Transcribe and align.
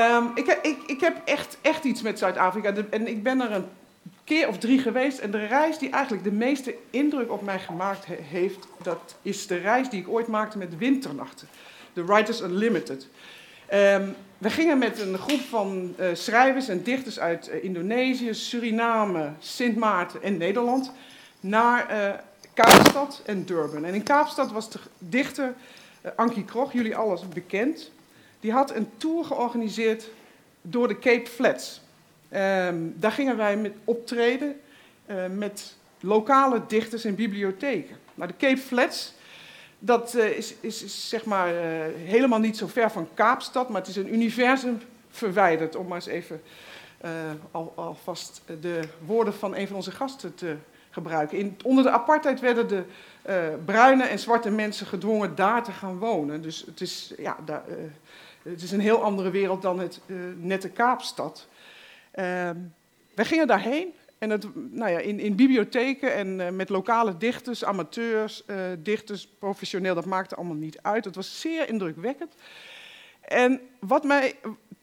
Ehm, 0.00 0.24
ik, 0.34 0.58
ik, 0.62 0.78
ik 0.86 1.00
heb 1.00 1.16
echt, 1.24 1.58
echt 1.60 1.84
iets 1.84 2.02
met 2.02 2.18
Zuid-Afrika. 2.18 2.74
En 2.90 3.08
ik 3.08 3.22
ben 3.22 3.40
er 3.40 3.52
een 3.52 3.66
keer 4.24 4.48
of 4.48 4.58
drie 4.58 4.78
geweest. 4.78 5.18
En 5.18 5.30
de 5.30 5.46
reis 5.46 5.78
die 5.78 5.90
eigenlijk 5.90 6.24
de 6.24 6.32
meeste 6.32 6.74
indruk 6.90 7.32
op 7.32 7.42
mij 7.42 7.58
gemaakt 7.58 8.06
he- 8.06 8.14
heeft... 8.14 8.66
dat 8.82 9.14
is 9.22 9.46
de 9.46 9.56
reis 9.56 9.88
die 9.88 10.00
ik 10.00 10.08
ooit 10.08 10.26
maakte 10.26 10.58
met 10.58 10.78
Winternachten. 10.78 11.48
De 11.92 12.04
Writers 12.04 12.40
Unlimited. 12.40 13.06
Ehm, 13.66 14.08
we 14.38 14.50
gingen 14.50 14.78
met 14.78 15.00
een 15.00 15.18
groep 15.18 15.40
van 15.40 15.94
eh, 15.96 16.06
schrijvers 16.12 16.68
en 16.68 16.82
dichters 16.82 17.18
uit 17.18 17.48
eh, 17.48 17.64
Indonesië, 17.64 18.34
Suriname, 18.34 19.30
Sint 19.38 19.76
Maarten 19.76 20.22
en 20.22 20.36
Nederland... 20.36 20.92
naar 21.40 21.88
eh, 21.88 22.18
Kaapstad 22.54 23.22
en 23.24 23.44
Durban. 23.44 23.84
En 23.84 23.94
in 23.94 24.02
Kaapstad 24.02 24.52
was 24.52 24.70
de 24.70 24.78
dichter 24.98 25.54
Ankie 26.16 26.44
Krog, 26.44 26.72
jullie 26.72 26.96
alles 26.96 27.28
bekend... 27.28 27.90
Die 28.40 28.52
had 28.52 28.74
een 28.74 28.88
tour 28.96 29.24
georganiseerd 29.24 30.08
door 30.62 30.88
de 30.88 30.98
Cape 30.98 31.30
Flats. 31.30 31.80
Ehm, 32.28 32.76
daar 32.94 33.12
gingen 33.12 33.36
wij 33.36 33.56
met 33.56 33.72
optreden 33.84 34.60
eh, 35.06 35.26
met 35.26 35.76
lokale 36.00 36.62
dichters 36.66 37.04
en 37.04 37.14
bibliotheken. 37.14 37.96
Nou, 38.14 38.30
de 38.30 38.46
Cape 38.46 38.60
Flats, 38.60 39.14
dat 39.78 40.14
eh, 40.14 40.36
is, 40.36 40.54
is, 40.60 41.08
zeg 41.08 41.24
maar 41.24 41.48
eh, 41.48 41.80
helemaal 41.96 42.38
niet 42.38 42.56
zo 42.56 42.66
ver 42.66 42.90
van 42.90 43.08
Kaapstad, 43.14 43.68
maar 43.68 43.80
het 43.80 43.90
is 43.90 43.96
een 43.96 44.14
universum 44.14 44.80
verwijderd, 45.10 45.76
om 45.76 45.86
maar 45.86 45.96
eens 45.96 46.06
even 46.06 46.42
al, 47.50 47.72
alvast 47.76 48.42
de 48.60 48.80
woorden 49.06 49.34
van 49.34 49.56
een 49.56 49.66
van 49.66 49.76
onze 49.76 49.90
gasten 49.90 50.34
te 50.34 50.56
gebruiken. 50.90 51.38
In, 51.38 51.56
onder 51.64 51.84
de 51.84 51.90
apartheid 51.90 52.40
werden 52.40 52.68
de 52.68 52.84
bruine 53.64 54.04
en 54.04 54.18
zwarte 54.18 54.50
mensen 54.50 54.86
gedwongen 54.86 55.34
daar 55.34 55.64
te 55.64 55.72
gaan 55.72 55.98
wonen. 55.98 56.42
Dus 56.42 56.64
het 56.66 56.80
is, 56.80 57.14
ja, 57.18 57.36
daar, 57.44 57.62
het 58.42 58.62
is 58.62 58.70
een 58.70 58.80
heel 58.80 59.02
andere 59.02 59.30
wereld 59.30 59.62
dan 59.62 59.78
het 59.78 60.00
eh, 60.06 60.16
nette 60.36 60.68
Kaapstad. 60.68 61.46
Ehm, 62.10 62.56
wij 63.14 63.24
gingen 63.24 63.46
daarheen 63.46 63.94
en 64.18 64.30
het, 64.30 64.46
nou 64.54 64.90
ja, 64.90 64.98
in, 64.98 65.20
in 65.20 65.36
bibliotheken 65.36 66.14
en 66.14 66.40
eh, 66.40 66.52
met 66.52 66.68
lokale 66.68 67.16
dichters, 67.16 67.64
amateurs, 67.64 68.44
eh, 68.44 68.56
dichters, 68.78 69.28
professioneel, 69.38 69.94
dat 69.94 70.04
maakte 70.04 70.34
allemaal 70.34 70.56
niet 70.56 70.78
uit. 70.82 71.04
Het 71.04 71.14
was 71.14 71.40
zeer 71.40 71.68
indrukwekkend. 71.68 72.34
En 73.20 73.60
wat 73.78 74.04
mij 74.04 74.34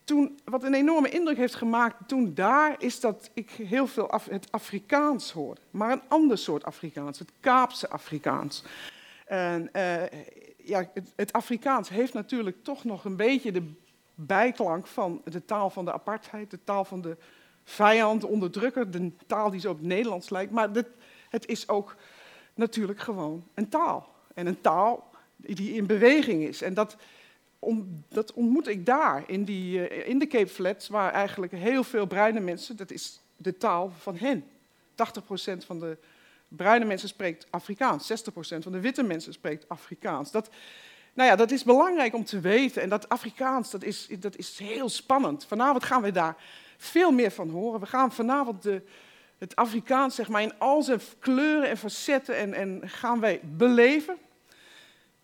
toen, 0.04 0.40
wat 0.46 0.64
een 0.64 0.74
enorme 0.74 1.10
indruk 1.10 1.38
heeft 1.38 1.56
gemaakt 1.56 2.08
toen 2.08 2.34
daar, 2.34 2.76
is 2.80 3.00
dat 3.00 3.30
ik 3.34 3.50
heel 3.50 3.88
veel 3.88 4.12
het 4.30 4.52
Afrikaans 4.52 5.32
hoorde. 5.32 5.62
Maar 5.72 5.92
een 5.92 6.02
ander 6.08 6.38
soort 6.38 6.64
Afrikaans, 6.64 7.20
het 7.20 7.32
Kaapse 7.40 7.90
Afrikaans. 7.90 8.64
En 9.26 9.70
ja, 10.68 10.90
het, 10.94 11.14
het 11.16 11.34
Afrikaans 11.34 11.90
heeft 11.90 12.14
natuurlijk 12.14 12.64
toch 12.64 12.84
nog 12.84 13.06
een 13.06 13.16
beetje 13.16 13.52
de 13.52 13.72
bijklank 14.16 14.88
van 14.88 15.22
de 15.26 15.46
taal 15.46 15.70
van 15.70 15.86
de 15.86 15.94
apartheid, 15.94 16.52
de 16.52 16.64
taal 16.64 16.86
van 16.86 17.02
de 17.02 17.18
vijand, 17.64 18.22
de 18.22 18.28
onderdrukker, 18.28 18.92
de 18.92 19.12
taal 19.28 19.50
die 19.50 19.60
zo 19.60 19.72
op 19.72 19.78
het 19.78 19.88
Nederlands 19.88 20.30
lijkt. 20.30 20.52
Maar 20.52 20.70
het 21.30 21.48
is 21.48 21.70
ook 21.70 21.96
natuurlijk 22.54 23.00
gewoon 23.00 23.48
een 23.54 23.70
taal. 23.70 24.16
En 24.34 24.48
een 24.48 24.62
taal 24.62 25.10
die 25.36 25.74
in 25.74 25.86
beweging 25.86 26.44
is. 26.44 26.62
En 26.62 26.74
dat, 26.74 26.96
dat 28.10 28.34
ontmoet 28.34 28.68
ik 28.68 28.86
daar, 28.86 29.24
in, 29.28 29.44
die, 29.44 29.88
eh, 29.88 30.10
in 30.10 30.20
de 30.20 30.28
Cape 30.28 30.48
Flats, 30.48 30.88
waar 30.88 31.12
eigenlijk 31.12 31.52
heel 31.52 31.84
veel 31.84 32.06
bruine 32.06 32.40
mensen, 32.40 32.78
dat 32.78 32.92
is 32.92 33.22
de 33.38 33.58
taal 33.58 33.92
van 34.00 34.16
hen. 34.16 34.46
80% 34.96 35.66
van 35.66 35.80
de 35.80 35.98
bruine 36.48 36.86
mensen 36.86 37.10
spreekt 37.10 37.48
Afrikaans, 37.50 38.12
60% 38.12 38.34
van 38.58 38.72
de 38.72 38.80
witte 38.80 39.04
mensen 39.04 39.34
spreekt 39.34 39.70
Afrikaans. 39.70 40.32
Dat, 40.32 40.50
nou 41.14 41.30
ja, 41.30 41.36
dat 41.36 41.52
is 41.52 41.64
belangrijk 41.64 42.14
om 42.14 42.26
te 42.26 42.40
weten. 42.40 42.82
En 42.82 42.90
dat 42.90 43.10
Afrikaans, 43.10 43.72
dat 43.72 43.84
is, 43.84 44.08
dat 44.20 44.36
is 44.36 44.58
heel 44.58 44.90
spannend. 44.90 45.46
Vanavond 45.46 45.84
gaan 45.84 46.02
we 46.02 46.12
daar 46.12 46.36
veel 46.78 47.12
meer 47.12 47.32
van 47.32 47.50
horen. 47.50 47.80
We 47.80 47.86
gaan 47.86 48.12
vanavond 48.12 48.64
de, 48.64 48.82
het 49.38 49.56
Afrikaans 49.56 50.16
zeg 50.16 50.30
maar, 50.30 50.42
in 50.42 50.60
al 50.60 50.82
zijn 50.82 51.00
kleuren 51.20 51.70
en 51.70 51.78
facetten 51.78 52.38
en, 52.38 52.54
en 52.54 52.82
gaan 52.90 53.20
wij 53.20 53.40
beleven. 53.44 54.18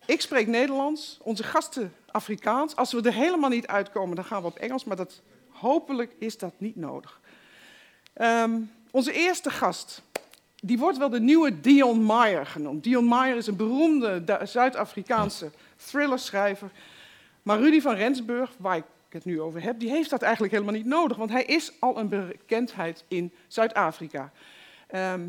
Ik 0.06 0.20
spreek 0.20 0.46
Nederlands, 0.46 1.18
onze 1.22 1.42
gasten 1.42 1.94
Afrikaans. 2.10 2.76
Als 2.76 2.92
we 2.92 3.02
er 3.02 3.12
helemaal 3.12 3.50
niet 3.50 3.66
uitkomen, 3.66 4.16
dan 4.16 4.24
gaan 4.24 4.40
we 4.40 4.46
op 4.46 4.56
Engels, 4.56 4.84
maar 4.84 4.96
dat, 4.96 5.22
hopelijk 5.48 6.14
is 6.18 6.38
dat 6.38 6.52
niet 6.58 6.76
nodig. 6.76 7.20
Ehm, 8.12 8.60
onze 8.90 9.12
eerste 9.12 9.50
gast, 9.50 10.02
die 10.66 10.78
wordt 10.78 10.98
wel 10.98 11.08
de 11.08 11.20
nieuwe 11.20 11.60
Dion 11.60 12.06
Meyer 12.06 12.46
genoemd. 12.46 12.84
Dion 12.84 13.08
Meyer 13.08 13.36
is 13.36 13.46
een 13.46 13.56
beroemde 13.56 14.40
Zuid-Afrikaanse 14.42 15.50
thrillerschrijver. 15.76 16.70
Maar 17.42 17.58
Rudy 17.58 17.80
van 17.80 17.94
Rensburg, 17.94 18.50
waar 18.58 18.76
ik 18.76 18.84
het 19.08 19.24
nu 19.24 19.40
over 19.40 19.62
heb, 19.62 19.78
die 19.78 19.90
heeft 19.90 20.10
dat 20.10 20.22
eigenlijk 20.22 20.52
helemaal 20.52 20.74
niet 20.74 20.86
nodig, 20.86 21.16
want 21.16 21.30
hij 21.30 21.44
is 21.44 21.72
al 21.78 21.98
een 21.98 22.08
bekendheid 22.08 23.04
in 23.08 23.32
Zuid-Afrika. 23.46 24.32
Ehm, 24.86 25.20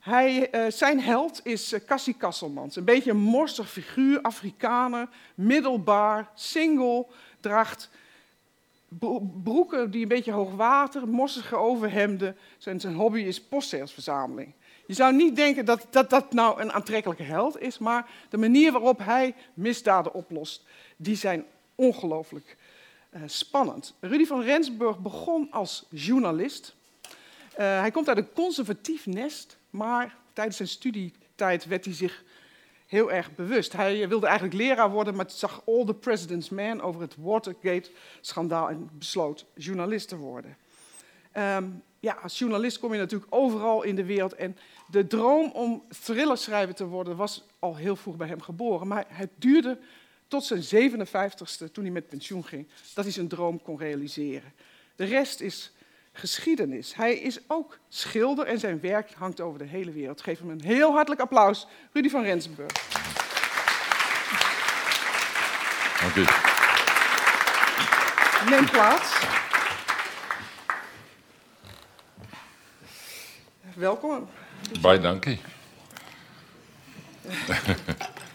hij, 0.00 0.50
eh, 0.50 0.70
zijn 0.70 1.00
held 1.00 1.40
is 1.44 1.72
eh, 1.72 1.80
Cassie 1.86 2.14
Kasselmans. 2.14 2.76
Een 2.76 2.84
beetje 2.84 3.10
een 3.10 3.16
morsig 3.16 3.70
figuur, 3.70 4.20
Afrikaner, 4.22 5.08
middelbaar, 5.34 6.30
single, 6.34 7.06
draagt 7.40 7.90
bro- 8.88 9.30
broeken 9.42 9.90
die 9.90 10.02
een 10.02 10.08
beetje 10.08 10.32
hoog 10.32 10.54
water, 10.54 11.08
mossige 11.08 11.56
overhemden. 11.56 12.36
Zijn, 12.58 12.80
zijn 12.80 12.94
hobby 12.94 13.20
is 13.20 13.42
postzegelverzameling. 13.42 14.52
Je 14.88 14.94
zou 14.94 15.14
niet 15.14 15.36
denken 15.36 15.64
dat, 15.64 15.86
dat 15.90 16.10
dat 16.10 16.32
nou 16.32 16.60
een 16.60 16.72
aantrekkelijke 16.72 17.22
held 17.22 17.60
is, 17.60 17.78
maar 17.78 18.10
de 18.28 18.36
manier 18.36 18.72
waarop 18.72 18.98
hij 18.98 19.34
misdaden 19.54 20.14
oplost, 20.14 20.64
die 20.96 21.16
zijn 21.16 21.44
ongelooflijk 21.74 22.56
eh, 23.10 23.22
spannend. 23.26 23.94
Rudy 24.00 24.24
van 24.24 24.42
Rensburg 24.42 24.98
begon 24.98 25.50
als 25.50 25.86
journalist. 25.90 26.74
Eh, 27.54 27.80
hij 27.80 27.90
komt 27.90 28.08
uit 28.08 28.18
een 28.18 28.32
conservatief 28.32 29.06
nest, 29.06 29.58
maar 29.70 30.16
tijdens 30.32 30.56
zijn 30.56 30.68
studietijd 30.68 31.64
werd 31.64 31.84
hij 31.84 31.94
zich 31.94 32.24
heel 32.86 33.12
erg 33.12 33.34
bewust. 33.34 33.72
Hij 33.72 34.08
wilde 34.08 34.26
eigenlijk 34.26 34.56
leraar 34.56 34.90
worden, 34.90 35.14
maar 35.14 35.30
zag 35.30 35.62
All 35.66 35.84
the 35.84 35.94
President's 35.94 36.48
Man 36.48 36.80
over 36.80 37.00
het 37.00 37.14
Watergate-schandaal 37.18 38.68
en 38.68 38.90
besloot 38.92 39.46
journalist 39.54 40.08
te 40.08 40.16
worden. 40.16 40.56
Ehm, 41.32 41.64
ja, 42.00 42.18
als 42.22 42.38
journalist 42.38 42.78
kom 42.78 42.92
je 42.92 42.98
natuurlijk 42.98 43.34
overal 43.34 43.82
in 43.82 43.96
de 43.96 44.04
wereld. 44.04 44.34
En 44.34 44.56
de 44.90 45.06
droom 45.06 45.50
om 45.50 45.82
thrillerschrijver 46.02 46.74
te 46.74 46.86
worden 46.86 47.16
was 47.16 47.44
al 47.58 47.76
heel 47.76 47.96
vroeg 47.96 48.16
bij 48.16 48.28
hem 48.28 48.40
geboren. 48.40 48.86
Maar 48.86 49.04
het 49.08 49.30
duurde 49.34 49.78
tot 50.28 50.44
zijn 50.44 50.90
57ste, 50.92 51.72
toen 51.72 51.84
hij 51.84 51.92
met 51.92 52.08
pensioen 52.08 52.44
ging, 52.44 52.68
dat 52.94 53.04
hij 53.04 53.12
zijn 53.12 53.28
droom 53.28 53.62
kon 53.62 53.78
realiseren. 53.78 54.52
De 54.96 55.04
rest 55.04 55.40
is 55.40 55.72
geschiedenis. 56.12 56.94
Hij 56.94 57.14
is 57.14 57.38
ook 57.46 57.78
schilder 57.88 58.46
en 58.46 58.58
zijn 58.58 58.80
werk 58.80 59.12
hangt 59.12 59.40
over 59.40 59.58
de 59.58 59.64
hele 59.64 59.92
wereld. 59.92 60.20
Geef 60.20 60.38
hem 60.38 60.50
een 60.50 60.62
heel 60.62 60.92
hartelijk 60.92 61.20
applaus, 61.20 61.66
Rudy 61.92 62.08
van 62.08 62.22
Rensburg. 62.22 62.72
Dank 66.00 66.14
u. 66.16 66.24
Neem 68.50 68.70
plaats. 68.70 69.47
Welkom. 73.78 74.28
Baie 74.80 75.00
dankie. 75.00 75.38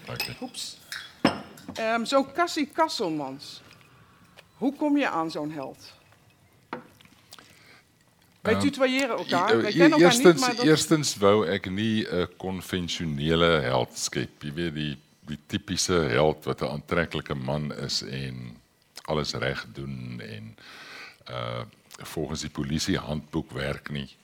dankie. 0.08 0.36
Oeps. 0.42 0.78
Ehm, 1.74 2.06
zo'n 2.06 2.31
Cassie 2.31 2.70
Kasselmans. 2.74 3.62
Hoe 4.58 4.76
kom 4.76 4.98
je 4.98 5.09
aan 5.09 5.31
zo'n 5.31 5.52
held? 5.52 5.94
Wij 8.42 8.59
tutoyeren 8.59 9.18
elkaar. 9.18 9.62
Wij 9.62 9.72
kennen 9.72 9.92
elkaar 9.92 10.00
eerstens, 10.00 10.34
niet, 10.34 10.46
maar 10.46 10.56
dat... 10.56 10.66
eerstens 10.66 11.16
wou 11.18 11.48
ek 11.48 11.70
nie 11.70 12.08
'n 12.08 12.28
konvensionele 12.38 13.46
held 13.46 13.98
skep. 13.98 14.44
Jy 14.44 14.54
weet 14.54 14.74
die 14.74 14.98
die 15.20 15.40
tipiese 15.46 15.94
held 15.94 16.44
wat 16.44 16.62
'n 16.62 16.72
aantreklike 16.72 17.34
man 17.36 17.74
is 17.74 18.01
en 18.01 18.62
alles 19.01 19.34
reg 19.34 19.66
doen 19.74 20.22
en 20.22 20.56
uh 21.30 21.62
volgens 21.98 22.42
die 22.42 22.50
polisie 22.50 22.98
handboek 22.98 23.51
werk 23.51 23.89
nie. 23.89 24.16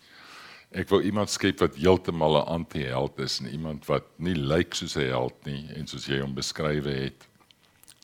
Ek 0.70 0.90
wou 0.90 1.02
iemand 1.02 1.32
skep 1.34 1.64
wat 1.64 1.76
heeltemal 1.82 2.38
'n 2.38 2.48
anti-held 2.62 3.20
is 3.20 3.40
en 3.40 3.50
iemand 3.50 3.86
wat 3.86 4.06
nie 4.18 4.36
lyk 4.36 4.74
soos 4.74 4.96
'n 4.96 5.10
held 5.10 5.46
nie 5.46 5.70
en 5.76 5.88
soos 5.88 6.06
jy 6.06 6.20
hom 6.22 6.34
beskrywe 6.34 6.94
het 6.94 7.28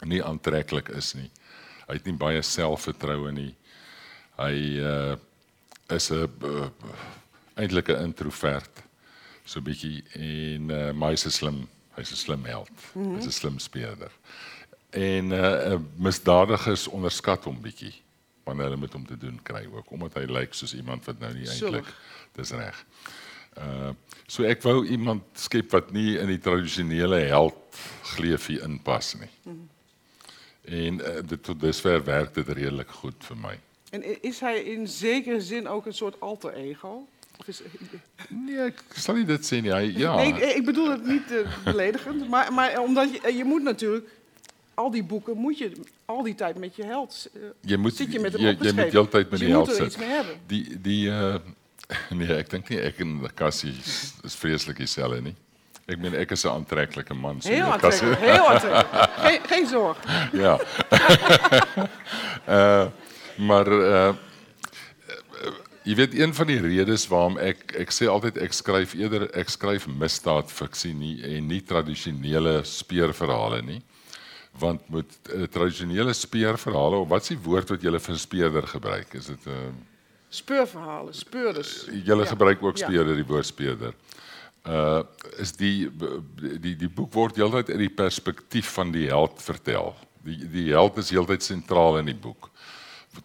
nie 0.03 0.23
aantreklik 0.23 0.89
is 0.89 1.13
nie. 1.13 1.29
Hy 1.87 1.93
het 1.93 2.05
nie 2.05 2.17
baie 2.17 2.41
selfvertroue 2.41 3.31
nie. 3.31 3.55
Hy 4.37 4.79
uh 4.81 5.15
is 5.89 6.09
'n 6.09 6.29
uh, 6.43 6.69
eintlik 7.55 7.89
'n 7.89 8.03
introvert 8.03 8.83
so 9.45 9.61
bietjie 9.61 10.03
en 10.13 10.69
uh, 10.69 10.91
maar 10.91 11.09
hy's 11.13 11.25
'n 11.25 11.31
slim 11.31 11.67
hy's 11.95 12.11
'n 12.11 12.15
slim 12.15 12.45
held. 12.45 12.69
Mm 12.93 13.03
-hmm. 13.03 13.15
Hy's 13.15 13.27
'n 13.27 13.31
slim 13.31 13.59
speurder. 13.59 14.11
En 14.89 15.31
uh, 15.31 15.73
uh, 15.73 15.79
misdadigers 15.95 16.87
onderskat 16.87 17.43
hom 17.43 17.61
bietjie 17.61 17.93
wanneer 18.43 18.65
hulle 18.65 18.77
met 18.77 18.93
hom 18.93 19.05
te 19.05 19.17
doen 19.17 19.39
kry 19.43 19.65
ook 19.71 19.91
omdat 19.91 20.13
hy 20.13 20.25
lyk 20.25 20.53
soos 20.53 20.73
iemand 20.73 21.05
wat 21.05 21.19
nou 21.19 21.33
nie 21.33 21.47
eintlik 21.49 21.85
Sullig. 21.85 21.95
Dis 22.35 22.51
reg. 22.51 22.85
Uh 23.57 23.93
so 24.27 24.43
ek 24.43 24.63
wou 24.65 24.79
iemand 24.89 25.23
skep 25.37 25.69
wat 25.75 25.91
nie 25.93 26.15
in 26.17 26.31
die 26.31 26.41
tradisionele 26.41 27.19
held 27.29 27.77
gleefie 28.15 28.57
inpas 28.65 29.13
nie. 29.19 29.29
Mm. 29.43 29.67
En 30.65 30.97
uh, 30.97 31.19
dit 31.29 31.43
tot 31.45 31.59
dusver 31.61 32.01
werk 32.03 32.33
dit 32.33 32.47
redelik 32.49 32.89
goed 32.89 33.27
vir 33.27 33.37
my. 33.37 33.53
En 33.89 34.23
is 34.23 34.39
hij 34.39 34.63
in 34.63 34.87
zekere 34.87 35.41
zin 35.41 35.67
ook 35.67 35.85
een 35.85 35.93
soort 35.93 36.19
alter 36.19 36.53
ego? 36.53 37.07
Of 37.37 37.47
is, 37.47 37.61
nee, 38.29 38.65
ik 38.65 38.83
zal 38.95 39.15
niet 39.15 39.27
dit 39.27 39.45
zien. 39.45 39.63
Ja, 39.63 39.77
ja. 39.77 40.15
Nee, 40.15 40.33
ik, 40.33 40.55
ik, 40.55 40.65
bedoel 40.65 40.89
het 40.89 41.05
niet 41.05 41.31
uh, 41.31 41.63
beledigend, 41.63 42.29
maar, 42.29 42.53
maar 42.53 42.79
omdat 42.79 43.09
je, 43.11 43.33
je 43.33 43.43
moet 43.43 43.63
natuurlijk 43.63 44.09
al 44.73 44.91
die 44.91 45.03
boeken 45.03 45.37
moet 45.37 45.57
je 45.57 45.71
al 46.05 46.23
die 46.23 46.35
tijd 46.35 46.57
met 46.57 46.75
je 46.75 46.83
held. 46.83 47.29
Uh, 47.33 47.43
je 47.61 47.77
moet, 47.77 47.95
zit 47.95 48.11
je 48.11 48.19
met 48.19 48.33
hem 48.33 48.41
je, 48.41 48.47
je 48.47 48.73
moet 48.73 48.91
de 48.91 49.07
tijd 49.07 49.11
met 49.11 49.29
dus 49.29 49.39
die 49.39 49.49
held 49.49 49.75
zitten. 49.75 50.01
Die, 50.47 50.81
die, 50.81 51.07
uh, 51.07 51.35
nee, 52.09 52.37
ik 52.37 52.49
denk 52.49 52.69
niet. 52.69 52.83
Ik 52.83 52.99
en 52.99 53.21
Cassie 53.35 53.73
is, 54.23 54.35
vreselijk 54.35 54.77
dieselfde 54.77 55.21
niet. 55.21 55.37
Ik 55.85 56.01
ben 56.01 56.13
ek 56.13 56.31
is 56.31 56.43
'n 56.43 56.47
aantreklike 56.47 57.13
man. 57.13 57.41
So 57.41 57.49
heel 57.49 57.63
aantrekkelijk, 57.63 58.19
heel 58.19 58.49
aantrekkelijk. 58.49 59.09
geen, 59.27 59.39
geen 59.45 59.67
zorg. 59.67 59.97
Ja. 60.45 60.59
uh, 62.49 62.85
maar 63.37 63.67
uh, 63.67 64.13
jy 65.83 65.95
weet 65.95 66.19
een 66.19 66.33
van 66.33 66.47
die 66.47 66.59
redes 66.59 67.07
waarom 67.07 67.37
ek 67.37 67.71
ek 67.77 67.93
sê 67.93 68.07
altyd 68.09 68.37
ek 68.37 68.53
skryf 68.53 68.93
eerder 68.93 69.29
ek 69.37 69.49
skryf 69.49 69.87
misdaadfiksie 69.87 70.93
nie 70.93 71.21
en 71.23 71.47
nie 71.47 71.61
tradisionele 71.63 72.63
speurverhale 72.63 73.61
nie. 73.61 73.81
Want 74.57 74.89
met 74.89 75.19
uh, 75.33 75.43
tradisionele 75.43 76.13
speurverhale 76.13 76.95
of 76.95 77.07
wat 77.07 77.21
is 77.21 77.27
die 77.35 77.43
woord 77.43 77.69
wat 77.69 77.83
jy 77.83 77.99
vir 77.99 78.17
speurder 78.17 78.67
gebruik? 78.67 79.13
Is 79.13 79.25
dit 79.25 79.45
'n 79.45 79.51
uh, 79.51 79.94
speurverhale, 80.35 81.13
speurders. 81.13 81.85
Jy 81.91 82.17
ja. 82.17 82.25
gebruik 82.29 82.63
ook 82.63 82.77
speurder 82.77 83.15
ja. 83.15 83.21
die 83.21 83.27
woord 83.29 83.47
speurder. 83.47 83.95
Uh 84.65 85.03
is 85.37 85.51
die 85.53 85.91
die 86.41 86.73
die 86.75 86.89
boek 86.89 87.13
word 87.13 87.37
heeltyd 87.37 87.69
uit 87.69 87.83
die 87.83 87.93
perspektief 87.93 88.71
van 88.73 88.91
die 88.95 89.07
held 89.11 89.41
vertel. 89.45 89.93
Die 90.25 90.39
die 90.49 90.71
held 90.71 90.97
is 90.97 91.11
heeltyd 91.13 91.43
sentraal 91.45 91.99
in 92.01 92.09
die 92.09 92.17
boek. 92.17 92.49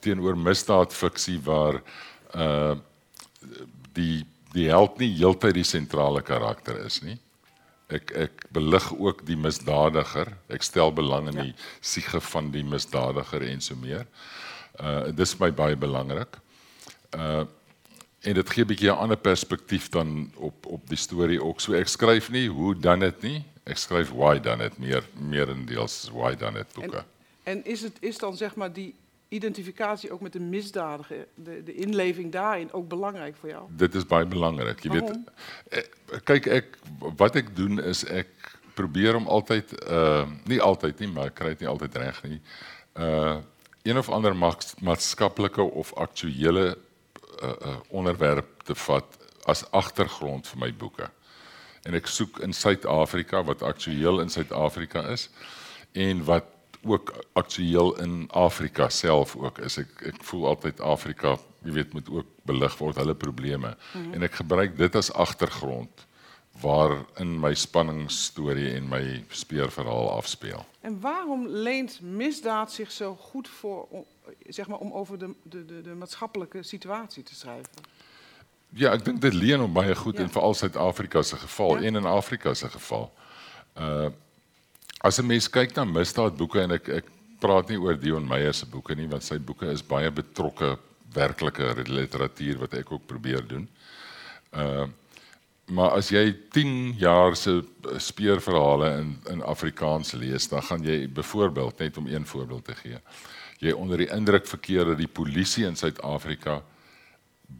Teenoor 0.04 0.36
misdaadfiksie 0.36 1.38
waar 1.46 1.80
uh 2.36 2.76
die 3.96 4.26
die 4.52 4.68
held 4.68 4.98
nie 5.00 5.12
heeltyd 5.16 5.56
die 5.56 5.66
sentrale 5.66 6.22
karakter 6.22 6.76
is 6.84 7.00
nie. 7.06 7.16
Ek 7.88 8.12
ek 8.26 8.44
belig 8.52 8.90
ook 8.98 9.24
die 9.26 9.38
misdadiger. 9.38 10.34
Ek 10.52 10.62
stel 10.66 10.92
belang 10.92 11.30
in 11.32 11.40
ja. 11.40 11.48
die 11.48 11.54
siege 11.80 12.20
van 12.20 12.52
die 12.52 12.66
misdadiger 12.66 13.48
en 13.48 13.64
so 13.64 13.80
meer. 13.80 14.06
Uh 14.76 15.08
dis 15.16 15.38
my 15.40 15.50
baie 15.50 15.76
belangrik. 15.76 16.36
Uh 17.16 17.46
en 18.20 18.34
dit 18.34 18.50
gee 18.50 18.64
'n 18.64 18.66
bietjie 18.66 18.90
'n 18.90 18.96
ander 18.96 19.16
perspektief 19.16 19.88
dan 19.88 20.32
op 20.36 20.66
op 20.66 20.88
die 20.88 20.96
storie 20.96 21.42
ook. 21.42 21.60
So 21.60 21.72
ek 21.72 21.88
skryf 21.88 22.30
nie 22.30 22.48
hoe 22.48 22.76
dan 22.76 22.98
dit 22.98 23.22
nie. 23.22 23.44
Ek 23.64 23.76
skryf 23.76 24.10
why 24.10 24.40
dan 24.40 24.58
dit 24.58 24.78
meer 24.78 25.04
meerendeels 25.14 26.10
why 26.12 26.34
dan 26.34 26.54
dit 26.54 26.72
boeke. 26.72 26.96
En, 26.96 27.04
en 27.42 27.64
is 27.64 27.82
het 27.82 27.96
is 28.00 28.18
dan 28.18 28.36
zeg 28.36 28.54
maar 28.54 28.72
die 28.72 28.94
identificatie 29.28 30.10
ook 30.12 30.20
met 30.20 30.32
de 30.32 30.40
misdadiger, 30.40 31.26
de, 31.34 31.62
de 31.62 31.74
inleving 31.74 32.32
daarin 32.32 32.72
ook 32.72 32.88
belangrijk 32.88 33.36
voor 33.36 33.48
jou? 33.48 33.64
Dit 33.76 33.94
is 33.94 34.06
baie 34.06 34.26
belangrik. 34.26 34.82
Jy 34.82 34.90
weet 34.90 35.10
ek, 35.10 35.16
eh, 35.68 36.20
kyk 36.24 36.46
ek 36.46 36.78
wat 37.16 37.36
ek 37.36 37.56
doen 37.56 37.82
is 37.82 38.04
ek 38.04 38.58
probeer 38.74 39.16
om 39.16 39.26
altyd 39.26 39.72
uh 39.88 40.26
nie 40.44 40.60
altyd 40.60 40.98
nie, 40.98 41.08
maar 41.08 41.30
ek 41.30 41.34
kry 41.34 41.48
dit 41.54 41.60
nie 41.60 41.68
altyd 41.68 41.96
reg 41.96 42.22
nie. 42.22 42.40
Uh 42.98 43.38
een 43.82 43.98
of 43.98 44.08
ander 44.08 44.36
maatskaplike 44.80 45.62
of 45.62 45.94
aktuele 45.94 46.76
uh, 47.42 47.48
uh, 47.48 47.76
onderwerp 47.88 48.62
te 48.62 48.74
vat 48.74 49.18
as 49.48 49.64
agtergrond 49.70 50.46
vir 50.46 50.58
my 50.58 50.70
boeke. 50.76 51.08
En 51.88 51.96
ek 51.96 52.06
soek 52.06 52.40
in 52.44 52.52
Suid-Afrika 52.52 53.42
wat 53.48 53.62
aktueel 53.62 54.20
in 54.20 54.28
Suid-Afrika 54.28 55.06
is 55.12 55.28
en 55.92 56.24
wat 56.24 56.44
ook 56.84 57.12
aktueel 57.32 57.96
in 58.00 58.28
Afrika 58.30 58.88
self 58.88 59.36
ook 59.36 59.58
is. 59.58 59.78
Ek 59.80 60.04
ek 60.12 60.22
voel 60.24 60.46
altyd 60.52 60.80
Afrika, 60.80 61.36
jy 61.64 61.74
weet, 61.76 61.92
moet 61.92 62.08
ook 62.08 62.28
belig 62.48 62.76
word 62.80 62.96
hulle 62.96 63.14
probleme. 63.14 63.76
Mm 63.76 64.04
-hmm. 64.04 64.14
En 64.14 64.22
ek 64.22 64.40
gebruik 64.40 64.76
dit 64.76 64.94
as 64.96 65.12
agtergrond 65.12 66.06
waar 66.60 67.04
in 67.16 67.40
my 67.40 67.54
spanningsstorie 67.54 68.72
en 68.74 68.88
my 68.88 69.24
speurverhaal 69.28 70.10
afspeel. 70.10 70.64
En 70.80 71.00
waarom 71.00 71.48
leent 71.48 72.00
misdaad 72.00 72.72
zich 72.72 72.90
zo 72.90 73.14
goed 73.14 73.48
voor 73.48 73.86
om, 73.90 74.04
zeg 74.48 74.68
maar 74.68 74.78
om 74.78 74.92
over 74.92 75.18
de 75.18 75.34
de 75.42 75.64
de, 75.64 75.80
de 75.80 75.94
maatschappelijke 75.94 76.62
situatie 76.62 77.22
te 77.22 77.34
schrijven? 77.34 77.70
Ja, 78.68 78.92
ek 78.92 79.04
dink 79.04 79.20
dit 79.20 79.34
leen 79.34 79.60
op 79.60 79.74
baie 79.74 79.94
goed 79.96 80.16
ja. 80.16 80.22
en 80.22 80.30
veral 80.30 80.54
Suid-Afrika 80.54 81.22
se 81.22 81.36
geval 81.36 81.78
ja. 81.78 81.86
en 81.86 81.96
in 81.96 82.04
Afrika 82.04 82.54
se 82.54 82.68
geval. 82.68 83.12
Uh 83.78 84.08
as 85.00 85.18
'n 85.18 85.26
mens 85.26 85.50
kyk 85.50 85.74
na 85.74 85.84
misdaadboeke 85.84 86.60
en 86.60 86.70
ek 86.70 86.88
ek 86.88 87.06
praat 87.40 87.68
nie 87.68 87.80
oor 87.80 87.96
Dion 87.98 88.26
Meyer 88.28 88.54
se 88.54 88.66
boeke 88.66 88.94
nie 88.94 89.08
want 89.08 89.24
sy 89.24 89.38
boeke 89.38 89.70
is 89.72 89.86
baie 89.86 90.10
betrokke 90.10 90.78
werklike 91.12 91.74
literatuur 91.88 92.58
wat 92.58 92.74
ek 92.74 92.92
ook 92.92 93.06
probeer 93.06 93.46
doen. 93.48 93.68
Uh 94.52 94.86
maar 95.70 95.94
as 95.96 96.10
jy 96.10 96.32
10 96.52 96.96
jaar 96.98 97.36
se 97.36 97.60
speurverhale 98.02 98.90
in 99.00 99.12
in 99.30 99.42
Afrikaans 99.42 100.12
lees, 100.12 100.48
dan 100.48 100.62
gaan 100.62 100.82
jy 100.84 101.08
byvoorbeeld 101.08 101.78
net 101.78 101.96
om 101.96 102.06
een 102.06 102.26
voorbeeld 102.26 102.64
te 102.64 102.74
gee. 102.74 102.98
Jy 103.58 103.72
onder 103.72 103.98
die 103.98 104.10
indruk 104.10 104.46
verkeer 104.46 104.84
dat 104.84 104.98
die 104.98 105.08
polisie 105.08 105.66
in 105.66 105.76
Suid-Afrika 105.76 106.62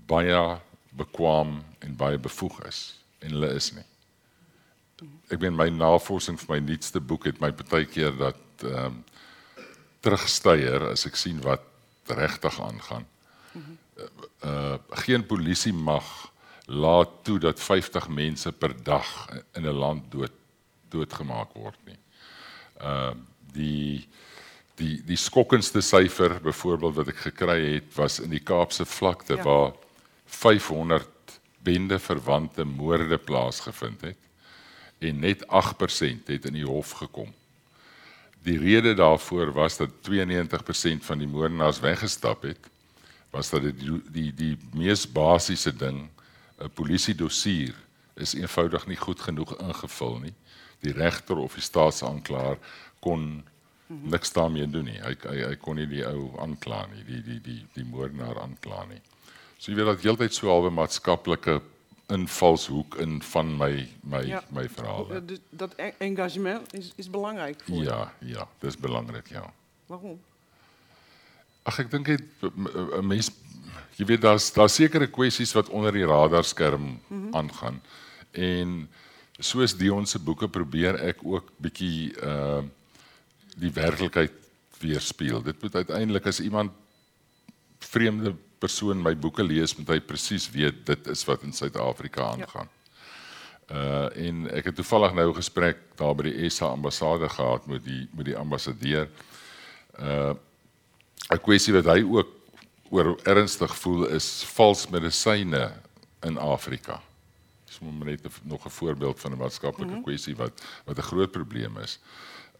baie 0.07 0.59
bekwam 0.91 1.61
en 1.79 1.97
baie 1.97 2.19
bevoeg 2.19 2.63
is 2.67 2.81
en 3.19 3.31
hulle 3.37 3.53
is 3.55 3.73
nie. 3.73 3.87
Ek 5.31 5.39
ben 5.41 5.57
my 5.57 5.69
navorsing 5.71 6.39
vir 6.41 6.57
my 6.57 6.61
nuutste 6.73 7.01
boek 7.01 7.29
het 7.31 7.41
my 7.41 7.53
baie 7.53 7.87
keer 7.87 8.17
dat 8.17 8.67
ehm 8.67 8.87
um, 8.87 9.05
terugsteier 10.01 10.87
as 10.95 11.05
ek 11.05 11.17
sien 11.21 11.43
wat 11.45 11.61
regtig 12.09 12.61
aangaan. 12.61 13.05
Uh, 13.55 14.07
uh 14.49 14.77
geen 15.05 15.27
polisie 15.27 15.73
mag 15.77 16.30
laat 16.71 17.25
toe 17.27 17.39
dat 17.39 17.61
50 17.61 18.09
mense 18.09 18.53
per 18.53 18.75
dag 18.83 19.29
in 19.59 19.67
'n 19.67 19.75
land 19.75 20.11
dood 20.13 20.33
doodgemaak 20.89 21.53
word 21.55 21.79
nie. 21.87 21.99
Ehm 22.79 23.11
uh, 23.11 23.15
die 23.53 24.09
die 24.75 25.03
die 25.05 25.17
skokkendste 25.17 25.81
syfer 25.81 26.39
byvoorbeeld 26.43 26.95
wat 26.95 27.09
ek 27.09 27.23
gekry 27.27 27.75
het 27.75 27.95
was 27.97 28.21
in 28.21 28.31
die 28.31 28.43
Kaapse 28.43 28.87
vlakte 28.87 29.37
ja. 29.37 29.43
waar 29.43 29.73
500 30.27 31.09
bende 31.63 31.99
verwante 31.99 32.65
moorde 32.65 33.19
plaasgevind 33.19 34.01
het 34.01 34.17
en 34.99 35.21
net 35.21 35.45
8% 35.47 36.29
het 36.29 36.45
in 36.45 36.53
die 36.53 36.65
hof 36.65 36.91
gekom. 36.91 37.33
Die 38.45 38.59
rede 38.59 38.95
daarvoor 38.95 39.53
was 39.53 39.77
dat 39.77 39.91
92% 40.09 41.05
van 41.05 41.19
die 41.19 41.29
moordenaars 41.29 41.81
weggestap 41.81 42.43
het. 42.43 42.69
Was 43.31 43.51
dat 43.51 43.63
die 43.63 44.01
die 44.13 44.33
die 44.35 44.57
mees 44.73 45.07
basiese 45.13 45.73
ding 45.77 46.09
'n 46.61 46.71
polisie 46.75 47.15
dossier 47.15 47.75
is 48.15 48.35
eenvoudig 48.35 48.87
nie 48.87 48.97
goed 48.97 49.21
genoeg 49.21 49.57
ingevul 49.59 50.19
nie. 50.19 50.35
Die 50.81 50.93
regter 50.93 51.37
of 51.37 51.55
die 51.55 51.65
staatsaanklaer 51.65 52.59
kon 53.01 53.45
niks 53.87 54.33
daarmee 54.33 54.71
doen 54.71 54.85
nie. 54.85 55.01
Hy 55.03 55.17
hy, 55.27 55.37
hy 55.49 55.57
kon 55.61 55.79
nie 55.81 55.89
die 55.91 56.05
ou 56.07 56.31
aankla 56.43 56.85
nie, 56.95 57.05
die 57.05 57.23
die 57.27 57.41
die 57.41 57.61
die 57.75 57.85
moordenaar 57.85 58.39
aankla 58.43 58.85
nie. 58.91 59.01
So 59.59 59.73
jy 59.73 59.81
weet 59.81 59.91
dat 59.91 60.05
heeltyd 60.07 60.35
so 60.35 60.51
halwe 60.53 60.71
maatskaplike 60.73 61.61
invalshoek 62.11 62.97
in 63.03 63.21
van 63.23 63.53
my 63.59 63.73
my 64.03 64.23
ja. 64.27 64.43
my 64.55 64.67
verhale. 64.69 65.23
Dat 65.51 65.75
e-, 65.77 65.95
engagement 65.99 66.75
is 66.75 66.93
is 66.97 67.11
belangrijk 67.11 67.63
voor. 67.67 67.83
Ja, 67.83 68.13
ja, 68.19 68.49
dis 68.59 68.77
belangrik, 68.77 69.29
ja. 69.29 69.53
Waarom? 69.87 70.21
Ag 71.63 71.79
ek 71.79 71.91
dink 71.91 72.09
'n 72.09 73.07
mens 73.07 73.31
jy 74.01 74.07
weet 74.09 74.25
daar's 74.25 74.49
daar 74.57 74.71
sekere 74.73 75.11
kwessies 75.13 75.53
wat 75.53 75.69
onder 75.69 75.93
die 75.93 76.07
radarskerm 76.09 76.83
mm 76.83 77.01
-hmm. 77.09 77.35
aangaan. 77.37 77.83
En 78.33 78.89
soos 79.39 79.77
Dion 79.77 80.07
se 80.07 80.19
boeke 80.19 80.49
probeer 80.49 80.95
ek 80.95 81.25
ook 81.25 81.53
bietjie 81.57 82.13
uh 82.23 82.63
die 83.61 83.73
werklikheid 83.73 84.33
weerspieël. 84.79 85.43
Dit 85.43 85.63
moet 85.63 85.75
uiteindelik 85.75 86.27
as 86.27 86.41
iemand 86.41 86.71
vreemde 87.79 88.35
persoon 88.59 89.03
my 89.03 89.17
boeke 89.17 89.43
lees, 89.43 89.77
moet 89.77 89.89
hy 89.89 90.01
presies 90.01 90.51
weet 90.51 90.87
dit 90.87 91.07
is 91.07 91.25
wat 91.25 91.43
in 91.43 91.53
Suid-Afrika 91.53 92.21
ja. 92.21 92.29
aangaan. 92.31 92.69
Ja. 92.69 93.77
Uh 93.77 94.27
en 94.27 94.51
ek 94.51 94.65
het 94.65 94.75
toevallig 94.75 95.13
nou 95.15 95.29
'n 95.29 95.35
gesprek 95.43 95.77
daar 95.97 96.15
by 96.15 96.23
die 96.23 96.49
SA 96.49 96.67
ambassade 96.67 97.29
gehad 97.29 97.67
met 97.67 97.85
die 97.85 98.09
met 98.13 98.25
die 98.25 98.37
ambassadeur. 98.37 99.09
Uh 99.99 100.35
'n 101.31 101.41
kwessie 101.43 101.75
wat 101.75 101.85
hy 101.85 102.03
ook 102.03 102.40
oor 102.91 103.15
ernstig 103.23 103.77
voel 103.77 104.07
is 104.07 104.29
vals 104.55 104.89
medisyne 104.91 105.71
in 106.27 106.39
Afrika. 106.39 107.01
Dis 107.67 107.79
moet 107.79 108.05
net 108.05 108.27
nog 108.43 108.65
'n 108.67 108.71
voorbeeld 108.71 109.21
van 109.21 109.33
'n 109.33 109.39
maatskaplike 109.39 109.85
mm 109.85 109.93
-hmm. 109.93 110.03
kwessie 110.03 110.37
wat 110.37 110.63
wat 110.85 110.99
'n 110.99 111.09
groot 111.11 111.31
probleem 111.31 111.79
is. 111.79 111.99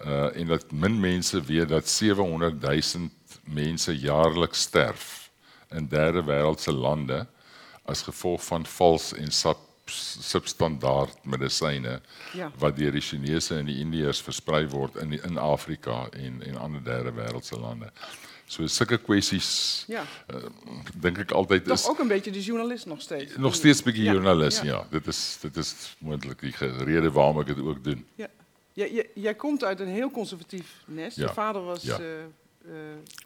Uh 0.05 0.37
en 0.37 0.47
dat 0.47 0.73
min 0.73 1.01
mense 1.01 1.43
weet 1.43 1.69
dat 1.69 1.89
700 1.89 2.61
000 2.61 3.11
mense 3.45 3.99
jaarliks 3.99 4.61
sterf 4.61 5.31
in 5.69 5.89
derde 5.89 6.23
wêreldse 6.23 6.73
lande 6.73 7.27
as 7.85 8.03
gevolg 8.03 8.45
van 8.45 8.67
vals 8.67 9.13
en 9.13 9.33
substandaard 10.21 11.25
medisyne 11.25 12.01
Ja. 12.33 12.53
wat 12.59 12.77
deur 12.77 12.93
die 12.93 13.01
Chinese 13.01 13.57
en 13.57 13.67
die 13.67 13.79
Indiërs 13.79 14.23
versprei 14.23 14.69
word 14.69 14.97
in 14.97 15.09
die, 15.09 15.21
in 15.23 15.39
Afrika 15.39 16.09
en 16.11 16.43
en 16.43 16.57
ander 16.57 16.85
derde 16.85 17.13
wêreldse 17.13 17.59
lande. 17.61 17.93
So 18.51 18.67
sulke 18.67 18.99
kwessies 18.99 19.85
Ja. 19.87 20.03
dink 20.95 21.19
ek 21.19 21.31
altyd 21.31 21.65
Toch 21.65 21.79
is 21.79 21.87
ook 21.89 21.99
een 21.99 22.09
beetje 22.09 22.31
de 22.31 22.43
journalist 22.43 22.87
nog 22.87 23.01
steeds. 23.01 23.37
nog 23.37 23.55
steeds 23.55 23.81
'n 23.81 23.85
bietjie 23.85 24.05
Ja, 24.05 24.13
joernalis, 24.13 24.57
ja. 24.61 24.65
ja. 24.65 24.87
Dit 24.91 25.07
is 25.07 25.39
dit 25.41 25.57
is 25.57 25.97
moontlik 25.99 26.41
die 26.41 26.53
ge- 26.53 26.85
rede 26.85 27.11
waarom 27.11 27.41
ek 27.41 27.47
dit 27.47 27.61
ook 27.61 27.85
doen. 27.85 28.07
Ja. 28.15 28.29
Jij, 29.15 29.35
komt 29.35 29.65
uit 29.65 29.81
een 29.81 29.89
heel 29.89 30.11
conservatief 30.11 30.67
nest. 30.85 31.17
Je 31.17 31.29
vader 31.29 31.63
was 31.65 31.85
eh, 31.87 31.95
eh, 31.95 32.27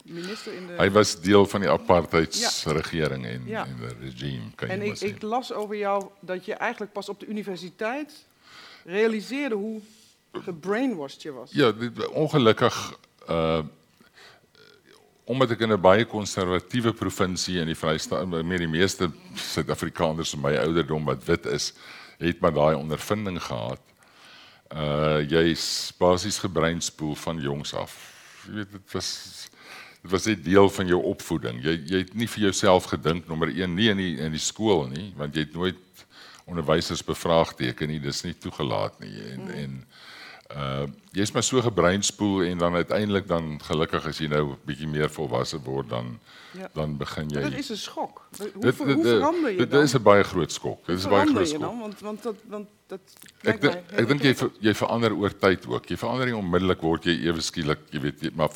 minister 0.04 0.52
in 0.54 0.66
de... 0.66 0.73
Hy 0.76 0.90
was 0.90 1.21
deel 1.21 1.47
van 1.47 1.61
die 1.61 1.71
apartheidsregering 1.71 3.25
en 3.26 3.45
die 3.45 3.57
regime, 4.00 4.50
kan 4.54 4.69
en 4.69 4.83
ik, 4.83 5.00
ik 5.00 5.23
las 5.23 5.52
over 5.52 5.76
jou 5.76 6.04
dat 6.21 6.45
je 6.45 6.54
eigenlijk 6.54 6.93
pas 6.93 7.09
op 7.09 7.21
de 7.21 7.26
universiteit 7.26 8.25
realiseerde 8.85 9.54
hoe 9.54 9.81
gebrainwashed 10.33 11.23
je 11.23 11.33
was. 11.33 11.50
Ja, 11.52 11.73
ongelukkig 12.12 12.99
omdat 15.25 15.50
ek 15.50 15.61
in 15.61 15.73
'n 15.73 15.81
baie 15.81 16.04
konservatiewe 16.04 16.93
provinsie 16.93 17.59
in 17.61 17.66
die 17.66 17.78
Vrystaat, 17.78 18.28
met 18.28 18.59
die 18.59 18.69
meeste 18.69 19.11
Suid-Afrikaners 19.35 20.31
van 20.31 20.40
my 20.40 20.57
ouderdom 20.57 21.04
wat 21.04 21.25
wit 21.25 21.47
is, 21.47 21.73
het 22.19 22.40
maar 22.40 22.52
daai 22.52 22.76
ondervinding 22.76 23.40
gehad. 23.43 23.81
Uh 24.73 25.21
jy's 25.28 25.93
basies 25.99 26.38
gebreinspoel 26.38 27.14
van 27.14 27.40
jongs 27.40 27.75
af. 27.75 27.95
Jy 28.47 28.54
weet 28.54 28.73
dit 28.73 28.93
was 28.93 29.49
dit 30.02 30.11
was 30.11 30.26
'n 30.26 30.43
deel 30.43 30.69
van 30.71 30.87
jou 30.87 31.02
opvoeding. 31.02 31.62
Jy 31.62 31.83
jy 31.87 31.99
het 31.99 32.14
nie 32.14 32.28
vir 32.28 32.43
jouself 32.43 32.85
gedink 32.85 33.28
nommer 33.28 33.49
1 33.49 33.75
nie 33.75 33.88
in 33.88 33.97
die 33.97 34.16
in 34.19 34.33
die 34.33 34.40
skool 34.40 34.88
nie, 34.88 35.12
want 35.16 35.35
jy 35.35 35.40
het 35.40 35.54
nooit 35.54 35.76
onderwysers 36.45 37.04
bevraagteken 37.04 37.88
nie, 37.88 38.00
dis 38.00 38.23
nie 38.25 38.35
toegelaat 38.35 39.00
nie 39.00 39.23
en 39.33 39.40
mm. 39.40 39.50
en 39.50 39.87
uh 40.54 40.87
jy's 41.12 41.32
maar 41.32 41.42
so 41.42 41.61
gebreinspoel 41.62 42.42
en 42.42 42.58
dan 42.58 42.75
uiteindelik 42.75 43.26
dan 43.28 43.61
gelukkig 43.62 44.06
as 44.06 44.18
jy 44.18 44.26
nou 44.28 44.50
'n 44.52 44.58
bietjie 44.66 44.87
meer 44.88 45.11
volwasse 45.11 45.58
word 45.62 45.88
dan 45.88 46.18
Ja. 46.54 46.68
dan 46.75 46.96
begin 46.96 47.28
jy 47.28 47.40
dat 47.42 47.52
is 47.52 47.68
een 47.68 47.76
schok. 47.76 48.23
Hoe, 48.38 48.46
Dit- 48.46 48.62
dit- 48.62 48.76
hoe 48.78 48.87
dit- 48.87 49.06
verander 49.06 49.50
je 49.50 49.56
dit 49.58 49.70
dan? 49.70 49.82
is 49.82 49.94
'n 49.94 50.02
baie 50.02 50.23
groot 50.23 50.52
skok. 50.52 50.87
Dit 50.87 50.99
is 50.99 51.04
'n 51.06 51.11
baie 51.11 51.26
groot 51.26 51.38
je 51.40 51.46
skok. 51.46 51.61
dan? 51.61 51.78
Want, 51.80 52.00
want 52.00 52.23
dat, 52.23 52.34
want 52.49 52.66
dat 52.87 53.00
Ek 53.42 53.61
dink 53.61 53.75
ek 53.90 54.08
dink 54.08 54.23
jy 54.23 54.34
ver- 54.34 54.50
jy 54.61 54.75
verander 54.75 55.12
oor 55.16 55.38
tyd 55.38 55.66
ook. 55.66 55.87
Jy 55.88 55.96
verander 55.96 56.26
nie 56.26 56.37
onmiddellik 56.37 56.80
word 56.80 57.04
jy 57.04 57.25
ewe 57.26 57.40
skielik, 57.40 57.78
jy 57.90 58.00
weet, 58.00 58.20
jy, 58.20 58.30
maar 58.34 58.49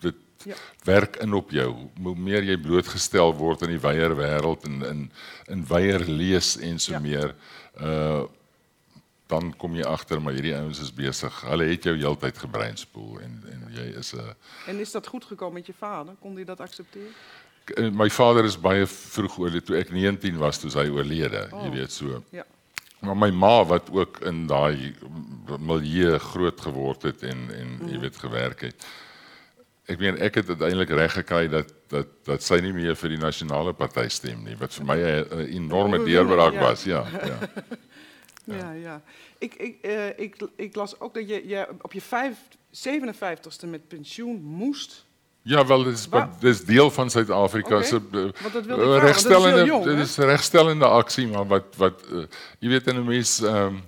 dit 0.00 0.14
Ja. 0.44 0.54
werk 0.84 1.16
in 1.16 1.32
op 1.34 1.50
jou. 1.50 1.74
Hoe 2.02 2.14
meer 2.14 2.42
jy 2.44 2.56
blootgestel 2.56 3.34
word 3.34 3.62
in 3.62 3.68
die 3.68 3.80
wyeer 3.80 4.14
wêreld 4.16 4.64
en 4.64 4.82
in 4.82 5.10
in 5.48 5.64
wyeer 5.66 6.00
lees 6.06 6.56
en 6.58 6.78
so 6.78 6.92
Ja. 6.92 6.98
meer, 7.00 7.34
uh 7.80 8.22
dan 9.26 9.54
kom 9.56 9.74
jy 9.74 9.82
agter 9.84 10.20
maar 10.22 10.32
hierdie 10.32 10.54
ouens 10.56 10.80
is 10.80 10.92
besig. 10.94 11.40
Hulle 11.40 11.64
het 11.64 11.82
jou 11.82 11.96
heeltyd 11.96 12.38
gebreinspoel 12.38 13.20
en 13.20 13.42
en 13.52 13.66
jy 13.74 13.96
is 13.98 14.12
'n 14.14 14.34
En 14.66 14.78
is 14.80 14.92
dat 14.92 15.06
goed 15.06 15.24
gekomen 15.24 15.54
met 15.54 15.66
je 15.66 15.74
vader? 15.78 16.14
Kon 16.20 16.34
hij 16.34 16.44
dat 16.44 16.60
accepteren? 16.60 17.12
uh, 17.78 17.90
my 17.90 18.10
vader 18.10 18.44
is 18.44 18.60
baie 18.60 18.86
vroeg 18.86 19.38
oorlede 19.38 19.62
toe 19.62 19.76
ek 19.76 19.90
19 19.90 20.36
was 20.38 20.58
toe 20.58 20.70
hy 20.70 20.88
oorlede, 20.88 21.48
Oh. 21.52 21.62
jy 21.64 21.70
weet 21.70 21.92
so. 21.92 22.22
Ja. 22.30 22.44
Maar 23.00 23.16
my 23.16 23.30
ma 23.30 23.64
wat 23.64 23.90
ook 23.92 24.18
in 24.20 24.46
daai 24.46 24.94
milieu 25.58 26.18
groot 26.18 26.60
geword 26.60 27.02
het 27.02 27.22
en 27.22 27.50
en 27.54 27.76
Mhm. 27.80 27.88
jy 27.88 27.98
weet 28.00 28.16
gewerk 28.16 28.60
het. 28.60 28.86
Ek 29.86 29.98
meen 29.98 30.18
ek 30.18 30.34
het 30.34 30.48
uiteindelik 30.48 30.88
reg 30.90 31.12
gekry 31.12 31.48
dat 31.48 31.72
dat 31.88 32.06
dat 32.24 32.42
sy 32.42 32.54
nie 32.60 32.72
meer 32.72 32.96
vir 32.96 33.08
die 33.08 33.18
nasionale 33.18 33.72
party 33.72 34.08
stem 34.08 34.42
nie 34.44 34.56
wat 34.56 34.74
vir 34.74 34.84
my 34.84 34.96
'n 34.96 35.46
enorme 35.54 36.04
deurbraak 36.04 36.52
ja. 36.52 36.60
was, 36.60 36.84
ja, 36.84 37.04
ja. 37.24 37.38
Ja, 38.54 38.72
ja. 38.72 39.02
Ik, 39.38 39.54
ik, 39.54 39.78
eh, 39.82 40.18
ik, 40.18 40.36
ik 40.56 40.74
las 40.74 41.00
ook 41.00 41.14
dat 41.14 41.28
je, 41.28 41.48
je 41.48 41.68
op 41.80 41.92
je 41.92 42.00
vijf, 42.00 42.38
57ste 42.70 43.68
met 43.68 43.88
pensioen 43.88 44.42
moest. 44.42 45.04
Ja, 45.42 45.66
wel 45.66 45.82
dit 45.82 45.92
is 45.94 46.08
is 46.40 46.64
deel 46.64 46.90
van 46.90 47.10
dat 48.52 48.66
uh, 48.66 49.04
vragen, 49.04 49.68
want 49.68 49.84
dat 49.84 49.98
is 49.98 50.16
regstellende 50.16 50.84
aksie 50.86 51.28
maar 51.28 51.46
wat 51.46 51.64
wat 51.76 52.02
uh, 52.12 52.24
jy 52.58 52.68
weet 52.68 52.86
in 52.86 52.96
'n 52.96 53.04
mens 53.04 53.42
ehm 53.42 53.56
um, 53.56 53.82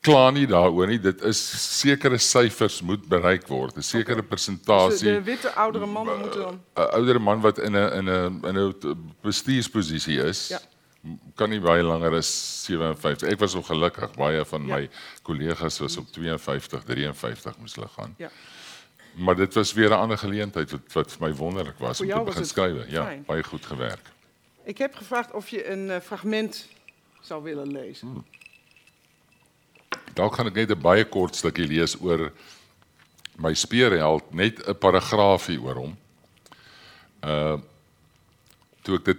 kla 0.00 0.30
nie 0.30 0.46
daaroor 0.46 0.86
nie. 0.86 1.00
Dit 1.00 1.22
is 1.22 1.40
sekere 1.80 2.18
syfers 2.18 2.80
moet 2.82 3.08
bereik 3.08 3.46
word. 3.46 3.76
'n 3.76 3.82
Sekere 3.82 4.20
Dus 4.20 4.28
persentasie. 4.28 5.08
de, 5.08 5.14
de 5.14 5.22
witte 5.22 5.52
oudere 5.52 5.86
mannen 5.86 6.18
moeten 6.18 6.40
dan. 6.40 6.60
'n 6.74 6.90
oudere 6.90 7.18
man 7.18 7.40
wat 7.40 7.58
in 7.58 7.72
'n 7.72 7.92
in 7.92 8.04
'n 8.04 8.40
in 8.46 8.56
'n 8.58 8.74
bestuursposisie 9.20 10.22
is, 10.22 10.48
Ja. 10.48 10.60
Kan 11.34 11.50
nie 11.50 11.60
baie 11.60 11.82
langer 11.82 12.14
as 12.14 12.28
57. 12.64 13.28
Ek 13.28 13.38
was 13.38 13.54
ongelukkig, 13.54 14.14
baie 14.14 14.44
van 14.44 14.66
Ja. 14.66 14.76
my 14.76 14.88
kollegas 15.22 15.78
was 15.78 15.96
op 15.96 16.06
52, 16.12 16.84
53 16.84 17.58
moes 17.58 17.74
hulle 17.74 17.88
gaan. 17.88 18.14
Ja. 18.18 18.30
Maar 19.14 19.36
dit 19.36 19.54
was 19.54 19.72
weer 19.72 19.88
'n 19.90 19.92
ander 19.98 20.18
geleentheid 20.18 20.70
wat 20.70 20.92
wat 20.92 21.12
vir 21.12 21.28
my 21.28 21.34
wonderlik 21.34 21.78
was 21.78 22.00
om 22.00 22.08
te 22.08 22.22
begin 22.24 22.46
skrywe. 22.46 22.84
Ja, 22.88 23.04
fijn. 23.04 23.24
baie 23.26 23.42
goed 23.42 23.66
gewerk. 23.66 24.10
Ik 24.64 24.78
heb 24.78 24.94
gevraagd 24.94 25.32
of 25.32 25.48
je 25.48 25.70
een 25.70 25.90
eh, 25.90 26.00
fragment 26.00 26.68
zou 27.20 27.42
willen 27.42 27.72
lezen. 27.72 28.08
Hmm. 28.08 28.24
Dalk 30.14 30.34
gaan 30.34 30.46
ek 30.46 30.54
net 30.54 30.70
'n 30.70 30.80
baie 30.80 31.04
kort 31.04 31.36
stukkie 31.36 31.66
lees 31.66 31.96
oor 32.00 32.32
my 33.36 33.54
speerheld, 33.54 34.32
net 34.32 34.66
'n 34.68 34.78
paragraafie 34.78 35.60
oor 35.60 35.74
hom. 35.74 35.96
Uh 37.24 37.56
toe 38.82 38.96
ek 38.98 39.04
dit 39.04 39.18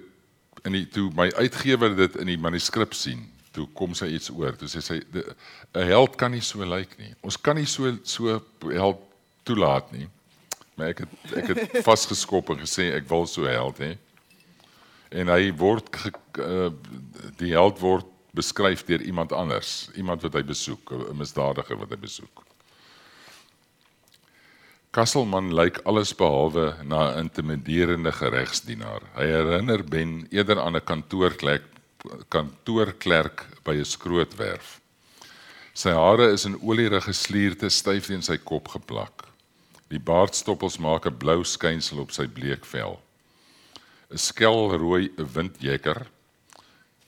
in 0.63 0.77
die 0.77 0.85
toe 0.87 1.09
my 1.15 1.29
uitgewer 1.37 1.95
dit 1.95 2.15
in 2.21 2.31
die 2.31 2.39
manuskrip 2.39 2.93
sien, 2.93 3.25
toe 3.53 3.67
kom 3.77 3.93
sy 3.97 4.09
iets 4.15 4.31
oor. 4.33 4.55
Toe 4.57 4.69
sê 4.71 4.81
sy 4.81 5.01
'n 5.13 5.87
held 5.87 6.15
kan 6.17 6.31
nie 6.31 6.41
so 6.41 6.63
lyk 6.65 6.97
nie. 6.97 7.13
Ons 7.21 7.37
kan 7.37 7.55
nie 7.55 7.65
so 7.65 7.97
so 8.03 8.41
held 8.71 8.99
toelaat 9.43 9.91
nie. 9.91 10.07
Maar 10.75 10.87
ek 10.87 11.03
het 11.03 11.35
ek 11.37 11.47
het 11.53 11.77
vasgeskop 11.89 12.49
en 12.49 12.63
gesê 12.63 12.93
ek 12.95 13.09
wil 13.09 13.27
so 13.27 13.45
held 13.45 13.77
hê. 13.77 13.97
En 15.11 15.27
hy 15.27 15.51
word 15.53 15.89
ge, 15.93 16.11
uh, 16.41 16.71
die 17.37 17.53
held 17.53 17.79
word 17.79 18.05
beskryf 18.33 18.85
deur 18.85 19.01
iemand 19.01 19.31
anders, 19.31 19.89
iemand 19.95 20.21
wat 20.21 20.33
hy 20.33 20.43
besoek, 20.43 20.91
'n 20.91 21.17
misdadiger 21.17 21.77
wat 21.77 21.89
hy 21.89 21.97
besoek. 21.97 22.42
Kasselman 24.93 25.47
lyk 25.57 25.79
alles 25.89 26.11
behalwe 26.13 26.75
na 26.85 26.99
'n 27.09 27.25
intimiderende 27.25 28.11
geregsdienaar. 28.11 29.01
Hy 29.17 29.25
herinner 29.25 29.83
Ben 29.83 30.27
eerder 30.29 30.59
aan 30.61 30.75
'n 30.75 30.85
kantoorklerk 30.85 31.63
kantoorklerk 32.29 33.45
by 33.63 33.73
'n 33.73 33.85
skrootwerf. 33.85 34.79
Sy 35.73 35.89
hare 35.89 36.31
is 36.31 36.45
in 36.45 36.61
olierige 36.61 37.13
slierte 37.13 37.69
styf 37.69 38.05
teen 38.05 38.21
sy 38.21 38.37
kop 38.37 38.67
geplak. 38.67 39.25
Die 39.89 39.99
baardstoppels 39.99 40.77
maak 40.77 41.05
'n 41.05 41.17
blou 41.17 41.43
skynsel 41.43 41.99
op 41.99 42.11
sy 42.11 42.27
bleek 42.27 42.65
vel. 42.65 43.01
'n 44.11 44.17
Skelrooi 44.17 45.09
windjekker 45.17 46.05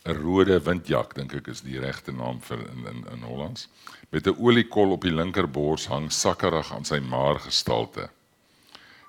'n 0.05 0.13
rode 0.23 0.59
windjak 0.59 1.13
dink 1.13 1.33
ek 1.33 1.47
is 1.47 1.61
die 1.61 1.79
regte 1.79 2.11
naam 2.11 2.41
vir 2.41 2.59
in 2.59 2.87
in 2.87 3.05
in 3.13 3.21
Hollands. 3.21 3.67
Met 4.09 4.27
'n 4.27 4.35
oliekol 4.39 4.91
op 4.91 5.01
die 5.01 5.13
linkerbors 5.13 5.87
hang 5.87 6.11
sakkerig 6.11 6.73
aan 6.73 6.85
sy 6.85 6.99
maar 6.99 7.39
gestalte. 7.39 8.09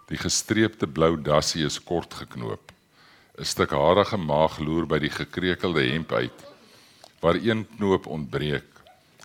Die 0.06 0.18
gestreepte 0.18 0.86
blou 0.86 1.22
dassie 1.22 1.64
is 1.64 1.82
kort 1.82 2.14
geknoop. 2.14 2.72
'n 3.38 3.44
Stuk 3.44 3.70
harige 3.70 4.16
maag 4.16 4.58
loer 4.58 4.86
by 4.86 4.98
die 4.98 5.10
gekrekelde 5.10 5.82
hemp 5.92 6.12
uit 6.12 6.44
waar 7.20 7.34
een 7.34 7.66
knoop 7.76 8.06
ontbreek 8.06 8.64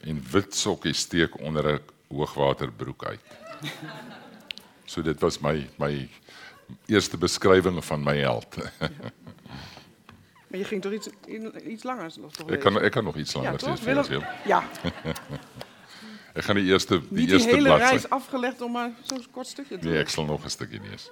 en 0.03 0.23
wit 0.31 0.55
sokkies 0.55 0.99
steek 0.99 1.39
onder 1.39 1.73
'n 1.73 1.79
hoogwaterbroek 2.15 3.05
uit. 3.05 3.19
So 4.85 5.01
dit 5.01 5.19
was 5.19 5.39
my 5.39 5.69
my 5.77 6.09
eerste 6.87 7.17
beskrywing 7.17 7.85
van 7.85 8.03
my 8.03 8.17
held. 8.17 8.55
Maar 10.47 10.59
je 10.59 10.65
ging 10.65 10.81
toch 10.81 10.91
iets, 10.91 11.09
iets 11.67 11.83
langer 11.83 12.11
nog 12.19 12.31
toch 12.33 12.49
Ek 12.49 12.59
kan 12.59 12.81
ek 12.81 12.91
kan 12.91 13.03
nog 13.03 13.15
iets 13.15 13.31
ja, 13.33 13.41
langer 13.41 13.57
toch? 13.57 13.79
sê. 13.79 13.83
Willem? 13.83 14.05
Willem? 14.07 14.27
Ja, 14.45 14.63
Ek 16.33 16.43
gaan 16.47 16.55
die 16.55 16.69
eerste 16.71 16.99
die 17.09 17.25
die 17.25 17.33
eerste 17.35 17.49
hele 17.49 17.69
bladsy. 17.69 17.89
reis 17.91 18.09
afgelegd 18.09 18.61
om 18.61 18.71
maar 18.71 18.91
zo'n 19.03 19.25
kort 19.31 19.47
stukje 19.47 19.77
te 19.79 19.87
Nee, 19.87 19.99
ek 19.99 20.09
sal 20.09 20.25
nog 20.25 20.45
'n 20.45 20.49
stukkie 20.49 20.79
lees. 20.79 21.09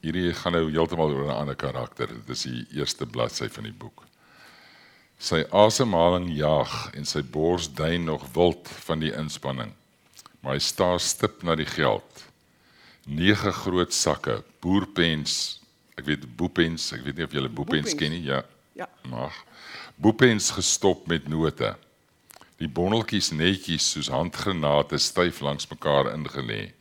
Hierdie 0.00 0.32
gaan 0.34 0.52
nou 0.56 0.70
heeltemal 0.72 1.10
oor 1.12 1.26
'n 1.28 1.36
ander 1.42 1.56
karakter. 1.56 2.06
Dit 2.08 2.28
is 2.36 2.42
die 2.42 2.66
eerste 2.74 3.06
bladsy 3.06 3.48
van 3.48 3.64
die 3.64 3.72
boek. 3.72 4.02
Sy 5.18 5.44
asemhaling 5.52 6.30
jaag 6.36 6.90
en 6.94 7.04
sy 7.04 7.22
bors 7.22 7.68
duin 7.74 8.04
nog 8.04 8.24
wild 8.32 8.68
van 8.86 8.98
die 9.00 9.12
inspanning. 9.12 9.72
Maar 10.40 10.52
hy 10.54 10.58
staar 10.58 11.00
stip 11.00 11.42
na 11.42 11.54
die 11.54 11.66
geld. 11.66 12.24
Nege 13.06 13.52
groot 13.52 13.92
sakke, 13.92 14.42
boerpens, 14.60 15.60
ek 15.98 16.04
weet 16.06 16.36
boepens, 16.36 16.92
ek 16.92 17.02
weet 17.04 17.16
nie 17.16 17.24
of 17.24 17.32
julle 17.32 17.48
boepens 17.48 17.92
Boepens. 17.92 17.94
ken 17.94 18.10
nie. 18.10 18.22
Ja, 18.22 18.42
Ja, 18.74 18.88
mag. 19.04 19.32
Boepens 19.96 20.50
gestop 20.50 21.06
met 21.06 21.28
note. 21.28 21.76
Die 22.60 22.68
bonneltjies 22.68 23.30
netjies 23.32 23.86
soos 23.94 24.10
handgranate 24.12 24.98
styf 25.00 25.38
langs 25.40 25.68
mekaar 25.70 26.10
ingelê. 26.12 26.72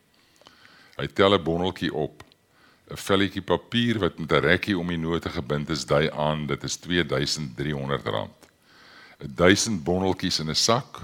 Hy 0.99 1.07
tel 1.15 1.35
'n 1.35 1.43
bonneltjie 1.43 1.93
op. 1.93 2.23
'n 2.91 2.97
velletjie 2.97 3.41
papier 3.41 3.99
wat 3.99 4.19
met 4.19 4.31
'n 4.31 4.43
rekkie 4.43 4.77
om 4.77 4.87
die 4.87 4.97
note 4.97 5.29
gebind 5.29 5.69
is, 5.69 5.85
dui 5.85 6.09
aan 6.11 6.47
dit 6.47 6.63
is 6.63 6.77
R2300. 6.77 8.29
1000 9.19 9.83
bondeltjies 9.83 10.39
in 10.39 10.49
'n 10.49 10.55
sak 10.55 10.99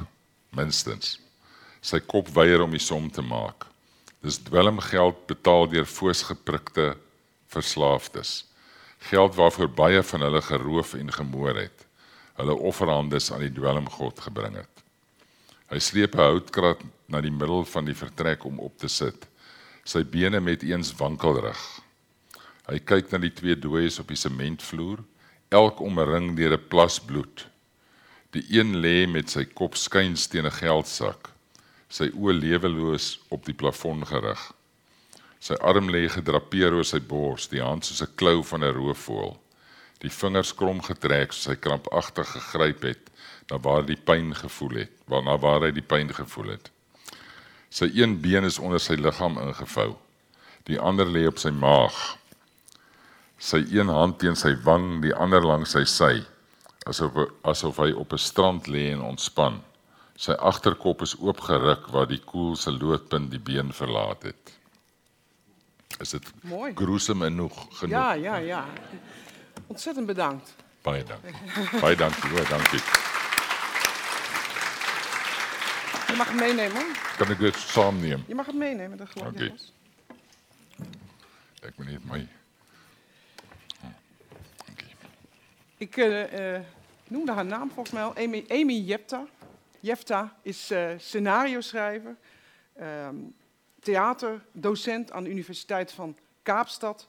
minstens. 0.50 1.20
Sy 1.82 2.00
kop 2.00 2.28
weier 2.28 2.62
om 2.62 2.72
die 2.72 2.80
som 2.80 3.12
te 3.12 3.22
maak. 3.22 3.66
Dis 4.22 4.38
dwelmgeld 4.38 5.28
betaal 5.28 5.68
deur 5.70 5.86
voorsgeprikte 5.86 6.98
verslaafdes. 7.48 8.46
Geld 9.00 9.36
waarvoor 9.36 9.70
baie 9.70 10.04
van 10.04 10.22
hulle 10.22 10.42
geroof 10.42 10.94
en 10.94 11.12
gemoor 11.12 11.56
het. 11.56 11.75
Hulle 12.36 12.56
offerhandes 12.56 13.32
aan 13.32 13.46
die 13.46 13.54
dwelmgod 13.54 14.20
gebring 14.20 14.58
het. 14.60 14.84
Hy 15.72 15.80
sleep 15.80 16.16
'n 16.16 16.22
houtkrat 16.22 16.82
na 17.08 17.22
die 17.22 17.32
middel 17.32 17.66
van 17.66 17.86
die 17.86 17.96
vertrek 17.96 18.46
om 18.46 18.60
op 18.60 18.78
te 18.78 18.88
sit. 18.88 19.28
Sy 19.86 20.04
bene 20.04 20.40
met 20.40 20.64
eens 20.64 20.94
wankelrig. 20.94 21.62
Hy 22.68 22.80
kyk 22.80 23.12
na 23.12 23.18
die 23.18 23.34
twee 23.34 23.56
dooies 23.56 24.00
op 24.00 24.08
die 24.08 24.18
sementvloer, 24.18 25.04
elk 25.50 25.82
omring 25.82 26.36
deur 26.36 26.54
'n 26.58 26.68
plas 26.70 27.00
bloed. 27.00 27.48
Die 28.32 28.44
een 28.50 28.76
lê 28.82 29.08
met 29.08 29.30
sy 29.30 29.46
kop 29.46 29.76
skuins 29.76 30.28
teen 30.28 30.46
'n 30.46 30.52
geldsak, 30.52 31.30
sy 31.90 32.10
oë 32.10 32.34
leweloos 32.34 33.20
op 33.30 33.46
die 33.46 33.54
plafon 33.54 34.06
gerig. 34.06 34.52
Sy 35.40 35.54
arm 35.54 35.90
lê 35.90 36.10
gedrapeer 36.10 36.74
oor 36.74 36.84
sy 36.84 37.00
bors, 37.00 37.48
die 37.48 37.62
hand 37.62 37.86
soos 37.86 38.02
'n 38.02 38.16
klou 38.16 38.44
van 38.44 38.64
'n 38.64 38.74
roofvoël. 38.74 39.38
Die 40.06 40.14
vingers 40.14 40.54
krom 40.54 40.84
getrek 40.86 41.34
soos 41.34 41.50
hy 41.50 41.58
krampagtig 41.58 42.30
gegryp 42.36 42.84
het 42.86 43.12
na 43.50 43.58
waar 43.62 43.86
die 43.86 43.98
pyn 43.98 44.34
gevoel 44.38 44.84
het, 44.84 44.94
waarna 45.10 45.38
waar 45.42 45.66
hy 45.66 45.72
die 45.74 45.86
pyn 45.86 46.12
gevoel 46.14 46.56
het. 46.56 46.70
Sy 47.74 47.90
een 47.94 48.20
been 48.22 48.46
is 48.46 48.60
onder 48.62 48.82
sy 48.82 48.98
liggaam 49.00 49.40
ingevou. 49.42 49.96
Die 50.70 50.78
ander 50.80 51.10
lê 51.10 51.26
op 51.30 51.42
sy 51.42 51.52
maag. 51.54 51.98
Sy 53.42 53.64
een 53.74 53.90
hand 53.92 54.20
teen 54.22 54.38
sy 54.40 54.54
wang, 54.66 55.02
die 55.04 55.14
ander 55.14 55.46
langs 55.46 55.76
sy 55.76 55.84
sy, 55.90 56.14
asof 56.90 57.18
asof 57.44 57.82
hy 57.82 57.92
op 57.92 58.14
'n 58.14 58.22
strand 58.22 58.68
lê 58.68 58.92
en 58.94 59.02
ontspan. 59.02 59.62
Sy 60.16 60.32
agterkop 60.32 61.02
is 61.02 61.18
oopgeruk 61.20 61.90
waar 61.92 62.08
die 62.08 62.22
koel 62.22 62.56
se 62.56 62.72
loodpunt 62.72 63.32
die 63.32 63.40
been 63.40 63.74
verlaat 63.74 64.24
het. 64.24 64.54
Is 66.00 66.10
dit 66.10 66.32
Mooi. 66.42 66.74
gruesome 66.76 67.26
genoeg 67.26 67.68
genoeg? 67.80 67.92
Ja, 67.92 68.14
ja, 68.14 68.36
ja. 68.36 68.66
Ontzettend 69.68 70.06
bedankt. 70.06 70.56
Baie 70.82 71.04
dankie. 71.04 71.80
Baie 71.80 71.96
dankie, 71.96 72.30
hoor, 72.30 72.48
dankie. 72.50 72.80
Je 76.08 76.14
mag 76.18 76.28
het 76.28 76.40
meenemen. 76.40 76.84
Kan 77.18 77.30
ek 77.30 77.40
dit 77.40 77.56
saamneem? 77.56 78.24
Je 78.28 78.36
mag 78.36 78.46
het 78.46 78.56
meenemen, 78.56 78.98
dat 78.98 79.10
geloof 79.10 79.34
ik. 79.34 79.34
Oké. 79.34 79.54
Moet 81.76 81.86
net 81.86 82.06
my 82.06 82.28
Dankie. 84.66 84.88
Ik 85.78 85.98
eh, 85.98 86.56
eh, 86.56 86.62
noemde 87.08 87.32
haar 87.32 87.46
naam 87.46 87.72
volgens 87.72 87.92
mij 87.92 88.04
al, 88.04 88.16
Amy, 88.16 88.46
Amy 88.50 88.74
Jepta. 88.74 89.26
Jepta 89.80 90.36
is 90.42 90.72
eh 90.72 90.90
scenario 90.98 91.62
schrijver, 91.62 92.16
ehm, 92.74 93.16
theaterdocent 93.80 95.12
aan 95.12 95.24
de 95.24 95.30
Universiteit 95.30 95.92
van 95.92 96.18
Kaapstad. 96.44 97.08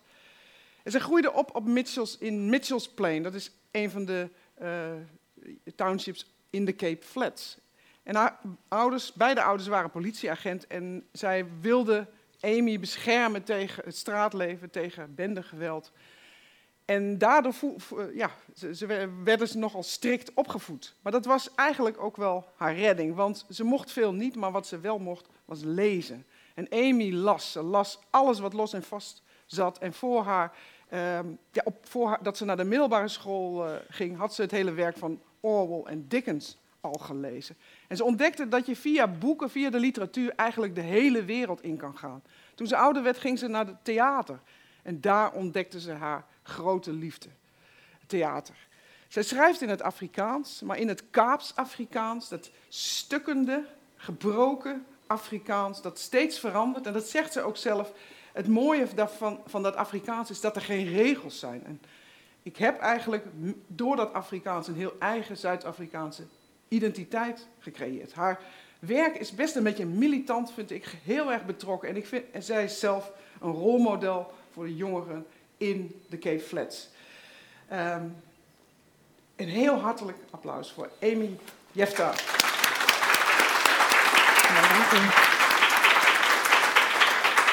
En 0.87 0.93
zij 0.93 1.01
groeide 1.01 1.33
op, 1.33 1.55
op 1.55 1.65
Mitchells, 1.65 2.19
in 2.19 2.49
Mitchells 2.49 2.89
Plain. 2.89 3.23
Dat 3.23 3.35
is 3.35 3.51
een 3.71 3.91
van 3.91 4.05
de 4.05 4.29
eh, 4.55 4.93
townships 5.75 6.35
in 6.51 6.65
de 6.65 6.75
Cape 6.75 7.05
Flats. 7.07 7.59
En 8.03 8.15
haar 8.15 8.41
ouders, 8.69 9.13
beide 9.13 9.43
ouders 9.43 9.69
waren 9.69 9.91
politieagent 9.91 10.67
en 10.67 11.07
zij 11.13 11.47
wilde 11.61 12.07
Amy 12.41 12.81
beschermen 12.81 13.45
tegen 13.45 13.85
het 13.85 13.97
straatleven, 13.97 14.71
tegen 14.71 15.15
bendegeweld. 15.15 15.93
En 16.85 17.19
daardoor 17.19 17.55
eh, 17.63 18.17
ja, 18.17 18.31
ze, 18.55 18.75
ze 18.75 18.87
wer- 18.87 19.25
werden 19.25 19.49
ze 19.49 19.59
nogal 19.59 19.83
strikt 19.83 20.35
opgevoed. 20.35 20.95
Maar 21.03 21.13
dat 21.13 21.25
was 21.25 21.55
eigenlijk 21.55 22.03
ook 22.03 22.17
wel 22.17 22.49
haar 22.57 22.75
redding, 22.75 23.15
want 23.15 23.47
ze 23.51 23.65
mocht 23.65 23.93
veel 23.93 24.13
niet, 24.13 24.37
maar 24.37 24.53
wat 24.53 24.67
ze 24.67 24.81
wel 24.81 24.99
mocht 24.99 25.29
was 25.45 25.61
lezen. 25.63 26.27
En 26.55 26.69
Amy 26.71 27.13
las, 27.13 27.53
ze 27.53 27.63
las 27.63 27.99
alles 28.11 28.39
wat 28.39 28.53
los 28.53 28.73
en 28.73 28.83
vast 28.83 29.25
zat. 29.47 29.79
En 29.79 29.93
voor 29.93 30.23
haar, 30.23 30.53
ehm, 30.89 31.27
ja, 31.53 31.63
op, 31.65 31.87
voor 31.87 32.19
dat 32.23 32.37
ze 32.37 32.45
naar 32.45 32.57
de 32.57 32.65
middelbare 32.65 33.09
school 33.09 33.67
eh, 33.67 33.75
ging, 33.89 34.17
had 34.17 34.35
ze 34.35 34.43
het 34.43 34.51
hele 34.51 34.73
werk 34.73 34.97
van 34.97 35.21
Orwell 35.41 35.93
en 35.93 36.09
Dickens 36.09 36.59
al 36.81 36.93
gelezen. 36.93 37.57
En 37.89 37.97
ze 37.97 38.05
ontdekte 38.05 38.49
dat 38.49 38.67
je 38.67 38.77
via 38.77 39.09
boeken, 39.09 39.51
via 39.51 39.71
de 39.71 39.81
literatuur, 39.81 40.33
eigenlijk 40.37 40.75
de 40.75 40.81
hele 40.81 41.25
wereld 41.25 41.63
in 41.63 41.77
kan 41.77 41.99
gaan. 41.99 42.23
Toen 42.55 42.67
ze 42.67 42.77
ouder 42.77 43.03
werd, 43.03 43.19
ging 43.19 43.39
ze 43.39 43.49
naar 43.49 43.67
het 43.67 43.85
theater. 43.85 44.41
En 44.83 45.01
daar 45.01 45.33
ontdekte 45.33 45.81
ze 45.81 45.93
haar 45.93 46.25
grote 46.43 46.93
liefde, 46.93 47.29
theater. 48.07 48.55
Zij 49.09 49.23
schrijft 49.23 49.63
in 49.63 49.69
het 49.69 49.83
Afrikaans, 49.83 50.61
maar 50.61 50.79
in 50.79 50.89
het 50.89 51.11
Kaaps-Afrikaans, 51.11 52.29
dat 52.29 52.51
stukkende, 52.69 53.65
gebroken 53.97 54.87
Afrikaans, 55.07 55.83
dat 55.83 55.99
steeds 55.99 56.39
verandert. 56.39 56.87
En 56.87 56.93
dat 56.93 57.09
zegt 57.09 57.33
ze 57.33 57.41
ook 57.41 57.57
zelf. 57.57 57.93
Het 58.37 58.49
mooie 58.49 58.87
van 59.47 59.63
dat 59.63 59.77
Afrikaans 59.77 60.31
is 60.31 60.41
dat 60.41 60.57
er 60.57 60.63
geen 60.63 60.89
regels 60.89 61.39
zijn. 61.39 61.65
En 61.65 61.81
ik 62.43 62.57
heb 62.57 62.81
eigenlijk 62.81 63.25
door 63.67 63.97
dat 63.97 64.13
Afrikaans 64.13 64.69
een 64.69 64.75
heel 64.75 64.97
eigen 64.99 65.37
Zuid-Afrikaanse 65.37 66.23
identiteit 66.69 67.47
gecreëerd. 67.59 68.13
Haar 68.13 68.41
werk 68.79 69.17
is 69.17 69.33
best 69.33 69.57
een 69.57 69.63
beetje 69.63 69.87
militant, 69.87 70.53
vind 70.53 70.71
ik, 70.71 70.95
heel 71.05 71.33
erg 71.33 71.45
betrokken. 71.45 71.89
En, 71.89 71.97
ik 71.97 72.07
vind, 72.07 72.25
en 72.33 72.43
zij 72.43 72.65
is 72.65 72.79
zelf 72.79 73.13
een 73.41 73.53
rolmodel 73.53 74.33
voor 74.53 74.65
de 74.65 74.77
jongeren 74.77 75.27
in 75.57 76.03
de 76.09 76.19
Cape 76.19 76.41
Flats. 76.41 76.89
Ehm, 77.69 78.05
een 79.37 79.49
heel 79.49 79.75
hartelijk 79.75 80.19
applaus 80.31 80.73
voor 80.73 80.91
Amy 81.01 81.39
Jefta. 81.73 82.13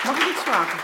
Mag 0.03 0.17
ik 0.19 0.29
iets 0.29 0.41
vragen? 0.41 0.79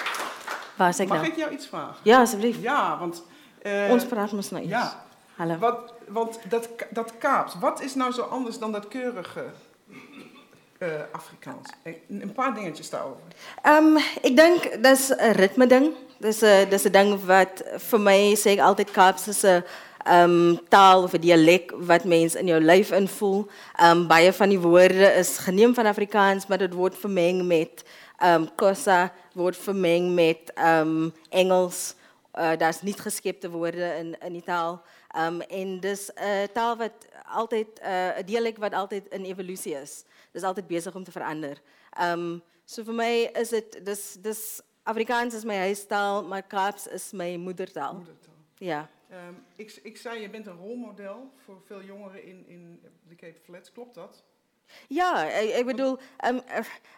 Waar 0.76 0.90
is 0.90 0.98
Mag 0.98 1.08
nou? 1.08 1.26
ik 1.26 1.36
jou 1.36 1.52
iets 1.52 1.68
vragen? 1.68 1.96
Ja, 2.04 2.20
asseblief. 2.22 2.56
Ja, 2.62 2.98
want... 3.00 3.24
eh, 3.62 3.88
Ons 3.90 4.06
praat 4.06 4.32
nou 4.32 4.62
eens. 4.62 4.70
ja. 4.70 5.08
Hallo. 5.36 5.58
Wat, 5.58 5.94
want 6.08 6.40
dat, 6.50 6.70
dat 6.90 7.14
Kaaps, 7.18 7.54
wat 7.60 7.82
is 7.82 7.96
nou 7.96 8.12
zo 8.14 8.22
anders 8.22 8.60
dan 8.60 8.72
dat 8.72 8.88
keurige 8.88 9.46
eh, 10.78 10.88
Afrikaans? 11.12 11.70
Een, 11.84 11.96
een 12.08 12.34
paar 12.34 12.54
dingetjes 12.54 12.90
daarover. 12.90 13.22
Ehm 13.62 13.96
ek 14.22 14.36
dink 14.36 14.84
dis 14.84 15.10
'n 15.16 15.32
ritme 15.32 15.68
ding. 15.68 15.94
Dis 16.20 16.42
'n 16.42 16.68
dis 16.70 16.84
'n 16.84 16.92
ding 16.92 17.26
wat 17.26 17.64
vir 17.78 18.00
my 18.00 18.36
sê 18.36 18.50
ek 18.52 18.60
altyd 18.60 18.92
Kaaps 18.92 19.28
is 19.28 19.44
'n 19.46 19.64
ehm 20.04 20.56
taal 20.70 21.04
of 21.04 21.14
'n 21.14 21.20
dialek 21.22 21.72
wat 21.78 22.04
mense 22.04 22.40
in 22.40 22.46
jou 22.48 22.60
lyf 22.62 22.92
invoel. 22.92 23.48
Ehm 23.76 24.08
baie 24.08 24.34
van 24.34 24.50
die 24.50 24.60
woorde 24.60 25.14
is 25.16 25.38
geneem 25.38 25.74
van 25.74 25.86
Afrikaans, 25.86 26.48
maar 26.48 26.58
dit 26.58 26.74
word 26.74 26.98
vermeng 26.98 27.48
met 27.48 27.84
ehm 28.20 28.46
Xhosa, 28.56 29.12
word 29.34 29.58
vermeng 29.58 30.14
met 30.14 30.54
ehm 30.56 31.10
Engels. 31.30 31.96
Uh, 32.36 32.56
daar's 32.58 32.82
nie 32.82 32.94
geskepte 32.94 33.50
woorde 33.50 33.96
in 34.00 34.16
in 34.20 34.34
die 34.34 34.44
taal. 34.44 34.82
Um 35.18 35.42
en 35.42 35.80
dis 35.80 36.10
'n 36.16 36.48
taal 36.54 36.78
wat 36.78 37.08
altyd 37.26 37.68
'n 37.82 37.88
uh, 37.88 38.24
dialek 38.26 38.58
wat 38.58 38.74
altyd 38.74 39.08
in 39.08 39.26
evolusie 39.26 39.76
is. 39.76 40.04
Dis 40.32 40.44
altyd 40.44 40.68
besig 40.68 40.96
om 40.96 41.04
te 41.04 41.12
verander. 41.12 41.58
Um 42.02 42.42
so 42.66 42.84
vir 42.84 42.94
my 42.94 43.30
is 43.34 43.50
dit 43.50 43.86
dis 43.86 44.18
dis 44.22 44.62
Afrikaans 44.84 45.34
is 45.34 45.44
my 45.44 45.56
huistaal, 45.56 46.24
maar 46.24 46.44
Kaaps 46.44 46.88
is 46.88 47.12
my 47.12 47.36
moedertaal. 47.36 47.94
Moedertaal. 47.94 48.34
Ja. 48.58 48.90
Ehm, 49.10 49.34
ik, 49.56 49.80
ik 49.84 49.98
zei, 49.98 50.22
je 50.22 50.30
bent 50.30 50.48
een 50.48 50.58
rolmodel 50.58 51.32
voor 51.36 51.62
veel 51.66 51.84
jongeren 51.84 52.24
in, 52.24 52.48
in 52.48 52.82
de 53.08 53.16
Cape 53.16 53.40
Flats. 53.44 53.72
Klopt 53.72 53.96
dat? 53.96 54.24
Ja, 54.88 55.26
ek, 55.28 55.50
ek 55.60 55.66
bedoel, 55.66 56.00
um, 56.28 56.42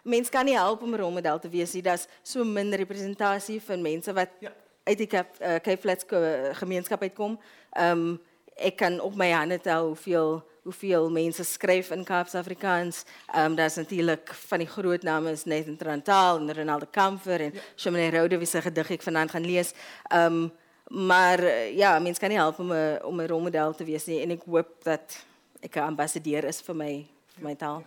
mense 0.03 0.31
kan 0.31 0.45
nie 0.45 0.55
help 0.57 0.81
om 0.81 0.93
'n 0.93 0.97
rolmodel 0.99 1.39
te 1.39 1.49
wees 1.49 1.73
nie. 1.73 1.81
Daar's 1.81 2.07
so 2.23 2.43
min 2.43 2.73
representasie 2.73 3.61
van 3.61 3.81
mense 3.81 4.13
wat 4.13 4.29
Ja. 4.39 4.51
uit 4.83 4.97
die 4.97 5.07
Cape, 5.07 5.37
uh, 5.41 5.59
Cape 5.59 5.77
Flats 5.77 6.03
ge- 6.07 6.51
gemeenskap 6.53 7.01
uitkom. 7.01 7.39
Um 7.79 8.19
ek 8.57 8.75
kan 8.77 8.99
op 8.99 9.15
my 9.15 9.31
hande 9.31 9.59
tel 9.59 9.85
hoeveel 9.87 10.43
hoeveel 10.63 11.09
mense 11.09 11.43
skryf 11.43 11.91
in 11.91 12.03
Kaaps 12.03 12.35
Afrikaans. 12.35 13.05
Um 13.35 13.55
daar's 13.55 13.75
natuurlik 13.75 14.33
van 14.33 14.59
die 14.59 14.67
groot 14.67 15.03
name 15.03 15.31
is 15.31 15.45
Nathan 15.45 15.77
Trantaal 15.77 16.37
en 16.37 16.53
Ronaldo 16.53 16.85
Kamfer 16.91 17.39
en 17.41 17.51
ja. 17.53 17.59
Shimane 17.75 18.11
Rode 18.11 18.37
wie 18.37 18.45
se 18.47 18.61
gedig 18.61 18.89
ek 18.91 19.01
vanaand 19.01 19.31
gaan 19.31 19.45
lees. 19.45 19.73
Um 20.13 20.51
maar 20.89 21.39
uh, 21.39 21.75
ja, 21.77 21.99
mense 21.99 22.19
kan 22.19 22.29
nie 22.29 22.37
help 22.37 22.59
om 22.59 22.71
'n 22.71 22.99
om 23.03 23.19
'n 23.21 23.27
rolmodel 23.27 23.73
te 23.73 23.83
wees 23.85 24.05
nie 24.05 24.21
en 24.21 24.31
ek 24.31 24.43
hoop 24.45 24.83
dat 24.83 25.25
ek 25.63 25.75
'n 25.75 25.79
ambassadeur 25.95 26.43
is 26.45 26.61
vir 26.61 26.75
my 26.75 27.07
my 27.41 27.55
taal. 27.55 27.83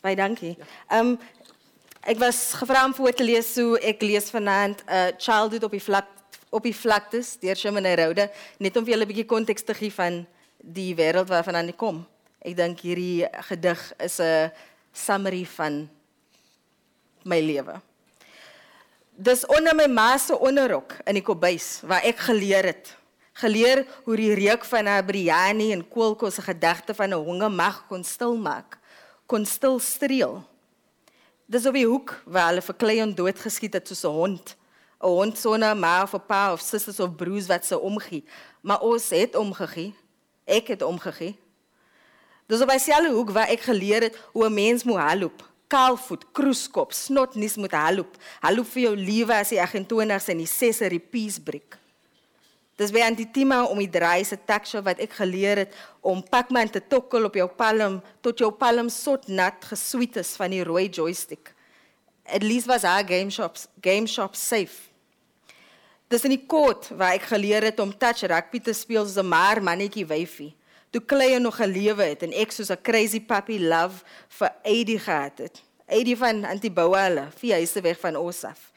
Baie 0.00 0.16
dankie. 0.16 0.56
Ehm 0.88 1.14
um, 1.14 1.18
ek 2.06 2.20
was 2.22 2.52
gevra 2.54 2.84
om 2.86 2.94
voor 2.94 3.12
te 3.12 3.24
lees 3.26 3.48
so 3.54 3.74
ek 3.82 4.02
lees 4.02 4.30
vanaand 4.30 4.84
'n 4.86 4.92
uh, 4.94 5.08
childhood 5.18 5.64
op 5.64 5.74
die 5.74 5.82
vlak 5.82 6.06
op 6.50 6.62
die 6.62 6.74
vlaktes 6.74 7.36
deur 7.42 7.56
Shimane 7.56 7.96
Rode 7.96 8.30
net 8.58 8.76
om 8.76 8.84
vir 8.84 8.94
julle 8.94 9.04
'n 9.04 9.10
bietjie 9.10 9.26
konteks 9.26 9.62
te 9.62 9.74
gee 9.74 9.90
van 9.90 10.26
die 10.62 10.94
wêreld 10.94 11.28
waarvandaan 11.28 11.68
ek 11.68 11.76
kom. 11.76 12.06
Ek 12.40 12.56
dink 12.56 12.80
hierdie 12.80 13.26
gedig 13.48 13.92
is 13.98 14.20
'n 14.20 14.52
summary 14.92 15.44
van 15.44 15.88
my 17.24 17.40
lewe. 17.40 17.80
Dis 19.16 19.46
onder 19.46 19.74
my 19.74 19.86
ma 19.86 20.18
se 20.18 20.38
onderrok 20.38 20.98
in 21.06 21.14
die 21.14 21.22
kombuis 21.22 21.80
waar 21.82 22.04
ek 22.04 22.18
geleer 22.18 22.64
het. 22.64 22.96
Geleer 23.36 23.84
hoe 24.04 24.16
die 24.16 24.34
reuk 24.34 24.64
van 24.64 24.88
'n 24.88 25.04
biryani 25.04 25.72
en 25.72 25.88
koolkos 25.88 26.34
se 26.34 26.42
gedagte 26.42 26.94
van 26.94 27.08
'n 27.08 27.24
honger 27.24 27.50
mag 27.50 27.86
kon 27.86 28.04
stil 28.04 28.36
maak, 28.36 28.78
kon 29.26 29.44
stil 29.44 29.78
streel. 29.78 30.44
Dis 31.46 31.66
op 31.66 31.74
die 31.74 31.86
hoek 31.86 32.22
waar 32.24 32.48
hulle 32.48 32.62
vir 32.62 32.76
Cleon 32.76 33.14
doodgeskiet 33.14 33.72
het 33.72 33.88
soos 33.88 34.04
'n 34.04 34.16
hond. 34.20 34.56
'n 35.00 35.06
Hond 35.06 35.38
sonder 35.38 35.74
'n 35.74 35.78
ma 35.78 36.02
of 36.02 36.14
'n 36.14 36.26
pa 36.26 36.52
of 36.52 36.60
susters 36.60 37.00
of 37.00 37.14
broers 37.14 37.46
wat 37.46 37.64
se 37.64 37.78
omgee. 37.78 38.24
Maar 38.60 38.80
ons 38.80 39.08
het 39.10 39.36
omgegee. 39.36 39.94
Ek 40.44 40.66
het 40.66 40.82
omgegee. 40.82 41.38
Dis 42.46 42.60
op 42.60 42.68
dieselfde 42.68 43.10
hoek 43.10 43.30
waar 43.30 43.48
ek 43.48 43.60
geleer 43.60 44.02
het 44.02 44.18
hoe 44.32 44.46
'n 44.46 44.54
mens 44.54 44.84
moet 44.84 44.96
haloop. 44.98 45.50
Kaalvoet, 45.66 46.24
kroeskop, 46.32 46.92
snotnuus 46.92 47.56
moet 47.56 47.72
haloop. 47.72 48.16
Haloop 48.40 48.66
vir 48.66 48.82
jou 48.82 48.96
liewe 48.96 49.34
as 49.34 49.48
die 49.48 49.60
28s 49.60 50.28
en 50.28 50.36
die 50.36 50.46
6 50.46 50.78
repeats 50.78 51.38
breek. 51.38 51.78
Dis 52.76 52.92
by 52.92 53.00
Antitima 53.06 53.62
om 53.64 53.78
die 53.80 53.88
draai 53.88 54.24
se 54.24 54.36
texture 54.36 54.82
wat 54.84 54.98
ek 55.00 55.14
geleer 55.16 55.62
het 55.64 55.76
om 56.04 56.20
Pac-Man 56.22 56.68
te 56.68 56.82
tokkel 56.84 57.24
op 57.24 57.38
jou 57.38 57.48
palm 57.48 58.02
tot 58.20 58.38
jou 58.38 58.50
palm 58.52 58.90
sot 58.92 59.28
nat 59.28 59.64
gesweet 59.64 60.18
is 60.20 60.34
van 60.36 60.52
die 60.52 60.64
rooi 60.64 60.88
joystick. 60.88 61.54
At 62.26 62.42
least 62.42 62.66
was 62.66 62.84
haar 62.84 63.06
game 63.08 63.30
shops 63.30 63.68
game 63.80 64.06
shop 64.06 64.36
safe. 64.36 64.90
Dis 66.08 66.24
in 66.28 66.36
die 66.36 66.44
court 66.46 66.90
waar 66.92 67.16
ek 67.16 67.30
geleer 67.32 67.64
het 67.64 67.80
om 67.80 67.96
touch 67.96 68.26
rugby 68.28 68.60
te 68.60 68.74
speel 68.76 69.06
soos 69.06 69.16
'n 69.16 69.28
maar 69.28 69.62
mannetjie 69.62 70.06
wyfie 70.06 70.52
toe 70.96 71.04
Kleie 71.04 71.38
nog 71.38 71.56
gelewe 71.60 72.02
het 72.02 72.22
en 72.24 72.32
ek 72.32 72.52
soos 72.52 72.70
'n 72.70 72.82
crazy 72.82 73.20
puppy 73.20 73.58
love 73.58 74.04
vir 74.28 74.50
Eddie 74.62 74.98
gehad 74.98 75.38
het. 75.38 75.62
Eddie 75.86 76.16
van 76.16 76.44
Antibouale, 76.44 77.28
vier 77.36 77.54
huise 77.54 77.80
weg 77.80 78.00
van 78.00 78.16
ons 78.16 78.44
af. 78.44 78.72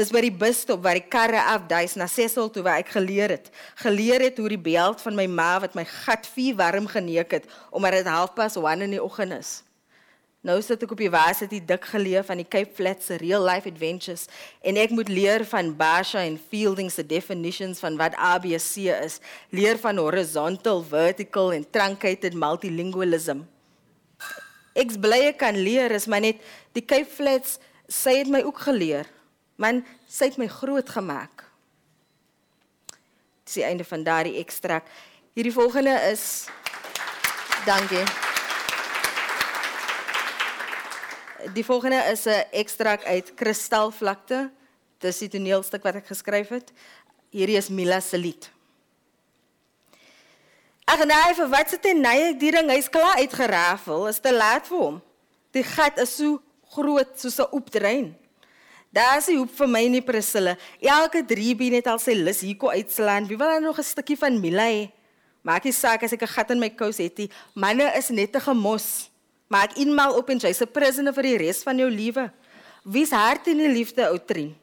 Dis 0.00 0.08
by 0.14 0.22
die 0.24 0.32
busstop 0.32 0.80
waar 0.80 0.96
die 0.96 1.08
karre 1.12 1.40
afduis 1.52 1.92
na 2.00 2.06
Cecil 2.08 2.46
toe 2.48 2.62
waar 2.64 2.78
ek 2.80 2.94
geleer 2.94 3.34
het. 3.34 3.50
Geleer 3.82 4.22
het 4.24 4.38
hoe 4.40 4.48
die 4.48 4.62
beeld 4.70 5.02
van 5.04 5.18
my 5.18 5.26
ma 5.28 5.58
wat 5.60 5.74
my 5.76 5.84
gat 5.84 6.24
vier 6.32 6.56
warm 6.56 6.86
geneek 6.88 7.34
het 7.36 7.50
omdat 7.68 7.98
dit 7.98 8.08
halfpas 8.08 8.56
1 8.56 8.86
in 8.86 8.94
die 8.96 9.02
oggend 9.02 9.36
is. 9.36 9.50
Nou 10.40 10.56
sit 10.64 10.80
ek 10.86 10.94
op 10.96 11.02
die 11.04 11.10
varsity 11.12 11.60
dik 11.68 11.84
geleef 11.90 12.30
van 12.30 12.40
die 12.40 12.48
Cape 12.48 12.72
Flats 12.72 13.10
se 13.10 13.20
real 13.20 13.44
life 13.44 13.68
adventures 13.68 14.24
en 14.64 14.80
ek 14.80 14.96
moet 14.96 15.12
leer 15.12 15.44
van 15.52 15.68
Basha 15.76 16.24
en 16.24 16.40
Fielding 16.40 16.88
se 16.88 17.04
definitions 17.04 17.84
van 17.84 18.00
wat 18.00 18.16
ABC 18.16 18.88
is. 18.94 19.20
Leer 19.52 19.76
van 19.84 20.00
horizontal, 20.00 20.80
vertical 20.80 21.52
en 21.52 21.68
truncated 21.68 22.32
multilingualism. 22.32 23.44
Ek 24.72 24.96
bly 24.96 25.26
ek 25.34 25.42
kan 25.44 25.60
leer 25.60 25.92
is 25.92 26.08
maar 26.08 26.24
net 26.24 26.40
die 26.72 26.88
Cape 26.88 27.12
Flats 27.20 27.58
sê 27.84 28.22
het 28.22 28.32
my 28.32 28.46
ook 28.48 28.64
geleer. 28.64 29.04
Man, 29.60 29.82
sê 30.08 30.30
het 30.30 30.38
my 30.40 30.48
groot 30.48 30.88
gemaak. 30.88 31.44
Dis 33.44 33.58
die 33.58 33.66
einde 33.66 33.84
van 33.84 34.04
daardie 34.06 34.38
ekstrak. 34.40 34.86
Hierdie 35.36 35.52
volgende 35.52 35.92
is 36.08 36.46
Dankie. 37.66 38.04
Die 41.52 41.64
volgende 41.64 42.00
is 42.12 42.24
'n 42.24 42.44
ekstrak 42.52 43.04
uit 43.04 43.34
Kristalvlakte. 43.34 44.50
Dis 44.98 45.18
die 45.18 45.28
toneelstuk 45.28 45.82
wat 45.82 45.94
ek 45.94 46.06
geskryf 46.06 46.48
het. 46.48 46.72
Hierdie 47.30 47.56
is 47.56 47.68
Mila 47.68 48.00
se 48.00 48.18
lied. 48.18 48.50
Ag 50.84 51.04
nee, 51.04 51.34
vir 51.34 51.48
wat 51.48 51.68
sit 51.68 51.84
hy 51.84 51.92
nee, 51.92 52.36
die 52.36 52.50
ding 52.50 52.70
hy's 52.70 52.88
klaar 52.88 53.16
uitgerafel, 53.16 54.08
is 54.08 54.18
te 54.18 54.32
laat 54.32 54.66
vir 54.66 54.78
hom. 54.78 55.02
Die 55.50 55.62
gat 55.62 55.98
is 55.98 56.16
so 56.16 56.42
groot 56.74 57.20
soos 57.20 57.38
'n 57.38 57.48
oepdrein. 57.52 58.19
Daar 58.92 59.18
is 59.18 59.28
'n 59.28 59.36
hoep 59.36 59.50
vir 59.54 59.68
my 59.68 59.86
nie 59.86 60.02
Priscilla. 60.02 60.56
Elke 60.80 61.24
3 61.24 61.54
been 61.54 61.72
het 61.72 61.86
al 61.86 61.98
sy 61.98 62.12
lus 62.12 62.40
hierko 62.40 62.68
uitslaan. 62.68 63.26
Wie 63.26 63.36
wil 63.36 63.46
dan 63.46 63.62
nog 63.62 63.78
'n 63.78 63.82
stukkie 63.82 64.18
van 64.18 64.40
Mila 64.40 64.66
hê? 64.66 64.90
Maak 65.42 65.64
nie 65.64 65.72
saak 65.72 66.02
as 66.02 66.12
ek 66.12 66.22
'n 66.22 66.26
gat 66.26 66.50
in 66.50 66.58
my 66.58 66.70
kous 66.70 66.98
het 66.98 67.16
nie. 67.18 67.30
Manne 67.54 67.92
is 67.96 68.08
net 68.08 68.34
'n 68.34 68.40
gemos. 68.40 69.10
Maak 69.46 69.76
eenmal 69.76 70.16
op 70.16 70.28
en 70.28 70.38
jy's 70.38 70.60
'n 70.60 70.70
prisoner 70.72 71.14
vir 71.14 71.22
die 71.22 71.36
res 71.36 71.62
van 71.62 71.78
jou 71.78 71.90
lewe. 71.90 72.32
Wie's 72.84 73.10
hart 73.10 73.46
in 73.46 73.58
die 73.58 73.68
liefde, 73.68 74.08
ou 74.08 74.18
Trien? 74.18 74.56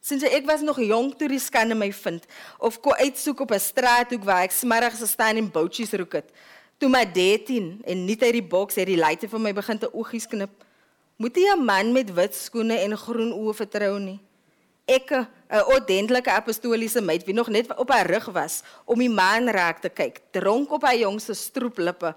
Sins 0.00 0.22
ek 0.22 0.46
was 0.46 0.60
nog 0.60 0.78
jonk 0.78 1.18
toe 1.18 1.28
die 1.28 1.38
skande 1.38 1.74
my 1.74 1.92
vind 1.92 2.26
of 2.58 2.80
ko 2.80 2.90
uitsoek 2.90 3.40
op 3.40 3.50
'n 3.52 3.58
straathoek 3.58 4.24
waar 4.24 4.42
ek 4.42 4.52
smiddags 4.52 5.10
staan 5.10 5.36
en 5.36 5.50
boutjies 5.50 5.92
roek 5.92 6.12
het. 6.12 6.30
Toe 6.78 6.88
my 6.88 7.12
13 7.12 7.80
en 7.84 8.04
nie 8.04 8.20
uit 8.20 8.32
die 8.32 8.42
boks 8.42 8.74
het 8.74 8.86
die 8.86 8.96
lyte 8.96 9.28
vir 9.28 9.40
my 9.40 9.52
begin 9.52 9.78
te 9.78 9.94
oogies 9.94 10.26
knip. 10.26 10.65
Moet 11.16 11.36
jy 11.36 11.48
'n 11.56 11.64
man 11.64 11.92
met 11.92 12.12
wit 12.12 12.34
skoene 12.34 12.76
en 12.84 12.96
groen 12.96 13.32
oë 13.32 13.54
vertrou 13.54 13.98
nie? 13.98 14.20
Ek 14.84 15.10
'n 15.10 15.26
ordentlike 15.72 16.30
apostoliese 16.30 17.00
meid 17.00 17.24
wie 17.24 17.34
nog 17.34 17.48
net 17.48 17.76
op 17.76 17.90
haar 17.90 18.06
rug 18.06 18.26
was 18.26 18.62
om 18.84 18.98
die 18.98 19.08
man 19.08 19.48
raak 19.48 19.80
te 19.80 19.88
kyk, 19.88 20.20
dronk 20.30 20.70
op 20.70 20.82
haar 20.82 20.96
jongse 20.96 21.34
stroeplippe. 21.34 22.14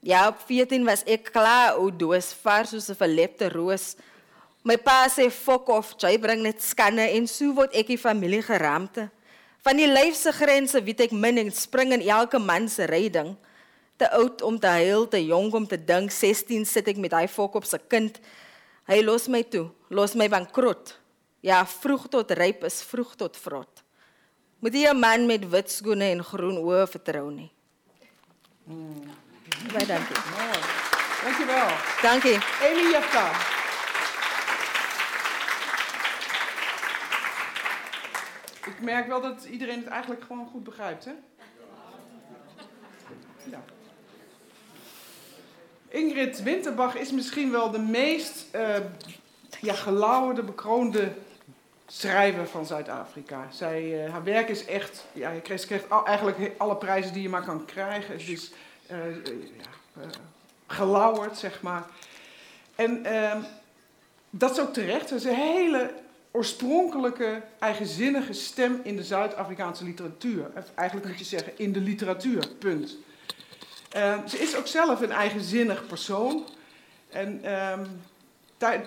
Ja, 0.00 0.28
op 0.28 0.40
14 0.46 0.84
was 0.84 1.02
ek 1.06 1.32
klaar 1.32 1.78
ou 1.78 1.90
doos 1.96 2.34
vars 2.42 2.68
soos 2.70 2.88
'n 2.90 2.94
verlepte 2.94 3.48
roos. 3.48 3.96
My 4.62 4.76
pa 4.76 5.08
sê 5.08 5.30
fok 5.30 5.68
off, 5.68 5.94
jy 5.98 6.18
bring 6.18 6.42
net 6.42 6.62
skanne 6.62 7.10
en 7.10 7.26
so 7.26 7.52
word 7.54 7.74
ek 7.74 7.86
die 7.86 7.98
familie 7.98 8.42
geraamte. 8.42 9.10
Van 9.62 9.76
die 9.76 9.86
lyfse 9.86 10.32
grense 10.32 10.82
weet 10.82 11.00
ek 11.00 11.12
min 11.12 11.38
en 11.38 11.50
spring 11.50 11.92
in 11.92 12.02
elke 12.02 12.38
man 12.38 12.68
se 12.68 12.84
ryding. 12.84 13.36
Te 14.02 14.08
oud 14.10 14.42
om 14.42 14.58
te 14.58 14.66
huil, 14.66 15.04
te 15.08 15.20
jonk 15.24 15.54
om 15.54 15.66
te 15.66 15.76
dink, 15.78 16.10
16 16.10 16.64
sit 16.66 16.88
ek 16.90 16.96
met 16.98 17.12
hy 17.14 17.28
fok 17.30 17.54
op 17.60 17.66
se 17.70 17.78
kind. 17.86 18.16
Hy 18.90 18.96
los 19.04 19.28
my 19.30 19.44
toe, 19.46 19.68
los 19.94 20.16
my 20.18 20.26
bankrot. 20.26 20.96
Ja, 21.46 21.60
vroeg 21.70 22.08
tot 22.10 22.32
ryp 22.34 22.64
is 22.66 22.80
vroeg 22.82 23.12
tot 23.20 23.36
vrot. 23.38 23.82
Moet 24.58 24.74
jy 24.74 24.90
'n 24.90 24.98
man 24.98 25.26
met 25.26 25.44
wit 25.50 25.70
skoene 25.70 26.10
en 26.10 26.24
groen 26.24 26.58
oë 26.58 26.88
vertrou 26.90 27.30
nie. 27.30 27.52
Mm. 28.66 29.06
Baie 29.70 29.86
dankie. 29.86 30.18
Mooi. 30.34 30.58
Dankjewel. 31.22 31.70
Dankie. 32.02 32.38
Ik 38.66 38.80
merk 38.80 39.06
wel 39.06 39.20
dat 39.20 39.44
iedereen 39.44 39.78
het 39.78 39.88
eigenlijk 39.88 40.24
gewoon 40.24 40.48
goed 40.48 40.64
begrijpt, 40.64 41.04
hè? 41.04 41.12
Ja. 43.50 43.62
Ingrid 45.92 46.42
Winterbach 46.42 46.96
is 46.96 47.10
misschien 47.10 47.50
wel 47.50 47.70
de 47.70 47.78
meest 47.78 48.44
uh, 48.54 48.76
ja, 49.60 49.74
gelauwerde, 49.74 50.42
bekroonde 50.42 51.12
schrijver 51.86 52.46
van 52.48 52.66
Zuid-Afrika. 52.66 53.48
Zij, 53.50 54.04
uh, 54.04 54.10
haar 54.10 54.24
werk 54.24 54.48
is 54.48 54.64
echt, 54.64 55.04
ja, 55.12 55.30
je 55.30 55.40
krijgt, 55.40 55.88
eigenlijk 56.04 56.52
alle 56.56 56.76
prijzen 56.76 57.12
die 57.12 57.22
je 57.22 57.28
maar 57.28 57.44
kan 57.44 57.64
krijgen. 57.64 58.12
Het 58.12 58.28
is 58.28 58.52
uh, 58.90 58.98
ja, 59.56 60.02
gelauwerd, 60.66 61.38
zeg 61.38 61.62
maar. 61.62 61.86
En 62.74 63.04
ehm, 63.04 63.40
dat 64.30 64.50
is 64.50 64.60
ook 64.60 64.72
terecht. 64.72 65.10
Er 65.10 65.16
is 65.16 65.24
een 65.24 65.34
hele 65.34 65.94
oorspronkelijke, 66.30 67.42
eigenzinnige 67.58 68.32
stem 68.32 68.80
in 68.82 68.96
de 68.96 69.04
Zuid-Afrikaanse 69.04 69.84
literatuur. 69.84 70.50
Eigenlijk 70.74 71.08
moet 71.08 71.18
je 71.18 71.24
zeggen, 71.24 71.52
in 71.56 71.72
de 71.72 71.80
literatuur, 71.80 72.48
punt. 72.58 72.96
Uh, 73.96 74.26
ze 74.26 74.38
is 74.38 74.56
ook 74.56 74.66
zelf 74.66 75.00
een 75.00 75.10
eigenzinnig 75.10 75.86
persoon. 75.86 76.44
En 77.10 77.40
uh, 77.44 77.78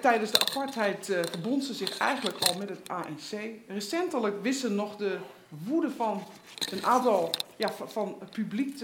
tijdens 0.02 0.32
de 0.32 0.40
apartheid 0.40 1.10
uh, 1.10 1.20
verbond 1.30 1.64
ze 1.64 1.74
zich 1.74 1.98
eigenlijk 1.98 2.38
al 2.38 2.58
met 2.58 2.70
het 2.70 2.90
ANC. 2.90 3.40
Recentelijk 3.68 4.42
wist 4.42 4.60
ze 4.60 4.70
nog 4.70 4.96
de 4.96 5.18
woede 5.66 5.90
van 5.90 6.24
een 6.72 6.86
aantal 6.86 7.32
ja, 7.56 7.72
van, 7.72 8.16
het 8.20 8.32
publiek 8.32 8.84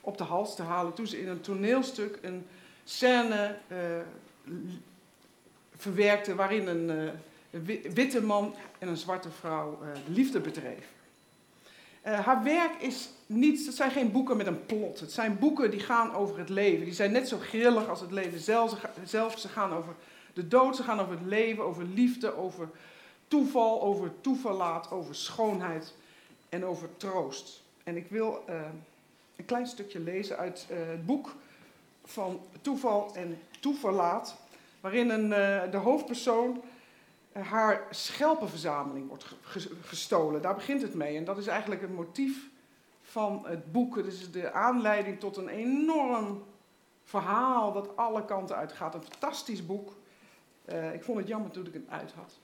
op 0.00 0.18
de 0.18 0.24
hals 0.24 0.56
te 0.56 0.62
halen. 0.62 0.94
Toen 0.94 1.06
ze 1.06 1.20
in 1.20 1.28
een 1.28 1.40
toneelstuk 1.40 2.18
een 2.22 2.46
scène 2.84 3.58
uh, 3.68 3.78
verwerkte 5.76 6.34
waarin 6.34 6.66
een, 6.66 6.88
een, 7.50 7.64
witte 7.94 8.22
man 8.22 8.54
en 8.78 8.88
een 8.88 8.96
zwarte 8.96 9.30
vrouw 9.30 9.78
uh, 9.82 9.88
liefde 10.14 10.40
bedreef. 10.40 10.86
haar 12.02 12.42
werk 12.42 12.72
is 12.80 13.08
het 13.40 13.74
zijn 13.74 13.90
geen 13.90 14.12
boeken 14.12 14.36
met 14.36 14.46
een 14.46 14.66
plot. 14.66 15.00
Het 15.00 15.12
zijn 15.12 15.38
boeken 15.38 15.70
die 15.70 15.80
gaan 15.80 16.14
over 16.14 16.38
het 16.38 16.48
leven. 16.48 16.84
Die 16.84 16.94
zijn 16.94 17.12
net 17.12 17.28
zo 17.28 17.38
grillig 17.38 17.88
als 17.88 18.00
het 18.00 18.10
leven 18.10 18.40
zelf. 19.04 19.38
Ze 19.38 19.48
gaan 19.48 19.72
over 19.72 19.94
de 20.32 20.48
dood, 20.48 20.76
ze 20.76 20.82
gaan 20.82 21.00
over 21.00 21.12
het 21.12 21.26
leven, 21.26 21.64
over 21.64 21.84
liefde, 21.84 22.36
over 22.36 22.68
toeval, 23.28 23.82
over 23.82 24.10
toeverlaat, 24.20 24.90
over 24.90 25.14
schoonheid 25.14 25.94
en 26.48 26.64
over 26.64 26.88
troost. 26.96 27.62
En 27.84 27.96
ik 27.96 28.06
wil 28.08 28.44
uh, 28.48 28.54
een 29.36 29.44
klein 29.44 29.66
stukje 29.66 30.00
lezen 30.00 30.36
uit 30.36 30.66
uh, 30.70 30.76
het 30.90 31.06
boek 31.06 31.34
van 32.04 32.40
Toeval 32.60 33.10
en 33.14 33.38
Toeverlaat, 33.60 34.36
waarin 34.80 35.10
een, 35.10 35.24
uh, 35.30 35.70
de 35.70 35.76
hoofdpersoon 35.76 36.62
haar 37.32 37.86
schelpenverzameling 37.90 39.08
wordt 39.08 39.24
gestolen. 39.82 40.42
Daar 40.42 40.54
begint 40.54 40.82
het 40.82 40.94
mee. 40.94 41.16
En 41.16 41.24
dat 41.24 41.38
is 41.38 41.46
eigenlijk 41.46 41.80
het 41.80 41.94
motief 41.94 42.48
van 43.12 43.46
het 43.46 43.72
boek. 43.72 43.96
Is 43.96 44.30
de 44.30 44.52
aanleiding 44.52 45.20
tot 45.20 45.36
een 45.36 45.48
enorm 45.48 46.44
verhaal 47.02 47.72
dat 47.72 47.96
alle 47.96 48.24
kanten 48.24 48.56
uitgaat. 48.56 48.94
Een 48.94 49.02
fantastisch 49.02 49.66
boek. 49.66 49.96
Uh, 50.68 50.94
ik 50.94 51.04
vond 51.04 51.18
het 51.18 51.28
jammer 51.28 51.50
toen 51.50 51.66
ik 51.66 51.72
het 51.72 51.88
uit 51.88 52.12
had. 52.12 52.38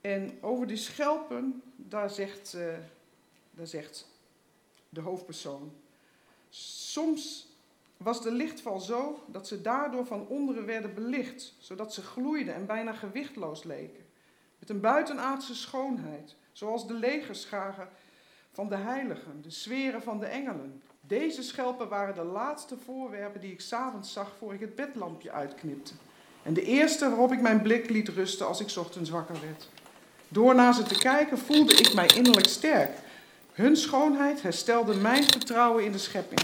En 0.00 0.38
over 0.40 0.66
die 0.66 0.76
schelpen, 0.76 1.62
daar 1.76 2.10
zegt, 2.10 2.54
uh, 2.54 2.74
daar 3.50 3.66
zegt 3.66 4.08
de 4.88 5.00
hoofdpersoon. 5.00 5.72
Soms 6.48 7.48
was 7.96 8.22
de 8.22 8.32
lichtval 8.32 8.80
zo 8.80 9.24
dat 9.26 9.46
ze 9.46 9.60
daardoor 9.60 10.06
van 10.06 10.26
onderen 10.26 10.66
werden 10.66 10.94
belicht, 10.94 11.54
zodat 11.58 11.94
ze 11.94 12.02
gloeiden 12.02 12.54
en 12.54 12.66
bijna 12.66 12.92
gewichtloos 12.92 13.64
leken. 13.64 14.06
Met 14.58 14.70
een 14.70 14.80
buitenaardse 14.80 15.54
schoonheid, 15.54 16.36
zoals 16.52 16.86
de 16.86 16.94
legerscharen 16.94 17.88
van 18.54 18.68
de 18.68 18.76
heiligen, 18.76 19.42
de 19.42 19.50
sferen 19.50 20.02
van 20.02 20.18
de 20.18 20.26
engelen. 20.26 20.82
Deze 21.00 21.42
schelpen 21.42 21.88
waren 21.88 22.14
de 22.14 22.24
laatste 22.24 22.76
voorwerpen 22.84 23.40
die 23.40 23.52
ik 23.52 23.60
s'avonds 23.60 24.12
zag 24.12 24.32
voor 24.38 24.54
ik 24.54 24.60
het 24.60 24.74
bedlampje 24.74 25.32
uitknipte. 25.32 25.92
En 26.42 26.54
de 26.54 26.62
eerste 26.62 27.08
waarop 27.08 27.32
ik 27.32 27.40
mijn 27.40 27.62
blik 27.62 27.90
liet 27.90 28.08
rusten 28.08 28.46
als 28.46 28.60
ik 28.60 28.76
ochtends 28.76 29.10
wakker 29.10 29.36
werd. 29.40 29.68
Door 30.28 30.54
naar 30.54 30.74
ze 30.74 30.82
te 30.82 30.98
kijken 30.98 31.38
voelde 31.38 31.74
ik 31.74 31.94
mij 31.94 32.06
innerlijk 32.14 32.48
sterk. 32.48 32.90
Hun 33.52 33.76
schoonheid 33.76 34.42
herstelde 34.42 34.94
mijn 34.94 35.22
vertrouwen 35.22 35.84
in 35.84 35.92
de 35.92 35.98
schepping. 35.98 36.40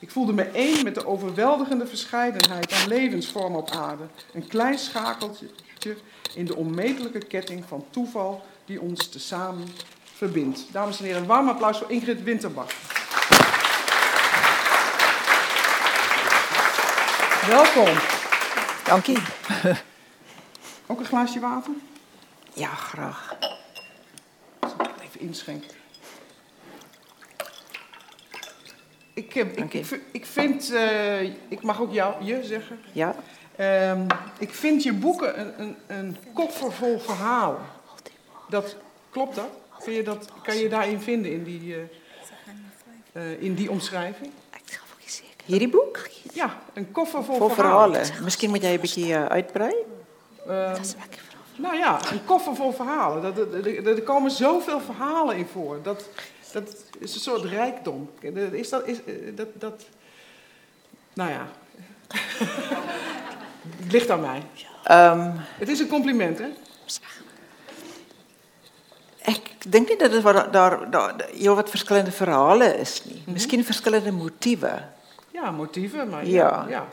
Ik 0.00 0.10
voelde 0.10 0.32
me 0.32 0.42
één 0.42 0.84
met 0.84 0.94
de 0.94 1.06
overweldigende 1.06 1.86
verscheidenheid 1.86 2.72
aan 2.72 2.88
levensvormen 2.88 3.60
op 3.60 3.70
aarde. 3.70 4.04
Een 4.32 4.46
klein 4.46 4.78
schakeltje 4.78 5.46
in 6.34 6.44
de 6.44 6.56
onmetelijke 6.56 7.26
ketting 7.26 7.64
van 7.64 7.84
toeval 7.90 8.42
die 8.64 8.80
ons 8.80 9.08
tezamen 9.08 9.66
verbindt. 10.22 10.72
Dames 10.72 10.98
en 10.98 11.04
heren, 11.04 11.20
een 11.20 11.26
warm 11.26 11.48
applaus 11.48 11.78
voor 11.78 11.90
Ingrid 11.90 12.22
Winterbach. 12.22 12.70
Welkom. 17.46 17.96
Dank 18.84 19.06
je. 19.06 19.22
Ook 20.86 20.98
een 20.98 21.04
glaasje 21.04 21.40
water? 21.40 21.72
Ja, 22.52 22.68
graag. 22.68 23.36
Even 25.02 25.20
inschenken. 25.20 25.70
Ik, 29.14 29.34
ik, 29.34 29.74
ik, 29.74 30.00
ik, 30.12 30.26
vind, 30.26 30.70
uh, 30.70 31.22
ik 31.22 31.62
mag 31.62 31.80
ook 31.80 31.92
jou, 31.92 32.24
je 32.24 32.44
zeggen. 32.44 32.80
Ja. 32.92 33.14
Um, 33.90 34.06
ik 34.38 34.54
vind 34.54 34.82
je 34.82 34.92
boeken 34.92 35.40
een, 35.40 35.60
een, 35.60 35.76
een 35.86 36.16
koffer 36.34 36.72
vol 36.72 36.98
verhalen. 36.98 37.60
Dat, 38.48 38.76
klopt 39.10 39.34
dat? 39.34 39.60
Vind 39.82 39.96
je 39.96 40.02
dat? 40.02 40.28
Kan 40.42 40.56
je 40.56 40.68
daarin 40.68 41.00
vinden 41.00 41.32
in 41.32 41.44
die, 41.44 41.60
uh, 41.62 41.76
uh, 43.12 43.42
in 43.42 43.54
die 43.54 43.70
omschrijving? 43.70 44.30
Hierdie 45.44 45.68
boek? 45.68 46.08
Ja, 46.32 46.58
een 46.72 46.92
koffer 46.92 47.24
vol, 47.24 47.36
vol 47.36 47.48
verhalen. 47.48 47.96
verhalen. 47.96 48.24
Misschien 48.24 48.50
moet 48.50 48.62
jij 48.62 48.74
een 48.74 48.80
beetje 48.80 49.28
uitbreiden. 49.28 49.84
Uh, 50.48 50.72
nou 51.56 51.76
ja, 51.76 52.00
een 52.12 52.24
koffer 52.24 52.56
vol 52.56 52.72
verhalen. 52.72 53.36
Er 53.86 54.02
komen 54.02 54.30
zoveel 54.30 54.80
verhalen 54.80 55.36
in 55.36 55.46
voor. 55.46 55.82
Dat, 55.82 56.08
dat 56.52 56.84
is 56.98 57.14
een 57.14 57.20
soort 57.20 57.44
rijkdom. 57.44 58.10
Is 58.52 58.68
dat, 58.68 58.86
is, 58.86 58.98
dat, 59.34 59.48
dat... 59.54 59.84
Nou 61.14 61.30
ja. 61.30 61.48
Het 63.82 63.92
ligt 63.92 64.10
aan 64.10 64.20
mij. 64.20 64.42
Um, 64.90 65.32
het 65.36 65.68
is 65.68 65.80
een 65.80 65.88
compliment, 65.88 66.38
hè? 66.38 66.48
Ik 69.24 69.70
denk 69.72 69.88
niet 69.88 69.98
dat 70.00 70.12
het 70.12 70.22
daar, 70.22 70.50
daar, 70.50 70.90
daar 70.90 71.28
heel 71.34 71.54
wat 71.54 71.70
verschillende 71.70 72.12
verhalen 72.12 72.78
is. 72.78 73.04
Nie. 73.04 73.22
-hmm. 73.24 73.32
Misschien 73.32 73.64
verschillende 73.64 74.12
motieven. 74.12 74.92
Ja, 75.30 75.50
motieven, 75.50 76.08
maar 76.08 76.26
ja. 76.26 76.66
ja. 76.68 76.86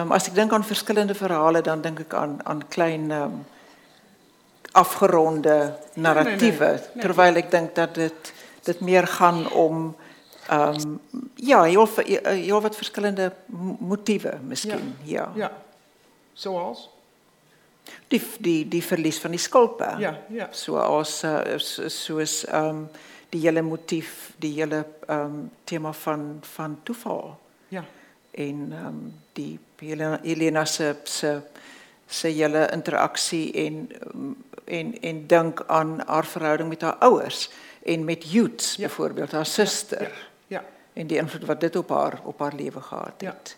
Um, 0.00 0.12
als 0.12 0.26
ik 0.26 0.34
denk 0.34 0.52
aan 0.52 0.64
verschillende 0.64 1.14
verhalen, 1.14 1.62
dan 1.62 1.80
denk 1.80 1.98
ik 1.98 2.14
aan, 2.14 2.38
aan 2.42 2.68
klein 2.68 3.10
um, 3.10 3.46
afgeronde 4.72 5.76
narratieven. 5.94 6.66
Nee, 6.66 6.76
nee, 6.76 6.88
nee. 6.94 7.04
Terwijl 7.04 7.34
ik 7.34 7.50
denk 7.50 7.74
dat 7.74 7.96
het, 7.96 8.80
meer 8.80 9.06
gaat 9.06 9.52
om 9.52 9.96
um, 10.50 11.00
ja, 11.34 11.62
heel, 11.62 11.88
heel 12.22 12.60
wat 12.60 12.76
verschillende 12.76 13.32
motieven 13.78 14.40
misschien. 14.46 14.96
Ja. 15.02 15.32
ja. 15.34 15.52
Zoals? 16.32 16.90
Die, 18.08 18.22
die, 18.38 18.68
die 18.68 18.82
verlies 18.82 19.18
van 19.18 19.30
die 19.30 19.40
skulpen. 19.40 19.98
Ja, 19.98 20.18
ja. 20.28 20.48
Zoals, 20.50 21.22
uh, 21.24 21.58
soos 21.86 22.44
um, 22.52 22.88
die 23.28 23.40
hele 23.40 23.62
motief, 23.62 24.32
die 24.36 24.52
hele 24.52 24.86
um, 25.10 25.50
thema 25.64 25.92
van, 25.92 26.38
van 26.40 26.78
toeval. 26.82 27.38
Ja. 27.68 27.84
En 28.30 28.72
um, 28.84 29.14
die 29.32 29.58
Helena, 29.78 30.18
Helena 30.22 30.64
se, 30.64 30.96
se, 31.04 31.40
se 32.06 32.28
hele 32.28 32.68
interaksie 32.72 33.52
en, 33.52 33.90
en, 34.64 35.00
en 35.00 35.26
aan 35.66 36.02
haar 36.06 36.26
verhouding 36.26 36.68
met 36.68 36.80
haar 36.80 36.96
ouers. 36.96 37.50
En 37.82 38.04
met 38.04 38.24
ja. 38.74 38.86
bijvoorbeeld, 38.86 39.32
haar 39.32 39.46
zuster. 39.46 40.02
Ja. 40.02 40.08
ja. 40.46 40.64
En 40.92 41.06
die 41.06 41.16
invloed 41.16 41.44
wat 41.44 41.60
dit 41.60 41.76
op 41.76 41.88
haar, 41.88 42.20
op 42.24 42.38
haar 42.38 42.54
leven 42.54 42.82
gehad 42.82 43.14
heeft. 43.18 43.56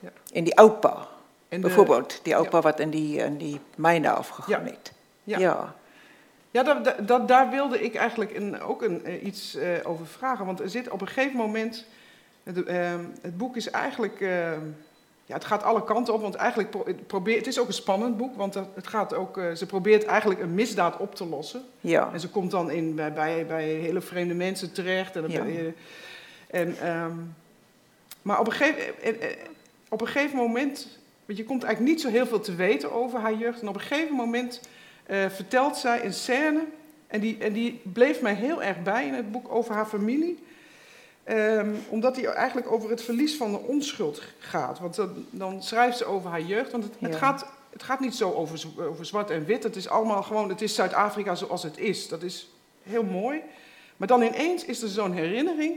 Ja. 0.00 0.10
En 0.32 0.44
die 0.44 0.58
opa. 0.58 1.08
En 1.48 1.60
de, 1.60 1.66
Bijvoorbeeld, 1.66 2.20
die 2.22 2.36
opa 2.36 2.56
ja. 2.56 2.62
wat 2.62 2.80
in 2.80 2.90
die, 2.90 3.18
in 3.18 3.36
die 3.36 3.60
mijnen 3.76 4.16
afgegaan 4.16 4.64
ja. 4.64 4.70
heeft. 4.70 4.92
Ja, 5.24 5.38
ja. 5.38 5.74
ja 6.50 6.62
dat, 6.62 7.08
dat, 7.08 7.28
daar 7.28 7.50
wilde 7.50 7.82
ik 7.82 7.94
eigenlijk 7.94 8.36
een, 8.36 8.60
ook 8.60 8.82
een, 8.82 9.26
iets 9.26 9.56
uh, 9.56 9.68
over 9.82 10.06
vragen. 10.06 10.46
Want 10.46 10.60
er 10.60 10.70
zit 10.70 10.88
op 10.88 11.00
een 11.00 11.08
gegeven 11.08 11.36
moment... 11.36 11.84
Het, 12.42 12.56
uh, 12.56 12.94
het 13.20 13.36
boek 13.36 13.56
is 13.56 13.70
eigenlijk... 13.70 14.20
Uh, 14.20 14.52
ja, 15.28 15.34
het 15.34 15.44
gaat 15.44 15.62
alle 15.62 15.84
kanten 15.84 16.14
op, 16.14 16.20
want 16.20 16.34
eigenlijk 16.34 16.70
pro 16.70 16.84
probeert... 17.06 17.38
Het 17.38 17.46
is 17.46 17.60
ook 17.60 17.66
een 17.66 17.72
spannend 17.72 18.16
boek, 18.16 18.36
want 18.36 18.54
het 18.54 18.86
gaat 18.86 19.14
ook, 19.14 19.40
ze 19.54 19.66
probeert 19.66 20.04
eigenlijk 20.04 20.40
een 20.40 20.54
misdaad 20.54 20.96
op 20.96 21.14
te 21.14 21.26
lossen. 21.26 21.64
Ja. 21.80 22.10
En 22.12 22.20
ze 22.20 22.28
komt 22.28 22.50
dan 22.50 22.70
in, 22.70 22.94
bij, 22.94 23.12
bij, 23.12 23.46
bij 23.46 23.64
hele 23.64 24.00
vreemde 24.00 24.34
mensen 24.34 24.72
terecht. 24.72 25.16
En, 25.16 25.30
ja. 25.30 25.44
en, 26.50 26.90
um, 26.90 27.34
maar 28.22 28.40
op 28.40 28.46
een, 28.46 28.52
gegeven, 28.52 28.94
op 29.88 30.00
een 30.00 30.06
gegeven 30.06 30.36
moment 30.36 30.98
want 31.26 31.38
je 31.38 31.44
komt 31.44 31.62
eigenlijk 31.62 31.94
niet 31.94 32.04
zo 32.04 32.08
heel 32.08 32.26
veel 32.26 32.40
te 32.40 32.54
weten 32.54 32.92
over 32.92 33.18
haar 33.18 33.34
jeugd. 33.34 33.60
En 33.60 33.68
op 33.68 33.74
een 33.74 33.80
gegeven 33.80 34.14
moment 34.14 34.60
uh, 35.10 35.26
vertelt 35.28 35.76
zij 35.76 36.04
een 36.04 36.12
scène. 36.12 36.64
En 37.06 37.20
die, 37.20 37.38
en 37.38 37.52
die 37.52 37.80
bleef 37.82 38.20
mij 38.20 38.34
heel 38.34 38.62
erg 38.62 38.82
bij 38.82 39.06
in 39.06 39.14
het 39.14 39.32
boek 39.32 39.54
over 39.54 39.74
haar 39.74 39.86
familie. 39.86 40.38
Um, 41.28 41.76
omdat 41.88 42.14
die 42.14 42.28
eigenlijk 42.28 42.72
over 42.72 42.90
het 42.90 43.02
verlies 43.02 43.36
van 43.36 43.52
de 43.52 43.58
onschuld 43.58 44.22
gaat. 44.38 44.78
Want 44.78 44.94
dan, 44.94 45.26
dan 45.30 45.62
schrijft 45.62 45.96
ze 45.96 46.04
over 46.04 46.30
haar 46.30 46.40
jeugd. 46.40 46.72
Want 46.72 46.84
het, 46.84 46.92
ja. 46.98 47.06
het, 47.06 47.16
gaat, 47.16 47.46
het 47.70 47.82
gaat 47.82 48.00
niet 48.00 48.14
zo 48.14 48.32
over, 48.32 48.64
over 48.88 49.06
zwart 49.06 49.30
en 49.30 49.44
wit. 49.44 49.62
Het 49.62 49.76
is 49.76 49.88
allemaal 49.88 50.22
gewoon, 50.22 50.48
het 50.48 50.62
is 50.62 50.74
Zuid-Afrika 50.74 51.34
zoals 51.34 51.62
het 51.62 51.78
is. 51.78 52.08
Dat 52.08 52.22
is 52.22 52.50
heel 52.82 53.02
mooi. 53.02 53.40
Maar 53.96 54.08
dan 54.08 54.22
ineens 54.22 54.64
is 54.64 54.82
er 54.82 54.88
zo'n 54.88 55.12
herinnering. 55.12 55.76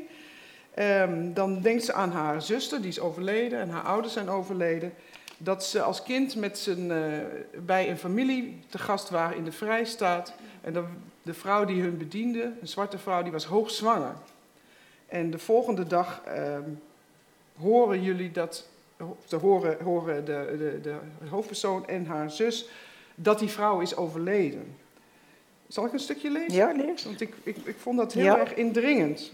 Um, 0.80 1.34
dan 1.34 1.62
denkt 1.62 1.84
ze 1.84 1.94
aan 1.94 2.12
haar 2.12 2.42
zuster, 2.42 2.82
die 2.82 2.90
is 2.90 3.00
overleden. 3.00 3.60
En 3.60 3.70
haar 3.70 3.84
ouders 3.84 4.14
zijn 4.14 4.30
overleden 4.30 4.94
dat 5.42 5.66
ze 5.66 5.82
als 5.82 6.04
kind 6.04 6.36
met 6.36 6.58
zijn, 6.58 6.90
uh, 6.90 7.18
bij 7.66 7.90
een 7.90 7.98
familie 7.98 8.60
te 8.70 8.78
gast 8.78 9.10
waren 9.10 9.38
in 9.38 9.44
de 9.44 9.52
Vrijstaat. 9.52 10.34
En 10.62 10.74
de, 10.74 10.84
de, 11.22 11.34
vrouw 11.34 11.66
die 11.66 11.82
hun 11.82 11.98
bediende, 11.98 12.52
een 12.62 12.68
zwarte 12.68 12.98
vrouw, 12.98 13.24
die 13.24 13.32
was 13.32 13.46
hoogzwanger. 13.46 14.16
En 15.08 15.32
de 15.32 15.40
volgende 15.40 15.88
dag 15.88 16.22
uh, 16.28 16.58
horen 17.58 18.04
jullie 18.04 18.32
dat, 18.32 18.68
te 19.26 19.36
horen, 19.36 19.84
horen 19.84 20.26
de, 20.26 20.56
de, 20.58 20.80
de 20.82 21.28
hoofdpersoon 21.30 21.88
en 21.88 22.06
haar 22.06 22.32
zus, 22.32 22.70
dat 23.16 23.40
die 23.40 23.50
vrouw 23.50 23.80
is 23.80 23.96
overleden. 23.96 24.76
Zal 25.68 25.86
ik 25.86 25.94
een 25.94 26.00
stukje 26.00 26.32
lezen? 26.32 26.54
Ja, 26.54 26.72
lees. 26.72 27.04
Want 27.04 27.22
ik, 27.22 27.34
ik, 27.44 27.58
ik 27.64 27.76
vond 27.78 27.98
dat 27.98 28.14
heel 28.14 28.24
ja. 28.24 28.40
erg 28.40 28.54
indringend. 28.54 29.32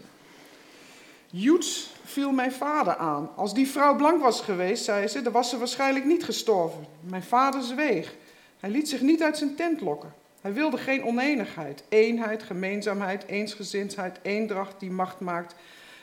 Joets 1.38 1.90
viel 2.04 2.32
mijn 2.32 2.52
vader 2.52 2.96
aan. 2.96 3.30
Als 3.36 3.54
die 3.54 3.68
vrouw 3.68 3.96
blank 3.96 4.22
was 4.22 4.42
geweest, 4.42 4.84
zei 4.84 5.08
ze, 5.08 5.22
dan 5.22 5.34
was 5.34 5.50
ze 5.50 5.58
waarschijnlijk 5.58 6.06
niet 6.06 6.24
gestorven. 6.24 6.86
Mijn 7.00 7.24
vader 7.24 7.62
zweeg. 7.62 8.14
Hij 8.60 8.70
liet 8.70 8.90
zich 8.90 9.02
niet 9.02 9.24
uit 9.24 9.38
zijn 9.38 9.56
tent 9.56 9.82
lokken. 9.82 10.14
Hij 10.42 10.54
wilde 10.54 10.78
geen 10.78 11.04
oneenigheid, 11.04 11.84
eenheid, 11.90 12.44
gemeenzaamheid, 12.44 13.26
eensgezindheid, 13.26 14.20
eendracht 14.22 14.80
die 14.80 14.92
macht 14.92 15.20
maakt. 15.20 15.56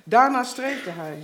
Daarna 0.04 0.44
streefde 0.44 0.90
hij. 0.90 1.18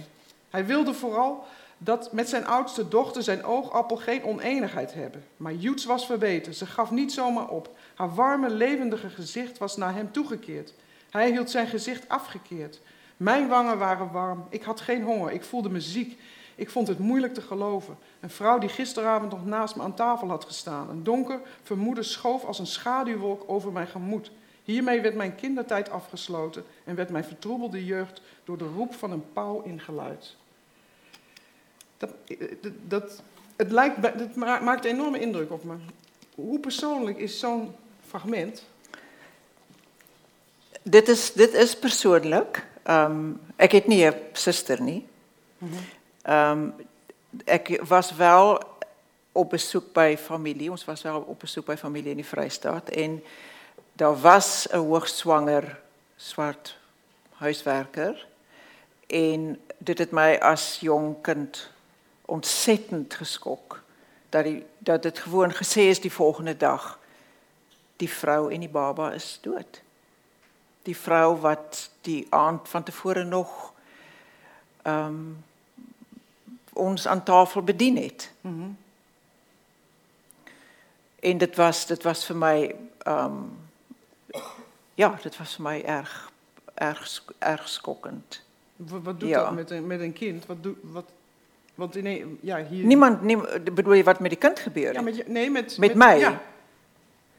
Hij 0.50 0.66
wilde 0.66 0.94
vooral 0.94 1.44
dat 1.78 2.12
met 2.12 2.28
zijn 2.28 2.46
oudste 2.46 2.88
dochter 2.88 3.22
zijn 3.22 3.44
oogappel 3.44 3.96
geen 3.96 4.24
oneenigheid 4.24 4.94
hebben. 4.94 5.24
Maar 5.36 5.54
Joets 5.54 5.84
was 5.84 6.06
verbeterd. 6.06 6.56
Ze 6.56 6.66
gaf 6.66 6.90
niet 6.90 7.12
zomaar 7.12 7.48
op. 7.48 7.76
Haar 7.94 8.14
warme, 8.14 8.50
levendige 8.50 9.08
gezicht 9.08 9.58
was 9.58 9.76
naar 9.76 9.94
hem 9.94 10.12
toegekeerd. 10.12 10.74
Hij 11.10 11.30
hield 11.30 11.50
zijn 11.50 11.66
gezicht 11.66 12.08
afgekeerd. 12.08 12.80
Mijn 13.18 13.48
wangen 13.48 13.78
waren 13.78 14.12
warm. 14.12 14.46
Ik 14.48 14.62
had 14.62 14.80
geen 14.80 15.02
honger. 15.02 15.32
Ik 15.32 15.42
voelde 15.42 15.70
me 15.70 15.80
ziek. 15.80 16.18
Ik 16.54 16.70
vond 16.70 16.88
het 16.88 16.98
moeilijk 16.98 17.34
te 17.34 17.40
geloven. 17.40 17.98
Een 18.20 18.30
vrouw 18.30 18.58
die 18.58 18.68
gisteravond 18.68 19.30
nog 19.30 19.46
naast 19.46 19.76
me 19.76 19.82
aan 19.82 19.94
tafel 19.94 20.28
had 20.28 20.44
gestaan. 20.44 20.90
Een 20.90 21.02
donker 21.02 21.40
vermoeden 21.62 22.04
schoof 22.04 22.44
als 22.44 22.58
een 22.58 22.66
schaduwwolk 22.66 23.44
over 23.46 23.72
mijn 23.72 23.86
gemoed. 23.86 24.30
Hiermee 24.64 25.00
werd 25.00 25.14
mijn 25.14 25.34
kindertijd 25.34 25.90
afgesloten 25.90 26.64
en 26.84 26.94
werd 26.94 27.10
mijn 27.10 27.24
vertroebelde 27.24 27.84
jeugd 27.84 28.22
door 28.44 28.58
de 28.58 28.70
roep 28.76 28.94
van 28.94 29.10
een 29.10 29.32
pauw 29.32 29.62
ingeluid. 29.62 30.36
Dat, 31.96 32.10
dat, 32.86 33.22
het 33.56 33.70
lijkt, 33.70 33.96
het 34.02 34.36
maakt 34.36 34.84
een 34.84 34.90
enorme 34.90 35.20
indruk 35.20 35.50
op 35.52 35.64
me. 35.64 35.74
Hoe 36.34 36.58
persoonlijk 36.58 37.18
is 37.18 37.38
zo'n 37.38 37.74
fragment. 38.06 38.64
Dit 40.82 41.08
is 41.08 41.32
dit 41.32 41.52
is 41.52 41.78
persoonlik. 41.78 42.66
Ehm 42.88 43.10
um, 43.10 43.40
ek 43.56 43.72
het 43.72 43.86
nie 43.86 44.06
'n 44.06 44.14
suster 44.32 44.80
nie. 44.82 45.06
Ehm 46.22 46.58
um, 46.58 46.74
ek 47.44 47.80
was 47.84 48.14
wel 48.14 48.62
op 49.32 49.50
besoek 49.50 49.92
by 49.92 50.16
familie. 50.16 50.70
Ons 50.70 50.84
was 50.84 51.02
wel 51.02 51.20
op 51.20 51.38
besoek 51.38 51.66
by 51.66 51.76
familie 51.76 52.10
in 52.10 52.16
die 52.16 52.26
Vrystaat 52.26 52.88
en 52.88 53.22
daar 53.92 54.20
was 54.20 54.66
'n 54.70 54.76
hoogswanger 54.76 55.80
swart 56.16 56.76
huiswerker 57.30 58.26
en 59.06 59.60
dit 59.78 59.98
het 59.98 60.10
my 60.10 60.34
as 60.40 60.78
jong 60.80 61.16
kind 61.20 61.70
ontsettend 62.24 63.14
geskok 63.14 63.82
dat 64.28 64.44
die 64.44 64.66
dat 64.78 65.02
dit 65.02 65.18
gewoon 65.18 65.52
gesê 65.52 65.80
is 65.80 66.00
die 66.00 66.12
volgende 66.12 66.56
dag 66.56 66.98
die 67.96 68.10
vrou 68.10 68.52
en 68.52 68.60
die 68.60 68.68
baba 68.68 69.12
is 69.12 69.38
dood. 69.42 69.82
Die 70.88 70.96
vrou 70.96 71.36
wat 71.44 71.90
die 72.06 72.26
aand 72.30 72.68
van 72.68 72.82
tevore 72.82 73.24
nog 73.24 73.72
ehm 74.82 75.04
um, 75.06 75.44
ons 76.78 77.06
aan 77.06 77.22
tafel 77.22 77.62
bedien 77.62 77.96
het. 77.96 78.30
Mhm. 78.40 78.54
Mm 78.54 78.76
en 81.18 81.38
dit 81.38 81.56
was 81.56 81.86
dit 81.86 82.02
was 82.02 82.24
vir 82.26 82.36
my 82.36 82.74
ehm 82.98 83.24
um, 83.24 83.58
ja, 84.94 85.18
dit 85.22 85.36
was 85.38 85.54
vir 85.54 85.64
my 85.64 85.80
erg 85.82 86.30
erg 86.74 87.24
erg 87.38 87.68
skokkend. 87.68 88.42
Wat, 88.76 89.02
wat 89.02 89.20
doet 89.20 89.28
ja. 89.28 89.42
dat 89.42 89.54
met 89.54 89.70
een, 89.70 89.86
met 89.86 90.00
een 90.00 90.12
kind? 90.12 90.46
Wat 90.46 90.62
doet 90.62 90.76
wat 90.82 91.10
want 91.74 92.02
nee, 92.02 92.38
ja, 92.40 92.64
hier 92.64 92.84
Niemand 92.84 93.22
neem, 93.22 93.46
bedoel 93.74 93.92
je 93.92 94.04
wat 94.04 94.20
met 94.20 94.30
die 94.30 94.38
kind 94.38 94.58
gebeurt? 94.58 94.94
Ja, 94.94 95.00
met 95.00 95.28
nee, 95.28 95.50
met 95.50 95.64
met, 95.64 95.78
met 95.78 95.94
mij. 95.94 96.18
Ja. 96.18 96.42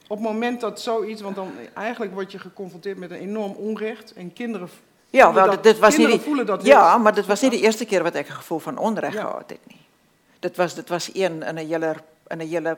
Op 0.09 0.17
het 0.17 0.27
moment 0.27 0.61
dat 0.61 0.81
zoiets, 0.81 1.21
want 1.21 1.35
dan 1.35 1.51
eigenlijk 1.73 2.13
word 2.13 2.31
je 2.31 2.39
geconfronteerd 2.39 2.97
met 2.97 3.11
een 3.11 3.17
enorm 3.17 3.51
onrecht 3.51 4.13
en 4.13 4.33
kinderen 4.33 4.69
Ja, 5.09 5.33
wel, 5.33 5.45
dat, 5.45 5.63
dit 5.63 5.79
was 5.79 5.97
niet 5.97 6.21
voelen 6.21 6.45
dat 6.45 6.65
Ja, 6.65 6.97
maar 6.97 7.13
dit 7.13 7.25
was 7.25 7.41
niet 7.41 7.51
de 7.51 7.59
eerste 7.59 7.85
keer 7.85 8.03
wat 8.03 8.15
ik 8.15 8.27
een 8.29 8.35
gevoel 8.35 8.59
van 8.59 8.77
onrecht 8.77 9.13
Ja. 9.13 9.21
gehad 9.21 9.49
het 9.49 9.59
nie. 9.67 9.81
Dit 10.39 10.55
was 10.57 10.73
dit 10.75 10.89
was 10.89 11.09
een 11.13 11.43
in 11.43 11.53
'n 11.53 11.57
hele 11.57 11.95
in 12.27 12.37
'n 12.37 12.47
hele 12.47 12.77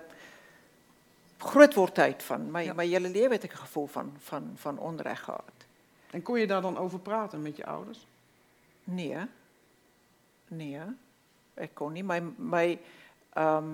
groot 1.38 1.74
van 2.18 2.52
my 2.52 2.64
Ja. 2.64 2.74
my 2.74 2.88
hele 2.88 3.10
lewe 3.10 3.34
het 3.34 3.44
ek 3.44 3.54
'n 3.54 3.58
gevoel 3.58 3.88
van 3.88 4.14
van 4.20 4.52
van 4.56 4.78
onreg 4.78 5.24
gehad. 5.24 5.52
En 6.12 6.22
kon 6.22 6.40
je 6.40 6.48
daar 6.48 6.62
dan 6.62 6.78
over 6.78 7.00
praten 7.00 7.42
met 7.42 7.58
je 7.58 7.66
ouders? 7.66 8.06
Nee. 8.84 9.18
Nee. 10.48 10.80
Ek 11.54 11.70
kon 11.74 11.92
nie 11.92 12.04
my 12.04 12.22
my 12.38 12.80
ehm 13.34 13.66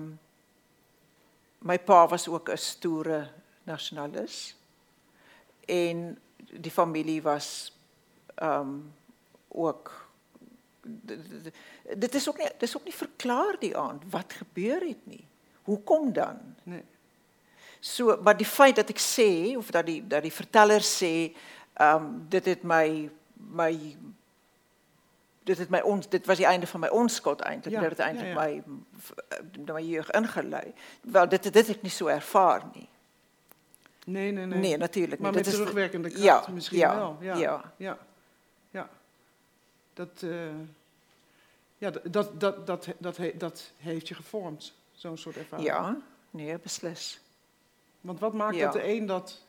my 1.58 1.78
pa 1.78 2.06
was 2.08 2.28
ook 2.28 2.48
'n 2.48 2.56
stoere 2.56 3.28
nasionalis. 3.68 4.38
En 5.68 6.18
die 6.52 6.70
familie 6.72 7.20
was 7.22 7.48
ehm 8.38 8.68
ook 9.48 9.90
d- 11.06 11.16
d- 11.44 11.52
dit 12.00 12.14
is 12.14 12.28
ook 12.28 12.38
nie 12.38 12.48
dis 12.58 12.76
ook 12.76 12.84
nie 12.84 12.94
verklaar 12.94 13.56
die 13.60 13.74
aand 13.76 14.02
wat 14.10 14.32
gebeur 14.32 14.80
het 14.80 15.06
nie. 15.06 15.24
Hoekom 15.62 16.12
dan? 16.12 16.38
Nee. 16.62 16.84
So, 17.80 18.18
maar 18.22 18.36
die 18.36 18.46
feit 18.46 18.76
dat 18.76 18.88
ek 18.90 18.98
sê 19.00 19.56
of 19.56 19.70
dat 19.70 19.86
die 19.86 20.00
dat 20.06 20.22
die 20.22 20.32
verteller 20.32 20.80
sê, 20.82 21.12
ehm 21.78 22.04
um, 22.04 22.24
dit 22.28 22.44
het 22.44 22.62
my 22.62 23.10
my 23.34 23.72
dit 25.48 25.58
het 25.58 25.70
my 25.72 25.80
ons 25.80 26.08
dit 26.08 26.26
was 26.26 26.36
die 26.36 26.46
einde 26.46 26.66
van 26.66 26.80
my 26.80 26.88
onskuld 26.88 27.40
eintlik. 27.40 27.74
Ja, 27.74 27.80
dit 27.80 27.90
het 27.90 27.98
eintlik 27.98 28.26
ja, 28.34 28.34
ja. 28.34 28.46
my 28.46 28.62
v- 28.98 29.72
my 29.72 29.82
jeug 29.82 30.10
ingelei. 30.10 30.72
Wel 31.00 31.28
dit 31.28 31.42
dit 31.42 31.54
het 31.54 31.68
ek 31.76 31.82
nie 31.82 31.90
so 31.94 32.06
ervaar 32.06 32.62
nie. 32.74 32.88
Nee, 34.10 34.32
nee, 34.32 34.46
nee. 34.46 34.58
Nee, 34.58 34.76
natuurlijk 34.76 35.20
Maar 35.20 35.30
niet. 35.32 35.36
met 35.36 35.44
Dat 35.44 35.52
is- 35.54 35.58
terugwerkende 35.60 36.08
kracht 36.08 36.24
ja, 36.24 36.52
misschien 36.52 36.78
ja, 36.78 36.96
wel. 36.96 37.16
Ja, 37.20 37.36
ja. 37.36 37.72
ja. 37.76 37.98
ja. 38.70 38.88
Dat, 39.94 40.22
eh, 40.22 40.30
ja, 41.78 41.90
dat, 41.90 42.40
dat, 42.40 42.66
dat, 42.66 42.86
dat, 42.98 43.18
dat 43.34 43.70
heeft 43.76 44.08
je 44.08 44.14
gevormd, 44.14 44.72
zo'n 44.92 45.16
soort 45.18 45.36
ervaring. 45.36 45.68
Ja, 45.68 45.96
nee, 46.30 46.58
beslis. 46.58 47.20
Want 48.00 48.20
wat 48.20 48.32
maakt 48.32 48.58
dat 48.58 48.72
de 48.72 48.88
een 48.88 49.06
dat 49.06 49.40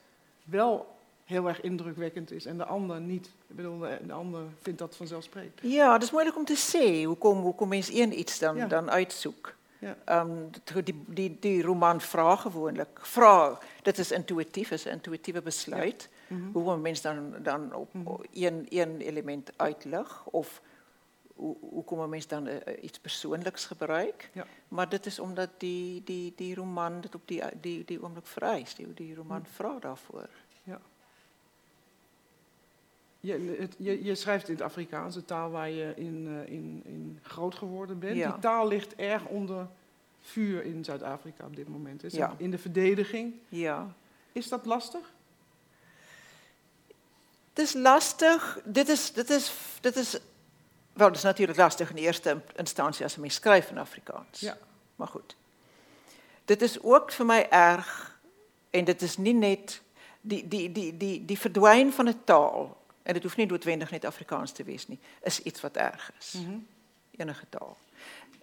wel 0.44 0.96
heel 1.24 1.48
erg 1.48 1.60
indrukwekkend 1.60 2.30
is 2.30 2.46
en 2.46 2.56
de 2.56 2.64
ander 2.64 3.00
niet? 3.00 3.26
Ik 3.46 3.56
bedoel, 3.56 3.78
de, 3.78 3.98
de 4.06 4.12
ander 4.12 4.42
vindt 4.62 4.78
dat 4.78 4.96
vanzelfsprekend. 4.96 5.58
Ja, 5.62 5.92
dit 5.92 6.02
is 6.02 6.10
moeilik 6.10 6.36
om 6.36 6.44
te 6.44 6.58
sê 6.76 7.04
hoekom 7.04 7.40
hoekom 7.40 7.68
mens 7.68 7.88
een 7.92 8.18
iets 8.18 8.38
dan 8.38 8.56
Ja. 8.56 8.66
dan 8.66 8.90
uitsoek. 8.90 9.54
Ja. 9.80 9.96
Ehm 10.04 10.50
die 10.84 11.04
die 11.06 11.36
die 11.40 11.62
roman 11.62 12.00
vra 12.00 12.36
gewoonlik. 12.36 12.98
Vra, 13.02 13.58
dit 13.82 13.98
is 13.98 14.10
intuïtief, 14.10 14.70
is 14.70 14.84
'n 14.84 14.88
intuïtiewe 14.88 15.42
besluit. 15.42 16.08
Mhm. 16.28 16.50
Hoe 16.52 16.74
'n 16.74 16.80
mens 16.80 17.00
dan 17.00 17.34
dan 17.42 17.74
op 17.74 17.94
een 17.94 18.66
een 18.68 19.00
element 19.00 19.52
uitlig 19.56 20.26
of 20.26 20.60
hoe 21.34 21.56
hoe 21.60 21.84
kom 21.84 22.00
'n 22.00 22.08
mens 22.08 22.26
dan 22.26 22.46
uh, 22.46 22.56
iets 22.80 22.98
persoonliks 22.98 23.64
gebruik? 23.64 24.30
Ja. 24.32 24.46
Maar 24.68 24.88
dit 24.88 25.06
is 25.06 25.18
omdat 25.18 25.50
die 25.58 26.04
die 26.04 26.32
die 26.36 26.54
roman 26.54 27.00
dit 27.00 27.14
op 27.14 27.22
die 27.24 27.42
die 27.60 27.84
die 27.84 28.02
oomblik 28.02 28.26
vereis. 28.26 28.74
Die 28.74 28.94
die 28.94 29.14
roman 29.14 29.46
vra 29.46 29.78
daarvoor. 29.78 30.28
Je, 33.20 33.56
het, 33.58 33.74
je, 33.78 34.04
je 34.04 34.14
schrijft 34.14 34.48
in 34.48 34.54
het 34.54 34.62
Afrikaans, 34.62 35.14
de 35.14 35.24
taal 35.24 35.50
waar 35.50 35.70
je 35.70 35.92
in, 35.96 36.26
eh, 36.28 36.52
in, 36.52 36.82
in 36.84 37.18
groot 37.22 37.54
geworden 37.54 37.98
bent. 37.98 38.16
Ja. 38.16 38.30
Die 38.30 38.40
taal 38.40 38.68
ligt 38.68 38.94
erg 38.94 39.24
onder 39.24 39.68
vuur 40.20 40.64
in 40.64 40.84
Zuid-Afrika 40.84 41.44
op 41.44 41.56
dit 41.56 41.68
moment. 41.68 42.04
Is 42.04 42.12
Ja. 42.12 42.34
In 42.36 42.50
de 42.50 42.58
verdediging. 42.58 43.34
Ja. 43.48 43.94
Is 44.32 44.48
dat 44.48 44.66
lastig? 44.66 45.12
Het 47.48 47.58
is 47.58 47.72
lastig. 47.72 48.60
Dit 48.64 48.88
is, 48.88 49.12
dit 49.12 49.30
is, 49.30 49.54
dit 49.80 49.96
is, 49.96 50.18
wel, 50.92 51.06
het 51.06 51.16
is 51.16 51.22
natuurlijk 51.22 51.58
lastig 51.58 51.90
in 51.90 51.96
eerste 51.96 52.40
instantie 52.56 53.02
als 53.02 53.14
je 53.14 53.20
mee 53.20 53.30
schrijft 53.30 53.70
in 53.70 53.78
Afrikaans. 53.78 54.40
Ja. 54.40 54.58
Maar 54.96 55.08
goed. 55.08 55.36
Dit 56.44 56.62
is 56.62 56.82
ook 56.82 57.12
voor 57.12 57.26
mij 57.26 57.50
erg, 57.50 58.18
en 58.70 58.84
dit 58.84 59.02
is 59.02 59.16
niet 59.16 59.36
net, 59.36 59.82
die, 60.20 60.48
die, 60.48 60.72
die, 60.72 60.96
die, 60.96 61.24
die 61.24 61.38
verdwijnen 61.38 61.92
van 61.92 62.04
de 62.04 62.24
taal, 62.24 62.79
en 63.02 63.14
het 63.14 63.22
hoeft 63.22 63.36
niet 63.36 63.50
noodwendig 63.50 63.90
net 63.90 64.04
Afrikaans 64.04 64.52
te 64.52 64.64
wezen, 64.64 64.90
nie, 64.90 64.98
is 65.22 65.42
iets 65.42 65.60
wat 65.60 65.76
erg 65.76 66.12
is. 66.18 66.32
Mhm. 66.32 66.56
Enige 67.16 67.46
taal. 67.48 67.76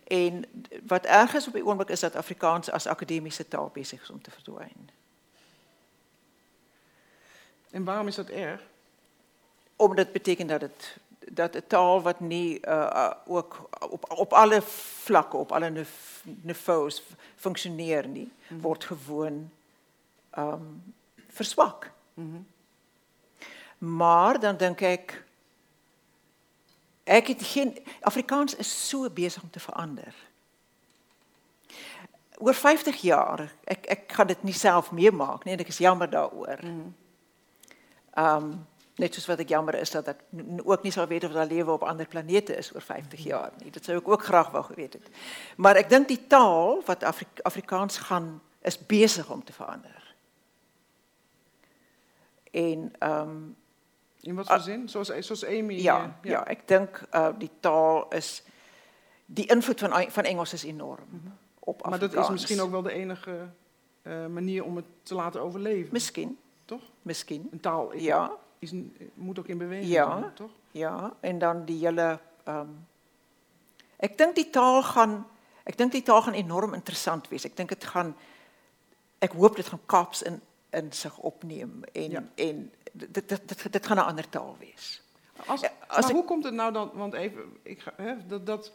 En 0.07 0.45
wat 0.85 1.05
erg 1.05 1.33
is 1.33 1.47
op 1.47 1.53
die 1.53 1.65
oomblik 1.65 1.89
is 1.89 1.99
dat 1.99 2.15
Afrikaans 2.15 2.71
als 2.71 2.87
academische 2.87 3.47
taal 3.47 3.69
bezig 3.73 4.01
is 4.01 4.09
om 4.09 4.21
te 4.21 4.31
verdwijnen. 4.31 4.89
En 7.69 7.83
waarom 7.83 8.07
is 8.07 8.15
dat 8.15 8.29
erg? 8.29 8.61
Omdat 9.75 9.97
het 9.97 10.11
betekent 10.13 10.49
dat 10.49 10.61
het 10.61 10.97
dat 11.31 11.53
de 11.53 11.67
taal 11.67 12.01
wat 12.01 12.19
niet 12.19 12.65
uh, 12.65 12.71
uh, 12.73 13.11
ook 13.25 13.69
op, 13.89 14.11
op 14.11 14.33
alle 14.33 14.61
vlakken, 14.61 15.39
op 15.39 15.51
alle 15.51 15.69
nive- 15.69 16.29
niveaus 16.41 17.03
functioneert 17.35 18.07
niet, 18.07 18.31
wordt 18.47 18.85
gewoon 18.85 19.51
um, 20.37 20.93
verzwakt. 21.29 21.89
Mhm. 22.13 22.37
Maar 23.77 24.39
dan 24.39 24.57
denk 24.57 24.81
ik, 24.81 25.23
ek 27.03 27.27
het 27.27 27.43
geen 27.43 27.77
Afrikaans 28.01 28.55
is 28.55 28.87
so 28.89 29.09
besig 29.09 29.43
om 29.43 29.49
te 29.49 29.59
verander. 29.59 30.15
Oor 32.37 32.53
50 32.53 32.95
jaar, 32.95 33.53
ek 33.63 33.85
ek 33.85 34.11
gaan 34.11 34.27
dit 34.27 34.43
nie 34.43 34.53
self 34.53 34.91
meemaak 34.91 35.43
nie 35.43 35.53
en 35.53 35.59
ek 35.59 35.71
is 35.73 35.81
jammer 35.81 36.09
daaroor. 36.09 36.59
Ehm 38.13 38.51
net 38.97 39.13
soos 39.13 39.27
wat 39.29 39.43
ek 39.43 39.51
jammer 39.53 39.75
is 39.77 39.91
dat 39.93 40.07
ek 40.09 40.23
ook 40.65 40.81
nie 40.83 40.91
sal 40.91 41.05
weet 41.05 41.27
of 41.27 41.35
daar 41.35 41.45
lewe 41.45 41.71
op 41.71 41.83
ander 41.85 42.07
planete 42.09 42.55
is 42.57 42.71
oor 42.73 42.81
50 42.81 43.23
jaar 43.23 43.51
nie. 43.61 43.69
Dit 43.71 43.85
sou 43.85 43.97
ek 43.99 44.07
ook 44.09 44.23
graag 44.25 44.49
wou 44.55 44.63
geweet 44.65 44.97
het. 44.97 45.11
Maar 45.61 45.77
ek 45.83 45.89
dink 45.89 46.07
die 46.09 46.23
taal 46.27 46.81
wat 46.85 47.05
Afri 47.05 47.27
Afrikaans 47.45 47.99
gaan 48.09 48.39
is 48.65 48.77
besig 48.77 49.29
om 49.29 49.43
te 49.43 49.53
verander. 49.53 50.15
En 52.51 52.89
ehm 52.99 53.37
In 54.27 54.35
wat 54.35 54.47
voor 54.47 54.59
zin? 54.59 54.89
Zoals, 54.89 55.07
zoals 55.07 55.45
Amy. 55.45 55.73
ja, 55.81 56.17
eh, 56.21 56.29
ja. 56.31 56.47
ik 56.47 56.67
denk 56.67 57.01
uh, 57.13 57.27
die 57.37 57.49
taal 57.59 58.07
is 58.09 58.43
die 59.25 59.45
invloed 59.45 59.79
van 59.79 60.11
van 60.11 60.23
Engels 60.23 60.53
is 60.53 60.63
enorm 60.63 61.07
op 61.59 61.81
Maar 61.83 61.91
dat 61.91 62.01
is 62.01 62.05
Afrikaans. 62.15 62.29
misschien 62.41 62.61
ook 62.61 62.71
wel 62.71 62.81
de 62.81 62.91
enige 62.91 63.49
eh, 64.01 64.25
manier 64.25 64.63
om 64.63 64.75
het 64.75 64.85
te 65.03 65.15
laten 65.15 65.41
overleven. 65.41 65.89
Misschien, 65.91 66.37
toch? 66.65 66.81
misschien. 67.01 67.47
Een 67.51 67.59
taal 67.59 67.91
is, 67.91 68.03
Ja. 68.03 68.31
is 68.59 68.71
moet 69.13 69.39
ook 69.39 69.47
in 69.47 69.57
beweging 69.57 69.87
Ja. 69.89 70.19
zijn, 70.19 70.33
toch? 70.33 70.51
Ja, 70.71 71.13
en 71.19 71.39
dan 71.39 71.65
die 71.65 71.85
hele 71.85 72.19
ehm 72.43 72.67
ek 73.97 74.17
dink 74.17 74.35
die 74.35 74.49
taal 74.49 74.83
gaan 74.83 75.27
ek 75.63 75.77
dink 75.77 75.91
die 75.91 76.03
taal 76.03 76.21
gaan 76.21 76.33
enorm 76.33 76.73
interessant 76.73 77.27
wees. 77.27 77.43
Ek 77.45 77.55
dink 77.57 77.69
dit 77.69 77.83
gaan 77.85 78.15
ek 79.19 79.31
hoop 79.31 79.55
dit 79.55 79.67
gaan 79.67 79.81
Kaaps 79.85 80.21
in 80.21 80.41
in 80.77 80.93
zich 80.93 81.17
opneem 81.17 81.81
en 81.93 82.09
Ja. 82.09 82.23
en 82.35 82.73
dit 82.91 83.13
dit 83.13 83.29
dit, 83.29 83.71
dit 83.71 83.85
gaan 83.85 83.97
'n 83.97 83.99
ander 83.99 84.29
taal 84.29 84.55
wees. 84.59 85.01
Als, 85.45 85.47
als 85.87 85.99
maar 85.99 86.09
ik- 86.09 86.15
hoe 86.15 86.25
komt 86.25 86.43
het 86.43 86.53
nou 86.53 86.73
dan, 86.73 86.91
want 86.93 87.13
even, 87.13 87.41
ik 87.63 87.79
ga, 87.79 87.93
hè, 87.97 88.13
dat, 88.27 88.45
dat 88.45 88.71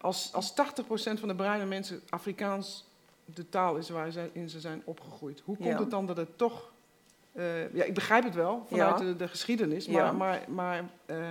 als, 0.00 0.30
als 0.32 0.50
80% 0.54 1.20
van 1.20 1.28
de 1.28 1.34
bruine 1.34 1.64
mensen 1.66 2.02
Afrikaans 2.08 2.84
de 3.24 3.48
taal 3.48 3.76
is 3.76 3.88
waarin 3.88 4.12
ze 4.12 4.30
in 4.32 4.50
ze 4.50 4.60
zijn 4.60 4.82
opgegroeid, 4.84 5.42
hoe 5.44 5.56
komt 5.56 5.68
Ja. 5.68 5.78
het 5.78 5.90
dan 5.90 6.06
dat 6.06 6.16
het 6.16 6.38
toch 6.38 6.74
Eh, 7.36 7.74
ja, 7.74 7.84
ik 7.84 7.94
begrijp 7.94 8.24
het 8.24 8.34
wel 8.34 8.66
vanuit 8.68 8.98
Ja. 8.98 9.04
de, 9.04 9.16
de 9.16 9.28
geschiedenis, 9.28 9.86
maar, 9.88 10.14
maar, 10.14 10.44
maar 10.48 10.84
ehm, 11.06 11.18
ja, 11.20 11.22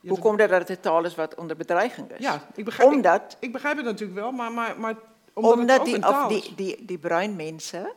Hoe 0.00 0.10
dat- 0.10 0.18
komt 0.18 0.40
het 0.40 0.50
dat 0.50 0.58
het 0.58 0.68
een 0.70 0.80
taal 0.80 1.04
is 1.04 1.14
wat 1.14 1.34
onder 1.34 1.56
bedreiging 1.56 2.10
is? 2.10 2.18
Ja, 2.18 2.46
ik 2.54 2.64
begrijp, 2.64 2.90
Omdat, 2.92 3.36
ik 3.40 3.52
begrijp 3.52 3.76
het 3.76 3.84
natuurlijk 3.84 4.18
wel, 4.20 4.32
maar, 4.32 4.52
maar, 4.52 4.80
maar 4.80 4.94
omdat, 5.32 5.52
omdat, 5.58 5.84
die, 5.84 5.94
een 5.94 6.06
of 6.06 6.26
die, 6.28 6.54
die, 6.54 6.84
die 6.84 6.98
bruin 6.98 7.36
mensen 7.36 7.92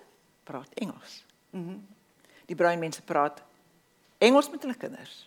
praat 0.46 0.74
Engels. 0.74 1.26
Mhm. 1.50 1.80
Die 2.46 2.56
bruin 2.56 2.80
mense 2.80 3.02
praat 3.02 3.42
Engels 4.18 4.50
met 4.50 4.62
hulle 4.62 4.78
kinders. 4.78 5.26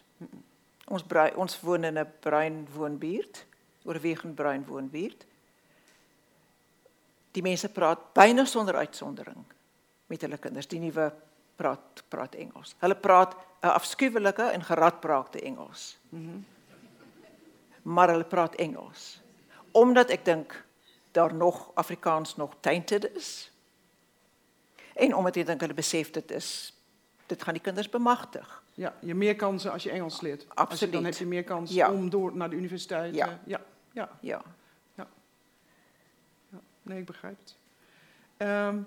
Ons 0.88 1.04
brui, 1.04 1.28
ons 1.36 1.60
woon 1.60 1.84
in 1.84 1.98
'n 1.98 2.12
bruin 2.20 2.66
woonbuurt, 2.72 3.44
oorwegend 3.84 4.34
bruin 4.34 4.64
woonbuurt. 4.64 5.26
Die 7.32 7.42
mense 7.42 7.68
praat 7.68 8.12
byna 8.14 8.44
sonder 8.44 8.76
uitsondering 8.76 9.44
met 10.06 10.20
hulle 10.20 10.38
kinders. 10.38 10.66
Die 10.66 10.80
nuwe 10.80 11.12
praat 11.56 12.02
praat 12.08 12.34
Engels. 12.34 12.74
Hulle 12.78 12.96
praat 12.96 13.34
'n 13.62 13.74
afskuwelike 13.74 14.42
en 14.42 14.64
geradbraakte 14.64 15.40
Engels. 15.40 15.98
Maar 17.82 18.08
hulle 18.08 18.24
praat 18.24 18.54
Engels. 18.54 19.20
Omdat 19.72 20.10
ek 20.10 20.24
dink 20.24 20.64
daar 21.12 21.34
nog 21.34 21.70
Afrikaans 21.74 22.36
nog 22.36 22.54
tainted 22.60 23.16
is. 23.16 23.50
En 24.98 25.14
omdat 25.14 25.36
ek 25.36 25.46
dink 25.46 25.60
hulle 25.60 25.74
besef 25.74 26.10
dit 26.10 26.30
is 26.30 26.72
dit 27.28 27.42
gaan 27.42 27.52
die 27.54 27.62
kinders 27.62 27.88
bemagtig. 27.88 28.62
Ja, 28.74 28.94
je 29.00 29.14
meer 29.14 29.36
kansen 29.36 29.72
als 29.72 29.82
je 29.82 29.90
Engels 29.90 30.20
leert. 30.20 30.42
Je, 30.42 30.48
Absoluut. 30.54 30.92
dan 30.92 31.04
heb 31.04 31.14
je 31.14 31.26
meer 31.26 31.44
kans 31.44 31.72
Ja. 31.72 31.92
om 31.92 32.10
door 32.10 32.36
naar 32.36 32.50
de 32.50 32.56
universiteit. 32.56 33.14
Ja. 33.14 33.26
eh, 33.28 33.32
ja, 33.44 33.60
ja, 33.92 34.10
Ja. 34.20 34.42
nee, 36.82 36.98
ik 36.98 37.06
begrijp 37.06 37.36
het. 37.44 37.56
Ehm, 38.36 38.78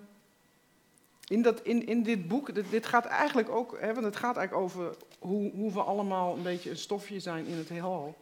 in, 1.28 1.42
dat, 1.42 1.62
in, 1.62 1.86
in 1.88 2.04
dit 2.04 2.28
boek, 2.28 2.54
dit, 2.54 2.70
dit 2.70 2.86
gaat 2.86 3.06
eigenlijk 3.06 3.50
ook, 3.50 3.78
hè, 3.80 3.94
want 3.94 4.06
het 4.06 4.16
gaat 4.16 4.38
eigenlijk 4.38 4.68
over 4.68 4.96
hoe, 5.20 5.52
hoe 5.52 5.72
we 5.74 5.82
allemaal 5.82 6.36
een 6.38 6.44
beetje 6.44 6.70
een 6.70 6.78
stofje 6.78 7.20
zijn 7.20 7.46
in 7.46 7.58
het 7.58 7.70
heelal. 7.70 8.18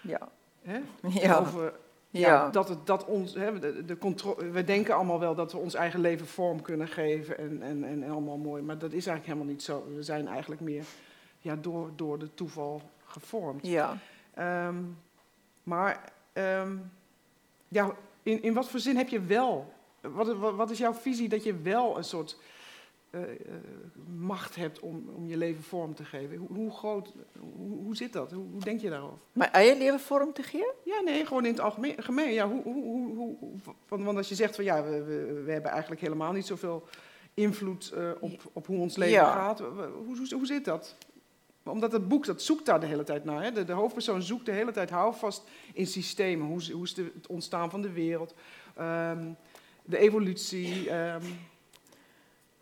Ja. 0.00 0.28
Hè? 0.62 0.80
Ja. 1.08 1.36
Over, 1.38 1.72
ja, 2.12 2.28
Ja. 2.28 2.50
dat 2.50 2.68
het 2.68 2.86
dat 2.86 3.04
ons, 3.04 3.34
hè, 3.34 3.58
de, 3.58 3.84
de 3.84 3.98
contro- 3.98 4.36
we 4.50 4.64
denken 4.64 4.94
allemaal 4.94 5.20
wel 5.20 5.34
dat 5.34 5.52
we 5.52 5.58
ons 5.58 5.74
eigen 5.74 6.00
leven 6.00 6.26
vorm 6.26 6.62
kunnen 6.62 6.88
geven 6.88 7.38
en, 7.38 7.62
en, 7.62 7.84
en 7.84 8.10
allemaal 8.10 8.36
mooi, 8.36 8.62
maar 8.62 8.78
dat 8.78 8.92
is 8.92 9.06
eigenlijk 9.06 9.26
helemaal 9.26 9.46
niet 9.46 9.62
zo. 9.62 9.84
We 9.94 10.02
zijn 10.02 10.28
eigenlijk 10.28 10.60
meer 10.60 10.84
ja, 11.38 11.56
door, 11.56 11.90
door 11.96 12.18
de 12.18 12.34
toeval 12.34 12.82
gevormd. 13.04 13.66
Ja. 13.66 13.96
Ehm, 14.34 14.76
maar 15.62 16.12
ehm, 16.32 16.76
ja, 17.68 17.90
in, 18.22 18.42
in 18.42 18.54
wat 18.54 18.68
voor 18.68 18.80
zin 18.80 18.96
heb 18.96 19.08
je 19.08 19.20
wel, 19.20 19.72
wat, 20.00 20.36
wat, 20.36 20.54
wat 20.54 20.70
is 20.70 20.78
jouw 20.78 20.94
visie 20.94 21.28
dat 21.28 21.44
je 21.44 21.56
wel 21.56 21.96
een 21.96 22.04
soort 22.04 22.36
eh, 23.12 23.22
eh, 23.22 23.36
macht 24.16 24.56
hebt 24.56 24.80
om, 24.80 25.08
om 25.14 25.26
je 25.26 25.36
leven 25.36 25.62
vorm 25.62 25.94
te 25.94 26.04
geven? 26.04 26.36
Hoe, 26.36 26.48
hoe 26.52 26.70
groot, 26.70 27.12
hoe, 27.38 27.78
hoe 27.84 27.96
zit 27.96 28.12
dat? 28.12 28.32
Hoe, 28.32 28.46
hoe 28.50 28.60
denk 28.60 28.80
je 28.80 28.90
daarover? 28.90 29.18
My 29.32 29.44
eie 29.52 29.76
lewe 29.78 29.98
vorm 29.98 30.32
te 30.32 30.42
gee? 30.42 30.70
Ja, 30.84 31.00
nee, 31.00 31.26
gewoon 31.26 31.44
in 31.44 31.50
het 31.52 31.60
algemeen. 31.60 31.94
gemeen. 32.02 32.32
Ja, 32.32 32.48
hoe, 32.48 32.62
hoe, 32.62 33.14
hoe, 33.16 33.36
want, 33.88 34.02
want 34.04 34.16
als 34.16 34.28
je 34.28 34.34
zegt 34.34 34.54
van 34.54 34.64
ja, 34.64 34.82
we, 34.84 35.02
we, 35.02 35.42
we 35.44 35.52
hebben 35.52 35.70
eigenlijk 35.70 36.00
helemaal 36.00 36.32
niet 36.32 36.46
zoveel 36.46 36.86
invloed 37.34 37.90
eh, 37.90 38.10
op, 38.20 38.40
op 38.52 38.66
hoe 38.66 38.78
ons 38.78 38.96
leven 38.96 39.14
Ja. 39.14 39.32
gaat. 39.32 39.58
Hoe, 39.58 39.88
hoe, 40.06 40.26
hoe 40.34 40.46
zit 40.46 40.64
dat? 40.64 40.96
Omdat 41.64 41.92
het 41.92 42.08
boek, 42.08 42.26
dat 42.26 42.42
zoekt 42.42 42.66
daar 42.66 42.80
de 42.80 42.86
hele 42.86 43.04
tijd 43.04 43.24
naar. 43.24 43.42
Hè? 43.42 43.52
De, 43.52 43.64
de 43.64 43.72
hoofdpersoon 43.72 44.22
zoekt 44.22 44.46
de 44.46 44.52
hele 44.52 44.72
tijd 44.72 44.90
houvast 44.90 45.42
in 45.72 45.86
systemen. 45.86 46.46
Hoe, 46.46 46.58
is- 46.58 46.70
hoe 46.70 46.84
is 46.84 46.94
de, 46.94 47.10
het 47.14 47.26
ontstaan 47.26 47.70
van 47.70 47.82
de 47.82 47.92
wereld? 47.92 48.34
ehm, 48.76 49.32
de 49.84 49.98
evolutie. 49.98 50.90
ehm, 50.90 51.22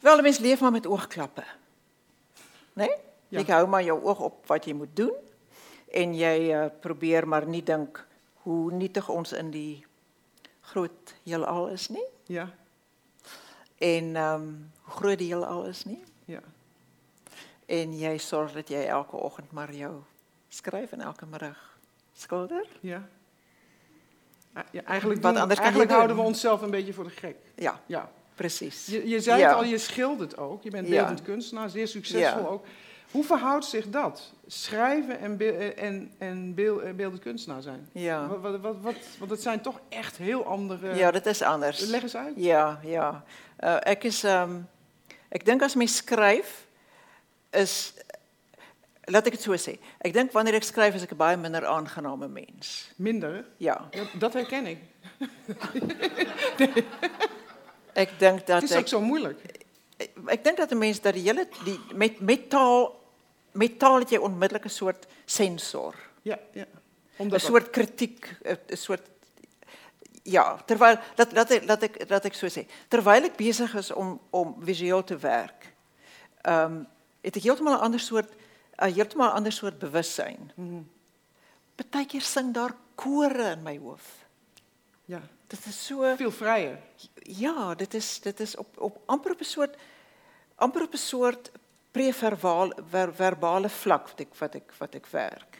Wel, 0.01 0.21
mens 0.23 0.39
leef 0.39 0.61
maar 0.61 0.71
met 0.71 0.87
oogklappe. 0.87 1.45
Nee? 2.73 2.91
Ja. 3.29 3.39
Jy 3.41 3.53
hou 3.53 3.67
maar 3.69 3.83
jou 3.83 4.03
oog 4.03 4.21
op 4.21 4.47
wat 4.47 4.65
jy 4.65 4.73
moet 4.75 4.97
doen 4.97 5.13
en 5.93 6.15
jy 6.15 6.51
uh, 6.55 6.65
probeer 6.81 7.29
maar 7.29 7.47
nie 7.47 7.63
dink 7.63 8.07
hoe 8.43 8.73
nietig 8.73 9.09
ons 9.09 9.33
in 9.33 9.51
die 9.51 9.85
groot 10.61 11.15
heelal 11.25 11.69
is 11.69 11.89
nie 11.89 12.05
ja, 12.27 12.49
en 13.79 14.17
um, 14.17 14.71
hoe 14.83 14.95
groot 14.95 15.19
die 15.19 15.27
heelal 15.27 15.65
is 15.71 15.85
nie 15.85 15.99
ja, 16.25 16.41
en 17.67 17.95
jy 17.99 18.17
sorg 18.19 18.53
dat 18.55 18.69
jy 18.71 18.85
elke 18.87 19.17
oggend 19.19 19.51
maar 19.53 19.73
jou 19.75 19.93
skryf 20.49 20.93
en 20.93 21.01
elke 21.01 21.27
middag 21.27 21.59
skilder. 22.15 22.67
ja. 22.81 23.03
Ja 24.73 24.83
eigenlijk 24.85 25.23
Wat 25.23 25.35
doen- 25.35 25.49
je 25.49 25.55
eigenlijk 25.57 25.91
houden 25.91 26.17
we 26.17 26.23
onszelf 26.23 26.63
een 26.63 26.71
beetje 26.71 26.93
voor 26.93 27.05
de 27.05 27.11
gek. 27.11 27.37
Ja, 27.55 27.81
Ja. 27.87 28.11
Presies. 28.41 28.87
Je, 28.87 29.09
je 29.09 29.21
zei 29.21 29.39
Ja. 29.41 29.49
het 29.49 29.57
al, 29.57 29.65
je 29.65 29.79
schildert 29.79 30.37
ook. 30.39 30.63
Je 30.63 30.71
bent 30.71 30.89
Ja. 30.89 30.95
beeldend 30.97 31.23
kunstenaar, 31.23 31.69
zeer 31.71 31.89
succesvol 31.89 32.41
Ja. 32.43 32.47
ook. 32.49 32.65
Hoe 33.11 33.25
verhoudt 33.25 33.65
zich 33.65 33.91
dat? 33.91 34.33
Schrijven 34.47 35.19
en, 35.21 35.37
beel- 35.37 35.73
en, 35.77 36.11
en 36.19 36.55
beel- 36.55 36.83
eh, 36.83 36.93
beeldend 36.95 37.23
kunstenaar 37.23 37.63
zijn? 37.63 37.89
Ja. 37.93 38.27
Wat, 38.29 38.41
wat, 38.41 38.61
wat, 38.61 38.77
wat- 38.81 38.97
want 39.19 39.31
het 39.31 39.43
zijn 39.43 39.61
toch 39.61 39.81
echt 39.89 40.17
heel 40.17 40.45
andere... 40.45 40.95
Ja, 40.95 41.11
dit 41.11 41.27
is 41.27 41.43
anders. 41.43 41.81
Leg 41.81 42.03
eens 42.03 42.17
uit. 42.17 42.33
Ja, 42.37 42.81
ja. 42.85 43.25
Uh, 43.65 43.77
ek 43.81 44.05
is 44.05 44.25
ehm 44.25 44.51
um, 44.51 44.69
ek 45.29 45.45
dink 45.45 45.63
as 45.63 45.75
mens 45.75 45.97
skryf 45.97 46.67
is 47.51 47.93
laat 49.05 49.27
ek 49.27 49.33
dit 49.33 49.43
so 49.43 49.55
sê. 49.71 49.75
Ek 49.99 50.13
dink 50.13 50.33
wanneer 50.33 50.55
ek 50.55 50.63
skryf 50.65 50.95
is 50.95 51.03
ek 51.03 51.13
'n 51.13 51.17
baie 51.17 51.37
minder 51.37 51.67
aangename 51.67 52.29
mens. 52.29 52.91
Minder? 52.97 53.45
Ja. 53.57 53.89
dat, 53.91 54.09
dat 54.19 54.33
herken 54.33 54.67
ik. 54.67 54.79
Ek 58.01 58.19
dink 58.19 58.47
dat 58.47 58.63
is 58.63 58.73
ook 58.73 58.79
ek 58.87 58.89
zo 58.89 59.01
moeilijk. 59.01 59.39
ek 60.27 60.45
dink 60.45 60.57
dat 60.57 60.71
'n 60.73 60.79
mens 60.79 61.01
dat 61.01 61.15
die 61.15 61.23
hele 61.29 61.49
die 61.65 61.79
met 61.95 62.21
met 62.21 62.49
taal 62.51 62.97
met 63.53 63.79
taal 63.79 63.99
het 63.99 64.11
jy 64.11 64.19
onmiddellik 64.19 64.65
'n 64.65 64.69
soort 64.83 65.07
sensor. 65.25 65.95
Ja, 66.23 66.39
ja. 66.53 66.67
'n 67.19 67.39
soort 67.39 67.71
kritiek, 67.71 68.37
'n 68.45 68.59
'n 68.73 68.77
soort 68.77 69.07
ja, 70.23 70.57
terwyl 70.67 70.99
dat 71.15 71.31
dat 71.35 71.51
ek 71.51 71.67
dat 71.67 71.83
ek 71.83 72.09
dat 72.09 72.25
ek 72.25 72.35
so 72.35 72.47
sê. 72.49 72.67
Terwyl 72.89 73.25
ek 73.25 73.37
besig 73.37 73.75
is 73.75 73.93
om 73.93 74.21
om 74.31 74.57
visueel 74.61 75.05
te 75.05 75.17
werk. 75.17 75.73
Ehm 76.43 76.65
um, 76.65 76.87
het 77.21 77.37
ek 77.37 77.43
heeltemal 77.43 77.75
'n 77.75 77.85
ander 77.85 78.01
soort 78.01 78.33
'n 78.79 78.93
heeltemal 78.93 79.29
'n 79.29 79.37
ander 79.37 79.53
soort 79.53 79.79
bewussyn. 79.79 80.53
Mhm. 80.55 80.83
Partykeer 81.75 82.21
sing 82.23 82.55
daar 82.55 82.75
kore 82.95 83.51
in 83.51 83.63
my 83.63 83.79
hoof. 83.79 84.25
ja, 85.05 85.21
Dit 85.51 85.67
is 85.67 85.87
so 85.87 86.15
veel 86.17 86.31
vrijer. 86.31 86.79
Ja, 87.23 87.75
dit 87.75 87.95
is 87.95 88.21
dit 88.21 88.41
is 88.41 88.57
op 88.57 88.79
op 88.79 89.01
amper 89.07 89.33
op 89.33 89.41
'n 89.41 89.45
soort 89.45 89.77
amper 90.57 90.83
op 90.83 90.93
'n 90.93 90.97
soort 90.97 91.51
preverbaal 91.91 92.73
ver, 92.91 93.15
verbale 93.15 93.69
vlak 93.69 94.09
wat 94.09 94.21
ek 94.21 94.35
wat 94.39 94.55
ek 94.55 94.73
wat 94.79 94.95
ek 94.95 95.07
werk. 95.07 95.59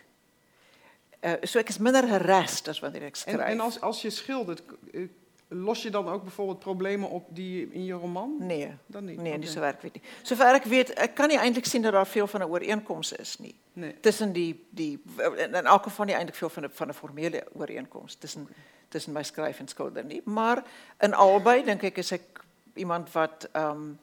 Uh, 1.25 1.33
so 1.43 1.59
ek 1.59 1.69
is 1.69 1.79
minder 1.79 2.07
harassed 2.09 2.69
as 2.69 2.81
wanneer 2.81 3.03
ek 3.03 3.15
En, 3.15 3.17
skryf. 3.17 3.41
en 3.49 3.61
als, 3.61 3.81
als 3.81 4.03
je 4.03 4.11
schildert, 4.11 4.63
k- 4.67 4.73
eh, 4.93 5.09
los 5.53 5.83
je 5.83 5.91
dan 5.91 6.09
ook 6.09 6.23
bijvoorbeeld 6.23 6.59
problemen 6.59 7.09
op 7.09 7.27
die 7.29 7.73
in 7.73 7.85
je 7.85 7.93
roman? 7.93 8.35
nee, 8.39 8.75
Dan 8.87 9.05
niet? 9.05 9.21
nee, 9.21 9.39
nie 9.39 9.49
so 9.49 9.61
werk 9.61 9.83
weet 9.83 9.93
nie. 9.93 10.03
Sover 10.23 10.55
ek 10.55 10.65
weet, 10.65 10.93
ek 10.95 11.15
kan 11.15 11.29
nie 11.29 11.39
eintlik 11.39 11.67
sien 11.67 11.83
dat 11.83 11.93
daar 11.93 12.07
veel 12.07 12.27
van 12.27 12.41
'n 12.41 12.49
ooreenkoms 12.49 13.13
is 13.13 13.39
nie. 13.39 13.55
Nee. 13.73 14.01
Tussen 14.01 14.33
die 14.33 14.67
die 14.71 15.03
in 15.37 15.55
elk 15.55 15.83
geval 15.83 16.05
nie 16.05 16.15
eintlik 16.15 16.37
veel 16.37 16.49
van 16.49 16.65
'n 16.65 16.71
van 16.71 16.89
'n 16.89 16.95
formele 16.95 17.47
ooreenkoms 17.53 18.15
tussen 18.15 18.49
tussen 18.89 19.13
my 19.13 19.23
skryf 19.23 19.59
en 19.59 19.69
skilder 19.69 20.05
nie, 20.05 20.23
maar 20.25 20.65
in 20.99 21.15
albei 21.15 21.65
dink 21.65 21.83
ek 21.83 21.97
is 21.97 22.13
ek 22.13 22.45
iemand 22.75 23.13
wat 23.13 23.49
um, 23.57 23.99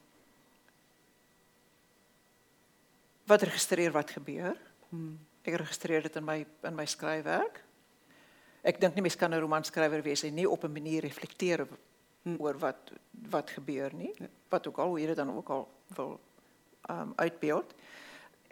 wat 3.27 3.41
registreer 3.41 3.91
wat 3.91 4.11
gebeur. 4.11 4.55
Hmm. 4.89 5.19
Ek 5.41 5.59
registreer 5.59 6.01
dit 6.01 6.15
in 6.15 6.23
my 6.23 6.45
in 6.63 6.75
my 6.75 6.85
skryfwerk. 6.85 7.63
Ek 8.67 8.79
dink 8.81 8.95
nie 8.97 9.01
mens 9.01 9.15
kan 9.15 9.31
'n 9.33 9.39
romanskrywer 9.39 10.01
wees 10.03 10.23
en 10.23 10.33
nie 10.35 10.49
op 10.49 10.63
'n 10.63 10.71
manier 10.71 11.01
reflekteer 11.01 11.61
op- 11.61 11.77
Hmm. 12.23 12.35
oor 12.39 12.57
wat 12.59 12.91
wat 13.29 13.49
gebeur 13.49 13.93
nie. 13.93 14.11
Ja. 14.19 14.27
Wat 14.49 14.67
ook 14.67 14.77
al 14.77 14.87
hoe 14.87 15.05
dit 15.05 15.15
dan 15.15 15.35
ook 15.35 15.49
al 15.49 15.67
wil 15.95 16.19
ehm 16.81 16.99
um, 17.01 17.13
uitbeeld. 17.15 17.73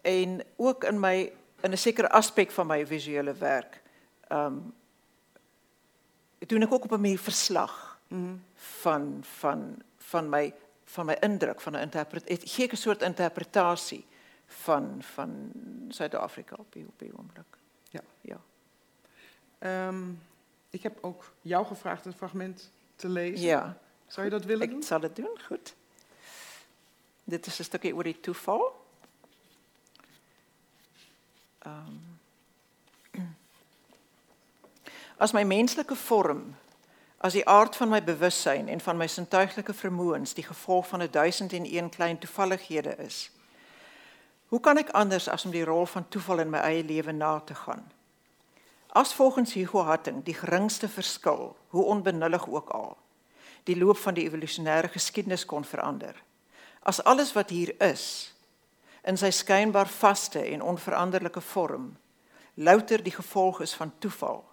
En 0.01 0.43
ook 0.55 0.83
in 0.83 0.99
my 0.99 1.31
in 1.61 1.71
'n 1.71 1.77
sekere 1.77 2.09
aspek 2.09 2.51
van 2.51 2.67
my 2.67 2.85
visuele 2.87 3.33
werk 3.33 3.81
ehm 4.27 4.45
um, 4.45 4.73
doen 6.47 6.61
ek 6.61 6.73
ook 6.73 6.83
op 6.83 6.91
'n 6.91 7.01
manier 7.01 7.19
verslag 7.19 7.99
Mhm. 8.07 8.35
van 8.55 9.19
van 9.23 9.81
van 9.97 10.29
my 10.29 10.53
van 10.85 11.05
my 11.05 11.17
indruk 11.19 11.61
van 11.61 11.73
'n 11.75 11.81
interpretasie. 11.81 12.47
Gee 12.47 12.65
ek 12.65 12.71
'n 12.71 12.75
soort 12.77 13.01
interpretasie 13.01 14.05
van 14.47 14.97
van 15.03 15.51
Suid-Afrika 15.89 16.55
op 16.59 16.71
die 16.73 16.85
op 16.87 16.99
die 16.99 17.11
oomblik. 17.17 17.57
Ja. 17.89 18.01
Ja. 18.21 18.39
Ehm, 19.65 20.03
ik 20.69 20.83
heb 20.83 20.97
ook 21.01 21.31
jou 21.41 21.65
gevraagd 21.65 22.05
het 22.05 22.15
fragment 22.15 22.71
te 22.95 23.09
lezen. 23.09 23.45
Ja. 23.45 23.77
Zou 24.07 24.25
je 24.25 24.31
dat 24.31 24.43
willen 24.45 24.63
Ek 24.63 24.69
doen? 24.69 24.83
sal 24.83 24.99
dit 24.99 25.15
doen, 25.15 25.39
goed. 25.45 25.73
Dit 27.23 27.45
is 27.45 27.59
'n 27.59 27.63
stukkie 27.63 27.95
oor 27.95 28.03
die 28.03 28.19
toeval. 28.19 28.85
Ehm 31.59 31.97
As 35.17 35.31
my 35.31 35.43
menslike 35.43 35.95
vorm 35.95 36.55
As 37.17 37.33
die 37.33 37.47
aard 37.47 37.75
van 37.75 37.89
my 37.89 38.03
bewussyn 38.03 38.67
en 38.67 38.79
van 38.79 38.97
my 38.97 39.07
sintuiglike 39.07 39.73
vermoëns 39.73 40.33
die 40.33 40.43
gevolg 40.43 40.87
van 40.87 41.01
'n 41.01 41.11
duisend 41.11 41.53
en 41.53 41.75
een 41.75 41.89
klein 41.89 42.17
toevallighede 42.19 42.95
is, 42.97 43.31
hoe 44.47 44.59
kan 44.59 44.77
ek 44.77 44.89
anders 44.89 45.27
as 45.29 45.45
om 45.45 45.51
die 45.51 45.63
rol 45.63 45.85
van 45.85 46.07
toeval 46.07 46.39
in 46.39 46.49
my 46.49 46.57
eie 46.57 46.83
lewe 46.83 47.11
na 47.11 47.39
te 47.39 47.55
gaan? 47.55 47.91
As 48.95 49.13
volgens 49.13 49.53
Hugo 49.53 49.81
Hatting 49.83 50.23
die 50.23 50.33
geringste 50.33 50.87
verskil, 50.87 51.55
hoe 51.67 51.83
onbenullig 51.83 52.47
ook 52.47 52.69
al, 52.69 52.97
die 53.63 53.75
loop 53.77 53.97
van 53.97 54.15
die 54.15 54.23
evolusionêre 54.23 54.87
geskiedenis 54.87 55.43
kon 55.45 55.65
verander. 55.67 56.15
As 56.79 57.03
alles 57.03 57.33
wat 57.35 57.49
hier 57.49 57.73
is 57.83 58.31
in 59.03 59.19
sy 59.19 59.33
skynbaar 59.35 59.91
vaste 59.91 60.39
en 60.39 60.63
onveranderlike 60.63 61.43
vorm 61.43 61.91
louter 62.55 63.03
die 63.03 63.11
gevolg 63.11 63.59
is 63.67 63.75
van 63.75 63.91
toeval. 63.99 64.45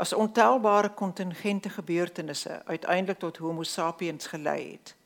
As 0.00 0.16
ontelbare 0.16 0.94
kontingente 0.96 1.68
gebeurtenisse 1.68 2.62
uiteindelik 2.64 3.20
tot 3.20 3.36
Homo 3.36 3.68
sapiens 3.68 4.32
gelei 4.32 4.70
het, 4.72 4.96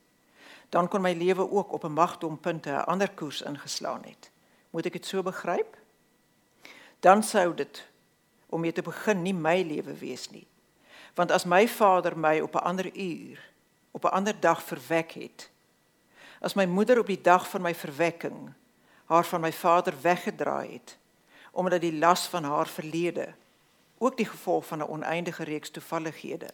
dan 0.70 0.88
kon 0.88 1.02
my 1.02 1.16
lewe 1.18 1.50
ook 1.50 1.72
op 1.72 1.84
'n 1.84 1.98
magdompunte 1.98 2.70
'n 2.70 2.86
ander 2.86 3.10
koers 3.10 3.42
ingeslaan 3.42 4.02
het. 4.04 4.30
Moet 4.70 4.86
ek 4.86 4.92
dit 4.92 5.06
so 5.06 5.22
begryp? 5.22 5.76
Dan 7.00 7.22
sou 7.22 7.54
dit 7.54 7.89
om 8.50 8.60
mee 8.60 8.72
te 8.72 8.82
begin 8.82 9.22
nie 9.22 9.34
my 9.34 9.62
lewe 9.62 9.94
wees 9.94 10.30
nie. 10.30 10.46
Want 11.14 11.30
as 11.30 11.44
my 11.44 11.68
vader 11.68 12.18
my 12.18 12.40
op 12.40 12.54
'n 12.54 12.64
ander 12.64 12.96
uur, 12.96 13.38
op 13.90 14.04
'n 14.04 14.14
ander 14.14 14.40
dag 14.40 14.62
verwek 14.62 15.12
het, 15.12 15.50
as 16.40 16.54
my 16.54 16.64
moeder 16.64 16.98
op 16.98 17.06
die 17.06 17.20
dag 17.20 17.48
van 17.48 17.62
my 17.62 17.74
verwekking 17.74 18.52
haar 19.04 19.24
van 19.24 19.40
my 19.40 19.52
vader 19.52 19.94
weggedraai 20.00 20.72
het, 20.72 20.98
omdat 21.50 21.80
die 21.80 21.98
las 21.98 22.26
van 22.26 22.44
haar 22.44 22.68
verlede 22.68 23.34
ook 23.98 24.16
die 24.16 24.26
gevolg 24.26 24.66
van 24.66 24.78
'n 24.78 24.88
oneindige 24.88 25.44
reeks 25.44 25.70
toevallighede 25.70 26.48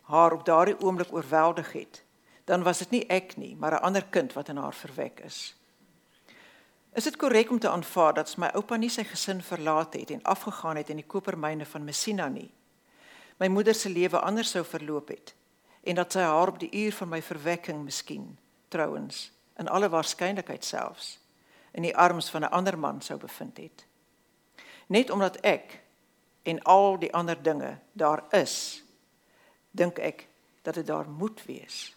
haar 0.00 0.32
op 0.32 0.44
daardie 0.44 0.80
oomblik 0.80 1.12
oorweldig 1.12 1.72
het 1.72 2.04
dan 2.44 2.62
was 2.62 2.78
dit 2.78 2.90
nie 2.90 3.06
ek 3.06 3.36
nie 3.36 3.56
maar 3.56 3.72
'n 3.72 3.82
ander 3.82 4.04
kind 4.04 4.32
wat 4.32 4.48
in 4.48 4.56
haar 4.56 4.74
verwek 4.74 5.20
is 5.20 5.56
is 6.98 7.04
dit 7.04 7.16
korrek 7.16 7.50
om 7.50 7.58
te 7.58 7.70
aanvaar 7.70 8.14
dat 8.14 8.30
my 8.42 8.48
oupa 8.58 8.76
nie 8.76 8.90
sy 8.90 9.04
gesin 9.06 9.38
verlaat 9.44 9.94
het 9.94 10.10
en 10.10 10.22
afgegaan 10.26 10.80
het 10.80 10.88
in 10.90 10.98
die 10.98 11.06
kopermyne 11.06 11.66
van 11.66 11.84
Messina 11.86 12.26
nie? 12.28 12.48
My 13.38 13.46
moeder 13.46 13.74
se 13.74 13.90
lewe 13.90 14.18
anders 14.18 14.50
sou 14.50 14.64
verloop 14.66 15.12
het 15.14 15.34
en 15.86 15.94
dat 15.94 16.12
sy 16.12 16.24
haar 16.26 16.50
op 16.50 16.58
die 16.58 16.72
uur 16.74 16.96
van 16.98 17.12
my 17.12 17.20
verwekking 17.22 17.84
miskien 17.84 18.26
trouens 18.74 19.28
in 19.62 19.70
alle 19.70 19.88
waarskynlikheid 19.88 20.66
selfs 20.66 21.20
in 21.70 21.86
die 21.86 21.94
arms 21.94 22.32
van 22.34 22.42
'n 22.42 22.50
ander 22.50 22.78
man 22.78 23.00
sou 23.00 23.18
bevind 23.18 23.56
het. 23.56 23.86
Net 24.86 25.10
omdat 25.10 25.36
ek 25.36 25.80
en 26.42 26.62
al 26.62 26.98
die 26.98 27.14
ander 27.14 27.42
dinge 27.42 27.78
daar 27.92 28.24
is 28.30 28.82
dink 29.70 29.98
ek 29.98 30.26
dat 30.62 30.74
dit 30.74 30.86
daar 30.86 31.08
moet 31.08 31.44
wees. 31.44 31.94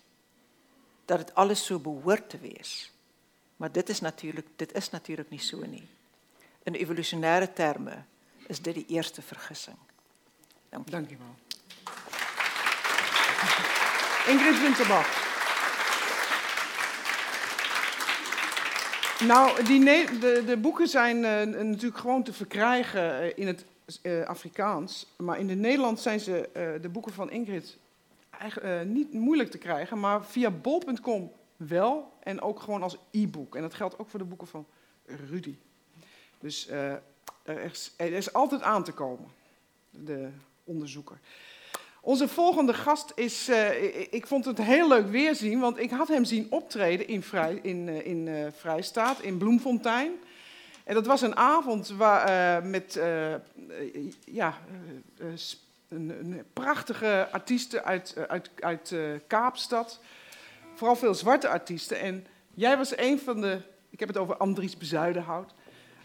Dat 1.06 1.18
dit 1.18 1.36
alles 1.36 1.66
so 1.66 1.80
behoort 1.80 2.30
te 2.30 2.38
wees 2.38 2.92
maar 3.62 3.72
dit 3.72 3.90
is 3.90 4.00
natuurlik 4.00 4.48
dit 4.56 4.74
is 4.74 4.90
natuurlik 4.90 5.30
nie 5.30 5.40
so 5.40 5.58
nie 5.66 5.88
in 6.64 6.74
evolusionêre 6.74 7.54
terme 7.54 8.04
is 8.48 8.62
dit 8.62 8.74
die 8.74 8.86
eerste 8.88 9.22
vergissing 9.22 9.78
dankie 10.70 10.92
dankie 10.92 11.18
wel 11.18 11.36
Ingrid 14.34 14.62
Winterbach 14.62 15.20
Nou, 19.26 19.64
die 19.64 19.86
de, 20.20 20.44
de 20.46 20.58
boeken 20.58 20.88
zijn 20.88 21.18
uh, 21.18 21.64
natuurlijk 21.64 21.98
gewoon 21.98 22.24
te 22.24 22.34
verkrijgen 22.34 23.24
uh, 23.24 23.32
in 23.36 23.48
het 23.48 23.66
uh, 24.02 24.24
Afrikaans. 24.26 25.08
Maar 25.18 25.40
in 25.40 25.50
het 25.50 25.60
Nederlands 25.60 26.04
zijn 26.04 26.20
ze, 26.20 26.50
de 26.82 26.90
boeken 26.90 27.14
van 27.14 27.32
Ingrid 27.32 27.78
niet 28.86 29.14
moeilijk 29.14 29.52
te 29.52 29.58
krijgen. 29.58 30.00
Maar 30.00 30.26
via 30.26 30.52
bol.com 30.52 31.32
wel. 31.68 32.14
En 32.20 32.42
ook 32.42 32.60
gewoon 32.60 32.84
als 32.84 32.98
e-book. 33.12 33.56
En 33.56 33.62
dat 33.62 33.74
geldt 33.74 34.00
ook 34.00 34.10
voor 34.10 34.20
de 34.20 34.26
boeken 34.26 34.48
van 34.48 34.66
Rudy. 35.06 35.56
Dus 36.40 36.70
er 37.44 37.64
is, 37.64 37.94
er 37.98 38.14
is 38.14 38.34
altijd 38.34 38.62
aan 38.62 38.84
te 38.84 38.92
komen, 38.92 39.30
de 39.90 40.30
onderzoeker. 40.64 41.20
Onze 42.04 42.28
volgende 42.28 42.74
gast 42.74 43.12
is, 43.16 43.50
uh, 43.50 44.02
ik 44.14 44.28
vond 44.28 44.46
het 44.46 44.58
heel 44.58 44.88
leuk 44.88 45.08
weerzien, 45.08 45.60
want 45.60 45.80
ik 45.80 45.92
had 45.92 46.08
hem 46.08 46.26
zien 46.26 46.48
optreden 46.50 47.08
in, 47.08 47.24
Vrij, 47.24 47.60
in, 47.62 47.88
uh, 47.88 48.06
in 48.06 48.28
uh, 48.28 48.48
Vrijstaat, 48.52 49.22
in 49.22 49.38
Bloemfontein. 49.38 50.12
En 50.84 50.94
dat 50.94 51.06
was 51.06 51.22
een 51.22 51.36
avond 51.36 51.90
waar, 51.90 52.66
met 52.66 53.00
ja, 54.26 54.58
een, 55.88 56.10
een, 56.10 56.44
prachtige 56.54 57.28
artiesten 57.32 57.84
uit, 57.84 58.16
uit, 58.28 58.50
uit 58.60 58.96
Kaapstad. 59.28 60.00
Vooral 60.82 61.00
veel 61.00 61.14
zwarte 61.14 61.48
artiesten. 61.48 62.00
En 62.00 62.26
jij 62.54 62.78
was 62.78 62.98
een 62.98 63.20
van 63.20 63.42
de, 63.42 63.62
ik 63.90 64.00
heb 64.00 64.08
het 64.08 64.18
over 64.18 64.38
Andries 64.38 64.78
Bezuidenhout. 64.78 65.54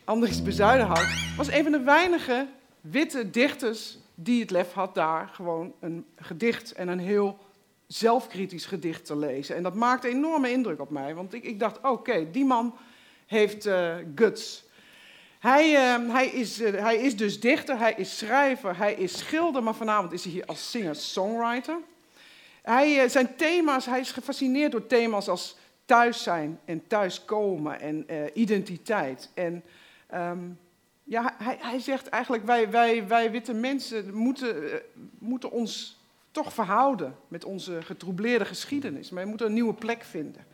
Andries 0.04 0.42
Bezuidenhout 0.42 1.06
was 1.36 1.48
een 1.48 1.62
van 1.62 1.72
de 1.72 1.80
weinige 1.80 2.46
witte 2.80 3.30
dichters 3.30 3.98
die 4.14 4.40
het 4.40 4.50
lef 4.50 4.72
had 4.72 4.94
daar 4.94 5.28
gewoon 5.28 5.74
een 5.80 6.06
gedicht 6.16 6.72
en 6.72 6.88
een 6.88 6.98
heel 6.98 7.38
zelfkritisch 7.86 8.66
gedicht 8.66 9.04
te 9.04 9.16
lezen. 9.16 9.56
En 9.56 9.62
dat 9.62 9.74
maakte 9.74 10.08
enorme 10.08 10.50
indruk 10.50 10.80
op 10.80 10.90
mij, 10.90 11.14
want 11.14 11.34
ik, 11.34 11.44
ik 11.44 11.58
dacht, 11.58 11.78
oké, 11.82 12.30
die 12.30 12.44
man 12.44 12.76
heeft 13.26 13.66
uh, 13.66 13.94
guts. 14.14 14.64
Hij, 15.38 15.70
uh, 15.72 16.12
hij, 16.12 16.26
is, 16.26 16.60
uh, 16.60 16.82
hij 16.82 16.96
is 16.96 17.16
dus 17.16 17.40
dichter, 17.40 17.78
hij 17.78 17.94
is 17.96 18.18
schrijver, 18.18 18.76
hij 18.76 18.94
is 18.94 19.18
schilder, 19.18 19.62
maar 19.62 19.74
vanavond 19.74 20.12
is 20.12 20.24
hij 20.24 20.32
hier 20.32 20.46
als 20.46 20.70
singer-songwriter. 20.70 21.76
Hij, 22.66 23.08
zijn 23.08 23.36
thema's, 23.36 23.86
hij 23.86 24.00
is 24.00 24.12
gefascineerd 24.12 24.72
door 24.72 24.86
thema's 24.86 25.28
als 25.28 25.56
thuis 25.84 26.22
zijn 26.22 26.60
en 26.64 26.86
thuiskomen 26.86 27.80
en 27.80 28.06
identiteit. 28.34 29.30
En 29.34 29.62
um, 30.14 30.58
ja, 31.04 31.34
hij, 31.38 31.56
hij 31.60 31.78
zegt 31.78 32.08
eigenlijk, 32.08 32.44
wij, 32.46 32.70
wij, 32.70 33.06
wij 33.06 33.30
witte 33.30 33.54
mensen 33.54 34.14
moeten, 34.14 34.72
eh, 34.72 34.78
moeten 35.18 35.50
ons 35.50 36.00
toch 36.30 36.52
verhouden 36.52 37.16
met 37.28 37.44
onze 37.44 37.82
getroubleerde 37.82 38.44
geschiedenis. 38.44 39.10
Maar 39.10 39.22
we 39.22 39.28
moeten 39.28 39.46
een 39.46 39.52
nieuwe 39.52 39.74
plek 39.74 40.02
vinden. 40.02 40.44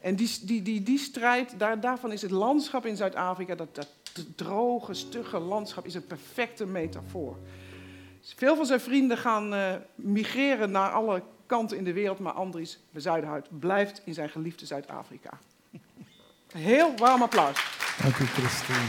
En 0.00 0.16
die, 0.16 0.38
die, 0.42 0.62
die, 0.62 0.82
die 0.82 0.98
strijd, 0.98 1.54
daar, 1.58 1.80
daarvan 1.80 2.12
is 2.12 2.22
het 2.22 2.30
landschap 2.30 2.86
in 2.86 2.96
Zuid-Afrika, 2.96 3.54
dat, 3.54 3.74
dat 3.74 3.88
droge, 4.36 4.94
stugge 4.94 5.38
landschap, 5.38 5.86
is 5.86 5.94
een 5.94 6.06
perfecte 6.06 6.66
metafoor. 6.66 7.36
Veel 8.20 8.56
van 8.56 8.66
zijn 8.66 8.80
vrienden 8.80 9.16
gaan 9.16 9.80
migreren 9.94 10.70
naar 10.70 10.90
alle 10.90 11.22
kanten 11.48 11.76
in 11.76 11.84
de 11.84 11.92
wereld, 11.92 12.18
maar 12.18 12.32
Andries 12.32 12.78
Bezuidenhout 12.90 13.58
blijft 13.58 14.02
in 14.04 14.14
zijn 14.14 14.28
geliefde 14.28 14.66
Zuid-Afrika. 14.66 15.38
Heel 16.52 16.96
warm 16.96 17.22
applaus. 17.22 17.56
Dank 18.02 18.16
u, 18.16 18.26
Christine. 18.26 18.86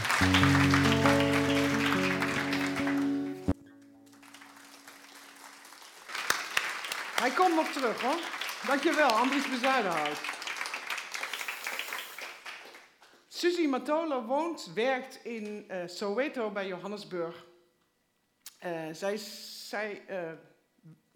Hij 7.20 7.30
komt 7.30 7.54
nog 7.54 7.68
terug 7.68 8.00
hoor. 8.00 8.18
Dankjewel, 8.66 9.08
Andries 9.08 9.48
Bezuidenhout. 9.48 10.20
Suzy 13.28 13.66
Matola 13.66 14.24
woont, 14.24 14.70
werkt 14.74 15.24
in 15.24 15.66
uh, 15.70 15.76
Soweto 15.86 16.50
bij 16.50 16.66
Johannesburg. 16.66 17.44
Uh, 18.64 18.70
zij 18.92 19.16
zij 19.16 20.02
uh, 20.10 20.16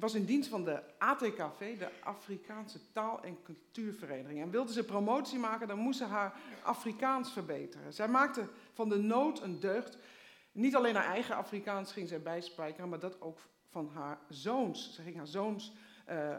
was 0.05 0.14
in 0.14 0.24
dienst 0.24 0.48
van 0.48 0.64
de 0.64 0.80
ATKV, 0.98 1.78
de 1.78 1.88
Afrikaanse 2.02 2.78
Taal- 2.92 3.22
en 3.22 3.38
Cultuurvereniging. 3.42 4.40
En 4.40 4.50
wilde 4.50 4.72
ze 4.72 4.84
promotie 4.84 5.38
maken, 5.38 5.68
dan 5.68 5.78
moest 5.78 5.98
ze 5.98 6.05
haar 6.05 6.32
Afrikaans 6.62 7.32
verbeteren. 7.32 7.92
Zij 7.92 8.09
maakte 8.09 8.46
van 8.72 8.88
de 8.88 8.96
nood 8.96 9.42
een 9.42 9.61
deugd. 9.61 9.98
Niet 10.52 10.76
alleen 10.76 10.94
haar 10.94 11.12
eigen 11.12 11.36
Afrikaans 11.36 11.92
ging 11.92 12.09
zij 12.09 12.22
bijspijkeren, 12.22 12.88
maar 12.88 12.98
dat 12.98 13.20
ook 13.20 13.38
van 13.70 13.90
haar 13.94 14.18
zoons. 14.28 14.94
Ze 14.94 15.02
ging 15.02 15.16
haar 15.16 15.26
zoons 15.26 15.72
uh, 16.11 16.36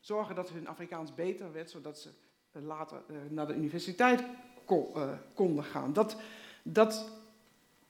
zorgen 0.00 0.34
dat 0.34 0.50
hun 0.50 0.68
Afrikaans 0.68 1.14
beter 1.14 1.52
werd, 1.52 1.70
zodat 1.70 1.98
ze 1.98 2.10
later 2.52 3.02
uh, 3.10 3.16
naar 3.28 3.46
de 3.46 3.54
universiteit 3.54 4.24
uh, 4.68 5.08
konden 5.34 5.64
gaan. 5.64 5.92
Dat, 5.92 6.16
dat, 6.62 7.10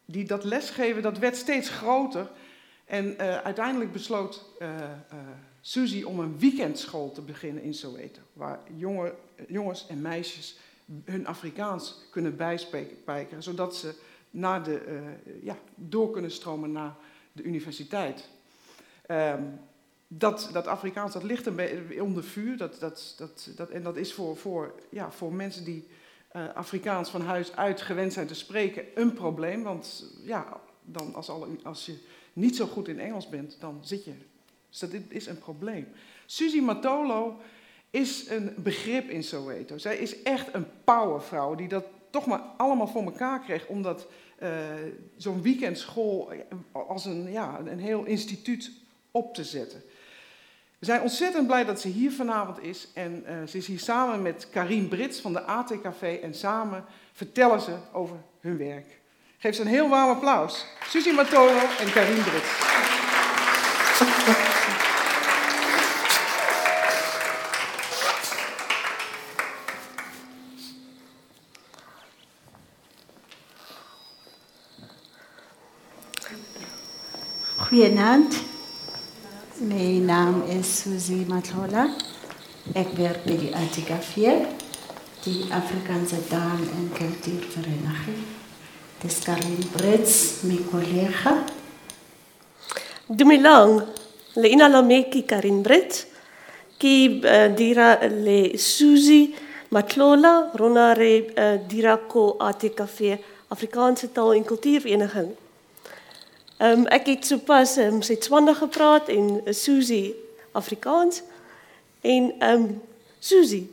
die, 0.04 0.24
dat 0.24 0.44
lesgeven 0.44 1.02
dat 1.02 1.18
werd 1.18 1.36
steeds 1.36 1.68
groter. 1.68 2.30
En 2.88 3.06
uh, 3.06 3.36
uiteindelijk 3.36 3.92
besloot 3.92 4.44
uh, 4.62 4.68
Suzy 5.60 6.02
om 6.02 6.20
een 6.20 6.38
weekendschool 6.38 7.12
te 7.12 7.20
beginnen 7.20 7.62
in 7.62 7.74
Soweto. 7.74 8.20
Waar 8.32 8.60
jonge, 8.76 9.14
jongens 9.48 9.86
en 9.86 10.00
meisjes 10.00 10.58
hun 11.04 11.26
Afrikaans 11.26 12.06
kunnen 12.10 12.36
bijspijkeren. 12.36 13.42
Zodat 13.42 13.76
ze 13.76 13.94
naar 14.30 14.64
de, 14.64 15.00
ja, 15.42 15.56
door 15.74 16.10
kunnen 16.10 16.30
stromen 16.30 16.72
naar 16.72 16.94
de 17.32 17.42
universiteit. 17.42 18.28
Um, 19.10 19.60
dat, 20.06 20.50
dat 20.52 20.66
Afrikaans 20.66 21.12
dat 21.12 21.22
ligt 21.22 21.46
een 21.46 22.02
onder 22.02 22.24
vuur. 22.24 22.56
Dat, 22.56 22.80
dat, 22.80 23.14
dat, 23.56 23.68
en 23.70 23.82
dat 23.82 23.96
is 23.96 24.12
voor, 24.12 24.36
voor, 24.36 24.74
ja, 24.90 25.10
voor 25.10 25.32
mensen 25.32 25.64
die 25.64 25.88
Afrikaans 26.54 27.10
van 27.10 27.20
huis 27.20 27.56
uit 27.56 27.80
gewend 27.80 28.12
zijn 28.12 28.26
te 28.26 28.34
spreken 28.34 28.84
een 28.94 29.12
probleem. 29.12 29.62
Want 29.62 30.12
ja, 30.22 30.60
dan 30.82 31.14
als, 31.14 31.30
als 31.62 31.86
je 31.86 31.98
niet 32.38 32.56
zo 32.56 32.66
goed 32.66 32.88
in 32.88 33.00
Engels 33.00 33.28
bent, 33.28 33.56
dan 33.60 33.78
zit 33.82 34.04
je 34.04 34.12
Dus 34.68 34.78
dat 34.78 34.90
is 35.08 35.26
een 35.26 35.38
probleem. 35.38 35.88
Suzy 36.26 36.60
Matolo 36.60 37.40
is 37.90 38.28
een 38.28 38.54
begrip 38.56 39.10
in 39.10 39.24
Soweto. 39.24 39.78
Zij 39.78 39.96
is 39.96 40.22
echt 40.22 40.54
een 40.54 40.66
powervrouw 40.84 41.54
die 41.54 41.68
dat 41.68 41.84
toch 42.10 42.26
maar 42.26 42.40
allemaal 42.56 42.88
voor 42.88 43.04
elkaar 43.04 43.40
kreeg, 43.40 43.66
omdat 43.66 44.06
uh, 44.42 44.48
zo'n 45.16 45.42
weekendschool 45.42 46.32
als 46.72 47.04
een, 47.04 47.30
ja, 47.32 47.60
een 47.64 47.80
heel 47.80 48.04
instituut 48.04 48.70
op 49.10 49.34
te 49.34 49.44
zetten. 49.44 49.82
We 50.78 50.86
zijn 50.86 51.02
ontzettend 51.02 51.46
blij 51.46 51.64
dat 51.64 51.80
ze 51.80 51.88
hier 51.88 52.12
vanavond 52.12 52.62
is. 52.62 52.88
En 52.94 53.24
uh, 53.26 53.46
ze 53.46 53.56
is 53.56 53.66
hier 53.66 53.78
samen 53.78 54.22
met 54.22 54.48
Karin 54.50 54.88
Brits 54.88 55.20
van 55.20 55.32
de 55.32 55.40
ATKV. 55.40 56.18
En 56.22 56.34
samen 56.34 56.84
vertellen 57.12 57.60
ze 57.60 57.76
over 57.92 58.16
hun 58.40 58.56
werk. 58.56 59.00
Geef 59.40 59.54
ze 59.54 59.60
een 59.60 59.66
heel 59.66 59.88
warm 59.88 60.10
applaus. 60.10 60.64
Suzy 60.88 61.10
Matolo 61.10 61.58
en 61.78 61.92
Karin 61.92 62.22
Brits. 62.22 62.48
Goedenavond. 77.56 78.42
Mijn 79.58 80.04
naam 80.04 80.42
is 80.42 80.80
Suzy 80.80 81.24
Matlola. 81.28 81.88
Ik 82.74 82.88
werk 82.96 83.24
bij 83.24 83.36
de 83.38 83.54
ATKV, 83.54 84.14
die 85.22 85.52
Afrikaanse 85.52 86.26
taal- 86.28 86.68
en 86.76 86.90
cultuurvereniging. 86.94 88.16
Het 88.98 89.10
is 89.10 89.18
Karin 89.18 89.70
Brits, 89.72 90.40
mijn 90.42 90.70
collega. 90.70 91.44
Dumilang, 93.06 93.82
Leina 94.34 94.70
Lameki 94.70 95.24
Karin 95.24 95.62
Brits, 95.62 96.06
ki 96.76 97.20
uh, 97.22 97.44
dira 97.54 97.98
le 98.02 98.58
Suzy 98.58 99.34
Matlola, 99.68 100.50
ronare 100.54 101.10
uh, 101.34 101.60
dira 101.68 101.94
ko 101.96 102.34
ATKV, 102.38 103.14
Afrikaanse 103.48 104.12
taal- 104.12 104.34
en 104.34 104.44
cultuurvereniging. 104.44 105.30
Um, 106.58 106.86
ek 106.90 107.06
het 107.06 107.26
sopas 107.26 107.76
um, 107.78 108.00
Setswana 108.02 108.54
gepraat 108.58 109.12
en 109.14 109.28
uh, 109.44 109.54
Susie 109.54 110.16
Afrikaans. 110.58 111.22
En 112.00 112.32
ehm 112.38 112.64
um, 112.64 112.82
Susie, 113.18 113.70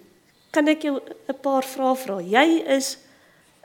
kan 0.53 0.67
ek 0.67 0.85
jou 0.85 1.01
'n 1.01 1.39
paar 1.41 1.65
vrae 1.65 1.95
vra? 1.95 2.19
Jy 2.21 2.61
is 2.77 2.97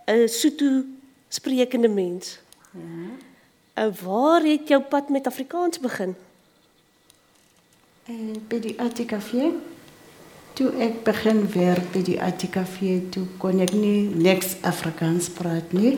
'n 0.08 0.24
Sotho 0.28 0.99
sprekende 1.30 1.88
mens. 1.88 2.38
Ja. 2.70 3.86
Uh, 3.86 3.94
waar 4.02 4.42
het 4.42 4.68
jou 4.68 4.82
pad 4.82 5.08
met 5.08 5.26
Afrikaans 5.26 5.78
begin? 5.80 6.14
Eh 8.04 8.14
uh, 8.14 8.36
by 8.48 8.58
die 8.60 8.74
ATKV. 8.80 9.32
Toe 10.52 10.70
ek 10.82 11.02
begin 11.06 11.46
werk 11.54 11.92
by 11.94 12.02
die 12.02 12.18
ATKV, 12.20 12.98
toe 13.14 13.24
kon 13.38 13.62
ek 13.62 13.72
nie 13.72 14.10
niks 14.10 14.56
Afrikaans 14.66 15.30
praat 15.30 15.72
nie. 15.72 15.94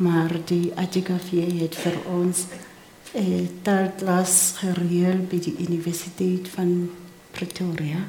Maar 0.00 0.32
die 0.48 0.72
ATKV 0.74 1.30
heeft 1.30 1.76
voor 1.76 1.98
ons 2.08 2.46
eh, 3.12 3.44
taalklas 3.62 4.52
gereeld 4.56 5.28
bij 5.28 5.40
de 5.40 5.54
Universiteit 5.58 6.48
van 6.48 6.90
Pretoria. 7.30 8.08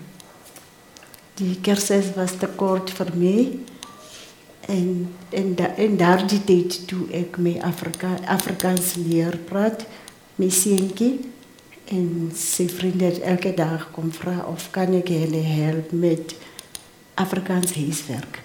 Die 1.34 1.60
cursus 1.62 2.14
was 2.16 2.38
te 2.40 2.48
kort 2.56 2.92
voor 2.92 3.12
mij. 3.16 3.60
En, 4.68 5.14
en, 5.30 5.56
en 5.76 5.98
daar 5.98 6.28
die 6.28 6.68
toen 6.86 7.08
ik 7.12 7.38
met 7.38 7.62
Afrika, 7.62 8.18
Afrikaans 8.26 8.96
leer 8.96 9.38
praat, 9.38 9.86
met. 10.36 11.20
En 11.86 12.32
zijn 12.36 12.70
vrienden 12.70 13.22
elke 13.22 13.54
dag 13.54 13.92
komen 13.92 14.14
vragen 14.14 14.48
of 14.48 14.70
kan 14.70 14.94
ik 14.94 15.08
jullie 15.08 15.44
helpen 15.44 16.00
met 16.00 16.36
Afrikaans 17.14 17.74
huiswerk. 17.74 18.42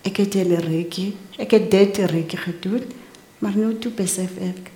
Ik 0.00 0.16
heb 0.16 0.32
hele 0.32 0.56
reekje, 0.56 1.12
ik 1.36 1.50
heb 1.50 1.70
dit 1.70 1.96
reekje 1.96 2.36
gedaan, 2.36 2.82
maar 3.38 3.56
nu 3.56 3.78
toe 3.78 3.92
besef 3.92 4.30
ik, 4.36 4.70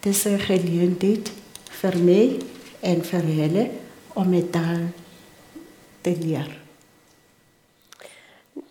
het 0.00 0.14
is 0.14 0.24
een 0.24 0.40
gelegenheid 0.40 1.32
voor 1.70 1.98
mij 1.98 2.36
en 2.80 3.04
voor 3.04 3.24
jullie 3.24 3.70
om 4.12 4.32
het 4.32 4.52
taal 4.52 4.78
te 6.00 6.16
leren. 6.20 6.67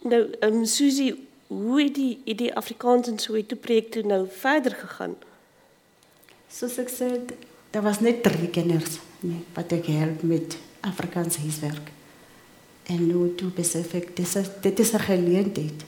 Nou, 0.08 0.30
um, 0.40 0.66
Suzy, 0.66 1.16
hoe 1.48 1.82
het 1.82 1.96
die, 1.96 2.22
het 2.26 2.38
die 2.38 2.56
Afrikaans 2.56 3.08
en 3.08 3.20
Soweto 3.20 3.56
project 3.56 4.06
nou 4.06 4.28
verder 4.32 4.72
gegaan? 4.72 5.16
Zoals 6.48 6.78
ik 6.78 6.88
zei, 6.88 7.26
er 7.70 7.82
was 7.82 8.00
net 8.00 8.24
drie 8.24 8.48
kinders 8.48 9.00
nee, 9.20 9.44
wat 9.54 9.72
ik 9.72 9.86
help 9.86 10.22
met 10.22 10.58
Afrikaans 10.80 11.38
huiswerk. 11.38 11.92
En 12.84 13.08
nu 13.08 13.36
toe 13.36 13.50
besef 13.50 13.94
ik, 13.94 14.16
dit 14.16 14.36
is, 14.36 14.48
dit 14.62 14.80
is 14.80 14.94
een 14.94 15.00
gelegenheid. 15.00 15.84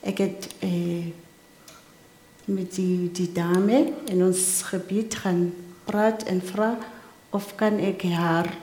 Ik 0.00 0.18
heb 0.18 0.44
eh, 0.58 1.06
met 2.44 2.74
die, 2.74 3.12
die 3.12 3.32
dame 3.32 3.92
in 4.04 4.22
ons 4.22 4.62
gebied 4.62 5.14
gaan 5.14 5.54
praten 5.84 6.26
en 6.26 6.42
vragen 6.44 6.86
of 7.30 7.54
kan 7.54 7.78
ik 7.78 8.02
haar 8.02 8.56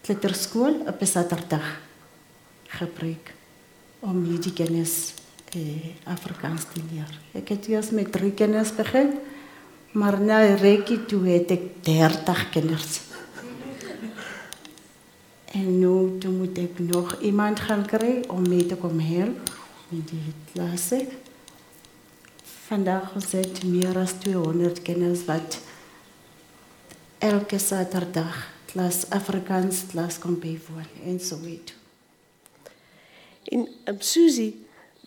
kleuterschool 0.00 0.74
op 0.86 1.00
een 1.00 1.06
zaterdag 1.06 1.80
gebruiken 2.66 3.35
om 3.98 4.40
die 4.40 4.52
kennis 4.52 5.14
eh, 5.52 5.60
Afrikaans 6.04 6.62
te 6.72 6.80
leren. 6.90 7.14
Ik 7.32 7.48
heb 7.48 7.66
eerst 7.66 7.90
met 7.90 8.12
drie 8.12 8.32
kennis 8.32 8.74
begin, 8.74 9.10
maar 9.90 10.20
na 10.20 10.54
reiki 10.54 11.04
toe 11.06 11.28
heb 11.28 11.50
ik 11.50 11.84
dertig 11.84 12.48
kennis. 12.50 13.00
En 15.52 15.78
nu 15.78 16.18
moet 16.28 16.58
ik 16.58 16.78
nog 16.78 17.20
iemand 17.20 17.60
gaan 17.60 17.86
krijgen 17.86 18.30
om 18.30 18.48
mee 18.48 18.66
te 18.66 18.76
komen 18.76 19.06
helpen 19.06 19.42
met 19.88 20.08
die 20.08 20.32
klasse. 20.52 21.06
Vandaag 22.66 23.12
gezet 23.12 23.64
meer 23.64 23.92
dan 23.92 24.08
200 24.18 24.82
kennis 24.82 25.24
wat 25.24 25.58
elke 27.18 27.58
zaterdag 27.58 28.52
klas 28.64 29.10
Afrikaans 29.10 29.86
klas 29.86 30.18
bijwonen 30.18 30.86
en 31.04 31.20
zo 31.20 31.40
weet. 31.40 31.74
En 33.48 33.68
um, 33.84 34.00
Suzy, 34.00 34.54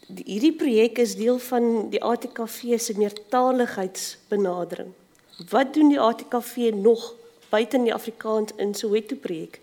die, 0.07 0.25
hierdie 0.25 0.53
projek 0.53 0.97
is 0.97 1.15
deel 1.19 1.39
van 1.39 1.89
die 1.89 2.01
ATKV 2.03 2.79
se 2.79 2.97
meertaligheidsbenadering. 2.97 4.91
Wat 5.49 5.73
doen 5.73 5.89
die 5.89 5.99
ATKV 5.99 6.71
nog 6.75 7.15
buiten 7.49 7.83
die 7.83 7.93
Afrikaans 7.93 8.51
in 8.57 8.73
Soweto 8.73 9.15
projek? 9.15 9.61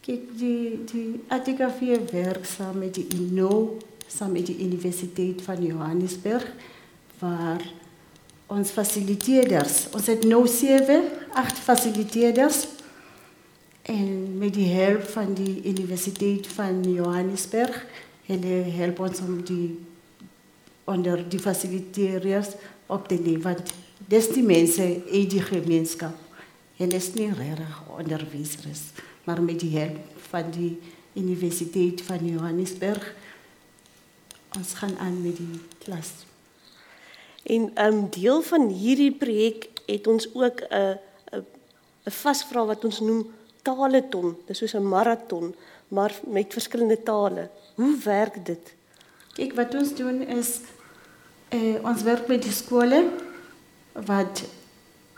Kijk, 0.00 0.20
die, 0.38 0.84
die 0.84 1.20
ATKV 1.28 2.10
werkt 2.10 2.48
samen 2.48 2.78
met 2.78 2.94
de 2.94 3.06
INO, 3.08 3.76
samen 4.06 4.32
met 4.32 4.46
de 4.46 4.58
Universiteit 4.58 5.42
van 5.42 5.64
Johannesburg, 5.64 6.52
waar 7.18 7.72
ons 8.46 8.70
faciliteerders, 8.70 9.86
ons 9.92 10.06
het 10.06 10.24
nu 10.24 10.46
zeven, 10.46 11.02
acht 11.32 11.58
faciliteerders, 11.58 12.66
en 13.82 14.38
met 14.38 14.54
die 14.54 14.74
hulp 14.74 15.02
van 15.02 15.34
de 15.34 15.60
Universiteit 15.64 16.46
van 16.46 16.92
Johannesburg, 16.92 17.86
hulle 18.26 18.62
help 18.76 18.98
ons 18.98 19.20
om 19.20 19.44
die 19.44 19.78
onder 20.84 21.28
die 21.28 21.38
faciliteerders 21.38 22.48
op 22.86 23.08
te 23.08 23.14
nemen, 23.14 23.42
want 23.42 23.72
dis 24.08 24.28
die 24.28 24.42
mensen 24.42 25.06
in 25.06 25.28
die 25.28 25.42
gemeenschap. 25.42 26.16
Hulle 26.76 26.94
is 26.94 27.12
niet 27.12 27.38
erg 27.38 27.82
onderwijzers 27.98 28.80
maar 29.24 29.42
met 29.42 29.60
die 29.60 29.78
hulp 29.78 29.96
van 30.16 30.50
die 30.50 30.78
Universiteit 31.12 32.02
van 32.02 32.26
Johannesburg. 32.26 33.14
Ons 34.56 34.72
gaan 34.74 34.98
aan 34.98 35.22
met 35.22 35.36
die 35.36 35.60
klas. 35.78 36.10
En 37.42 37.84
um, 37.84 38.10
deel 38.10 38.42
van 38.42 38.68
hierdie 38.68 39.12
projek 39.12 39.68
het 39.86 40.06
ons 40.06 40.34
ook 40.34 40.60
'n 40.60 40.98
'n 41.30 41.44
'n 42.04 42.10
vasvra 42.10 42.64
wat 42.64 42.84
ons 42.84 43.00
noem 43.00 43.30
taleton. 43.62 44.36
Dis 44.46 44.58
soos 44.58 44.74
'n 44.74 44.88
maraton, 44.88 45.54
maar 45.88 46.12
met 46.26 46.52
verskillende 46.52 47.02
tale. 47.02 47.50
Hoe 47.74 47.96
werk 48.04 48.44
dit? 48.44 48.74
Kyk, 49.34 49.54
wat 49.54 49.74
ons 49.74 49.94
doen 49.94 50.26
is 50.26 50.60
eh 51.48 51.82
ons 51.82 52.02
werk 52.02 52.28
met 52.28 52.42
die 52.42 52.52
skole 52.52 53.10
wat 54.06 54.42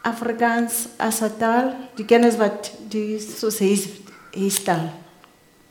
Afrikaans 0.03 0.88
as 0.97 1.20
taal, 1.38 1.74
die 1.95 2.05
kennis 2.05 2.36
wat 2.36 2.72
die 2.88 3.20
soos 3.20 3.59
hy 3.59 3.76
heestaal. 4.32 4.90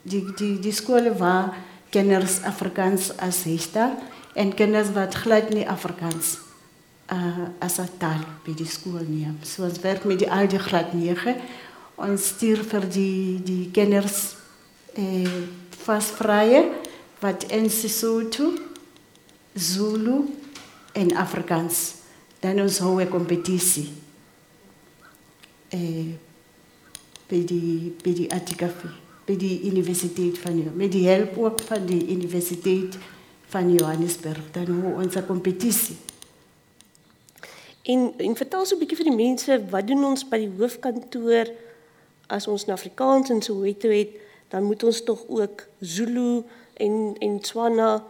Die 0.03 0.23
die 0.37 0.59
die 0.59 0.71
skole 0.71 1.15
waar 1.17 1.57
kinders 1.89 2.41
Afrikaans 2.43 3.11
as 3.17 3.43
heestaal 3.43 3.97
en 4.33 4.53
kinders 4.55 4.93
wat 4.95 5.15
glad 5.15 5.49
nie 5.51 5.67
Afrikaans 5.67 6.37
uh, 7.11 7.49
as 7.59 7.79
taal 7.99 8.23
by 8.45 8.55
die 8.55 8.67
skool 8.69 9.03
neem. 9.07 9.37
So 9.43 9.65
ons 9.67 9.81
werk 9.83 10.05
met 10.07 10.21
die 10.23 10.31
al 10.31 10.47
die 10.47 10.61
graad 10.61 10.93
9. 10.95 11.35
Ons 12.01 12.27
stuur 12.33 12.63
vir 12.65 12.87
die 12.89 13.41
die 13.45 13.69
kinders 13.71 14.35
eh 14.97 15.41
vasvrye 15.81 16.61
wat 17.21 17.43
in 17.49 17.69
Sesotho, 17.69 18.51
Zulu 19.53 20.29
en 20.93 21.15
Afrikaans 21.15 22.01
dan 22.41 22.59
ons 22.59 22.77
hou 22.81 23.01
'n 23.01 23.09
kompetisie 23.09 23.89
eh, 25.69 26.13
bij, 27.27 27.45
die, 27.45 27.95
bij 28.03 28.13
die 28.13 28.33
Atikafi, 28.33 28.89
bij 29.25 29.37
die 29.37 29.61
universiteit 29.63 30.37
van 30.37 30.57
jou. 30.57 30.69
Met 30.75 30.91
die 30.91 31.07
help 31.07 31.37
ook 31.37 31.59
van 31.59 31.85
die 31.85 32.07
universiteit 32.09 32.97
van 33.47 33.73
Johannesburg. 33.73 34.51
Dan 34.51 34.65
hoe 34.65 34.93
onze 34.93 35.25
competitie. 35.25 35.95
En 37.83 38.13
en 38.17 38.35
vertel 38.35 38.65
so 38.65 38.75
'n 38.75 38.79
bietjie 38.79 38.97
vir 38.97 39.05
die 39.05 39.15
mense 39.25 39.65
wat 39.69 39.87
doen 39.87 40.03
ons 40.05 40.27
by 40.27 40.37
die 40.37 40.51
hoofkantoor 40.57 41.45
as 42.31 42.47
ons 42.47 42.65
in 42.67 42.73
Afrikaans 42.73 43.29
en 43.33 43.41
Soweto 43.43 43.89
het, 43.91 44.15
dan 44.51 44.63
moet 44.67 44.83
ons 44.87 45.03
tog 45.07 45.21
ook 45.27 45.65
Zulu 45.79 46.43
en 46.79 47.15
en 47.19 47.39
Tswana 47.43 48.03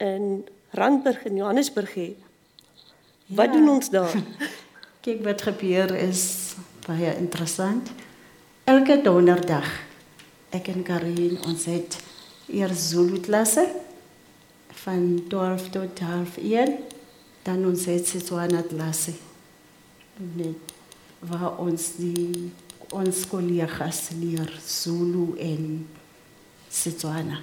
in 0.00 0.44
Randburg 0.76 1.24
en 1.28 1.36
Johannesburg 1.36 1.94
hê. 1.94 2.08
Wat 3.26 3.46
Ja. 3.46 3.52
doen 3.52 3.68
ons 3.68 3.90
daar? 3.90 4.14
Kijk, 5.04 5.22
wat 5.24 5.42
gebeur 5.42 5.94
is 5.96 6.54
baie 6.86 7.14
interessant. 7.16 7.88
Elke 8.64 9.00
donderdag, 9.02 9.68
ek 10.50 10.68
en 10.68 10.82
Karin, 10.82 11.38
ons 11.46 11.64
het 11.64 11.96
eers 12.50 12.88
Zulu 12.90 13.20
klasse 13.20 13.64
van 14.84 15.22
12 15.28 15.68
tot 15.70 15.98
half 15.98 16.36
1, 16.36 16.76
dan 17.42 17.64
ons 17.66 17.84
het 17.88 18.06
Setswana 18.08 18.62
klasse. 18.68 19.12
Net 20.36 20.74
waar 21.18 21.58
ons 21.58 21.94
die 21.96 22.50
ons 22.90 23.22
collega's 23.30 24.10
leer 24.18 24.50
Zulu 24.66 25.38
en 25.38 25.86
Setswana. 26.68 27.38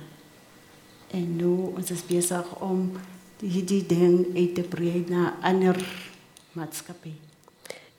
En 1.12 1.36
nu 1.38 1.72
ons 1.72 1.91
is 1.91 2.06
besig 2.08 2.62
om 2.64 2.91
die, 3.39 3.64
die 3.64 3.86
ding 3.88 4.36
uit 4.36 4.56
te 4.58 4.64
brei 4.68 5.06
na 5.08 5.38
ander 5.45 5.78
maatskappye. 6.58 7.14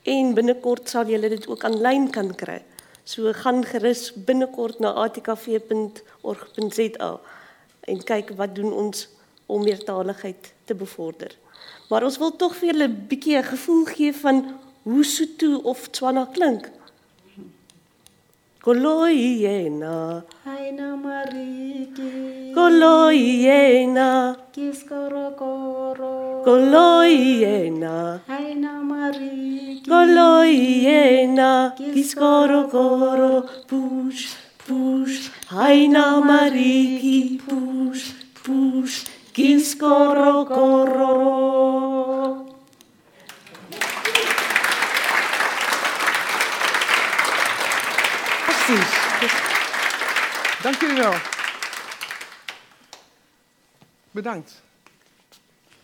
En 0.09 0.33
binnekort 0.37 0.89
sal 0.89 1.09
julle 1.09 1.29
dit 1.31 1.47
ook 1.49 1.63
aanlyn 1.65 2.09
kan 2.13 2.35
kry. 2.37 2.61
So 3.03 3.33
gaan 3.33 3.63
gerus 3.65 4.13
binnekort 4.13 4.79
na 4.79 4.93
atkv.org.za 5.05 7.11
en 7.89 8.03
kyk 8.05 8.29
wat 8.37 8.55
doen 8.55 8.73
ons 8.73 9.07
om 9.49 9.63
meertaligheid 9.65 10.53
te 10.69 10.75
bevorder. 10.77 11.33
Maar 11.89 12.05
ons 12.05 12.17
wil 12.21 12.35
tog 12.37 12.53
vir 12.55 12.69
julle 12.69 12.87
'n 12.87 13.05
bietjie 13.09 13.37
'n 13.37 13.43
gevoel 13.43 13.85
gee 13.85 14.13
van 14.13 14.59
hoe 14.83 15.03
Sotho 15.03 15.57
of 15.63 15.89
Tswana 15.89 16.25
klink. 16.25 16.69
Κολοϊένα, 18.63 20.25
Αϊνα 20.51 20.89
Μαρίκη, 21.03 22.11
Κολοϊένα, 22.53 24.37
Κισκοροκόρο, 24.51 26.41
Κολοϊένα, 26.43 28.21
Αϊνα 28.27 28.71
Μαρίκη, 28.89 29.89
Κολοϊένα, 29.89 31.73
Κισκοροκόρο, 31.93 33.43
Πους, 33.67 34.17
Πους, 34.67 35.31
Αϊνα 35.65 36.05
Μαρίκη, 36.25 37.39
Πους, 37.47 37.99
Πους, 38.43 39.03
Κισκοροκόρο. 39.31 41.17
Dank 50.61 50.75
jullie 50.81 50.97
wel. 50.97 51.13
Bedankt. 54.11 54.61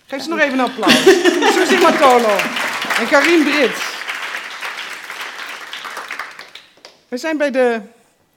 Geef 0.05 0.23
ze 0.23 0.29
nog 0.29 0.39
even 0.39 0.59
een 0.59 0.65
applaus. 0.65 1.03
Susie 1.53 1.79
Matolo 1.79 2.37
en 2.99 3.07
Karin 3.09 3.43
Brits. 3.43 3.93
We 7.07 7.17
zijn 7.17 7.37
bij 7.37 7.51
de, 7.51 7.81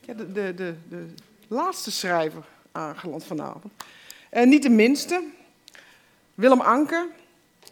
de, 0.04 0.32
de, 0.32 0.74
de, 0.88 1.06
laatste 1.48 1.90
schrijver 1.90 2.42
aangeland 2.72 3.24
vanavond. 3.24 3.72
En 4.30 4.48
niet 4.48 4.62
de 4.62 4.70
minste, 4.70 5.22
Willem 6.34 6.60
Anker. 6.60 7.06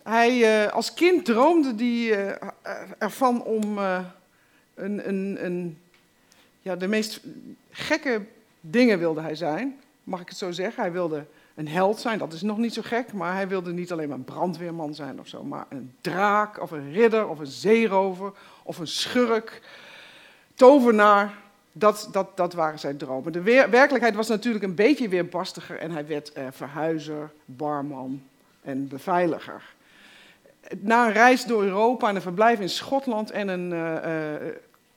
Hij, 0.03 0.65
eh, 0.65 0.73
als 0.73 0.95
kind 0.95 1.25
droomde 1.25 1.85
hij 1.85 2.27
eh, 2.27 2.73
ervan 2.99 3.43
om 3.43 3.79
eh, 3.79 4.05
een, 4.75 5.09
een, 5.09 5.45
een 5.45 5.79
ja, 6.61 6.77
de 6.77 6.87
meest 6.87 7.21
gekke 7.71 8.23
dingen 8.71 8.99
wilde 8.99 9.21
hij 9.21 9.35
zijn, 9.35 9.81
mag 10.05 10.21
ik 10.21 10.29
het 10.29 10.39
zo 10.39 10.51
zeggen. 10.51 10.83
Hij 10.83 10.93
wilde 10.93 11.27
een 11.55 11.69
held 11.69 12.01
zijn, 12.01 12.19
dat 12.19 12.33
is 12.33 12.43
nog 12.43 12.59
niet 12.59 12.75
zo 12.75 12.83
gek, 12.85 13.13
maar 13.13 13.35
hij 13.35 13.49
wilde 13.49 13.73
niet 13.73 13.93
alleen 13.93 14.09
maar 14.09 14.17
een 14.17 14.25
brandweerman 14.25 14.95
zijn 14.95 15.21
of 15.21 15.29
zo, 15.29 15.45
maar 15.45 15.67
een 15.69 15.95
draak 16.01 16.63
of 16.63 16.71
een 16.71 16.93
ridder 16.93 17.29
of 17.29 17.39
een 17.39 17.47
zeerover 17.47 18.33
of 18.63 18.79
een 18.79 18.87
schurk, 18.87 19.63
tovenaar. 20.55 21.45
Dat, 21.73 22.09
dat, 22.13 22.37
dat 22.37 22.53
waren 22.53 22.79
zijn 22.79 22.97
dromen. 22.97 23.33
De 23.33 23.43
werkelijkheid 23.43 24.15
was 24.15 24.29
natuurlijk 24.29 24.65
een 24.65 24.75
beetje 24.75 25.09
weerbarstiger 25.09 25.79
en 25.79 25.91
hij 25.91 26.07
werd 26.07 26.33
eh, 26.33 26.47
verhuizer, 26.51 27.31
barman 27.45 28.23
en 28.63 28.89
beveiliger. 28.89 29.63
Na 30.79 31.07
een 31.07 31.13
reis 31.13 31.45
door 31.45 31.63
Europa 31.63 32.09
en 32.09 32.15
een 32.15 32.23
verblijf 32.23 32.61
in 32.61 32.69
Schotland 32.69 33.31
en 33.31 33.49
een 33.49 33.73
eh, 33.73 34.35
eh, 34.35 34.55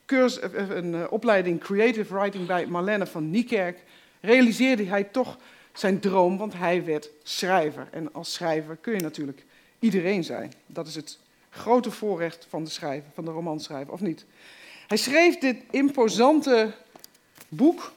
cursus, 0.10 0.40
eh, 0.40 0.70
een 0.70 0.96
eh, 0.96 1.04
opleiding 1.10 1.60
Creative 1.60 2.14
Writing 2.14 2.48
bij 2.48 2.66
Marlene 2.66 3.06
van 3.06 3.30
Niekerk, 3.30 3.84
realiseerde 4.22 4.86
hij 4.86 5.04
toch 5.04 5.38
zijn 5.74 6.00
droom, 6.00 6.38
want 6.38 6.54
hij 6.54 6.86
werd 6.86 7.10
schrijver. 7.24 7.88
En 7.92 8.14
als 8.14 8.34
schrijver 8.34 8.76
kun 8.76 8.94
je 8.94 9.02
natuurlijk 9.02 9.46
iedereen 9.80 10.24
zijn. 10.24 10.54
Dat 10.66 10.88
is 10.88 10.96
het 10.96 11.20
grote 11.50 11.92
voorrecht 11.92 12.46
van 12.50 12.64
de 12.64 12.70
schrijver, 12.70 13.10
van 13.14 13.26
de 13.26 13.32
romanschrijver, 13.32 13.94
of 13.94 14.02
niet? 14.02 14.26
Hij 14.88 14.98
schreef 14.98 15.38
dit 15.38 15.58
imposante 15.70 16.72
boek, 17.48 17.92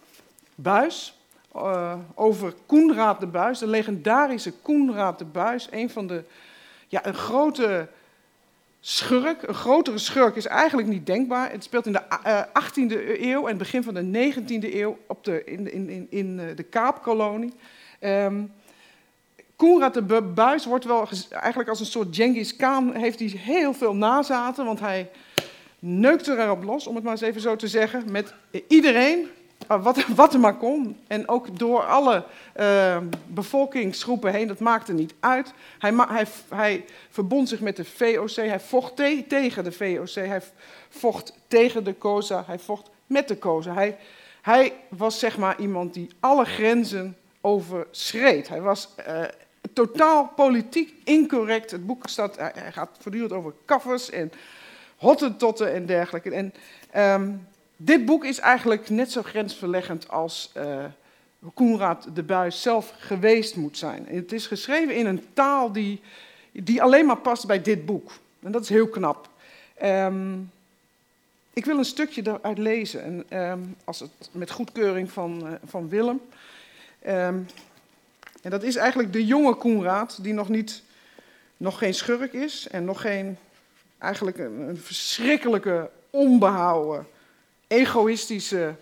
Buis, 0.54 1.18
eh, 1.54 1.94
over 2.14 2.54
Koenraad 2.66 3.20
de 3.20 3.26
Buis, 3.26 3.58
de 3.58 3.66
legendarische 3.66 4.52
Koenraad 4.52 5.18
de 5.18 5.24
Buis, 5.24 5.68
een 5.70 5.90
van 5.90 6.06
de, 6.06 6.24
ja, 6.88 7.06
een 7.06 7.14
grote 7.14 7.88
schurk, 8.84 9.42
een 9.42 9.54
grotere 9.54 9.98
schurk 9.98 10.36
is 10.36 10.46
eigenlijk 10.46 10.88
niet 10.88 11.06
denkbaar. 11.06 11.50
Het 11.50 11.64
speelt 11.64 11.86
in 11.86 11.92
de 11.92 12.02
eh, 12.22 12.42
18e 12.42 13.20
eeuw 13.20 13.42
en 13.42 13.48
het 13.48 13.58
begin 13.58 13.82
van 13.82 13.94
de 13.94 14.32
19e 14.32 14.74
eeuw 14.74 14.98
op 15.06 15.24
de, 15.24 15.44
in, 15.44 15.72
in, 15.72 16.06
in, 16.10 16.40
eh, 16.40 16.56
de 16.56 16.62
Kaapkolonie. 16.62 17.52
Ehm 17.98 18.42
Koenraad 19.56 19.94
de 19.94 20.02
Bu- 20.02 20.20
Buis 20.20 20.64
wordt 20.64 20.84
wel 20.84 21.08
eigenlijk 21.30 21.68
als 21.68 21.80
een 21.80 21.86
soort 21.86 22.16
Genghis 22.16 22.56
Khan, 22.56 22.94
heeft 22.94 23.18
hij 23.18 23.28
heel 23.28 23.72
veel 23.72 23.94
nazaten, 23.94 24.64
want 24.64 24.80
hij 24.80 25.10
neukt 25.78 26.28
erop 26.28 26.62
los, 26.62 26.86
om 26.86 26.94
het 26.94 27.04
maar 27.04 27.12
eens 27.12 27.20
even 27.20 27.40
zo 27.40 27.56
te 27.56 27.68
zeggen, 27.68 28.10
met 28.10 28.34
iedereen, 28.68 29.18
eh, 29.22 29.28
wat, 29.66 30.06
wat 30.14 30.34
er 30.34 30.40
maar 30.40 30.56
kon. 30.56 30.96
En 31.06 31.28
ook 31.28 31.58
door 31.58 31.84
alle 31.86 32.24
eh, 32.52 32.98
bevolkingsgroepen 33.26 34.32
heen, 34.32 34.48
dat 34.48 34.58
maakte 34.58 34.92
niet 34.92 35.14
uit. 35.20 35.52
Hij, 35.78 35.92
hij, 36.08 36.26
hij 36.48 36.84
verbond 37.10 37.48
zich 37.48 37.60
met 37.60 37.76
de 37.76 37.84
VOC, 37.84 38.34
hij 38.34 38.60
vocht 38.60 38.96
te- 38.96 39.24
tegen 39.28 39.64
de 39.64 39.72
VOC, 39.72 40.14
hij 40.14 40.42
vocht 40.88 41.32
tegen 41.48 41.84
de 41.84 41.98
COSA, 41.98 42.44
hij 42.46 42.58
vocht 42.58 42.90
met 43.06 43.28
de 43.28 43.38
COSA. 43.38 43.74
Hij, 43.74 43.98
hij 44.42 44.72
was 44.88 45.18
zeg 45.18 45.38
maar 45.38 45.60
iemand 45.60 45.94
die 45.94 46.10
alle 46.20 46.44
grenzen 46.44 47.16
overschreed. 47.40 48.48
Hij 48.48 48.60
was 48.60 48.88
eh, 48.96 49.22
totaal 49.72 50.28
politiek 50.36 50.94
incorrect. 51.04 51.70
Het 51.70 51.86
boek 51.86 52.08
staat, 52.08 52.36
hij, 52.36 52.52
hij 52.54 52.72
gaat 52.72 52.96
voortdurend 53.00 53.32
over 53.32 53.54
kaffers 53.64 54.10
en 54.10 54.32
hottentotten 54.96 55.72
en 55.72 55.86
dergelijke. 55.86 56.30
En 56.30 56.54
ehm, 56.90 57.30
dit 57.84 58.04
boek 58.04 58.24
is 58.24 58.38
eigenlijk 58.38 58.90
net 58.90 59.12
zo 59.12 59.22
grensverleggend 59.22 60.08
als 60.08 60.50
eh 60.54 60.84
Koenraad 61.54 62.08
de 62.14 62.22
Buis 62.22 62.62
zelf 62.62 62.94
geweest 62.98 63.56
moet 63.56 63.78
zijn. 63.78 64.06
Het 64.08 64.32
is 64.32 64.46
geschreven 64.46 64.94
in 64.94 65.06
een 65.06 65.24
taal 65.32 65.72
die, 65.72 66.00
die 66.52 66.82
alleen 66.82 67.06
maar 67.06 67.16
past 67.16 67.46
bij 67.46 67.62
dit 67.62 67.86
boek. 67.86 68.12
En 68.42 68.52
dat 68.52 68.62
is 68.62 68.68
heel 68.68 68.88
knap. 68.88 69.28
Ehm, 69.74 70.38
ik 71.52 71.64
wil 71.64 71.78
een 71.78 71.84
stukje 71.84 72.22
eruit 72.24 72.58
lezen, 72.58 73.02
en, 73.02 73.24
ehm, 73.28 73.60
als 73.84 74.00
het, 74.00 74.10
met 74.32 74.50
goedkeuring 74.50 75.12
van, 75.12 75.46
eh, 75.46 75.52
van 75.64 75.88
Willem. 75.88 76.20
Ehm, 77.00 77.38
en 78.42 78.50
dat 78.50 78.62
is 78.62 78.76
eigenlijk 78.76 79.12
de 79.12 79.26
jonge 79.26 79.54
Koenraad, 79.54 80.22
die 80.22 80.32
nog, 80.32 80.48
niet, 80.48 80.82
nog 81.56 81.78
geen 81.78 81.94
schurk 81.94 82.32
is 82.32 82.68
en 82.68 82.84
nog 82.84 83.00
geen 83.00 83.38
eigenlijk 83.98 84.38
een, 84.38 84.60
een 84.60 84.78
verschrikkelijke, 84.78 85.90
onbehouden, 86.10 87.06
egoïstische 87.72 88.74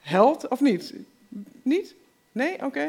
held, 0.00 0.48
of 0.48 0.60
niet? 0.60 0.94
Niet? 1.62 1.94
Nee? 2.32 2.64
Oké. 2.64 2.88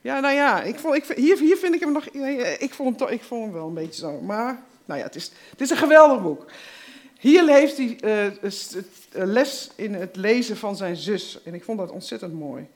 Ja, 0.00 0.20
nou 0.20 0.34
ja, 0.34 0.62
ik 0.62 0.78
vond, 0.78 0.94
ik, 0.94 1.04
hier, 1.16 1.38
hier 1.38 1.56
vind 1.56 1.74
ik 1.74 1.80
hem 1.80 1.92
nog. 1.92 2.06
Ik 2.58 2.74
vond, 2.74 3.00
hem 3.00 3.08
ik 3.08 3.22
vond 3.22 3.44
hem 3.44 3.52
wel 3.52 3.66
een 3.66 3.74
beetje 3.74 4.00
zo. 4.00 4.20
Maar, 4.20 4.62
nou 4.84 5.00
ja, 5.00 5.06
het 5.06 5.14
is, 5.14 5.30
het 5.50 5.60
is 5.60 5.70
een 5.70 5.76
geweldig 5.76 6.22
boek. 6.22 6.46
Hier 7.18 7.48
heeft 7.48 7.76
hij 7.76 7.98
eh, 8.00 8.26
eh, 8.26 8.32
les 9.12 9.70
in 9.74 9.94
het 9.94 10.16
lezen 10.16 10.56
van 10.56 10.76
zijn 10.76 10.96
zus. 10.96 11.38
En 11.44 11.54
ik 11.54 11.64
vond 11.64 11.78
dat 11.78 11.90
ontzettend 11.90 12.32
mooi. 12.32 12.66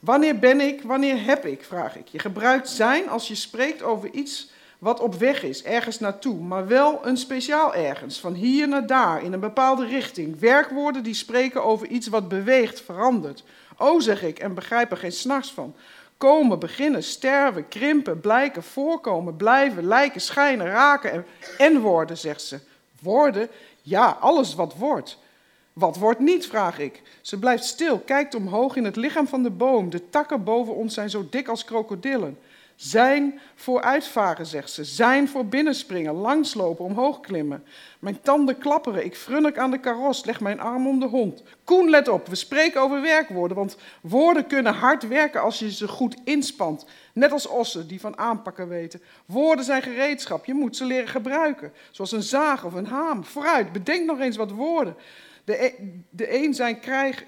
Wanneer 0.00 0.38
ben 0.38 0.60
ik, 0.60 0.82
wanneer 0.82 1.24
heb 1.24 1.46
ik, 1.46 1.64
vraag 1.64 1.96
ik. 1.96 2.08
Je 2.08 2.18
gebruikt 2.18 2.68
zijn 2.68 3.08
als 3.08 3.28
je 3.28 3.34
spreekt 3.34 3.82
over 3.82 4.10
iets 4.12 4.50
wat 4.78 5.00
op 5.00 5.14
weg 5.14 5.42
is, 5.42 5.62
ergens 5.62 5.98
naartoe, 5.98 6.40
maar 6.40 6.66
wel 6.66 7.06
een 7.06 7.16
speciaal 7.16 7.74
ergens, 7.74 8.20
van 8.20 8.34
hier 8.34 8.68
naar 8.68 8.86
daar, 8.86 9.22
in 9.22 9.32
een 9.32 9.40
bepaalde 9.40 9.86
richting. 9.86 10.38
Werkwoorden 10.38 11.02
die 11.02 11.14
spreken 11.14 11.64
over 11.64 11.86
iets 11.86 12.06
wat 12.06 12.28
beweegt, 12.28 12.80
verandert. 12.80 13.44
O, 13.76 14.00
zeg 14.00 14.22
ik, 14.22 14.38
en 14.38 14.54
begrijp 14.54 14.90
er 14.90 14.96
geen 14.96 15.12
s'nachts 15.12 15.52
van. 15.52 15.74
Komen, 16.16 16.58
beginnen, 16.58 17.02
sterven, 17.02 17.68
krimpen, 17.68 18.20
blijken, 18.20 18.62
voorkomen, 18.62 19.36
blijven, 19.36 19.86
lijken, 19.86 20.20
schijnen, 20.20 20.66
raken 20.66 21.12
en, 21.12 21.26
en 21.58 21.80
worden, 21.80 22.18
zegt 22.18 22.42
ze. 22.42 22.58
Worden? 23.02 23.48
Ja, 23.82 24.16
alles 24.20 24.54
wat 24.54 24.74
wordt. 24.76 25.18
Wat 25.72 25.96
wordt 25.96 26.20
niet, 26.20 26.46
vraag 26.46 26.78
ik. 26.78 27.02
Ze 27.20 27.38
blijft 27.38 27.64
stil, 27.64 27.98
kijkt 27.98 28.34
omhoog 28.34 28.76
in 28.76 28.84
het 28.84 28.96
lichaam 28.96 29.26
van 29.26 29.42
de 29.42 29.50
boom. 29.50 29.90
De 29.90 30.08
takken 30.10 30.44
boven 30.44 30.74
ons 30.74 30.94
zijn 30.94 31.10
zo 31.10 31.26
dik 31.30 31.48
als 31.48 31.64
krokodillen. 31.64 32.38
Zijn 32.76 33.40
voor 33.54 33.82
uitvaren, 33.82 34.46
zegt 34.46 34.70
ze. 34.70 34.84
Zijn 34.84 35.28
voor 35.28 35.46
binnenspringen, 35.46 36.14
langslopen, 36.14 36.84
omhoog 36.84 37.20
klimmen. 37.20 37.64
Mijn 37.98 38.20
tanden 38.20 38.58
klapperen, 38.58 39.04
ik 39.04 39.16
frunnik 39.16 39.58
aan 39.58 39.70
de 39.70 39.80
karos, 39.80 40.24
leg 40.24 40.40
mijn 40.40 40.60
arm 40.60 40.86
om 40.86 41.00
de 41.00 41.06
hond. 41.06 41.42
Koen, 41.64 41.90
let 41.90 42.08
op, 42.08 42.26
we 42.26 42.34
spreken 42.34 42.80
over 42.80 43.00
werkwoorden, 43.00 43.56
want 43.56 43.76
woorden 44.00 44.46
kunnen 44.46 44.74
hard 44.74 45.08
werken 45.08 45.42
als 45.42 45.58
je 45.58 45.72
ze 45.72 45.88
goed 45.88 46.16
inspant. 46.24 46.86
Net 47.12 47.32
als 47.32 47.46
ossen 47.46 47.88
die 47.88 48.00
van 48.00 48.18
aanpakken 48.18 48.68
weten. 48.68 49.02
Woorden 49.26 49.64
zijn 49.64 49.82
gereedschap, 49.82 50.44
je 50.44 50.54
moet 50.54 50.76
ze 50.76 50.84
leren 50.84 51.08
gebruiken. 51.08 51.72
Zoals 51.90 52.12
een 52.12 52.22
zaag 52.22 52.64
of 52.64 52.74
een 52.74 52.86
haam. 52.86 53.24
Vooruit, 53.24 53.72
bedenk 53.72 54.06
nog 54.06 54.20
eens 54.20 54.36
wat 54.36 54.50
woorden. 54.50 54.96
De, 55.44 55.64
e- 55.64 55.74
de 56.10 56.44
een 56.44 56.54
zijn 56.54 56.80
krijgen, 56.80 57.26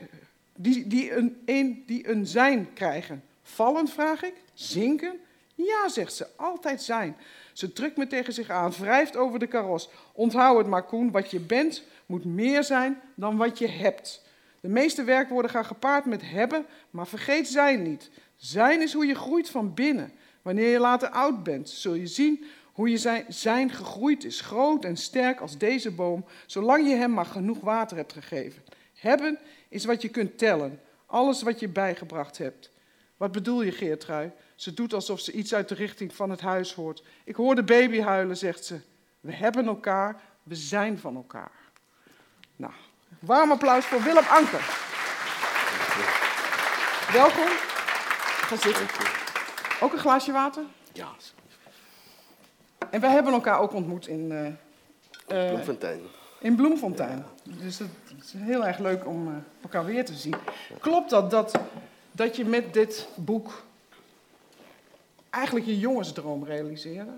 die, 0.57 0.87
die, 0.87 1.17
een, 1.17 1.43
een, 1.45 1.83
die 1.87 2.09
een 2.09 2.27
zijn 2.27 2.69
krijgen. 2.75 3.23
Vallen, 3.43 3.89
vraag 3.89 4.23
ik? 4.23 4.35
Zinken? 4.55 5.21
Ja, 5.67 5.89
zegt 5.89 6.15
ze, 6.15 6.27
altijd 6.37 6.83
zijn. 6.83 7.17
Ze 7.53 7.73
drukt 7.73 7.97
me 7.97 8.07
tegen 8.07 8.33
zich 8.33 8.51
aan, 8.51 8.73
wrijft 8.73 9.17
over 9.17 9.39
de 9.39 9.47
karos. 9.47 9.89
Onthoud 10.13 10.59
het 10.59 10.67
maar, 10.67 10.83
Koen, 10.83 11.11
wat 11.11 11.31
je 11.31 11.41
bent 11.41 11.83
moet 12.07 12.25
meer 12.25 12.65
zijn 12.65 13.01
dan 13.15 13.37
wat 13.37 13.59
je 13.59 13.69
hebt. 13.69 14.23
De 14.61 14.69
meeste 14.69 15.05
werkwoorden 15.05 15.51
gaan 15.51 15.65
gepaard 15.65 16.05
met 16.05 16.31
hebben, 16.31 16.67
maar 16.91 17.07
vergeet 17.07 17.49
zijn 17.49 17.83
niet. 17.83 18.11
Zijn 18.37 18.83
is 18.83 18.93
hoe 18.93 19.07
je 19.07 19.15
groeit 19.15 19.51
van 19.51 19.75
binnen. 19.75 20.13
Wanneer 20.43 20.71
je 20.71 20.79
later 20.79 21.09
oud 21.09 21.43
bent, 21.43 21.69
zul 21.69 21.95
je 21.95 22.07
zien 22.07 22.45
hoe 22.73 22.91
je 22.91 22.99
zijn, 22.99 23.25
zijn 23.29 23.71
gegroeid 23.71 24.25
is, 24.25 24.41
groot 24.41 24.85
en 24.85 24.97
sterk 24.97 25.41
als 25.41 25.59
deze 25.59 25.91
boom, 25.91 26.25
zolang 26.47 26.89
je 26.89 26.95
hem 26.95 27.11
maar 27.11 27.27
genoeg 27.27 27.61
water 27.61 27.97
hebt 27.97 28.13
gegeven. 28.13 28.63
Hebben 28.95 29.39
is 29.69 29.85
wat 29.85 30.03
je 30.03 30.09
kunt 30.09 30.39
tellen, 30.39 30.81
alles 31.07 31.43
wat 31.43 31.61
je 31.61 31.69
bijgebracht 31.69 32.39
hebt. 32.39 32.71
Wat 33.19 33.33
bedoel 33.33 33.63
je, 33.63 33.73
Geertrui? 33.73 34.31
Ze 34.55 34.75
doet 34.75 34.95
alsof 34.95 35.21
ze 35.21 35.33
iets 35.33 35.55
uit 35.55 35.69
de 35.69 35.75
richting 35.75 36.15
van 36.15 36.31
het 36.31 36.41
huis 36.41 36.75
hoort. 36.75 37.03
Ik 37.25 37.35
hoor 37.37 37.55
de 37.55 37.63
baby 37.63 38.01
huilen, 38.01 38.37
zegt 38.37 38.65
ze. 38.65 38.81
We 39.21 39.33
hebben 39.33 39.67
elkaar, 39.67 40.21
we 40.43 40.55
zijn 40.55 40.99
van 40.99 41.17
elkaar. 41.17 41.51
Nou, 42.57 42.73
warm 43.19 43.51
applaus 43.51 43.85
voor 43.85 44.03
Willem 44.03 44.25
Anker. 44.29 44.61
Welkom. 47.13 47.49
Ga 48.49 48.57
zitten. 48.57 48.87
Ook 49.81 49.93
een 49.93 49.99
glaasje 49.99 50.33
water? 50.33 50.63
Ja, 50.93 51.09
En 52.91 53.01
wij 53.01 53.11
hebben 53.11 53.33
elkaar 53.33 53.61
ook 53.61 53.73
ontmoet 53.73 54.07
in, 54.07 54.33
eh, 55.27 55.49
Bloemfontein. 55.49 56.01
in 56.41 56.57
Bloemfontein. 56.57 57.25
Dus 57.43 57.79
het 57.79 57.91
is 58.25 58.33
heel 58.37 58.67
erg 58.67 58.79
leuk 58.79 59.07
om 59.07 59.29
eh, 59.29 59.35
elkaar 59.63 59.85
weer 59.85 60.05
te 60.05 60.15
zien. 60.15 60.35
Klopt 60.81 61.11
dat, 61.11 61.31
dat 61.31 61.61
dat 62.19 62.37
je 62.37 62.45
met 62.45 62.73
dit 62.75 63.09
boek 63.15 63.63
eigenlijk 65.31 65.67
je 65.67 65.79
jongensdroom 65.79 66.45
realiseerde? 66.45 67.13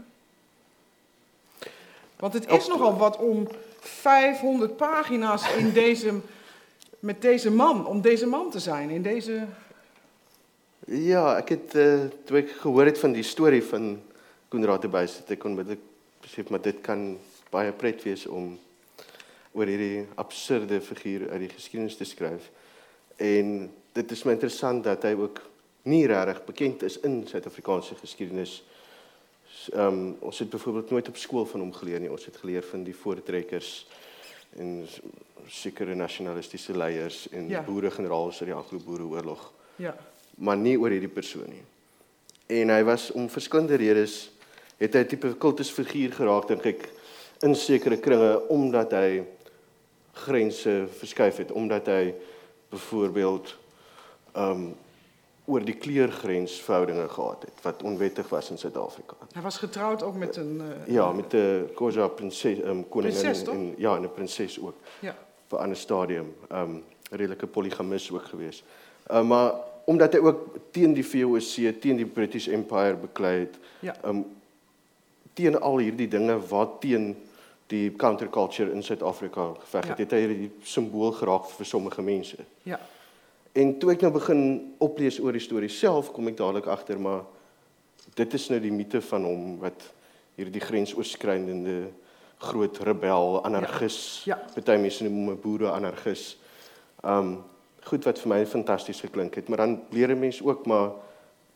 Want 2.17 2.33
het 2.33 2.51
is 2.51 2.67
nogal 2.67 2.97
wat 2.97 3.17
om 3.17 3.49
500 3.81 4.77
pagina's 4.77 5.55
in 5.55 5.73
deze, 5.83 6.21
met 6.99 7.23
deze 7.23 7.51
man, 7.51 7.87
om 7.87 8.01
deze 8.01 8.27
man 8.27 8.51
te 8.51 8.59
zijn, 8.59 8.91
in 8.91 9.03
deze... 9.03 9.47
Ja, 10.87 11.37
ek 11.37 11.49
het 11.49 11.75
uh, 11.75 12.01
toe 12.25 12.37
ek 12.37 12.51
gehoor 12.51 12.85
het 12.85 12.99
van 12.99 13.13
die 13.13 13.23
storie 13.23 13.63
van 13.65 14.03
Koenraad 14.49 14.91
Buys, 14.91 15.17
het 15.17 15.31
ek 15.31 15.45
onmiddellik 15.45 15.83
besef 16.21 16.49
maar 16.49 16.61
dit 16.61 16.81
kan 16.81 17.19
baie 17.51 17.73
pret 17.73 18.03
wees 18.03 18.27
om 18.27 18.59
oor 19.53 19.67
hierdie 19.67 20.07
absurde 20.15 20.81
figuur 20.81 21.31
uit 21.31 21.47
die 21.47 21.55
geskiedenis 21.57 21.97
te 21.97 22.05
skryf. 22.05 22.51
En 23.17 23.71
dit 23.93 24.11
is 24.11 24.23
my 24.25 24.33
interessant 24.33 24.85
dat 24.85 25.03
hy 25.03 25.15
ook 25.19 25.41
nie 25.83 26.07
regtig 26.07 26.45
bekend 26.45 26.83
is 26.83 26.99
in 27.07 27.23
Suid-Afrikaanse 27.27 27.95
geskiedenis. 28.01 28.63
Ehm 29.73 29.87
um, 29.87 30.17
ons 30.21 30.39
het 30.39 30.51
byvoorbeeld 30.51 30.91
nooit 30.91 31.09
op 31.09 31.17
skool 31.17 31.47
van 31.47 31.61
hom 31.61 31.73
geleer 31.75 32.01
nie. 32.01 32.11
Ons 32.11 32.25
het 32.25 32.37
geleer 32.37 32.63
van 32.63 32.85
die 32.85 32.95
voortrekkers 32.97 33.87
en 34.59 34.87
sekere 35.49 35.95
nasionalistiese 35.95 36.77
leiers 36.77 37.29
en 37.31 37.49
Ja. 37.49 37.63
boere-generaals 37.63 38.41
uit 38.41 38.49
die 38.51 38.55
Anglo-Boereoorlog, 38.57 39.53
Ja, 39.77 39.97
maar 40.35 40.57
nie 40.57 40.79
oor 40.79 40.91
hierdie 40.91 41.09
persoon 41.09 41.49
nie. 41.49 41.63
En 42.47 42.69
hy 42.69 42.83
was 42.85 43.11
om 43.11 43.29
verskillende 43.31 43.75
redes 43.77 44.31
het 44.79 44.95
hy 44.95 45.01
'n 45.01 45.07
tipe 45.07 45.35
kultusfiguur 45.39 46.13
geraak 46.13 46.49
dink 46.49 46.67
ek 46.67 46.89
in 47.43 47.55
sekere 47.55 47.97
kringe 47.97 48.49
omdat 48.49 48.91
hy 48.93 49.23
grense 50.13 50.87
verskuif 50.99 51.37
het, 51.37 51.53
omdat 51.53 51.87
hy 51.87 52.15
byvoorbeeld 52.71 53.57
um, 54.37 54.75
oor 55.45 55.65
die 55.65 55.75
kleurgrens 55.75 56.61
verhoudinge 56.63 57.09
gehad 57.09 57.43
het 57.43 57.63
wat 57.63 57.83
onwettig 57.83 58.29
was 58.29 58.51
in 58.51 58.59
Suid-Afrika. 58.59 59.15
hij 59.33 59.43
was 59.43 59.59
getrouwd 59.59 60.03
ook 60.03 60.15
met 60.17 60.37
een... 60.37 60.61
eh, 60.87 60.93
Ja, 60.95 61.13
met 61.13 61.33
'n 61.33 61.69
Khoza 61.75 62.07
prinses 62.09 62.59
ehm 62.61 62.69
um, 62.71 62.89
koningin 62.89 63.21
Prinses, 63.21 63.49
en, 63.49 63.75
ja, 63.79 63.97
en 63.97 64.03
'n 64.03 64.13
prinses 64.13 64.61
ook 64.61 64.75
ja. 65.01 65.17
vir 65.49 65.59
ander 65.59 65.77
stadium, 65.77 66.35
um, 66.53 66.83
redelike 67.11 67.47
poligamis 67.47 68.11
ook 68.13 68.25
geweest. 68.25 68.63
Uh, 69.11 69.23
maar 69.23 69.53
omdat 69.85 70.13
hy 70.13 70.19
ook 70.19 70.57
teen 70.71 70.93
die 70.95 71.07
VOC, 71.07 71.81
teen 71.81 71.97
die 71.97 72.07
British 72.07 72.47
Empire 72.49 72.95
beklei 72.97 73.39
het, 73.39 73.59
Ja. 73.81 73.95
um, 74.05 74.25
teen 75.33 75.61
al 75.61 75.79
hierdie 75.79 76.09
dinge 76.09 76.47
wat 76.49 76.81
teen 76.81 77.17
die 77.67 77.97
counterculture 77.97 78.73
in 78.73 78.83
Suid-Afrika 78.83 79.53
geveg 79.61 79.89
het, 79.89 79.97
Ja. 79.99 80.03
het 80.05 80.11
hy 80.11 80.19
hierdie 80.19 80.51
simbool 80.63 81.13
geraak 81.13 81.45
vir 81.51 81.67
sommige 81.67 82.03
mense. 82.03 82.37
ja. 82.63 82.81
En 83.53 83.79
toe 83.79 83.93
ek 83.93 84.05
nou 84.05 84.13
begin 84.15 84.43
oplees 84.79 85.19
oor 85.19 85.33
die 85.33 85.43
storie 85.43 85.71
self, 85.73 86.13
kom 86.15 86.29
ek 86.31 86.39
dadelik 86.39 86.69
agter 86.71 87.01
maar 87.03 87.25
dit 88.15 88.35
is 88.35 88.49
nou 88.51 88.61
die 88.63 88.73
mite 88.75 89.01
van 89.01 89.25
hom 89.27 89.59
wat 89.63 89.89
hierdie 90.39 90.63
grensoorskridende 90.63 91.91
groot 92.41 92.79
rebel, 92.87 93.41
anarchis. 93.45 94.23
Ja. 94.29 94.39
Party 94.55 94.79
mense 94.81 95.05
noem 95.05 95.19
hom 95.19 95.31
'n 95.35 95.41
boere 95.41 95.71
anarchis. 95.73 96.39
Um 97.05 97.45
goed 97.85 98.05
wat 98.05 98.19
vir 98.19 98.29
my 98.29 98.47
fantasties 98.47 99.01
geklink 99.01 99.35
het, 99.35 99.49
maar 99.49 99.59
dan 99.59 99.83
leer 99.91 100.11
'n 100.11 100.21
mens 100.21 100.43
ook 100.43 100.67
maar 100.67 100.93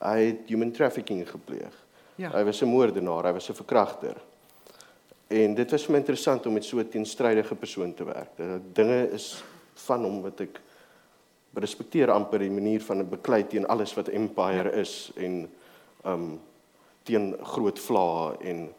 hy 0.01 0.19
het 0.27 0.49
human 0.49 0.73
trafficking 0.73 1.29
gepleeg. 1.29 1.75
Ja. 2.17 2.31
Hy 2.31 2.45
was 2.45 2.63
'n 2.63 2.69
moordenaar, 2.69 3.25
hy 3.25 3.33
was 3.33 3.49
'n 3.49 3.55
verkragter. 3.55 4.17
En 5.29 5.55
dit 5.55 5.71
was 5.71 5.85
vir 5.85 5.93
my 5.93 5.99
interessant 5.99 6.47
om 6.47 6.53
met 6.53 6.65
so 6.65 6.79
'n 6.79 6.89
teenstrydige 6.89 7.55
persoon 7.55 7.95
te 7.95 8.05
werk. 8.05 8.37
Dat 8.37 8.75
dinge 8.75 9.11
is 9.11 9.45
van 9.75 10.05
hom 10.05 10.23
wat 10.23 10.41
ek 10.41 10.61
respekteer 11.55 12.11
amper 12.11 12.39
die 12.39 12.51
manier 12.51 12.81
van 12.83 12.99
'n 12.99 13.09
beklei 13.09 13.47
teen 13.47 13.67
alles 13.67 13.95
wat 13.95 14.09
empire 14.09 14.73
is 14.73 15.13
en 15.17 15.51
um 16.07 16.41
teen 17.03 17.35
groot 17.43 17.79
vlae 17.79 18.37
en 18.41 18.73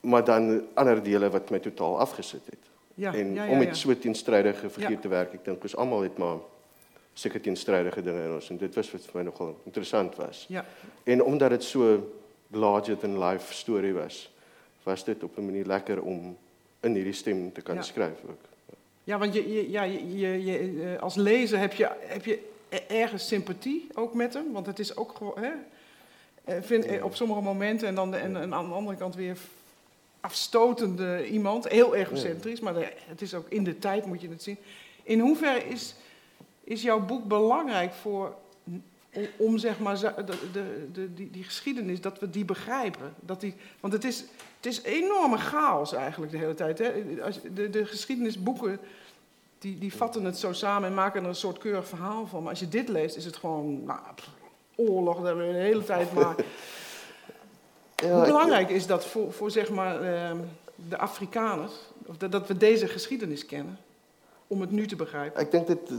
maar 0.00 0.24
dan 0.24 0.62
ander 0.74 1.02
dele 1.02 1.30
wat 1.30 1.50
my 1.50 1.58
totaal 1.58 1.98
afgesit 1.98 2.46
het. 2.46 2.58
Ja, 2.94 3.14
en 3.14 3.34
ja, 3.34 3.44
ja, 3.44 3.50
om 3.50 3.58
met 3.58 3.68
ja. 3.68 3.74
so 3.74 3.94
teenstrydige 3.98 4.70
figuur 4.70 4.90
Ja. 4.90 4.98
te 5.00 5.08
werk, 5.08 5.32
ek 5.34 5.44
dink 5.44 5.62
ons 5.62 5.76
almal 5.76 6.02
het 6.02 6.18
maar 6.18 6.38
seker 7.14 7.40
teenstrydige 7.40 8.02
dinge 8.02 8.24
in 8.24 8.32
ons 8.34 8.50
en 8.50 8.56
dit 8.56 8.74
was 8.74 8.90
wat 8.92 9.00
vir 9.06 9.14
my 9.20 9.22
nogal 9.30 9.56
interessant 9.64 10.16
was. 10.16 10.44
Ja, 10.48 10.64
En 11.04 11.22
omdat 11.22 11.50
dit 11.50 11.62
so 11.64 12.12
larger 12.50 12.96
than 12.98 13.18
life 13.18 13.52
storie 13.54 13.92
was, 13.94 14.30
was 14.84 15.04
dit 15.04 15.22
op 15.22 15.38
'n 15.38 15.44
manier 15.44 15.66
lekker 15.66 16.02
om 16.02 16.36
in 16.80 16.94
hierdie 16.94 17.12
stem 17.12 17.52
te 17.52 17.60
kan 17.62 17.74
Ja. 17.76 17.82
skryf 17.82 18.18
ook. 18.28 18.44
Ja 19.04 19.18
want 19.18 19.34
je, 19.34 19.52
je, 19.52 19.70
ja, 19.70 19.82
je, 19.82 20.18
je, 20.18 20.44
je, 20.44 20.82
eh, 20.94 21.02
als 21.02 21.14
lezer 21.14 21.58
heb 21.58 21.72
je, 21.72 21.90
heb 22.00 22.24
je 22.24 22.38
e- 22.68 22.76
ergens 22.88 23.26
sympathie 23.26 23.86
ook 23.94 24.14
met 24.14 24.34
hem. 24.34 24.52
Want 24.52 24.66
het 24.66 24.78
is 24.78 24.96
ook 24.96 25.16
gewoon... 25.16 25.34
Hè, 25.38 25.50
eh, 26.44 26.56
vind, 26.62 26.84
eh, 26.84 27.04
op 27.04 27.14
sommige 27.14 27.40
momenten 27.40 27.88
en 27.88 27.94
dan 27.94 28.10
de, 28.10 28.16
en, 28.16 28.36
en 28.36 28.54
aan 28.54 28.68
de 28.68 28.74
andere 28.74 28.96
kant 28.96 29.14
weer 29.14 29.36
afstotende 30.20 31.28
iemand. 31.28 31.68
Heel 31.68 31.94
egocentrisch, 31.94 32.60
maar 32.60 32.74
de- 32.74 32.92
het 33.06 33.22
is 33.22 33.34
ook 33.34 33.48
in 33.48 33.64
de 33.64 33.78
tijd 33.78 34.06
moet 34.06 34.20
je 34.20 34.28
het 34.28 34.42
zien. 34.42 34.56
In 35.02 35.20
hoeverre 35.20 35.68
is, 35.68 35.94
is 36.64 36.82
jouw 36.82 37.00
boek 37.00 37.24
belangrijk 37.24 37.92
voor... 37.92 38.34
Om, 39.14 39.26
om 39.36 39.58
zeg 39.58 39.78
maar 39.78 39.98
de, 40.00 40.24
de, 40.52 40.88
de, 40.92 41.14
die, 41.14 41.30
die 41.30 41.44
geschiedenis, 41.44 42.00
dat 42.00 42.18
we 42.18 42.30
die 42.30 42.44
begrijpen. 42.44 43.14
Dat 43.20 43.40
die, 43.40 43.54
want 43.80 43.92
het 43.92 44.04
is, 44.04 44.24
het 44.62 44.72
is 44.72 44.82
enorme 44.82 45.36
chaos 45.38 45.92
eigenlijk 45.92 46.32
de 46.32 46.38
hele 46.38 46.54
tijd. 46.54 46.78
Hè? 46.78 46.92
Als, 47.22 47.34
je- 47.42 47.52
de, 47.52 47.70
de 47.70 47.86
geschiedenisboeken 47.86 48.78
die, 49.58 49.78
die 49.78 49.94
vatten 49.94 50.24
het 50.24 50.38
zo 50.38 50.52
samen 50.52 50.88
en 50.88 50.94
maken 50.94 51.22
er 51.22 51.28
een 51.28 51.34
soort 51.34 51.58
keurig 51.58 51.88
verhaal 51.88 52.26
van. 52.26 52.40
Maar 52.42 52.50
als 52.50 52.60
je 52.60 52.68
dit 52.68 52.88
leest, 52.88 53.16
is 53.16 53.24
het 53.24 53.36
gewoon 53.36 53.84
nou, 53.84 53.98
pff, 54.14 54.28
oorlog, 54.76 55.22
dat 55.22 55.36
we 55.36 55.42
de 55.42 55.58
hele 55.58 55.84
tijd 55.84 56.12
maar. 56.12 56.34
Hoe 58.02 58.24
belangrijk 58.24 58.70
is 58.70 58.86
dat 58.86 59.06
voor, 59.06 59.32
voor 59.32 59.50
zeg 59.50 59.70
maar, 59.70 60.02
ehm, 60.02 60.36
de 60.88 60.98
Afrikaners, 60.98 61.72
of 62.06 62.16
dat, 62.16 62.32
dat 62.32 62.46
we 62.48 62.56
deze 62.56 62.88
geschiedenis 62.88 63.46
kennen, 63.46 63.78
om 64.46 64.60
het 64.60 64.70
nu 64.70 64.86
te 64.86 64.96
begrijpen? 64.96 65.40
Ek 65.40 65.50
dink 65.50 65.66
dit 65.66 65.90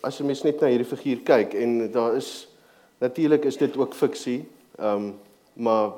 as 0.00 0.18
jy 0.18 0.24
mens 0.26 0.42
net 0.42 0.60
na 0.60 0.66
hierdie 0.70 0.86
figuur 0.86 1.20
kyk 1.26 1.54
en 1.54 1.90
daar 1.90 2.14
is 2.16 2.48
natuurlik 2.98 3.44
is 3.44 3.56
dit 3.56 3.76
ook 3.76 3.94
fiksie. 3.94 4.48
Ehm 4.78 4.94
um, 4.94 5.14
maar 5.52 5.90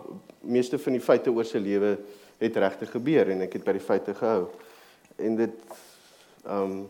meeste 0.46 0.78
van 0.78 0.92
die 0.92 1.02
feite 1.02 1.32
oor 1.32 1.44
sy 1.44 1.58
lewe 1.58 1.96
het 2.38 2.56
regtig 2.56 2.90
gebeur 2.90 3.30
en 3.30 3.46
ek 3.46 3.58
het 3.58 3.64
by 3.64 3.72
die 3.72 3.84
feite 3.84 4.14
gehou. 4.14 4.48
En 5.16 5.36
dit 5.36 5.56
ehm 6.44 6.62
um, 6.62 6.84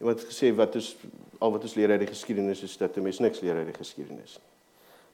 iemand 0.00 0.20
het 0.20 0.30
gesê 0.30 0.48
wat 0.56 0.74
is 0.74 0.94
al 1.38 1.52
wat 1.52 1.62
ons 1.62 1.74
leer 1.76 1.90
uit 1.90 2.00
die 2.00 2.08
geskiedenis 2.08 2.62
is 2.62 2.76
dat 2.76 2.96
'n 2.96 3.02
mens 3.02 3.18
niks 3.18 3.40
leer 3.40 3.56
uit 3.56 3.66
die 3.66 3.80
geskiedenis 3.80 4.38
nie. 4.38 4.50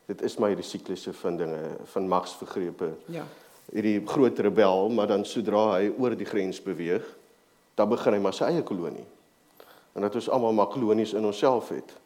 Dit 0.07 0.22
is 0.22 0.36
maar 0.38 0.53
hierdie 0.53 0.66
siklusse 0.66 1.12
van 1.12 1.36
dinge, 1.36 1.59
van 1.84 2.09
magsvergrepe 2.09 2.92
Ja, 3.11 3.24
hierdie 3.72 4.01
groot 4.07 4.38
rebel, 4.38 4.88
maar 4.94 5.07
dan 5.11 5.24
sodra 5.26 5.80
hy 5.80 5.90
oor 5.99 6.14
die 6.14 6.28
grens 6.28 6.61
beweeg, 6.62 7.05
dan 7.74 7.88
begin 7.90 8.14
hy 8.14 8.20
maar 8.22 8.36
sy 8.36 8.44
eie 8.53 8.62
kolonie. 8.62 9.07
En 9.97 10.07
dat 10.07 10.14
ons 10.14 10.28
almal 10.30 10.55
maar 10.55 10.70
kolonies 10.70 11.16
in 11.18 11.26
onsself 11.26 11.72
het. 11.74 11.97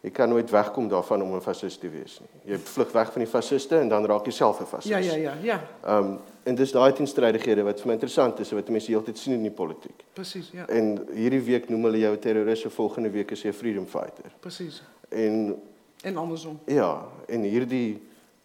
Jy 0.00 0.10
kan 0.10 0.28
nooit 0.28 0.50
wegkom 0.50 0.88
daarvan 0.88 1.22
om 1.22 1.34
'n 1.34 1.40
fasist 1.40 1.80
te 1.80 1.88
wees 1.90 2.20
nie. 2.20 2.52
Jy 2.52 2.58
vlug 2.58 2.92
weg 2.92 3.12
van 3.12 3.22
die 3.22 3.30
fasiste 3.30 3.78
en 3.78 3.88
dan 3.88 4.04
raak 4.06 4.24
jy 4.26 4.32
self 4.32 4.60
'n 4.60 4.64
fasist. 4.66 4.88
ja, 4.88 4.98
ja, 4.98 5.14
ja, 5.16 5.34
ja, 5.42 5.60
Ehm 5.84 6.04
um, 6.04 6.18
en 6.44 6.54
dis 6.54 6.72
daai 6.72 6.92
teenstrydighede 6.92 7.62
wat 7.64 7.80
vir 7.80 7.86
my 7.86 7.92
interessant 7.92 8.38
is 8.40 8.50
wat 8.52 8.68
mense 8.68 8.86
heeltyd 8.92 9.18
sien 9.18 9.32
in 9.34 9.42
die 9.42 9.50
politiek. 9.50 10.04
precies, 10.12 10.50
ja, 10.52 10.64
En 10.68 11.06
hierdie 11.12 11.40
week 11.44 11.68
noem 11.68 11.82
hulle 11.84 11.98
jou 11.98 12.12
'n 12.14 12.18
terroris, 12.18 12.64
en 12.64 12.70
volgende 12.70 13.10
week 13.10 13.30
is 13.30 13.42
jy 13.42 13.48
'n 13.48 13.52
freedom 13.54 13.86
fighter. 13.86 14.30
precies. 14.40 14.82
En 15.08 15.56
En 16.02 16.16
andersom. 16.16 16.58
Ja, 16.66 17.04
en 17.28 17.40
hierdie 17.42 18.00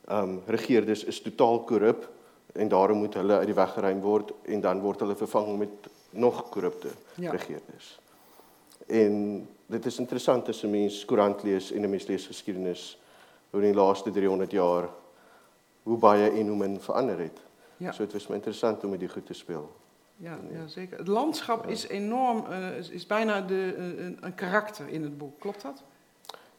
ehm 0.08 0.24
um, 0.30 0.42
regeerders 0.48 1.04
is 1.04 1.22
totaal 1.22 1.60
korrup 1.64 2.10
en 2.54 2.68
daarom 2.68 2.98
moet 2.98 3.14
hulle 3.14 3.38
uit 3.38 3.46
die 3.46 3.56
weg 3.56 3.74
geruim 3.74 4.02
word 4.02 4.32
en 4.46 4.62
dan 4.62 4.80
word 4.82 5.00
hulle 5.00 5.16
vervang 5.16 5.58
met 5.58 5.70
nog 6.10 6.50
korrupte 6.50 6.88
Ja. 7.16 7.32
regeerders. 7.32 8.00
En 8.88 9.48
dit 9.72 9.86
is 9.86 10.00
interessant 10.00 10.48
as 10.48 10.64
'n 10.64 10.70
mens 10.70 11.06
koerant 11.06 11.44
lees 11.44 11.72
en 11.72 11.82
'n 11.82 11.90
mens 11.90 12.06
lees 12.08 12.28
geskiedenis 12.28 12.98
oor 13.52 13.62
die 13.62 13.74
laaste 13.74 14.12
300 14.12 14.52
jaar 14.52 14.90
hoe 15.84 15.98
baie 15.98 16.30
en 16.32 16.48
hoe 16.48 16.58
min 16.58 16.80
verander 16.82 17.20
het. 17.20 17.40
Ja. 17.78 17.92
So 17.92 18.04
dit 18.04 18.14
was 18.14 18.28
my 18.28 18.36
interessant 18.36 18.84
om 18.84 18.90
met 18.90 19.00
die 19.00 19.10
goed 19.10 19.26
te 19.26 19.34
speel. 19.34 19.72
Ja, 20.18 20.38
ja, 20.52 20.68
zeker. 20.68 20.98
Het 20.98 21.08
landschap 21.08 21.68
is 21.68 21.88
enorm, 21.88 22.46
eh, 22.46 22.78
is, 22.78 22.90
is 22.90 23.08
bijna 23.08 23.42
de, 23.42 23.74
eh, 23.78 23.84
een, 24.06 24.18
een 24.22 24.36
karakter 24.36 24.88
in 24.90 25.04
het 25.04 25.18
boek. 25.18 25.40
Klopt 25.40 25.62
dat? 25.62 25.84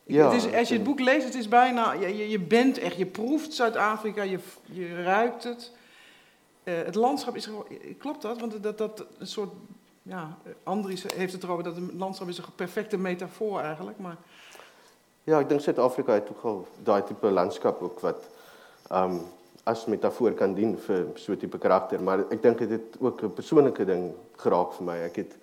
Ik- 0.04 0.14
Ja, 0.14 0.30
het 0.32 0.44
is, 0.44 0.54
als 0.54 0.68
je 0.68 0.74
het 0.74 0.84
boek 0.84 1.00
leest, 1.00 1.24
het 1.24 1.34
is 1.34 1.48
bijna, 1.48 1.92
je, 1.92 2.16
je, 2.16 2.28
je 2.28 2.38
bent 2.40 2.78
echt, 2.78 2.96
je 2.96 3.06
proeft 3.06 3.52
Zuid-Afrika, 3.54 4.22
je, 4.22 4.38
je 4.64 5.02
ruikt 5.02 5.44
het. 5.44 5.70
Eh, 6.64 6.74
het 6.82 6.94
landschap 6.94 7.36
is, 7.36 7.44
gewoon- 7.46 7.66
klopt 7.98 8.22
dat? 8.22 8.40
Want 8.40 8.62
dat, 8.62 8.78
dat 8.78 9.06
een 9.18 9.26
soort, 9.26 9.50
ja, 10.02 10.36
eh, 10.44 10.52
Andries 10.64 11.02
heeft 11.14 11.32
het 11.32 11.42
erover 11.42 11.64
dat 11.64 11.76
het 11.76 11.92
landschap 11.94 12.28
is 12.28 12.38
een 12.38 12.44
perfecte 12.56 12.96
metafoor 12.96 13.60
eigenlijk. 13.60 13.98
Maar 13.98 14.16
Ja, 15.24 15.38
ek 15.38 15.48
dink 15.48 15.60
Suid-Afrika 15.60 16.12
het 16.12 16.28
ook 16.30 16.42
al 16.44 16.66
daai 16.82 17.02
tipe 17.04 17.30
landskap 17.30 17.82
ook 17.82 18.00
wat 18.00 18.24
ehm 18.90 19.10
um, 19.12 19.20
as 19.64 19.84
metafoor 19.86 20.32
kan 20.32 20.54
dien 20.54 20.78
vir 20.78 21.06
so 21.14 21.32
'n 21.32 21.36
tipe 21.38 21.58
karakter, 21.58 22.02
maar 22.02 22.18
ek 22.30 22.42
dink 22.42 22.58
dit 22.58 22.70
het 22.70 22.96
ook 23.00 23.22
'n 23.22 23.32
persoonlike 23.32 23.84
ding 23.84 24.12
geraak 24.36 24.72
vir 24.72 24.84
my. 24.84 24.96
Ek 25.06 25.16
het 25.16 25.36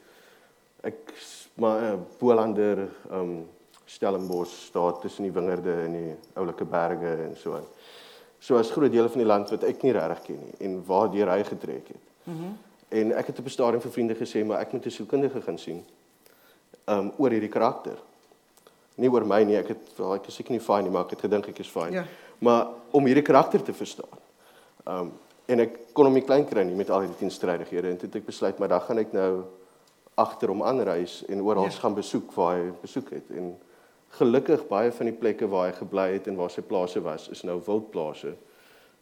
s- 1.16 1.48
maar 1.54 1.82
'n 1.96 2.06
Bolander 2.20 2.78
ehm 3.10 3.20
um, 3.20 3.48
Stellenbosch 3.86 4.52
staat 4.66 5.02
tussen 5.02 5.24
die 5.24 5.32
wingerde 5.32 5.74
en 5.86 5.92
die 5.92 6.16
oulike 6.34 6.66
berge 6.66 7.16
en 7.24 7.36
so 7.38 7.54
aan. 7.56 7.66
So 8.40 8.58
as 8.58 8.72
groot 8.72 8.92
dele 8.92 9.10
van 9.10 9.18
die 9.18 9.28
land 9.28 9.50
wat 9.50 9.64
ek 9.64 9.82
nie 9.84 9.92
regtig 9.92 10.22
ken 10.22 10.40
nie 10.44 10.54
en 10.68 10.84
waardeur 10.86 11.30
hy 11.30 11.44
getrek 11.44 11.88
het. 11.88 12.04
En 12.90 13.12
ek 13.18 13.28
het 13.28 13.40
op 13.40 13.46
'n 13.46 13.50
stadium 13.50 13.82
vir 13.82 13.92
vriende 13.92 14.16
gesê, 14.16 14.46
maar 14.46 14.60
ek 14.60 14.72
moet 14.74 14.86
'n 14.86 14.90
sielkundige 14.92 15.42
gaan 15.42 15.58
sien. 15.58 15.86
Um, 16.88 17.12
oor 17.18 17.30
hierdie 17.30 17.50
karakter 17.50 17.98
nie 19.00 19.10
oor 19.12 19.26
my 19.26 19.44
nie. 19.44 19.58
Ek 19.58 19.68
het 19.68 19.94
wel 19.98 20.14
ek 20.16 20.28
is 20.28 20.36
seker 20.36 20.52
nie 20.52 20.60
fyn 20.60 20.84
nie, 20.84 20.92
maar 20.92 21.08
ek 21.08 21.10
het 21.10 21.22
gedink 21.22 21.48
ek 21.48 21.60
is 21.60 21.72
fyn. 21.72 21.94
Ja. 21.94 22.06
Maar 22.40 22.68
om 22.92 23.06
hierdie 23.06 23.24
karakter 23.24 23.64
te 23.64 23.74
verstaan. 23.74 24.20
Um, 24.88 25.12
en 25.50 25.60
ek 25.60 25.80
kon 25.98 26.06
hom 26.06 26.14
nie 26.14 26.26
klein 26.26 26.46
kry 26.46 26.64
nie 26.64 26.78
met 26.78 26.92
al 26.94 27.08
die 27.08 27.16
teenstrydighede 27.20 27.90
en 27.90 27.98
toe 27.98 28.08
het 28.08 28.20
ek 28.22 28.28
besluit 28.28 28.60
maar 28.62 28.70
dan 28.70 28.84
gaan 28.86 29.02
ek 29.02 29.16
nou 29.16 29.32
agter 30.20 30.52
hom 30.52 30.62
aanreis 30.64 31.24
en 31.30 31.42
oral 31.42 31.66
Ja. 31.66 31.70
gaan 31.82 31.96
besoek 31.98 32.32
waar 32.36 32.58
hy 32.58 32.72
besoek 32.82 33.10
het 33.16 33.32
en 33.36 33.58
gelukkig 34.20 34.68
baie 34.70 34.92
van 34.92 35.06
die 35.06 35.16
plekke 35.16 35.48
waar 35.50 35.70
hy 35.72 35.76
gebly 35.78 36.06
het 36.14 36.28
en 36.28 36.36
waar 36.36 36.50
sy 36.50 36.62
plase 36.62 37.02
was 37.02 37.30
is 37.30 37.44
nou 37.44 37.60
wildplase 37.66 38.36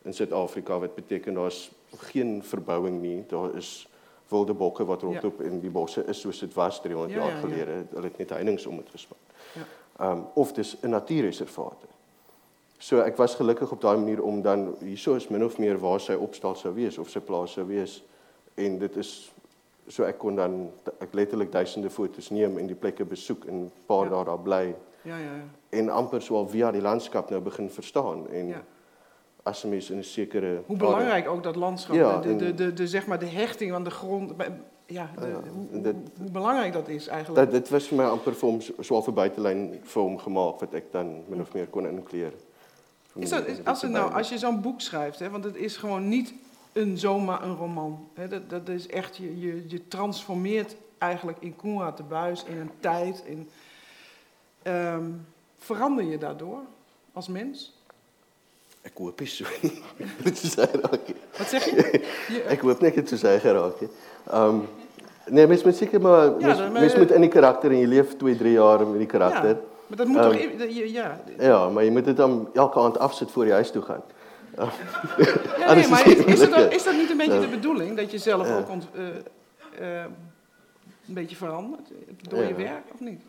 in 0.05 0.13
Suid-Afrika 0.13 0.79
wat 0.79 0.95
beteken 0.95 1.33
daar's 1.35 1.69
geen 1.95 2.43
verbouing 2.43 3.01
nie. 3.01 3.25
Daar 3.27 3.55
is 3.55 3.87
wilde 4.29 4.53
bokke 4.53 4.85
wat 4.85 5.01
rondloop 5.01 5.41
en 5.41 5.59
die 5.59 5.69
bosse 5.69 6.03
is 6.05 6.19
soos 6.19 6.39
dit 6.39 6.53
was 6.53 6.81
300 6.81 7.11
Ja, 7.13 7.17
jaar 7.17 7.27
ja, 7.29 7.35
ja. 7.35 7.41
gelede. 7.41 7.85
Hulle 7.93 8.03
het 8.07 8.17
net 8.17 8.29
heininge 8.29 8.69
om 8.69 8.75
dit 8.77 8.89
gespan. 8.91 9.17
Ja. 9.53 10.11
Um 10.11 10.25
of 10.33 10.51
dis 10.53 10.77
'n 10.81 10.89
natuurreservaat. 10.89 11.85
So 12.77 12.99
ek 13.01 13.15
was 13.17 13.35
gelukkig 13.35 13.71
op 13.71 13.81
daai 13.81 13.97
manier 13.97 14.21
om 14.23 14.41
dan 14.41 14.75
hierso 14.79 15.15
is 15.15 15.27
min 15.29 15.43
of 15.45 15.57
meer 15.57 15.79
waar 15.79 15.99
sy 15.99 16.13
opstal 16.13 16.55
sou 16.55 16.73
wees 16.73 16.97
of 16.97 17.09
sy 17.09 17.19
plaas 17.19 17.51
sou 17.51 17.65
wees 17.67 18.03
en 18.55 18.77
dit 18.79 18.95
is 18.97 19.31
so 19.87 20.03
ek 20.03 20.17
kon 20.17 20.35
dan 20.35 20.69
ek 20.99 21.13
letterlik 21.13 21.51
duisende 21.51 21.89
foto's 21.89 22.29
neem 22.29 22.57
en 22.57 22.67
die 22.67 22.75
plekke 22.75 23.05
besoek 23.05 23.45
en 23.45 23.53
'n 23.63 23.71
paar 23.85 24.03
Ja. 24.05 24.09
dae 24.09 24.23
daar 24.25 24.39
bly 24.39 24.75
ja, 25.03 25.17
ja, 25.17 25.33
ja. 25.35 25.43
en 25.69 25.89
amper 25.89 26.21
so 26.21 26.35
al 26.37 26.47
via 26.47 26.71
die 26.71 26.81
landskap 26.81 27.29
nou 27.29 27.41
begin 27.41 27.69
verstaan 27.69 28.27
en 28.29 28.47
Ja. 28.47 28.61
As 29.47 29.63
'n 29.63 29.69
mens 29.69 29.89
in 29.89 29.97
'n 29.97 30.03
sekere 30.03 30.61
Hoe 30.65 30.77
belangrijk 30.77 31.27
ook 31.29 31.43
dat 31.43 31.55
landschap, 31.55 31.95
Ja, 31.95 32.19
de, 32.19 32.35
de, 32.35 32.53
de, 32.53 32.73
de, 32.73 32.87
zeg 32.87 33.05
maar 33.07 33.19
de 33.19 33.25
hechting 33.25 33.71
van 33.71 33.83
de 33.83 33.89
grond, 33.89 34.31
ja, 34.85 35.09
de- 35.19 35.27
Ja, 35.27 35.41
hoe, 35.81 35.93
belangrijk 36.31 36.73
dat 36.73 36.87
is 36.87 37.07
eigenlijk. 37.07 37.51
dat 37.51 37.61
dit 37.61 37.69
was 37.69 37.87
vir 37.87 37.97
my 37.97 38.03
amper 38.03 38.33
vir 38.35 38.49
hom 38.49 38.61
so- 38.61 38.73
so 38.79 38.95
al 38.95 39.01
vir 39.03 39.13
buitelyn 39.13 39.79
vir 39.83 40.01
hom 40.01 40.17
gemaak 40.17 40.59
wat 40.59 40.73
ek 40.73 40.91
dan 40.91 41.23
min 41.27 41.41
of 41.41 41.53
meer 41.53 41.67
kon 41.67 41.87
inkleer. 41.87 42.33
Is 43.15 43.29
dat, 43.29 43.45
is, 43.45 43.57
als, 43.65 43.81
het 43.81 43.91
nou, 43.91 44.13
als 44.13 44.29
je 44.29 44.37
zo'n 44.37 44.61
boek 44.61 44.81
schrijft, 44.81 45.19
hè, 45.19 45.29
want 45.29 45.43
het 45.43 45.55
is 45.55 45.77
gewoon 45.77 46.07
niet 46.07 46.33
een, 46.73 46.97
zomaar 46.97 47.43
een 47.43 47.55
roman. 47.55 48.07
Hè, 48.13 48.27
dat, 48.27 48.49
dat 48.49 48.69
is 48.69 48.87
echt, 48.87 49.17
je, 49.17 49.39
je, 49.39 49.63
je 49.67 49.87
transformeert 49.87 50.75
eigenlijk 50.97 51.37
in 51.39 51.55
Koenraad 51.55 51.97
de 51.97 52.03
Buis 52.03 52.43
in 52.43 52.57
een 52.59 52.71
tijd. 52.79 53.23
In, 53.25 53.49
ehm, 54.61 55.05
verander 55.57 56.03
je 56.05 56.17
daardoor 56.17 56.59
als 57.13 57.27
mens? 57.27 57.76
Ek 58.87 58.97
hoop 59.03 59.19
nie 59.23 59.27
so. 59.31 59.45
Dit 60.23 60.39
is 60.43 60.55
hy 60.55 60.65
raak. 60.81 61.07
nie. 61.09 61.15
Wat 61.37 61.47
zeg 61.51 61.65
je? 61.67 62.03
je 62.33 62.41
Ek 62.53 62.61
hoop 62.63 62.81
net 62.85 62.95
dit 62.99 63.09
so 63.11 63.33
geraak 63.43 63.79
het. 63.83 63.91
Um 64.33 64.61
nee, 65.27 65.47
mens 65.47 65.63
moet 65.67 65.75
seker 65.75 65.99
maar 66.01 66.31
mens, 66.39 66.61
mens 66.71 66.95
moet 66.95 67.11
in 67.11 67.21
die 67.25 67.31
karakter 67.33 67.71
en 67.73 67.81
jy 67.81 67.87
leef 67.97 68.13
2, 68.17 68.37
3 68.39 68.51
jaar 68.55 68.85
met 68.87 69.01
die 69.03 69.09
karakter. 69.11 69.57
ja, 69.57 69.65
maar 69.87 69.97
dat 69.97 70.07
moet 70.07 70.17
Ehm, 70.23 70.31
toch... 70.31 70.57
dat 70.57 70.75
je- 70.75 70.91
Ja, 70.93 71.19
Ja, 71.39 71.69
maar 71.69 71.83
jy 71.83 71.91
moet 71.91 72.05
dit 72.05 72.17
dan 72.17 72.47
elke 72.53 72.79
aand 72.79 72.97
afsit 72.99 73.31
voor 73.31 73.45
jy 73.45 73.51
huis 73.59 73.71
toe 73.71 73.81
gaan. 73.81 74.03
Ja, 74.57 74.69
nee, 75.75 75.87
maar 75.87 76.03
het 76.05 76.17
is, 76.17 76.25
is, 76.25 76.39
het 76.41 76.55
ook- 76.55 76.71
is 76.71 76.83
dat 76.83 76.93
niet 76.95 77.09
een 77.09 77.17
beetje 77.17 77.39
de 77.39 77.47
bedoeling? 77.47 77.97
Dat 77.97 78.11
je 78.11 78.17
zelf 78.17 78.49
ook 78.57 78.69
ont, 78.69 78.87
eh, 78.95 79.97
eh, 79.99 80.05
een 81.07 81.13
beetje 81.13 81.35
verandert 81.35 81.91
door 82.29 82.43
je 82.43 82.53
werk, 82.55 82.83
of 82.93 82.99
niet? 82.99 83.21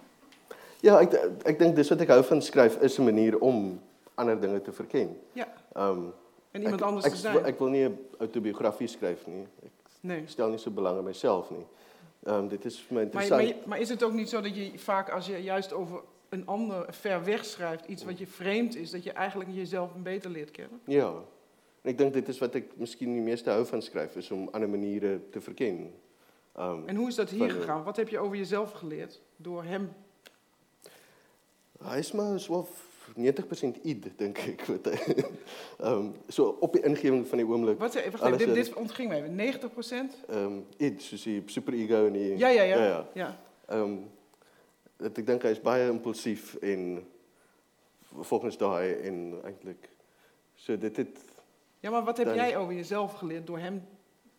Ja, 0.81 1.01
ek 1.01 1.13
ek 1.43 1.59
dink 1.59 1.75
dis 1.77 1.89
wat 1.91 2.01
ek 2.01 2.09
hou 2.15 2.23
van 2.25 2.43
skryf 2.43 2.77
is 2.81 2.99
'n 2.99 3.05
manier 3.05 3.39
om 3.39 3.81
ander 4.19 4.41
dinge 4.41 4.61
te 4.61 4.73
verken. 4.73 5.17
Ja, 5.33 5.49
Um 5.77 6.13
en 6.51 6.63
iemand 6.63 6.83
anders 6.83 7.05
te 7.09 7.17
zijn. 7.17 7.45
Ek 7.45 7.59
wil 7.59 7.69
nie 7.69 7.89
'n 7.89 7.99
autobiografie 8.19 8.89
nie. 9.27 9.47
Ek 9.63 9.71
nee. 10.01 10.23
stel 10.27 10.49
nie 10.49 10.59
so 10.59 10.71
belang 10.71 10.99
in 10.99 11.15
nie. 11.51 11.67
Um 12.27 12.49
dit 12.49 12.65
is 12.65 12.87
my 12.89 12.95
Maar, 12.95 13.03
interessant. 13.03 13.43
maar, 13.43 13.69
maar 13.69 13.81
is 13.81 13.89
het 13.89 14.03
ook 14.03 14.13
niet 14.13 14.29
zo 14.29 14.41
dat 14.41 14.57
je 14.57 14.79
vaak 14.79 15.11
als 15.11 15.27
je 15.27 15.43
juist 15.43 15.73
over 15.73 16.01
een 16.29 16.47
ander 16.47 16.87
ver 16.95 17.25
weg 17.25 17.45
schrijft, 17.45 17.87
iets 17.87 18.05
wat 18.05 18.19
je 18.19 18.27
vreemd 18.27 18.77
is, 18.77 18.91
dat 18.91 19.05
je 19.05 19.13
eigenlijk 19.13 19.51
jezelf 19.53 19.95
beter 19.95 20.31
leert 20.31 20.51
kennen? 20.51 20.81
Ja. 20.85 21.15
En 21.83 21.91
ek 21.91 21.99
dink 21.99 22.13
dit 22.13 22.29
is 22.29 22.39
wat 22.39 22.55
ek 22.55 22.77
miskien 22.77 23.13
die 23.13 23.23
meeste 23.23 23.51
hou 23.51 23.67
van 23.67 23.83
skryf 23.83 24.17
is 24.17 24.31
om 24.31 24.49
ander 24.53 24.69
maniere 24.69 25.21
te 25.31 25.41
verken. 25.41 25.95
Um 26.59 26.83
En 26.87 26.97
hoe 26.97 27.09
is 27.09 27.15
dat 27.15 27.31
hier 27.31 27.51
Van, 27.51 27.61
gegaan? 27.61 27.83
Wat 27.85 27.97
heb 27.97 28.09
je 28.09 28.19
over 28.19 28.37
jezelf 28.37 28.73
geleerd 28.73 29.21
door 29.37 29.65
hem? 29.65 29.93
hy 31.79 31.99
is 31.99 32.13
maar 32.13 32.47
of 32.49 32.88
90% 33.17 33.81
id 33.83 34.11
dink 34.19 34.39
ek 34.39 34.65
wat 34.67 34.87
hy. 34.87 35.25
um 35.81 36.15
so 36.37 36.57
op 36.61 36.73
die 36.73 36.83
ingewing 36.83 37.27
van 37.27 37.39
die 37.39 37.47
oomblik. 37.47 37.79
Wat, 37.79 37.97
Alles 38.21 38.39
dit, 38.39 38.49
in- 38.49 38.55
dit 38.55 38.73
ontging 38.75 39.13
even. 39.13 39.35
90 39.35 39.73
procent? 39.73 40.17
Um 40.31 40.67
id 40.77 41.03
soos 41.03 41.23
die 41.23 41.43
superego 41.47 42.07
en 42.07 42.13
die 42.13 42.37
Ja, 42.39 42.49
ja, 42.49 42.63
ja. 42.63 42.77
ja, 42.77 42.87
ja. 42.87 43.07
ja. 43.15 43.39
Ehm 43.69 43.97
dat 44.99 45.19
ek 45.19 45.27
dink 45.27 45.43
hy 45.47 45.51
is 45.55 45.61
baie 45.63 45.85
impulsief 45.91 46.55
en 46.61 47.05
volgens 48.27 48.57
daai 48.59 48.93
en 49.07 49.19
eintlik 49.45 49.89
so 50.55 50.75
dit 50.79 50.97
het 50.97 51.19
Ja, 51.81 51.91
maar 51.91 52.03
wat 52.05 52.17
heb 52.19 52.27
Dan- 52.27 52.35
jij 52.37 52.57
over 52.57 52.75
jezelf 52.75 53.13
geleerd 53.13 53.47
door 53.47 53.59
hem 53.59 53.83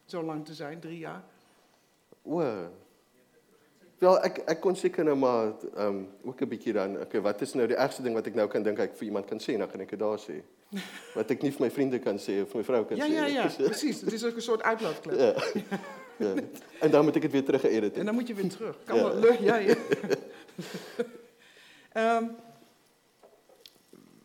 zo 0.05 0.23
lang 0.23 0.45
te 0.45 0.53
zijn, 0.53 0.79
drie 0.79 0.97
jaar? 0.99 1.23
o 2.23 2.39
Wel 3.99 4.19
ek 4.23 4.37
ek 4.47 4.59
kon 4.63 4.75
seker 4.75 5.03
nou 5.03 5.15
maar 5.19 5.51
ehm 5.75 5.87
um, 5.87 6.07
ook 6.23 6.41
'n 6.41 6.47
bietjie 6.47 6.73
dan 6.73 6.99
okay, 7.01 7.21
wat 7.21 7.41
is 7.41 7.53
nou 7.53 7.67
die 7.67 7.75
ergste 7.75 8.01
ding 8.01 8.15
wat 8.15 8.27
ek 8.27 8.35
nou 8.35 8.47
kan 8.47 8.63
dink 8.63 8.79
ek 8.79 8.95
vir 8.95 9.05
iemand 9.07 9.25
kan 9.25 9.39
sê, 9.39 9.57
dan 9.57 9.67
kan 9.69 9.79
ek 9.79 9.89
dit 9.89 9.99
daar 9.99 10.19
sê. 10.19 10.39
Wat 11.17 11.29
ek 11.31 11.41
nie 11.41 11.51
vir 11.51 11.61
my 11.65 11.69
vriende 11.71 11.99
kan 11.99 12.17
sê 12.19 12.41
of 12.41 12.53
my 12.53 12.63
vrou 12.63 12.85
kan 12.85 12.97
Ja, 12.97 13.05
sê. 13.07 13.11
ja, 13.13 13.25
ja, 13.25 13.47
precies. 13.71 14.01
Het 14.01 14.13
is 14.13 14.23
ook 14.23 14.35
een 14.35 14.41
soort 14.41 14.63
uitlaatklep. 14.63 15.17
ja. 15.19 15.33
ja. 16.25 16.33
En 16.79 16.91
dan 16.91 17.03
moet 17.05 17.15
ek 17.15 17.21
dit 17.21 17.31
weer 17.31 17.43
terug 17.45 17.61
geëdit 17.61 17.91
En 17.91 17.97
het. 17.97 18.05
dan 18.05 18.13
moet 18.15 18.27
je 18.27 18.33
weer 18.33 18.49
terug. 18.49 18.77
Kan 18.85 18.97
Ja. 18.97 19.35
ja, 19.39 19.55
ja. 19.55 19.75
Ehm, 21.93 22.25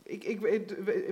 ik, 0.03 0.25
ik, 0.25 0.41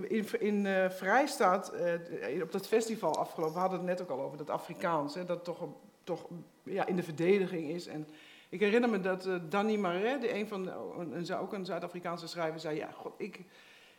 in 0.09 0.27
in 0.41 0.67
eh, 0.67 0.91
Vrijstaat, 0.91 1.73
eh, 1.73 2.43
op 2.43 2.53
dat 2.53 2.67
festival 2.67 3.17
afgelopen, 3.17 3.55
we 3.55 3.61
hadden 3.61 3.79
het 3.79 3.87
net 3.89 4.03
ook 4.03 4.11
al 4.11 4.21
over 4.25 4.39
dat 4.39 4.51
Afrikaans, 4.51 5.15
hè, 5.15 5.25
dat 5.25 5.45
toch, 5.45 5.69
toch 6.05 6.27
ja, 6.63 6.87
in 6.87 6.97
de 6.97 7.03
verdediging 7.03 7.71
is. 7.71 7.87
En 7.87 8.07
ik 8.53 8.61
herinner 8.61 8.91
me 8.91 9.01
dat 9.01 9.27
eh, 9.27 9.35
Danny 9.49 9.77
Marais, 9.77 10.21
die 10.21 10.35
een 10.35 10.49
van 10.49 10.63
de, 10.63 10.71
een, 10.99 11.35
ook 11.37 11.53
een 11.53 11.65
Zuid-Afrikaanse 11.65 12.27
schrijver, 12.29 12.61
zei: 12.61 12.77
Ja, 12.77 12.91
god, 12.91 13.13
ik, 13.17 13.41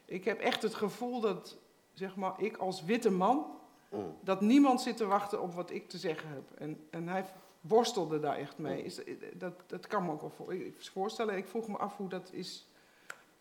ik 0.05 0.25
heb 0.25 0.39
echt 0.39 0.61
het 0.61 0.73
gevoel 0.73 1.19
dat, 1.19 1.57
zeg 1.93 2.15
maar, 2.15 2.33
ik 2.37 2.57
als 2.57 2.83
witte 2.83 3.11
man 3.11 3.45
Mm. 3.89 4.15
dat 4.21 4.41
niemand 4.41 4.81
zit 4.81 4.97
te 4.97 5.05
wachten 5.05 5.41
op 5.41 5.53
wat 5.53 5.71
ik 5.71 5.89
te 5.89 5.97
zeggen 5.97 6.29
heb. 6.29 6.59
En, 6.59 6.79
en 6.89 7.07
hij 7.07 7.25
worstelde 7.61 8.19
daar 8.19 8.37
echt 8.37 8.57
mee. 8.57 8.83
Is, 8.83 8.99
dat, 9.33 9.53
dat 9.67 9.87
kan 9.87 10.05
me 10.05 10.11
ook 10.11 10.21
wel 10.21 10.29
voor, 10.29 10.53
ik- 10.53 10.75
voorstellen. 10.79 11.37
Ik 11.37 11.47
vroeg 11.47 11.67
me 11.67 11.77
af 11.77 11.97
hoe 11.97 12.09
dat 12.09 12.29
is 12.31 12.67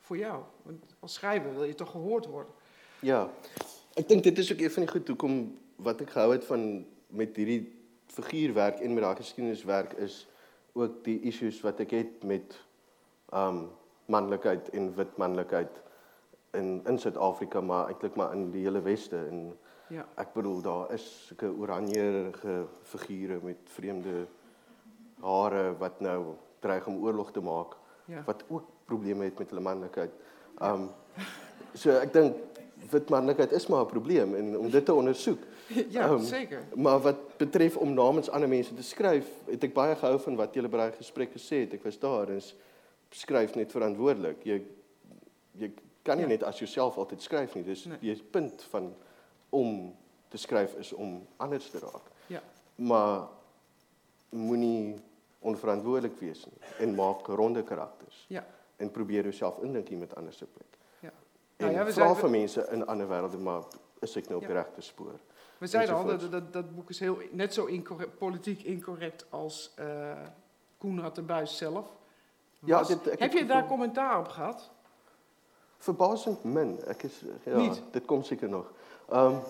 voor 0.01 0.17
jou. 0.17 0.43
Want 0.63 0.85
als 1.01 1.13
schrijver 1.15 1.55
wil 1.55 1.65
je 1.65 1.75
toch 1.75 1.91
gehoord 1.91 2.27
worden. 2.27 2.53
Ja. 3.01 3.31
Ek 3.95 4.09
dink 4.09 4.23
dit 4.23 4.39
is 4.39 4.53
ook 4.53 4.59
een 4.59 4.71
van 4.71 4.83
die 4.83 4.91
goed 4.93 5.09
hoekom 5.09 5.59
wat 5.77 6.01
ek 6.01 6.11
gehou 6.11 6.33
het 6.33 6.45
van 6.45 6.87
met 7.07 7.37
hierdie 7.37 7.79
figuurwerk 8.07 8.79
en 8.81 8.95
met 8.95 9.03
daai 9.03 9.17
geskiedeniswerk 9.17 9.93
is 9.93 10.27
ook 10.73 11.05
die 11.05 11.20
issues 11.29 11.61
wat 11.64 11.81
ek 11.81 11.91
het 11.91 12.25
met 12.25 12.57
um 13.35 13.68
manlikheid 14.12 14.68
en 14.77 14.91
wit 14.97 15.16
manlikheid 15.16 15.81
in 16.59 16.81
in 16.87 16.99
Suid-Afrika 16.99 17.61
maar 17.61 17.89
eintlik 17.89 18.16
maar 18.16 18.33
in 18.37 18.51
die 18.51 18.64
hele 18.66 18.83
weste 18.83 19.16
en 19.29 19.53
Ja. 19.93 20.07
ek 20.16 20.31
bedoel 20.33 20.62
daar 20.62 20.93
is 20.95 21.05
sulke 21.27 21.51
oranjerige 21.61 22.64
figure 22.83 23.39
met 23.45 23.57
vreemde 23.64 24.27
hare 25.20 25.75
wat 25.79 26.01
nou 26.01 26.35
dreig 26.64 26.87
om 26.87 27.03
oorlog 27.05 27.33
te 27.33 27.41
maak 27.41 27.77
Ja. 28.09 28.23
wat 28.27 28.45
ook 28.49 28.64
probleme 28.85 29.25
het 29.25 29.39
met 29.39 29.51
hulle 29.51 29.61
manlikheid. 29.62 30.11
Um 30.62 30.89
so 31.75 31.91
ek 31.91 32.12
dink 32.12 32.37
wit 32.91 33.11
manlikheid 33.11 33.53
is 33.53 33.66
maar 33.68 33.85
'n 33.85 33.87
probleem 33.93 34.35
en 34.35 34.59
om 34.59 34.70
dit 34.70 34.85
te 34.85 34.95
ondersoek. 34.95 35.39
Ja, 35.97 36.09
Ehm, 36.09 36.23
zeker. 36.25 36.62
Maar 36.75 37.01
wat 37.01 37.37
betref 37.39 37.77
om 37.77 37.95
namens 37.95 38.31
ander 38.31 38.49
mense 38.49 38.75
te 38.75 38.83
skryf, 38.83 39.27
het 39.47 39.64
ek 39.64 39.75
baie 39.75 39.95
gehou 39.97 40.18
van 40.20 40.37
wat 40.37 40.55
julle 40.55 40.68
by 40.68 40.77
daai 40.77 40.93
gesprek 40.97 41.33
gesê 41.33 41.62
het. 41.64 41.73
Ek 41.75 41.85
was 41.85 41.99
daar 41.99 42.29
en 42.29 42.41
skryf 43.11 43.55
net 43.55 43.70
verantwoordelik. 43.73 44.45
Jy 44.45 44.62
jy 45.59 45.73
kan 46.03 46.16
nie 46.16 46.23
Ja. 46.25 46.29
net 46.29 46.43
as 46.43 46.59
jouself 46.59 46.97
altyd 46.97 47.23
skryf 47.23 47.55
nie. 47.55 47.64
Dis 47.64 47.85
Nee. 47.85 47.99
jy 48.01 48.23
punt 48.31 48.62
van 48.70 48.95
om 49.51 49.95
te 50.29 50.37
skryf 50.39 50.75
is 50.79 50.93
om 50.93 51.27
anders 51.37 51.70
te 51.70 51.79
raak. 51.79 52.09
Ja. 52.27 52.41
Maar 52.77 53.29
moenie 54.31 54.97
onverantwoordelik 55.43 56.18
wees 56.20 56.45
nie 56.47 56.59
en 56.87 56.95
maak 56.95 57.27
ronde 57.27 57.62
karakters 57.62 58.25
Ja. 58.29 58.45
en 58.77 58.91
probeer 58.91 59.23
jouself 59.23 59.59
indink 59.62 59.89
hier 59.89 59.99
met 59.99 60.14
ander 60.16 60.33
se 60.33 60.47
plek. 60.47 60.79
Ja. 61.01 61.11
En 61.57 61.66
Nou 61.75 61.87
ja, 61.87 61.93
vra 61.93 62.14
vir 62.14 62.31
mense 62.31 62.66
in 62.73 62.87
ander 62.87 63.07
wêrelde 63.09 63.39
maar 63.39 63.62
is 64.03 64.17
ek 64.17 64.29
nou 64.29 64.43
op 64.43 64.49
Ja. 64.51 64.67
spoor? 64.79 65.19
We 65.59 65.67
zeiden 65.67 65.95
al, 65.95 66.05
dat, 66.05 66.31
dat, 66.31 66.53
dat 66.53 66.75
boek 66.75 66.91
is 66.91 66.99
heel, 66.99 67.19
net 67.31 67.55
zo 67.55 67.65
incorrect, 67.65 68.19
politiek 68.19 68.63
incorrect 68.63 69.27
als 69.31 69.73
eh 69.77 70.27
Koenraad 70.79 71.15
de 71.15 71.23
Buis 71.23 71.57
zelf. 71.57 71.87
Ja, 72.59 72.83
dit- 72.83 73.05
heb 73.05 73.21
het 73.21 73.33
je 73.33 73.45
daar 73.47 73.67
commentaar 73.67 74.19
op 74.19 74.29
gehad? 74.29 74.71
Verbasend 75.79 76.45
min. 76.45 76.81
Ek 76.87 77.03
is 77.03 77.23
ja, 77.45 77.57
Niet? 77.57 77.83
dit 77.91 78.05
kom 78.05 78.23
seker 78.23 78.49
nog. 78.49 78.73
Ehm 79.11 79.27
um, 79.35 79.41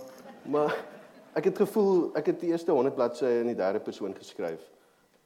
maar 0.51 0.85
ek 1.33 1.45
het 1.45 1.57
gevoel 1.57 2.15
ek 2.15 2.27
het 2.27 2.41
die 2.41 2.49
eerste 2.51 2.71
100 2.73 2.95
bladsye 2.95 3.39
in 3.39 3.47
die 3.47 3.55
derde 3.55 3.81
persoon 3.81 4.15
geskryf 4.15 4.61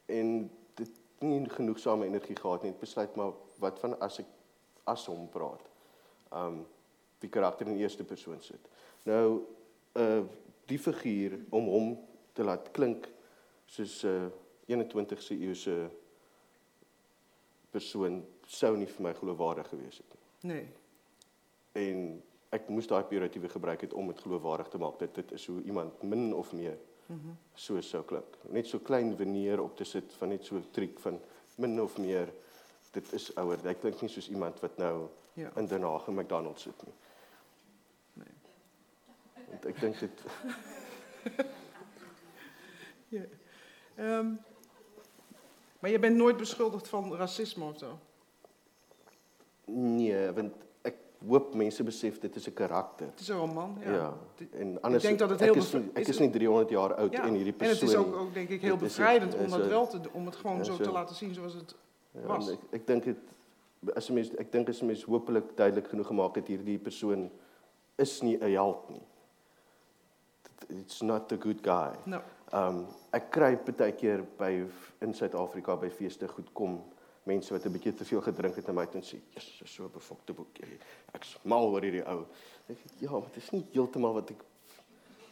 en 0.06 0.50
dit 0.74 0.90
nie 1.18 1.48
genoegsame 1.48 2.04
energie 2.06 2.36
gehad 2.36 2.62
nie. 2.62 2.72
Ek 2.72 2.78
besluit 2.80 3.14
maar 3.16 3.32
wat 3.58 3.78
van 3.78 3.98
as 4.00 4.18
ek 4.18 4.26
as 4.84 5.06
hom 5.06 5.28
praat. 5.28 5.62
Ehm 6.32 6.46
um, 6.46 6.66
die 7.18 7.28
karakter 7.30 7.66
in 7.66 7.72
die 7.72 7.82
eerste 7.82 8.04
persoon 8.04 8.40
sit. 8.40 8.68
Nou 9.06 9.42
uh 9.96 10.24
die 10.66 10.78
figuur 10.82 11.36
om 11.54 11.68
hom 11.70 11.92
te 12.34 12.42
laat 12.42 12.72
klink 12.74 13.04
soos 13.70 14.00
'n 14.04 14.32
uh, 14.68 14.74
21ste 14.76 15.36
eeuse 15.38 15.76
persoon 17.70 18.24
sou 18.50 18.72
nie 18.76 18.86
vir 18.90 19.02
my 19.06 19.12
geloofwaardig 19.14 19.68
gewees 19.70 20.00
het 20.02 20.16
nie 20.42 20.50
Nee. 20.52 20.66
en 21.74 22.22
ek 22.50 22.68
moes 22.68 22.86
daai 22.90 23.04
pejoratiewe 23.04 23.48
gebruik 23.52 23.80
het 23.86 23.92
om 23.94 24.06
dit 24.10 24.20
geloofwaardig 24.20 24.68
te 24.72 24.78
maak 24.78 24.98
dat 24.98 25.14
dit 25.14 25.32
is 25.32 25.46
hoe 25.46 25.62
iemand 25.62 26.02
min 26.02 26.34
of 26.34 26.52
meer 26.52 26.76
so 27.54 27.80
sou 27.80 28.02
klink. 28.02 28.36
Net 28.50 28.66
so 28.66 28.78
klein 28.82 29.12
veneer 29.16 29.60
op 29.62 29.76
te 29.76 29.84
sit 29.84 30.12
van 30.18 30.28
net 30.28 30.44
so 30.44 30.56
'n 30.56 30.64
triek 30.72 30.98
van 30.98 31.20
min 31.56 31.80
of 31.80 31.98
meer 31.98 32.32
dit 32.92 33.12
is 33.12 33.30
ouer. 33.36 33.58
Hy 33.62 33.74
klink 33.74 34.00
nie 34.02 34.08
soos 34.10 34.28
iemand 34.28 34.60
wat 34.60 34.76
nou 34.78 35.08
Ja. 35.34 35.50
in 35.56 35.66
Den 35.66 35.82
Haag 35.82 36.08
in 36.08 36.14
McDonald's 36.14 36.62
sit 36.62 36.82
nie. 36.86 36.94
Ek 39.66 39.80
dink 39.80 39.98
dit 39.98 40.10
Ja. 43.08 43.22
Ehm, 43.94 44.26
maar 45.80 45.90
je 45.90 45.98
bent 45.98 46.16
nooit 46.16 46.36
beschuldigd 46.36 46.88
van 46.88 47.14
racisme 47.16 47.64
of 47.64 47.78
zo? 47.78 47.98
nee, 49.64 50.30
want 50.32 50.54
ek 50.82 50.94
hoop 51.28 51.54
mense 51.54 51.82
besef 51.82 52.18
dit 52.18 52.36
is 52.36 52.46
'n 52.48 52.52
karakter. 52.52 53.06
Het 53.06 53.20
is 53.20 53.28
een 53.28 53.36
roman. 53.36 53.76
Ja. 53.84 53.92
Ja. 53.92 54.14
En 54.52 54.80
anders 54.80 55.02
denk 55.02 55.18
dat 55.18 55.30
het 55.30 55.40
heel 55.40 55.54
is, 55.54 55.74
ek 55.74 55.82
is 55.94 56.00
is 56.00 56.06
het- 56.06 56.18
nie 56.18 56.30
300 56.30 56.68
jaar 56.70 56.94
oud 56.94 57.12
Ja, 57.12 57.22
en 57.24 57.34
hierdie 57.34 57.52
En 57.52 57.58
persoon. 57.58 57.74
het 57.88 57.88
is 57.88 57.94
ook, 57.94 58.14
ook 58.16 58.34
denk 58.34 58.48
ik 58.48 58.60
heel 58.60 58.74
is- 58.74 58.80
bevrijdend 58.80 59.34
om 59.34 59.44
is 59.44 59.50
dat 59.50 59.60
een- 59.60 59.68
wel 59.68 59.86
te 59.86 60.00
om 60.12 60.26
het 60.26 60.36
gewoon 60.36 60.56
ja, 60.56 60.62
zo 60.62 60.76
te 60.76 60.90
laten 60.90 61.14
zien 61.16 61.34
zoals 61.34 61.54
het 61.54 61.74
was. 62.12 62.50
ek 62.70 62.86
dink 62.86 63.02
dit 63.04 63.16
as 63.94 64.08
'n 64.10 64.12
mens 64.14 64.34
ek 64.34 64.52
dink 64.52 64.68
as 64.68 64.80
mens 64.80 65.02
hopelik 65.04 65.56
duidelik 65.56 65.88
genoeg 65.88 66.06
gemaak 66.06 66.34
het 66.34 66.46
hierdie 66.46 66.78
persoon 66.78 67.30
is 67.96 68.20
nie 68.20 68.36
'n 68.38 68.52
held 68.52 68.88
nie. 68.90 69.02
It's 70.68 71.02
not 71.02 71.32
a 71.32 71.36
good 71.36 71.62
guy. 71.62 71.94
Nou, 72.04 72.22
Um 72.54 72.84
ek 73.16 73.30
kry 73.34 73.56
baie 73.56 73.92
keer 73.98 74.22
by 74.38 74.52
in 75.02 75.14
Suid-Afrika 75.14 75.74
by 75.76 75.88
feeste 75.90 76.28
goed 76.30 76.52
kom 76.54 76.76
mense 77.26 77.50
wat 77.50 77.66
'n 77.66 77.72
bietjie 77.72 77.94
te 77.94 78.04
veel 78.04 78.20
gedrink 78.22 78.56
het 78.56 78.68
en 78.68 78.74
my 78.74 78.86
toe 78.86 79.00
sê, 79.02 79.18
"Jesus, 79.34 79.74
so 79.74 79.84
'n 79.84 79.90
befokte 79.92 80.32
boek. 80.32 80.58
Ek's 81.12 81.36
mal 81.42 81.66
oor 81.66 81.82
hierdie 81.82 82.06
ou." 82.06 82.26
Ek 82.68 82.76
sê, 82.76 83.00
"Ja, 83.00 83.10
maar 83.10 83.30
dit 83.32 83.42
is 83.42 83.50
nie 83.50 83.66
heeltemal 83.72 84.14
wat 84.14 84.30
ek 84.30 84.44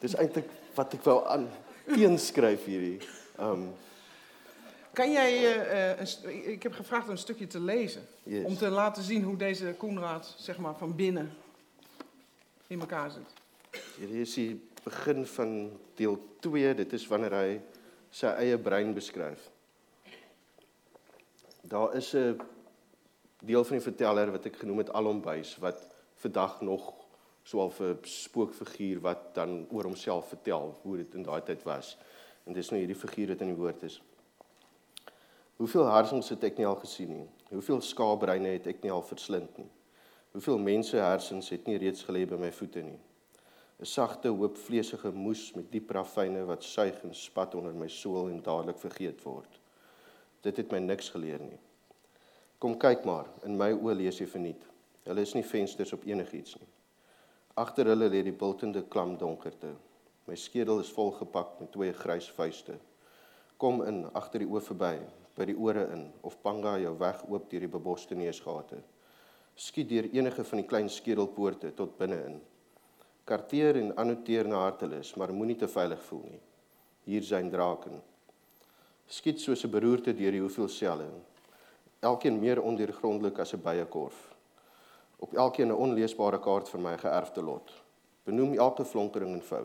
Dis 0.00 0.14
eintlik 0.14 0.50
wat 0.74 0.94
ek 0.94 1.02
wou 1.02 1.22
aan 1.26 1.48
teenskryf 1.86 2.64
hierdie. 2.64 3.00
Um 3.40 3.72
kan 4.94 5.12
jij, 5.12 5.32
eh, 5.32 5.90
eh, 5.90 5.98
een 5.98 6.52
ik 6.52 6.62
heb 6.62 6.72
gevraagd 6.72 7.08
een 7.08 7.18
stukje 7.18 7.46
te 7.46 7.60
lezen. 7.60 8.06
Yes. 8.22 8.44
Om 8.44 8.56
te 8.56 8.68
laten 8.68 9.02
zien 9.02 9.22
hoe 9.22 9.36
deze 9.36 9.74
Koenraad, 9.78 10.34
zeg 10.38 10.58
maar, 10.58 10.74
van 10.74 10.94
binnen 10.94 11.32
in 12.66 12.80
elkaar 12.80 13.10
zit. 13.10 13.32
Hierdie 13.96 14.20
is 14.20 14.34
begin 14.84 15.26
van 15.26 15.52
deel 15.94 16.18
2. 16.40 16.74
Dit 16.74 16.92
is 16.92 17.06
wanneer 17.08 17.36
hy 17.36 17.60
sy 18.14 18.30
eie 18.38 18.58
brein 18.60 18.92
beskryf. 18.94 19.50
Daar 21.64 21.96
is 21.96 22.14
'n 22.14 22.40
deel 23.40 23.64
van 23.64 23.76
die 23.76 23.84
verteller 23.84 24.30
wat 24.30 24.46
ek 24.46 24.56
genoem 24.56 24.78
het 24.78 24.92
Alombuis 24.92 25.56
wat 25.58 25.80
vandag 26.14 26.60
nog 26.60 26.92
soal 27.42 27.72
'n 27.80 27.98
spookfiguur 28.02 29.00
wat 29.00 29.34
dan 29.34 29.66
oor 29.70 29.84
homself 29.84 30.28
vertel 30.28 30.78
hoe 30.82 30.96
dit 30.96 31.14
in 31.14 31.22
daai 31.22 31.42
tyd 31.42 31.62
was. 31.62 31.96
En 32.44 32.52
dis 32.52 32.70
nou 32.70 32.78
hierdie 32.78 33.00
figuur 33.00 33.28
wat 33.28 33.40
in 33.40 33.46
die 33.46 33.62
woord 33.62 33.82
is. 33.82 34.02
Hoeveel 35.56 35.86
hersens 35.92 36.28
het 36.28 36.44
ek 36.44 36.56
nie 36.56 36.66
al 36.66 36.76
gesien 36.76 37.08
nie? 37.08 37.28
Hoeveel 37.48 37.80
skaapbreine 37.80 38.48
het 38.48 38.66
ek 38.66 38.82
nie 38.82 38.90
al 38.90 39.02
verslind 39.02 39.58
nie? 39.58 39.70
Hoeveel 40.32 40.58
mense 40.58 40.96
hersens 40.96 41.48
het 41.48 41.66
nie 41.66 41.78
reeds 41.78 42.04
gelê 42.04 42.26
by 42.26 42.36
my 42.36 42.52
voete 42.52 42.82
nie? 42.82 42.98
'n 43.80 43.86
sagte 43.86 44.28
hoop 44.28 44.56
vleesige 44.56 45.10
moes 45.10 45.52
met 45.54 45.70
diep 45.72 45.90
rafyne 45.90 46.44
wat 46.46 46.62
suig 46.62 47.02
en 47.02 47.14
spat 47.14 47.54
onder 47.54 47.74
my 47.74 47.88
soul 47.88 48.28
en 48.28 48.42
dadelik 48.42 48.78
vergeet 48.78 49.22
word. 49.22 49.60
Dit 50.42 50.56
het 50.56 50.70
my 50.70 50.78
niks 50.78 51.08
geleer 51.10 51.40
nie. 51.40 51.58
Kom 52.58 52.78
kyk 52.78 53.04
maar, 53.04 53.26
in 53.44 53.56
my 53.56 53.72
oë 53.72 53.96
lees 53.98 54.20
jy 54.20 54.26
verniet. 54.26 54.62
Hulle 55.04 55.20
is 55.20 55.34
nie 55.34 55.42
vensters 55.44 55.92
op 55.92 56.06
enigiets 56.06 56.54
nie. 56.60 56.70
Agter 57.60 57.90
hulle 57.92 58.08
lê 58.08 58.22
die 58.22 58.32
bultende 58.32 58.82
klam 58.82 59.18
donkerte. 59.18 59.74
My 60.26 60.34
skedel 60.34 60.80
is 60.80 60.92
volgepak 60.94 61.60
met 61.60 61.72
twee 61.72 61.92
grys 61.92 62.30
vuiste. 62.38 62.78
Kom 63.58 63.82
in 63.84 64.04
agter 64.14 64.40
die 64.42 64.48
oë 64.48 64.62
verby, 64.70 64.94
by 65.36 65.44
die 65.50 65.58
ore 65.58 65.84
in 65.92 66.08
of 66.22 66.38
panga 66.42 66.78
jou 66.78 66.94
weg 66.98 67.20
oop 67.28 67.50
deur 67.50 67.66
die 67.66 67.70
beboste 67.70 68.14
neusgate. 68.14 68.80
Skiet 69.54 69.90
deur 69.90 70.08
enige 70.14 70.44
van 70.44 70.62
die 70.62 70.66
klein 70.66 70.88
skedelpoorte 70.90 71.74
tot 71.74 71.98
binne 71.98 72.18
in. 72.30 72.40
Karteer 73.24 73.76
en 73.80 73.94
annoteer 73.96 74.48
na 74.48 74.58
hartelus, 74.66 75.14
maar 75.14 75.32
moenie 75.32 75.56
te 75.56 75.68
veilig 75.68 76.02
voel 76.04 76.26
nie. 76.28 76.40
Hier 77.04 77.22
zijn 77.22 77.50
draken. 77.50 78.02
skiet 79.06 79.40
soos 79.40 79.64
'n 79.64 79.70
beroerte 79.70 80.14
deur 80.14 80.30
die 80.30 80.40
hoeveel 80.40 80.68
selle. 80.68 81.06
Elkeen 82.00 82.38
meer 82.38 82.62
ondeurgrondelik 82.62 83.38
as 83.38 83.54
'n 83.54 83.62
byekorf. 83.62 84.34
Op 85.16 85.34
elkeen 85.34 85.68
'n 85.68 85.76
onleesbare 85.86 86.40
kaart 86.40 86.68
van 86.68 86.82
my 86.82 86.98
geërfde 86.98 87.42
lot. 87.42 87.72
Benoem 88.24 88.54
elke 88.54 88.84
flonkering 88.84 89.32
en 89.32 89.42
vou. 89.42 89.64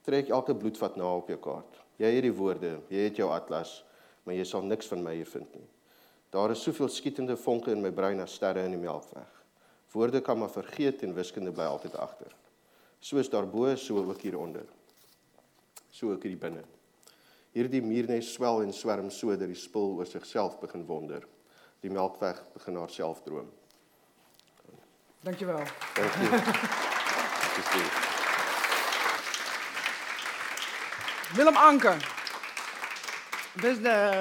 Trek 0.00 0.28
elke 0.28 0.54
bloedvat 0.54 0.96
na 0.96 1.14
op 1.16 1.28
jou 1.28 1.38
kaart. 1.38 1.82
Jy 1.96 2.14
het 2.14 2.22
die 2.22 2.32
woorde, 2.32 2.80
jy 2.88 3.04
het 3.04 3.16
jou 3.16 3.30
atlas, 3.30 3.84
maar 4.22 4.34
jy 4.34 4.44
sal 4.44 4.62
niks 4.62 4.86
van 4.86 5.02
my 5.02 5.14
hier 5.14 5.26
vind 5.26 5.54
nie. 5.54 5.68
Daar 6.30 6.50
is 6.50 6.62
soveel 6.62 6.88
skietende 6.88 7.36
vonke 7.36 7.70
in 7.70 7.82
my 7.82 7.90
brein 7.90 8.20
as 8.20 8.34
sterre 8.34 8.64
in 8.64 8.70
die 8.70 8.80
melkweg. 8.80 9.44
Woorde 9.92 10.20
kan 10.20 10.38
maar 10.38 10.50
vergeet 10.50 11.02
en 11.02 11.14
wiskunde 11.14 11.52
bly 11.52 11.64
altyd 11.64 11.96
agter. 11.96 12.39
Soos 13.00 13.30
daarbo, 13.30 13.74
so 13.76 13.96
ook 13.96 14.20
hieronder. 14.20 14.66
So 15.90 16.12
ook 16.12 16.22
hier 16.22 16.38
binne. 16.38 16.64
Hierdie 17.52 17.82
muurnes 17.82 18.32
swel 18.32 18.62
en 18.62 18.72
swerm 18.72 19.10
so 19.10 19.32
dat 19.36 19.48
die 19.48 19.56
spul 19.58 19.96
oor 19.96 20.06
sigself 20.06 20.58
begin 20.60 20.84
wonder. 20.86 21.24
Die 21.80 21.90
melkweg 21.90 22.42
begin 22.52 22.76
haarself 22.76 23.22
droom. 23.22 23.48
Dankjewel. 25.20 25.64
Dankie. 25.94 26.28
Dankie. 27.56 27.88
Willem 31.34 31.56
Anker. 31.56 32.18
Dus 33.60 33.80
de, 33.82 34.20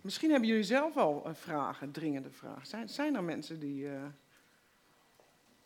misschien 0.00 0.30
hebben 0.30 0.48
jullie 0.48 0.64
zelf 0.64 0.96
al 0.96 1.22
eh, 1.24 1.34
vragen, 1.34 1.92
dringende 1.92 2.30
vragen. 2.30 2.66
Zijn, 2.66 2.88
zijn 2.88 3.14
er 3.14 3.24
mensen 3.24 3.60
die, 3.60 3.84
uh, 3.84 4.02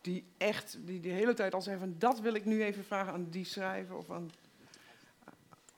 die 0.03 0.24
echt 0.37 0.79
die 0.81 1.01
de 1.01 1.09
hele 1.09 1.35
tijd 1.35 1.55
al 1.55 1.62
zeggen 1.62 1.89
van 1.89 1.99
dat 1.99 2.20
wil 2.20 2.35
ik 2.35 2.45
nu 2.45 2.62
even 2.62 2.85
vragen 2.85 3.12
aan 3.12 3.31
die 3.31 3.45
schrijver 3.45 3.97
of 3.97 4.11
aan 4.11 4.31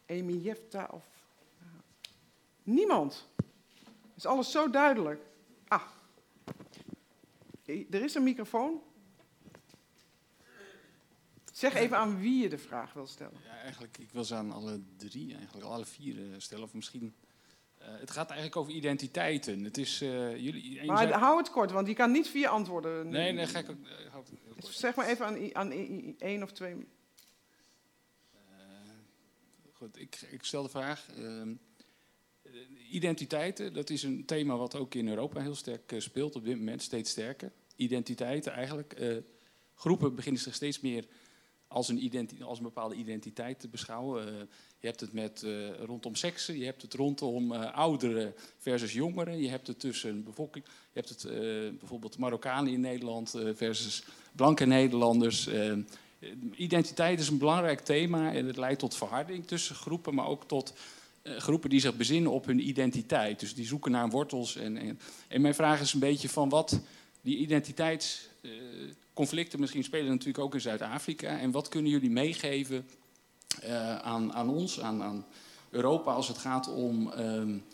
Amy 0.07 0.37
Jefta 0.37 0.89
of 0.91 1.05
uh, 1.63 1.69
niemand. 2.63 3.29
Is 4.15 4.27
alles 4.27 4.51
zo 4.51 4.71
duidelijk? 4.71 5.21
Ah, 5.69 5.83
er 7.67 8.03
is 8.03 8.15
een 8.15 8.23
microfoon. 8.23 8.83
Zeg 11.53 11.75
even 11.75 11.97
aan 11.97 12.21
wie 12.21 12.43
je 12.43 12.49
de 12.49 12.59
vraag 12.59 12.93
wil 12.93 13.07
stellen. 13.07 13.41
Ja, 13.45 13.59
eigenlijk, 13.61 13.99
ik 13.99 14.11
wil 14.11 14.25
ze 14.25 14.35
aan 14.35 14.53
alle 14.53 14.81
drie, 14.97 15.35
eigenlijk 15.37 15.67
alle 15.67 15.85
vier 15.85 16.17
uh, 16.17 16.35
stellen. 16.39 16.65
Of 16.65 16.75
misschien. 16.75 17.15
Uh, 17.85 17.91
het 18.01 18.11
gaat 18.11 18.29
eigenlijk 18.29 18.61
over 18.61 18.73
identiteiten. 18.73 19.65
Het 19.65 19.79
is, 19.79 20.03
uh, 20.03 20.37
jullie, 20.37 20.85
maar 20.85 21.13
hou 21.13 21.39
het 21.39 21.51
kort, 21.51 21.71
want 21.71 21.87
je 21.87 21.95
kan 21.95 22.13
niet 22.13 22.29
vier 22.29 22.49
antwoorden. 22.49 23.09
Nee, 23.09 23.33
nee, 23.33 23.47
ga 23.47 23.59
ik 23.59 23.71
ook. 23.71 23.77
Houd 24.11 24.31
het 24.57 24.67
zeg 24.67 24.95
maar 24.95 25.09
even 25.09 25.27
aan, 25.27 25.55
aan 25.55 25.73
één 26.19 26.43
of 26.43 26.53
twee. 26.53 26.87
goed, 29.73 30.01
ik, 30.01 30.21
ik 30.31 30.45
stel 30.45 30.63
de 30.63 30.69
vraag. 30.69 31.09
Ehm, 31.17 31.55
identiteiten, 32.91 33.73
dat 33.73 33.91
is 33.91 34.03
een 34.03 34.25
thema 34.25 34.57
wat 34.57 34.77
ook 34.77 34.95
in 34.95 35.09
Europa 35.09 35.41
heel 35.41 35.55
sterk 35.55 35.95
speelt 35.99 36.37
op 36.37 36.45
dit 36.45 36.57
moment, 36.57 36.83
steeds 36.83 37.11
sterker. 37.11 37.53
Identiteiten 37.77 38.53
eigenlijk. 38.53 39.23
groepen 39.75 40.15
beginnen 40.15 40.41
zich 40.41 40.55
steeds 40.55 40.81
meer 40.81 41.07
als 41.75 41.89
een, 41.89 42.29
als 42.43 42.59
een 42.59 42.65
bepaalde 42.65 42.95
identiteit 42.95 43.61
te 43.61 43.69
beschouwen. 43.69 44.29
Uh, 44.29 44.35
je 44.79 44.87
hebt 44.87 45.01
het 45.01 45.13
met, 45.13 45.43
uh, 45.45 45.79
rondom 45.79 46.15
seksen, 46.15 46.59
je 46.59 46.65
hebt 46.65 46.83
het 46.83 46.95
rondom 46.95 47.53
uh, 47.53 47.75
ouderen 47.75 48.35
versus 48.59 48.93
jongeren. 48.93 49.43
Je 49.43 49.49
hebt 49.49 49.67
het 49.67 49.81
tussen 49.81 50.25
bevolking, 50.25 50.65
je 50.65 51.01
hebt 51.01 51.09
het 51.09 51.27
bijvoorbeeld 51.79 52.19
Marokkanen 52.19 52.73
in 52.73 52.81
Nederland 52.81 53.35
versus 53.55 54.05
blanke 54.33 54.65
Nederlanders. 54.65 55.49
identiteit 56.55 57.21
is 57.21 57.29
een 57.29 57.39
belangrijk 57.39 57.81
thema 57.81 58.33
en 58.33 58.47
het 58.47 58.57
leidt 58.57 58.79
tot 58.79 58.97
verharding 58.97 59.47
tussen 59.47 59.75
groepen, 59.75 60.15
maar 60.15 60.27
ook 60.27 60.49
tot 60.49 60.75
groepen 61.23 61.71
die 61.71 61.81
zich 61.81 61.97
bezinnen 61.97 62.33
op 62.33 62.47
hun 62.47 62.69
identiteit. 62.69 63.41
Dus 63.41 63.55
die 63.55 63.67
zoeken 63.67 63.91
naar 63.91 64.11
wortels. 64.11 64.57
En, 64.57 64.77
en, 64.77 64.99
en 65.29 65.41
mijn 65.41 65.55
vraag 65.55 65.81
is 65.81 65.93
een 65.93 66.01
beetje 66.01 66.29
van 66.29 66.49
wat 66.49 66.81
die 67.21 67.37
identiteits 67.37 68.29
conflicten 69.15 69.61
misschien 69.61 69.85
spelen 69.85 70.11
natuurlijk 70.11 70.45
ook 70.45 70.55
in 70.55 70.61
Zuid-Afrika. 70.61 71.39
En 71.39 71.51
wat 71.51 71.69
kunnen 71.69 71.91
jullie 71.91 72.11
meegeven 72.11 72.87
uh, 73.65 73.99
aan, 73.99 74.33
aan 74.33 74.49
ons, 74.49 74.81
aan, 74.81 75.03
aan, 75.03 75.27
Europa, 75.71 76.13
als 76.13 76.29
het 76.29 76.39
gaat 76.39 76.75
om 76.75 77.13
um, 77.19 77.65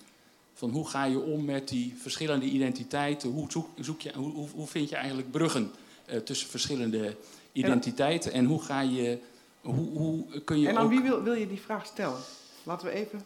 van 0.53 0.71
hoe 0.71 0.89
ga 0.89 1.05
je 1.05 1.21
om 1.21 1.45
met 1.45 1.69
die 1.69 1.95
verschillende 1.97 2.47
identiteiten? 2.47 3.31
Hoe, 3.31 3.51
zoek, 3.51 3.69
zoek 3.79 4.01
je, 4.01 4.13
hoe, 4.15 4.49
hoe 4.49 4.67
vind 4.67 4.89
je 4.89 4.97
eigenlijk 4.97 5.31
bruggen 5.31 5.71
uh, 6.11 6.17
tussen 6.17 6.49
verschillende 6.49 7.17
identiteiten? 7.53 8.33
En 8.33 8.45
hoe 8.45 8.63
ga 8.63 8.81
je, 8.81 9.19
hoe, 9.61 9.99
hoe 9.99 10.41
kun 10.45 10.61
je. 10.61 10.69
En 10.69 10.77
aan 10.77 10.85
ook... 10.85 10.91
wie 10.91 11.01
wil, 11.01 11.23
wil 11.23 11.35
je 11.35 11.47
die 11.47 11.61
vraag 11.61 11.87
stellen? 11.87 12.21
Laten 12.63 12.87
we 12.87 12.93
even. 12.93 13.25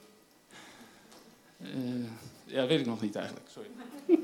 Uh, 1.60 1.68
ja, 2.44 2.66
weet 2.66 2.80
ik 2.80 2.86
nog 2.86 3.00
niet 3.00 3.16
eigenlijk. 3.16 3.46
Sorry. 3.48 3.68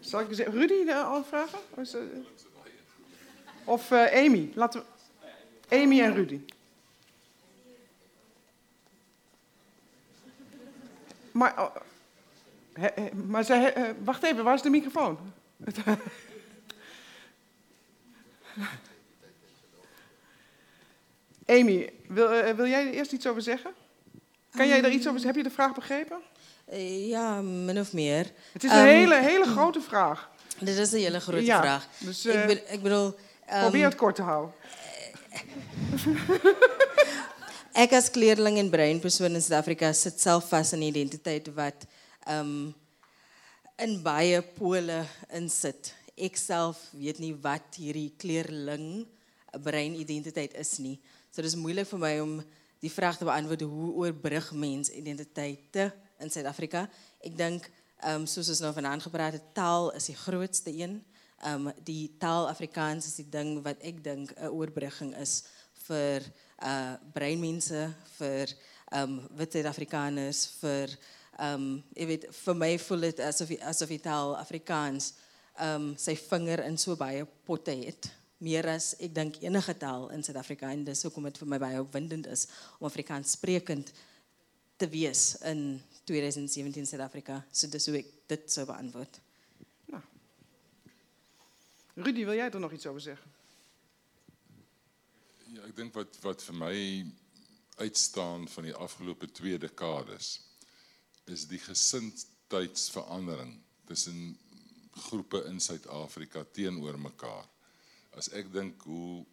Zal 0.00 0.20
ik 0.20 0.36
Rudy 0.36 0.90
al 0.90 1.24
vragen? 1.24 1.58
Is, 1.76 1.94
of 3.64 3.90
uh, 3.90 4.12
Amy? 4.12 4.52
Laten 4.54 4.80
we... 4.80 4.86
Amy 5.76 6.00
en 6.00 6.14
Rudy. 6.14 6.40
Maar, 11.32 11.60
oh, 11.60 11.76
he, 12.72 12.88
he, 12.94 13.14
maar 13.14 13.44
zij, 13.44 13.76
uh, 13.76 13.88
wacht 14.04 14.22
even, 14.22 14.44
waar 14.44 14.54
is 14.54 14.62
de 14.62 14.70
microfoon? 14.70 15.18
Amy, 21.46 21.92
wil, 22.08 22.32
uh, 22.32 22.50
wil 22.50 22.66
jij 22.66 22.86
er 22.86 22.92
eerst 22.92 23.12
iets 23.12 23.26
over 23.26 23.42
zeggen? 23.42 23.74
Kan 24.50 24.68
jij 24.68 24.82
er 24.84 24.90
iets 24.90 25.08
over 25.08 25.24
Heb 25.24 25.36
je 25.36 25.42
de 25.42 25.50
vraag 25.50 25.74
begrepen? 25.74 26.18
Ja, 27.06 27.40
min 27.40 27.78
of 27.78 27.92
meer. 27.92 28.32
Het 28.52 28.64
is 28.64 28.70
een 28.70 28.78
um, 28.78 28.84
hele, 28.84 29.14
hele 29.14 29.44
grote 29.44 29.80
vraag. 29.80 30.30
Dit 30.58 30.76
is 30.76 30.92
een 30.92 30.98
hele 30.98 31.20
grote 31.20 31.44
ja, 31.44 31.60
vraag. 31.60 31.86
Dus, 31.98 32.26
ik, 32.26 32.64
ik 32.68 32.82
bedoel... 32.82 33.14
Probeer 33.50 33.84
het 33.84 33.98
kort 33.98 34.14
te 34.16 34.22
houden. 34.22 34.54
ek 37.84 37.94
as 37.98 38.10
kleerling 38.14 38.60
en 38.62 38.70
bruin 38.70 39.00
persoon 39.02 39.34
in 39.34 39.42
Suid-Afrika 39.42 39.90
sit 39.96 40.20
self 40.22 40.50
vas 40.52 40.70
in 40.76 40.84
identiteit 40.86 41.50
wat 41.56 41.86
um 42.30 42.70
in 43.80 43.96
baie 44.04 44.42
pole 44.54 45.00
insit. 45.34 45.94
Ek 46.14 46.36
self 46.38 46.82
weet 46.92 47.18
nie 47.22 47.32
wat 47.42 47.80
hierdie 47.80 48.12
kleerling 48.20 49.06
brein 49.64 49.96
identiteit 49.98 50.54
is 50.60 50.76
nie. 50.78 50.98
So 51.34 51.42
dis 51.42 51.58
moeilik 51.58 51.88
vir 51.90 52.02
my 52.02 52.14
om 52.22 52.38
die 52.80 52.92
vraag 52.92 53.18
te 53.18 53.26
beantwoord 53.26 53.66
hoe 53.66 53.92
oorbrug 54.04 54.52
mens 54.54 54.92
identiteite 54.94 55.90
in 56.20 56.30
Suid-Afrika. 56.30 56.86
Ek 57.24 57.34
dink 57.34 57.66
um 58.06 58.30
soos 58.30 58.48
ons 58.52 58.62
nou 58.62 58.70
vanaand 58.76 59.02
gepraat 59.04 59.40
het, 59.40 59.50
taal 59.56 59.90
is 59.98 60.06
die 60.12 60.16
grootste 60.16 60.70
een 60.70 61.00
um 61.46 61.70
die 61.84 62.10
taal 62.20 62.48
Afrikaans 62.48 63.06
is 63.06 63.16
die 63.20 63.28
ding 63.32 63.60
wat 63.64 63.80
ek 63.86 64.02
dink 64.04 64.32
'n 64.36 64.52
oorbrugging 64.52 65.14
is 65.16 65.42
vir 65.86 66.20
uh 66.62 66.96
breinmense 67.14 67.94
vir 68.18 68.52
um 68.92 69.20
wit 69.36 69.52
Suid-Afrikaners 69.52 70.46
vir 70.60 70.96
um 71.38 71.82
jy 71.96 72.06
weet 72.06 72.26
vir 72.44 72.54
my 72.54 72.76
voel 72.78 73.00
dit 73.08 73.20
asof 73.20 73.52
asof 73.60 73.88
die 73.88 74.04
taal 74.04 74.36
Afrikaans 74.36 75.14
um 75.60 75.94
sy 75.96 76.14
vinger 76.16 76.64
in 76.66 76.76
so 76.76 76.96
baie 76.96 77.24
potte 77.46 77.72
het. 77.72 78.10
Meer 78.40 78.68
as 78.68 78.94
ek 79.00 79.14
dink 79.14 79.42
enige 79.42 79.74
taal 79.78 80.08
in 80.10 80.22
Suid-Afrika 80.22 80.72
en 80.72 80.84
dis 80.84 81.02
hoekom 81.02 81.24
dit 81.24 81.38
vir 81.38 81.48
my 81.48 81.58
baie 81.58 81.80
opwindend 81.80 82.26
is 82.26 82.46
om 82.78 82.86
Afrikaans 82.86 83.36
sprekend 83.36 83.92
te 84.76 84.88
wees 84.88 85.36
in 85.44 85.80
2017 86.04 86.86
Suid-Afrika. 86.86 87.44
So 87.52 87.68
dis 87.68 87.86
hoe 87.86 87.98
ek 87.98 88.14
dit 88.28 88.48
sou 88.50 88.64
beantwoord 88.66 89.29
Rudy, 92.02 92.24
wil 92.24 92.34
jij 92.34 92.50
er 92.50 92.60
nog 92.60 92.72
iets 92.72 92.86
over 92.86 93.00
zeggen? 93.00 93.32
Ja, 95.52 95.62
ik 95.62 95.76
denk 95.76 95.94
wat, 95.94 96.18
wat 96.20 96.42
voor 96.42 96.54
mij 96.54 97.12
uitstaan 97.74 98.48
van 98.48 98.62
die 98.62 98.74
afgelopen 98.74 99.32
twee 99.32 99.58
decades, 99.58 100.40
is 101.24 101.46
die 101.46 101.58
gezindheidsverandering 101.58 103.60
tussen 103.84 104.38
groepen 104.90 105.46
in 105.46 105.60
Zuid-Afrika 105.60 106.44
teenoor 106.52 107.04
elkaar. 107.04 107.48
Als 108.10 108.28
ik 108.28 108.52
denk 108.52 108.82
hoe 108.82 109.26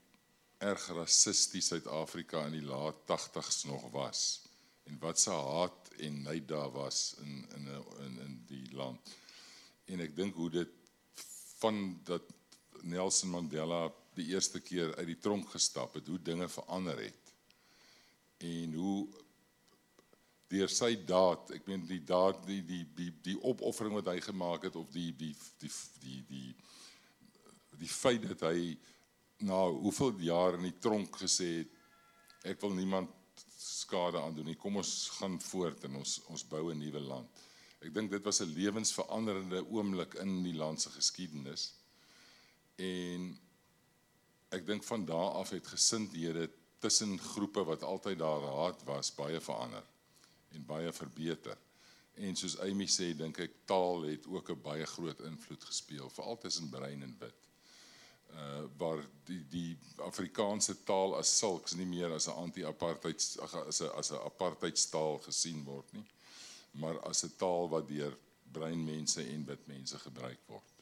erg 0.58 0.88
racistisch 0.88 1.68
Zuid-Afrika 1.68 2.46
in 2.46 2.52
die 2.52 2.62
laat 2.62 2.96
80s 3.02 3.62
nog 3.66 3.92
was, 3.92 4.42
en 4.84 4.98
wat 5.00 5.20
ze 5.20 5.30
haat 5.30 5.90
en 5.98 6.22
neid 6.22 6.48
daar 6.48 6.72
was 6.72 7.16
in, 7.20 7.46
in, 7.56 7.68
in 8.20 8.44
die 8.48 8.72
land. 8.72 9.00
En 9.86 10.00
ik 10.00 10.16
denk 10.16 10.36
hoe 10.36 10.50
dit 10.50 10.70
van 11.58 12.00
dat 12.04 12.22
Nelson 12.84 13.30
Mandela 13.30 13.88
die 14.18 14.32
eerste 14.34 14.60
keer 14.60 14.96
uit 14.98 15.08
die 15.08 15.20
tronk 15.22 15.50
gestap 15.54 15.94
het, 15.98 16.08
hoe 16.08 16.20
dinge 16.22 16.48
verander 16.50 17.00
het. 17.00 17.34
En 18.38 18.74
hoe 18.74 19.08
deur 20.48 20.72
sy 20.72 20.94
daad, 21.06 21.52
ek 21.58 21.68
meen 21.68 21.84
die 21.88 22.04
daad 22.08 22.40
die 22.48 22.62
die 22.66 22.84
die 22.96 23.12
die 23.24 23.38
opoffering 23.44 23.98
wat 23.98 24.12
hy 24.14 24.20
gemaak 24.24 24.70
het 24.70 24.78
of 24.80 24.88
die 24.94 25.12
die 25.12 25.34
die 25.60 25.72
die 26.04 26.22
die 26.30 26.54
die 27.78 27.92
feit 27.92 28.24
dat 28.26 28.48
hy 28.48 28.78
na 29.46 29.68
hoeveel 29.70 30.16
jaar 30.26 30.56
in 30.58 30.66
die 30.66 30.78
tronk 30.82 31.20
gesê 31.22 31.50
het 31.60 31.76
ek 32.54 32.62
wil 32.64 32.74
niemand 32.74 33.12
skade 33.58 34.22
aan 34.22 34.36
doen 34.38 34.48
nie. 34.48 34.58
Kom 34.58 34.80
ons 34.80 34.94
gaan 35.20 35.36
voort 35.50 35.84
en 35.86 36.00
ons 36.00 36.18
ons 36.32 36.48
bou 36.50 36.72
'n 36.72 36.80
nuwe 36.80 37.00
land. 37.00 37.44
Ek 37.84 37.94
dink 37.94 38.12
dit 38.12 38.24
was 38.24 38.42
'n 38.42 38.54
lewensveranderende 38.54 39.62
oomblik 39.70 40.16
in 40.24 40.44
die 40.44 40.56
land 40.56 40.82
se 40.82 40.90
geskiedenis. 40.90 41.74
En 42.78 43.40
ek 44.54 44.66
dink 44.66 44.84
van 44.84 45.06
daardie 45.06 45.40
af 45.42 45.50
het 45.50 45.68
gesindhede 45.68 46.50
tussen 46.80 47.18
groepe 47.20 47.64
wat 47.64 47.84
altyd 47.84 48.20
daar 48.20 48.42
raad 48.42 48.84
was 48.84 49.16
baie 49.16 49.40
verander 49.42 49.84
en 50.54 50.66
baie 50.66 50.94
verbeter. 50.94 51.58
En 52.14 52.36
soos 52.36 52.58
Amy 52.66 52.88
sê, 52.90 53.12
dink 53.18 53.38
ek 53.42 53.58
taal 53.70 54.06
het 54.10 54.28
ook 54.28 54.50
'n 54.50 54.62
baie 54.62 54.86
groot 54.86 55.20
invloed 55.20 55.64
gespeel, 55.64 56.10
veral 56.10 56.38
tussen 56.38 56.70
brein 56.70 57.02
en 57.02 57.16
wit. 57.20 57.42
Uh 58.34 58.64
waar 58.78 59.02
die 59.26 59.44
die 59.50 59.78
Afrikaanse 59.96 60.84
taal 60.84 61.16
as 61.18 61.38
sulks 61.38 61.74
nie 61.74 61.86
meer 61.86 62.14
as 62.14 62.28
'n 62.28 62.40
anti-apartheid 62.46 63.38
as 63.42 63.82
'n 63.82 63.90
as 63.90 64.12
'n 64.12 64.26
apartheidstaal 64.30 65.20
gesien 65.20 65.64
word 65.64 65.94
nie, 65.94 66.06
maar 66.72 67.00
as 67.00 67.24
'n 67.24 67.36
taal 67.38 67.70
wat 67.70 67.88
deur 67.88 68.18
breinmense 68.52 69.24
en 69.24 69.46
wit 69.46 69.68
mense 69.68 70.00
gebruik 70.00 70.40
word. 70.46 70.77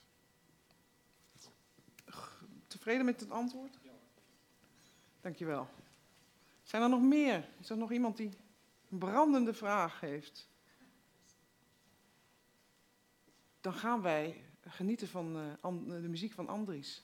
Tevreden 2.85 3.05
met 3.05 3.19
het 3.19 3.31
antwoord? 3.31 3.77
Dankjewel. 5.21 5.69
Zijn 6.63 6.81
er 6.81 6.89
nog 6.89 7.01
meer? 7.01 7.49
Is 7.59 7.69
er 7.69 7.77
nog 7.77 7.91
iemand 7.91 8.17
die 8.17 8.31
een 8.89 8.97
brandende 8.97 9.53
vraag 9.53 9.99
heeft? 9.99 10.49
Dan 13.61 13.73
gaan 13.73 14.01
wij 14.01 14.43
genieten 14.61 15.07
van 15.07 15.37
uh, 15.37 16.01
de 16.01 16.07
muziek 16.07 16.33
van 16.33 16.47
Andries. 16.47 17.03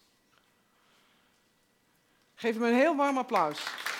Geef 2.33 2.53
hem 2.53 2.63
een 2.63 2.73
heel 2.73 2.95
warm 2.95 3.17
applaus. 3.17 3.90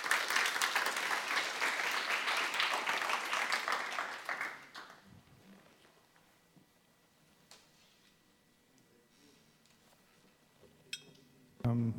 Um, 11.72 11.94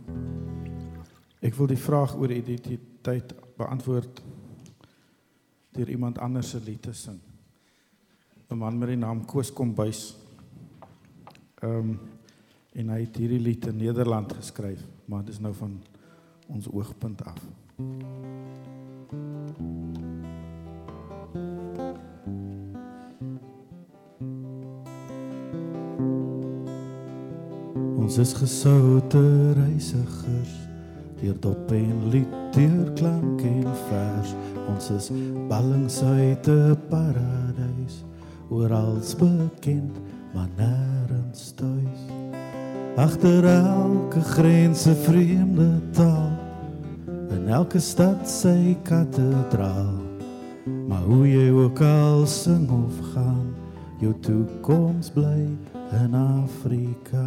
ik 1.38 1.54
wil 1.54 1.66
die 1.66 1.76
vraag 1.76 2.14
over 2.16 2.30
identiteit 2.30 3.34
beantwoord 3.56 4.22
deur 5.70 5.88
iemand 5.88 6.18
anders 6.18 6.50
se 6.50 6.60
lied 6.60 6.82
te 6.82 6.92
sing. 6.92 7.18
'n 8.48 8.56
Man 8.56 8.78
met 8.78 8.88
die 8.88 8.96
naam 8.96 9.24
Koos 9.24 9.52
Kombuis. 9.52 10.16
Ehm 11.54 11.72
um, 11.72 12.00
en 12.72 12.88
hy 12.88 13.00
het 13.00 13.16
hierdie 13.16 13.40
lied 13.40 13.66
in 13.66 13.76
Nederland 13.76 14.32
geskryf, 14.32 14.80
maar 15.04 15.24
dit 15.24 15.34
is 15.34 15.40
nou 15.40 15.54
van 15.54 15.82
ons 16.46 16.68
oogpunt 16.68 17.24
af. 17.24 17.40
Ons 28.12 28.28
is 28.28 28.32
gesoute 28.36 29.20
reisigers 29.56 30.56
deur 31.16 31.36
dop 31.40 31.70
en 31.72 32.10
lied 32.12 32.34
deur 32.52 32.90
klank 32.98 33.40
en 33.40 33.70
vers. 33.86 34.34
Ons 34.68 34.90
is 34.93 35.06
ballings 35.48 35.97
uit 36.05 36.48
'n 36.52 36.76
paradys 36.90 38.05
orals 38.51 39.14
bekend 39.16 39.97
maar 40.34 40.51
nêrens 40.60 41.56
tuis 41.56 42.01
agter 43.01 43.48
elke 43.48 44.20
grens 44.20 44.84
'n 44.86 44.94
vreemde 45.09 45.80
taal 45.97 46.36
in 47.30 47.48
elke 47.48 47.80
stad 47.80 48.28
sy 48.28 48.76
kathedraal. 48.84 49.97
Maar 50.89 51.05
hoe 51.09 51.26
jy 51.28 51.48
ook 51.51 51.80
al 51.80 52.26
sing 52.26 52.68
of 52.68 52.93
gaan 53.14 53.55
jou 54.01 54.12
toekoms 54.20 55.10
bly 55.10 55.48
in 55.93 56.14
Afrika 56.14 57.24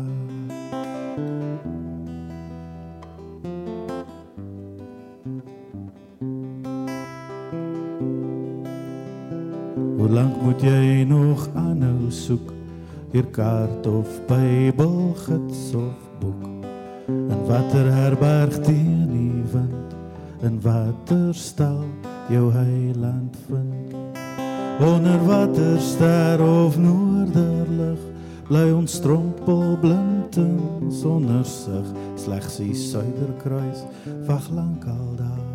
lank 10.15 10.41
moet 10.41 10.61
jy 10.63 11.03
nog 11.03 11.41
aanhou 11.59 12.07
soek 12.07 12.53
hier 13.11 13.25
kaart 13.35 13.87
of 13.87 14.07
Bybel 14.29 15.11
gids 15.25 15.73
of 15.75 15.97
boek. 16.21 16.45
En 17.07 17.41
watter 17.49 17.89
herberg 17.91 18.61
teen 18.63 19.09
die 19.11 19.43
wind 19.51 19.95
en 20.45 20.61
watter 20.63 21.33
stal 21.35 21.83
jou 22.31 22.47
heiland 22.53 23.35
vind. 23.49 23.95
Onder 24.79 25.19
watter 25.27 25.79
ster 25.83 26.39
of 26.43 26.79
noorderlig 26.79 27.99
bly 28.47 28.69
ons 28.71 28.95
strompel 29.01 29.75
blind 29.83 30.39
en 30.39 30.91
sonder 30.91 31.43
sig. 31.43 31.91
Slegs 32.15 32.61
die 32.63 32.75
suiderkruis 32.75 33.83
wag 34.29 34.47
lank 34.53 34.87
al 34.87 35.15
daar. 35.19 35.47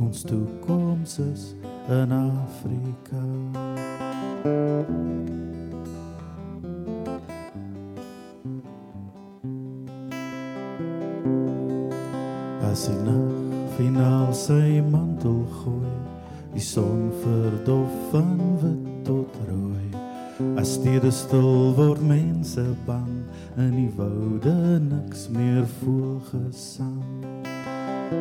Ons 0.00 0.26
toekoms 0.26 1.18
is 1.30 1.52
in 1.90 2.12
Afrika 2.12 3.69
As 12.70 12.86
die 12.86 12.98
nag 13.02 13.74
finaal 13.76 14.30
sy 14.36 14.80
mantel 14.90 15.42
gooi, 15.60 15.96
die 16.54 16.62
son 16.64 17.08
verdof 17.22 17.92
van 18.12 18.36
wit 18.62 19.04
tot 19.08 19.40
rooi. 19.48 19.88
As 20.60 20.76
stede 20.78 21.10
stil 21.12 21.74
word 21.76 22.00
mense 22.04 22.62
bang 22.86 23.24
en 23.60 23.74
die 23.74 23.90
woude 23.96 24.54
niks 24.86 25.28
meer 25.34 25.66
voel 25.80 26.20
gesang. 26.30 27.02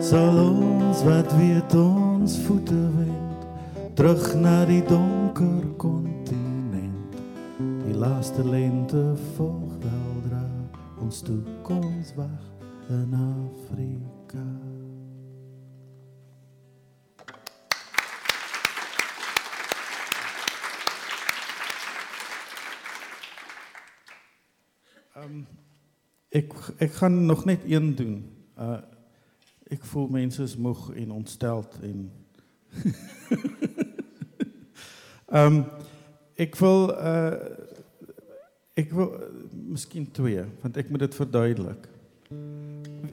Sal 0.03 0.37
ons 0.43 1.03
wat 1.07 1.31
weet 1.39 1.75
ons 1.79 2.37
voete 2.45 2.83
wend 2.97 3.47
terug 3.99 4.35
na 4.39 4.63
die 4.65 4.83
donker 4.87 5.65
kontinent. 5.77 6.08
Die 7.99 8.07
laaste 8.07 8.49
lente 8.49 9.15
volg 9.35 9.71
weldra 9.79 10.69
ons 10.99 11.19
toekoms 11.19 12.13
wag 12.15 12.43
in 12.87 13.13
Afrika. 13.13 14.45
Um, 25.17 25.43
ek 26.29 26.55
ek 26.79 26.95
gaan 27.01 27.25
nog 27.25 27.43
net 27.45 27.67
een 27.67 27.95
doen. 27.95 28.15
Uh 28.55 28.79
ek 29.67 29.83
voel 29.83 30.07
mense 30.07 30.43
is 30.43 30.55
moeg 30.55 30.93
en 30.95 31.11
ontsteld 31.11 31.75
en 31.83 32.11
um 35.43 35.65
ek 36.39 36.55
wil 36.63 36.95
uh 36.95 37.67
ek 38.79 38.93
wil 38.95 39.11
uh, 39.13 39.31
miskien 39.73 40.07
twee 40.15 40.43
want 40.63 40.77
ek 40.79 40.89
moet 40.89 41.05
dit 41.07 41.17
verduidelik. 41.17 41.89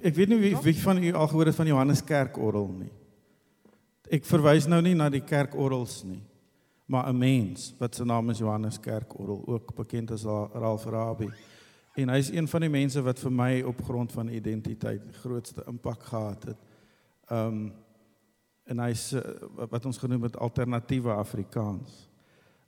Ek 0.07 0.15
weet 0.15 0.31
nie 0.31 0.41
wie 0.43 0.55
wie 0.63 0.77
van 0.83 1.03
u 1.03 1.13
al 1.13 1.29
gehoor 1.33 1.51
het 1.51 1.59
van 1.59 1.71
Johannes 1.73 2.05
Kerkorrel 2.05 2.71
nie. 2.79 2.93
Ek 4.13 4.27
verwys 4.29 4.69
nou 4.71 4.79
nie 4.85 4.95
na 4.95 5.09
die 5.11 5.25
kerkorrels 5.27 6.05
nie, 6.07 6.21
maar 6.87 7.09
'n 7.11 7.19
mens 7.19 7.75
wat 7.79 7.95
se 7.95 8.05
naam 8.05 8.31
is 8.31 8.39
Johannes 8.39 8.79
Kerkorrel, 8.81 9.43
ook 9.47 9.75
bekend 9.75 10.11
as 10.11 10.25
Ralph 10.25 10.85
Rabie. 10.85 11.33
En 11.97 12.09
hy's 12.09 12.31
een 12.31 12.49
van 12.49 12.61
die 12.61 12.71
mense 12.71 13.03
wat 13.03 13.19
vir 13.19 13.33
my 13.33 13.63
op 13.63 13.83
grond 13.83 14.13
van 14.13 14.29
identiteit 14.29 15.03
die 15.03 15.19
grootste 15.23 15.65
impak 15.67 16.03
gehad 16.03 16.45
het. 16.45 16.59
Um 17.31 17.73
en 18.67 18.79
hy's 18.79 19.13
uh, 19.13 19.21
wat 19.71 19.85
ons 19.87 19.99
genoem 19.99 20.23
het 20.23 20.37
alternatiewe 20.37 21.13
Afrikaans. 21.15 22.09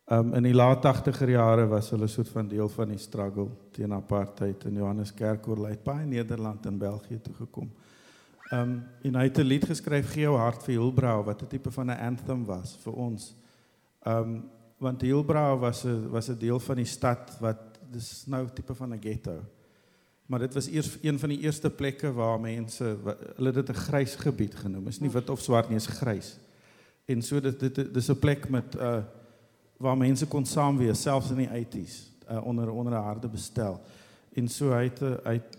Um 0.08 0.30
in 0.32 0.46
die 0.46 0.54
laat 0.56 0.80
80er 0.80 1.28
jare 1.34 1.66
was 1.68 1.90
hulle 1.92 2.06
soort 2.08 2.30
van 2.32 2.46
deel 2.48 2.68
van 2.72 2.88
die 2.94 3.00
struggle 3.00 3.50
teen 3.76 3.92
apartheid 3.92 4.62
in 4.64 4.78
Johannes 4.80 5.10
Kerkorrel 5.12 5.66
uit 5.68 5.82
baie 5.84 6.06
Nederland 6.08 6.66
en 6.66 6.78
België 6.80 7.18
toe 7.20 7.34
gekom. 7.34 7.68
Um 8.52 8.78
en 9.04 9.18
hy 9.20 9.24
het 9.28 9.38
'n 9.38 9.44
lied 9.44 9.66
geskryf 9.68 10.12
Gee 10.12 10.22
jou 10.22 10.36
hart 10.36 10.64
vir 10.64 10.80
Hilbrau 10.80 11.24
wat 11.24 11.42
'n 11.42 11.46
tipe 11.46 11.70
van 11.70 11.90
'n 11.90 12.00
anthem 12.00 12.44
was 12.44 12.76
vir 12.76 12.92
ons. 12.92 13.34
Um 14.06 14.48
want 14.78 15.02
Hilbrau 15.02 15.58
was 15.58 15.84
'n 15.84 16.08
was 16.10 16.28
'n 16.28 16.38
deel 16.38 16.60
van 16.60 16.76
die 16.76 16.88
stad 16.88 17.36
wat 17.40 17.78
dis 17.90 18.26
nou 18.26 18.48
tipe 18.54 18.74
van 18.74 18.94
'n 18.94 19.00
ghetto. 19.00 19.44
Maar 20.26 20.38
dit 20.38 20.54
was 20.54 20.68
eers 20.68 20.98
een 21.02 21.18
van 21.18 21.28
die 21.28 21.40
eerste 21.40 21.70
plekke 21.70 22.12
waar 22.12 22.40
mense 22.40 22.96
hulle 23.36 23.52
dit 23.52 23.68
'n 23.68 23.74
grys 23.74 24.14
gebied 24.14 24.54
genoem. 24.54 24.88
Is 24.88 25.00
nie 25.00 25.10
wit 25.10 25.30
of 25.30 25.40
swart 25.40 25.68
nie, 25.68 25.76
is 25.76 25.86
grys. 25.86 26.38
En 27.04 27.22
so 27.22 27.40
dit 27.40 27.60
dit 27.60 27.94
dis 27.94 28.08
'n 28.08 28.18
plek 28.18 28.48
met 28.48 28.74
uh 28.74 29.02
waar 29.78 29.96
mense 29.96 30.26
kon 30.26 30.44
saam 30.44 30.78
wees 30.78 31.02
selfs 31.02 31.30
in 31.30 31.44
die 31.44 31.48
80s 31.48 31.96
uh, 32.30 32.44
onder 32.46 32.70
onder 32.70 32.92
'n 32.92 33.02
harde 33.02 33.28
bestel. 33.28 33.80
En 34.34 34.48
so 34.48 34.70
het 34.72 34.98
hy 35.00 35.32
het 35.38 35.58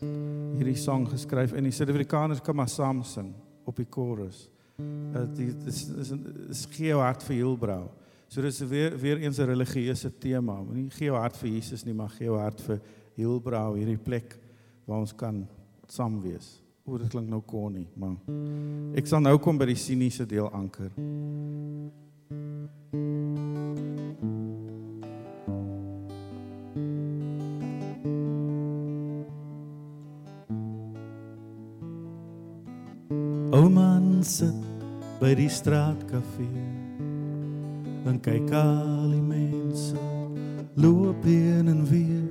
hierdie 0.57 0.75
sang 0.75 1.07
geskryf 1.09 1.53
en 1.53 1.63
die 1.63 1.71
Suid-Afrikaners 1.71 2.41
kan 2.41 2.55
maar 2.55 2.69
saam 2.69 3.03
sing 3.03 3.33
op 3.63 3.75
die 3.75 3.87
chorus. 3.89 4.49
Uh, 4.79 5.25
dit 5.35 5.65
is 5.65 5.87
is 5.87 6.11
is 6.49 6.65
gee 6.69 6.87
jou 6.87 7.01
hart 7.01 7.23
vir 7.23 7.35
Hielbrau. 7.35 7.89
So 8.27 8.41
dis 8.41 8.59
weer 8.59 8.97
weer 8.99 9.17
eens 9.17 9.37
'n 9.39 9.45
religieuse 9.45 10.17
tema. 10.17 10.61
Nie 10.71 10.89
gee 10.89 11.05
jou 11.05 11.17
hart 11.17 11.37
vir 11.37 11.49
Jesus 11.49 11.83
nie, 11.83 11.93
maar 11.93 12.09
gee 12.09 12.25
jou 12.25 12.37
hart 12.37 12.61
vir 12.61 12.79
Hielbrau, 13.15 13.75
hierdie 13.77 13.97
plek 13.97 14.37
waar 14.85 14.99
ons 14.99 15.15
kan 15.15 15.47
saam 15.87 16.21
wees. 16.21 16.61
O, 16.85 16.97
dit 16.97 17.09
klink 17.09 17.27
nou 17.29 17.41
konnie, 17.41 17.87
maar 17.95 18.15
ek 18.95 19.07
sal 19.07 19.19
nou 19.19 19.37
kom 19.37 19.57
by 19.57 19.65
die 19.65 19.75
siniese 19.75 20.25
deel 20.25 20.49
anker. 20.51 20.91
Ou 22.29 22.37
man 33.65 34.21
sit 34.21 34.53
by 35.17 35.33
die 35.33 35.49
straatkafee 35.49 36.69
en 38.05 38.19
kyk 38.21 38.53
al 38.53 39.09
die 39.09 39.25
mense 39.25 39.97
loop 40.77 41.25
heen 41.25 41.65
en 41.65 41.81
weer. 41.89 42.29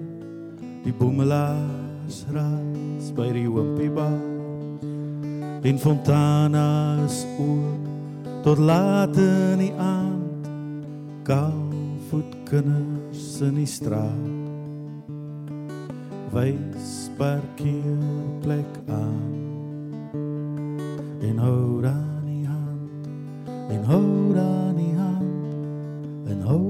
Die 0.87 0.95
boemelaars 0.95 2.23
ras 2.31 3.11
by 3.19 3.33
die 3.35 3.51
oompie 3.51 3.91
bar 3.91 4.15
in 5.67 5.79
Fontana 5.83 7.03
is 7.03 7.25
oop 7.43 7.88
tot 8.49 8.59
laat 8.59 9.17
in 9.17 9.61
die 9.61 9.75
aand 9.77 10.47
kaalvoet 11.23 12.33
kinders 12.49 13.41
in 13.45 13.59
die 13.61 13.69
straat. 13.69 15.05
Wys 16.33 17.11
parkeerplek 17.21 18.73
aan 18.89 19.37
en 21.29 21.45
hou 21.45 21.85
aan 21.85 22.25
die 22.25 22.47
hand 22.49 23.05
en 23.69 23.85
hou 23.93 24.33
aan 24.41 24.81
die 24.81 24.97
hand 24.97 26.33
en 26.33 26.41
hou 26.49 26.65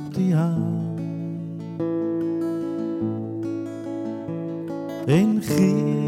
op 0.00 0.14
die 0.16 0.32
hand. 0.32 1.00
En 5.20 5.42
gee 5.44 5.99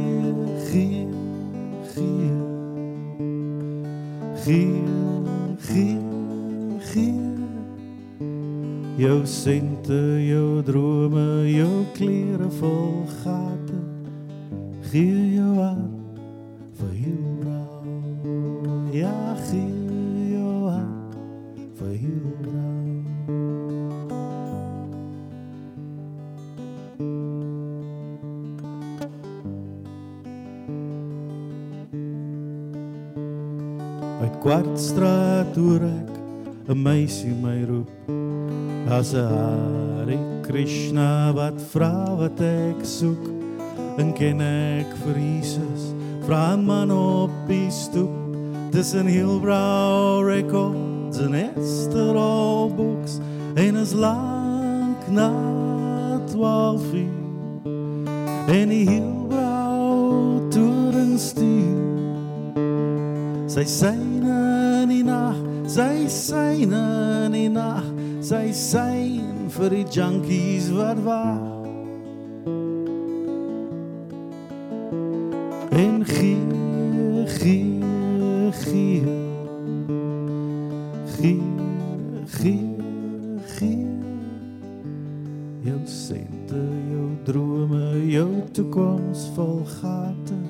jou 9.32 9.40
sente 9.40 10.20
jou 10.28 10.62
drome 10.62 11.48
jou 11.48 11.86
klere 11.96 12.48
vol 12.60 13.04
gate 13.22 13.78
gee 14.90 15.36
jou 15.36 15.54
hart 15.56 16.20
vir 16.76 16.92
Hilbrau 17.00 17.86
ja 18.92 19.36
gee 19.48 20.34
jou 20.34 20.68
hart 20.68 21.16
vir 21.80 21.94
Hilbrau 22.02 22.60
By 34.20 34.28
kwartstraat 34.44 35.56
hoor 35.56 35.82
ek 35.88 36.12
'n 36.68 36.78
meisie 36.78 37.34
my 37.42 37.64
roep. 37.64 37.81
Hare 39.10 40.16
Krishna 40.46 41.32
wat 41.34 41.58
vra 41.72 42.14
wat 42.14 42.38
ek 42.38 42.84
soek. 42.86 43.24
En 43.98 44.12
ken 44.14 44.38
Jesus? 45.18 45.90
Vra 46.22 46.54
'n 46.54 46.64
man 46.64 46.90
op 46.90 47.30
die 47.48 47.70
stoep. 47.70 48.14
Dis 48.70 48.94
'n 48.94 49.06
Hilbrau 49.06 50.22
Records 50.22 51.18
en 51.18 51.34
Esther 51.34 52.16
All 52.16 52.70
Books 52.70 53.18
en 53.54 53.76
is 53.76 53.92
lank 53.92 55.08
na 55.10 55.30
12 56.26 56.94
uur. 56.94 57.66
En 58.46 58.68
die 58.68 58.88
Hilbrau 58.88 60.48
toeren 60.50 61.18
stuur 61.18 61.82
Sy 63.52 63.66
syne 63.68 64.36
in 64.80 64.88
die 64.88 65.02
nag, 65.04 65.36
sy 65.68 66.06
syne 66.08 66.78
in 67.26 67.34
die 67.36 67.50
nag, 67.52 67.84
sy 68.22 68.52
syn 68.54 69.48
vir 69.50 69.72
die 69.74 69.86
junkies 69.90 70.68
wat 70.70 71.00
wag. 71.02 71.42
En 75.74 76.04
gee, 76.06 76.36
gee, 77.38 78.52
gee. 78.62 79.18
Gee, 81.16 81.42
gee, 82.38 82.68
gee. 83.56 83.86
Jou 85.62 85.80
sente, 85.86 86.62
jou 86.90 87.10
drome, 87.26 88.06
jou 88.06 88.30
toekoms 88.54 89.30
vol 89.34 89.62
gate. 89.80 90.41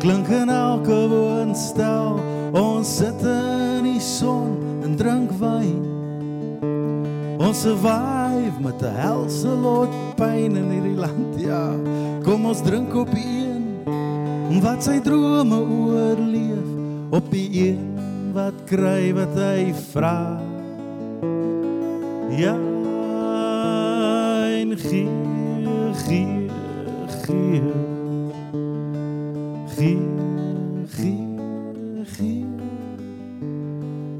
Klink 0.00 0.28
in 0.28 0.48
elke 0.48 0.98
woonstel. 1.10 2.18
Ons 2.52 2.96
sit 3.00 3.22
in 3.22 3.84
die 3.84 4.00
son 4.00 4.56
en 4.84 4.96
drink 4.96 5.32
wyn. 5.40 5.84
Ons 7.38 7.62
survive 7.62 8.56
met 8.60 8.82
'n 8.82 8.94
helse 8.94 9.48
lot 9.48 9.92
pyn 10.16 10.56
in 10.56 10.70
hierdie 10.70 10.98
land. 10.98 11.40
Ja, 11.40 11.72
kom 12.24 12.46
ons 12.46 12.62
drink 12.62 12.94
op 12.94 13.08
een 13.14 13.58
wat 14.62 14.82
sy 14.82 14.96
drome 15.04 15.58
oorleef 15.60 16.68
op 17.10 17.30
die 17.30 17.48
een 17.68 18.32
wat 18.34 18.56
kry 18.68 19.12
wat 19.16 19.36
hy 19.36 19.70
vra 19.92 20.38
ja 22.38 22.67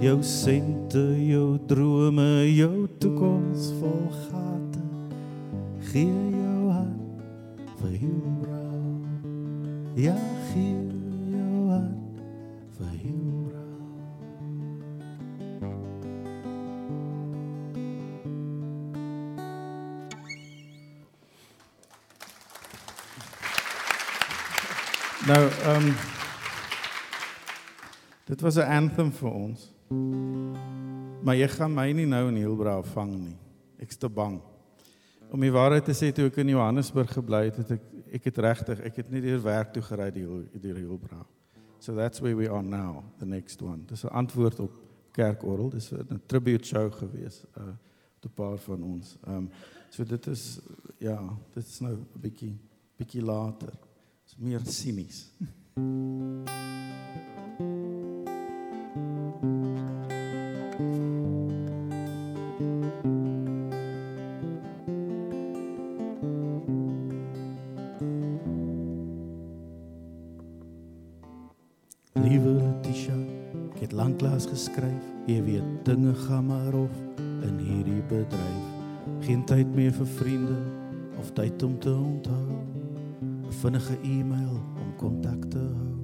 jou 0.01 0.23
sente 0.23 1.05
jou 1.27 1.59
drome 1.67 2.47
jou 2.55 2.87
toekoms 2.99 3.73
vol 3.81 4.07
gate 4.29 4.85
gee 5.91 6.31
jou 6.39 6.71
hart 6.71 7.79
vir 7.81 7.99
Hilbrau 8.03 8.59
Ja, 9.99 10.15
gee 10.53 10.79
jou 11.33 11.71
hart 11.71 12.21
vir 12.79 12.93
Hilbrau. 13.03 13.65
Nou, 25.27 25.43
ehm 25.65 25.91
um, 25.91 26.18
Dit 28.39 28.47
was 28.47 28.57
'n 28.57 28.71
anthem 28.71 29.13
vir 29.13 29.31
ons. 29.31 29.75
Maar 31.23 31.37
jy 31.37 31.49
gaan 31.49 31.75
my 31.75 31.93
nie 31.93 32.07
nou 32.07 32.29
in 32.29 32.37
Hilbrau 32.37 32.85
vang 32.85 33.19
nie. 33.19 33.37
Ek's 33.79 33.97
te 33.97 34.09
bang. 34.09 34.41
Om 35.31 35.41
die 35.41 35.51
waarheid 35.51 35.85
te 35.85 35.93
sê 35.93 36.13
toe 36.13 36.27
ek 36.27 36.37
in 36.37 36.49
Johannesburg 36.49 37.13
gebly 37.13 37.45
het, 37.45 37.57
het 37.57 37.71
ek 37.71 37.83
ek 38.13 38.25
het 38.25 38.39
regtig, 38.39 38.81
ek 38.81 38.97
het 38.97 39.11
nie 39.11 39.21
deur 39.21 39.43
werk 39.43 39.73
toe 39.73 39.83
gery 39.83 40.11
die 40.11 40.27
die 40.61 40.73
Hilbrau. 40.73 41.27
So 41.81 41.95
that's 41.95 42.21
where 42.21 42.37
we 42.37 42.49
are 42.49 42.63
now, 42.63 43.05
the 43.19 43.27
next 43.27 43.63
one. 43.63 43.83
Dis 43.87 44.05
'n 44.05 44.09
antwoord 44.09 44.61
op 44.61 44.73
kerkorrel. 45.13 45.71
Dis 45.71 45.93
'n 45.93 46.23
tribute 46.27 46.65
show 46.65 46.93
gewees 46.93 47.45
uh 47.57 47.75
'n 48.23 48.35
paar 48.35 48.59
van 48.59 48.83
ons. 48.83 49.17
Um, 49.29 49.51
so 49.89 50.05
dit 50.05 50.27
is 50.27 50.61
ja, 50.99 51.39
dit 51.55 51.65
is 51.65 51.81
nou 51.81 51.95
'n 51.95 52.07
bietjie 52.21 52.59
bietjie 52.97 53.23
later. 53.23 53.73
Dis 54.25 54.37
meer 54.37 54.61
sinies. 54.65 55.33
Dinge 75.89 76.15
gaan 76.15 76.47
maar 76.47 76.75
of 76.75 76.91
in 77.41 77.59
hierdie 77.59 78.03
bedryf. 78.09 78.65
Geen 79.25 79.45
tyd 79.45 79.71
meer 79.75 79.93
vir 79.93 80.07
vriende 80.07 80.57
of 81.19 81.31
tyd 81.33 81.63
om 81.63 81.79
te 81.79 81.95
onthou. 81.95 82.49
'n 83.49 83.53
vinnige 83.61 83.97
e-mail 84.03 84.61
om 84.83 84.91
kontak 84.97 85.45
te 85.49 85.59
hou. 85.59 85.95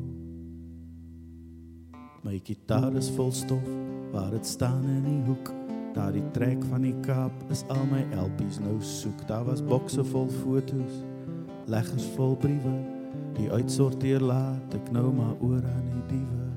My 2.22 2.40
gitaar 2.42 2.94
is 2.96 3.10
vol 3.10 3.32
stof 3.32 3.68
waar 4.12 4.30
dit 4.30 4.46
staan 4.46 4.84
in 4.84 5.04
die 5.04 5.22
hoek. 5.26 5.52
Daar 5.92 6.12
die 6.12 6.30
trek 6.30 6.64
van 6.64 6.80
die 6.80 6.96
Kaap 7.00 7.44
is 7.50 7.64
al 7.68 7.84
my 7.90 8.06
LP's 8.16 8.58
nou 8.58 8.80
soek. 8.80 9.26
Daar 9.26 9.44
was 9.44 9.64
bokse 9.64 10.04
vol 10.04 10.28
fotos, 10.28 11.04
leggers 11.66 12.08
vol 12.16 12.36
briewe. 12.36 12.76
Die 13.36 13.50
uitsorteer 13.50 14.20
laat 14.20 14.74
ek 14.74 14.90
nou 14.90 15.12
maar 15.12 15.36
oor 15.40 15.64
aan 15.64 15.88
die 15.92 16.16
diewe. 16.16 16.53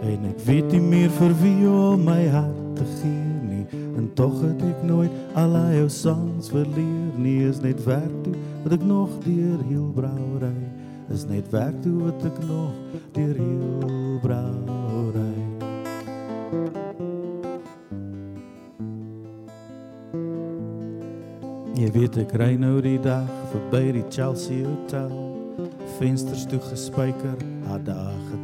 En 0.00 0.24
ek 0.24 0.38
weet 0.46 0.70
nie 0.72 0.80
meer 0.80 1.10
vir 1.18 1.32
wie 1.42 1.68
om 1.68 2.06
my 2.08 2.22
hart 2.32 2.76
te 2.78 2.86
gee 2.96 3.34
nie. 3.44 3.66
En 3.98 4.08
tog 4.16 4.38
het 4.40 4.62
ek 4.64 4.82
nooit 4.88 5.12
al 5.36 5.56
jou 5.74 5.88
songs 5.92 6.48
verleer 6.48 7.18
nie. 7.20 7.42
Is 7.48 7.60
net 7.60 7.82
werk 7.84 8.14
toe 8.24 8.34
wat 8.64 8.78
ek 8.78 8.86
nog 8.88 9.12
deur 9.26 9.60
heel 9.68 9.90
brouwery. 9.96 10.56
Is 11.12 11.26
net 11.28 11.50
werk 11.52 11.76
toe 11.84 11.96
wat 12.06 12.24
ek 12.30 12.38
nog 12.48 12.72
deur 13.12 13.36
heel 13.36 14.18
brouwery. 14.24 15.28
Jy 21.80 21.88
weet 21.96 22.16
ek 22.24 22.32
ry 22.40 22.54
nou 22.60 22.78
die 22.84 22.98
dag 23.00 23.28
verby 23.52 23.86
die 24.00 24.06
Chelsea 24.12 24.64
Hotel. 24.64 25.12
Vensters 25.98 26.46
toe 26.48 26.60
gespyker, 26.70 27.36
dae 27.84 28.14
getel. 28.30 28.39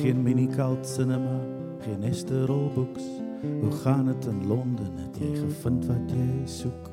Geen 0.00 0.22
minicult 0.22 0.86
cinema, 0.86 1.40
geen 1.80 2.02
Esterol 2.02 2.70
books. 2.74 3.02
Hoe 3.60 3.70
gaan 3.70 4.06
dit 4.06 4.26
in 4.26 4.46
Londen? 4.46 4.92
Het 4.96 5.18
jy 5.18 5.34
gevind 5.36 5.86
wat 5.86 6.12
jy 6.14 6.28
soek? 6.48 6.88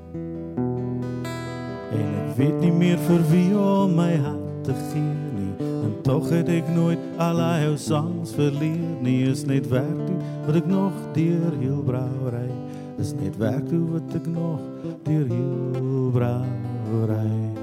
En 1.95 2.09
ek 2.19 2.33
weet 2.35 2.57
nie 2.59 2.71
meer 2.71 2.99
vir 3.07 3.23
wie 3.29 3.53
om 3.55 3.93
my 3.95 4.11
hart 4.25 4.63
te 4.67 4.75
gee 4.89 5.13
nie. 5.37 5.69
En 5.85 5.93
tog 6.03 6.27
het 6.35 6.51
ek 6.51 6.67
nooit 6.75 6.99
al 7.23 7.39
jou 7.63 7.77
songs 7.79 8.33
verleer 8.35 8.97
nie. 8.99 9.21
Is 9.31 9.45
net 9.47 9.69
werk 9.71 10.01
toe 10.03 10.17
wat 10.49 10.59
ek 10.59 10.67
nog 10.67 10.97
deur 11.15 11.55
heel 11.61 11.79
brouwery. 11.87 12.49
Is 12.99 13.13
net 13.15 13.39
werk 13.39 13.71
toe 13.71 13.85
wat 13.93 14.19
ek 14.19 14.27
nog 14.35 14.59
deur 15.07 15.31
heel 15.31 16.11
brouwery. 16.11 17.56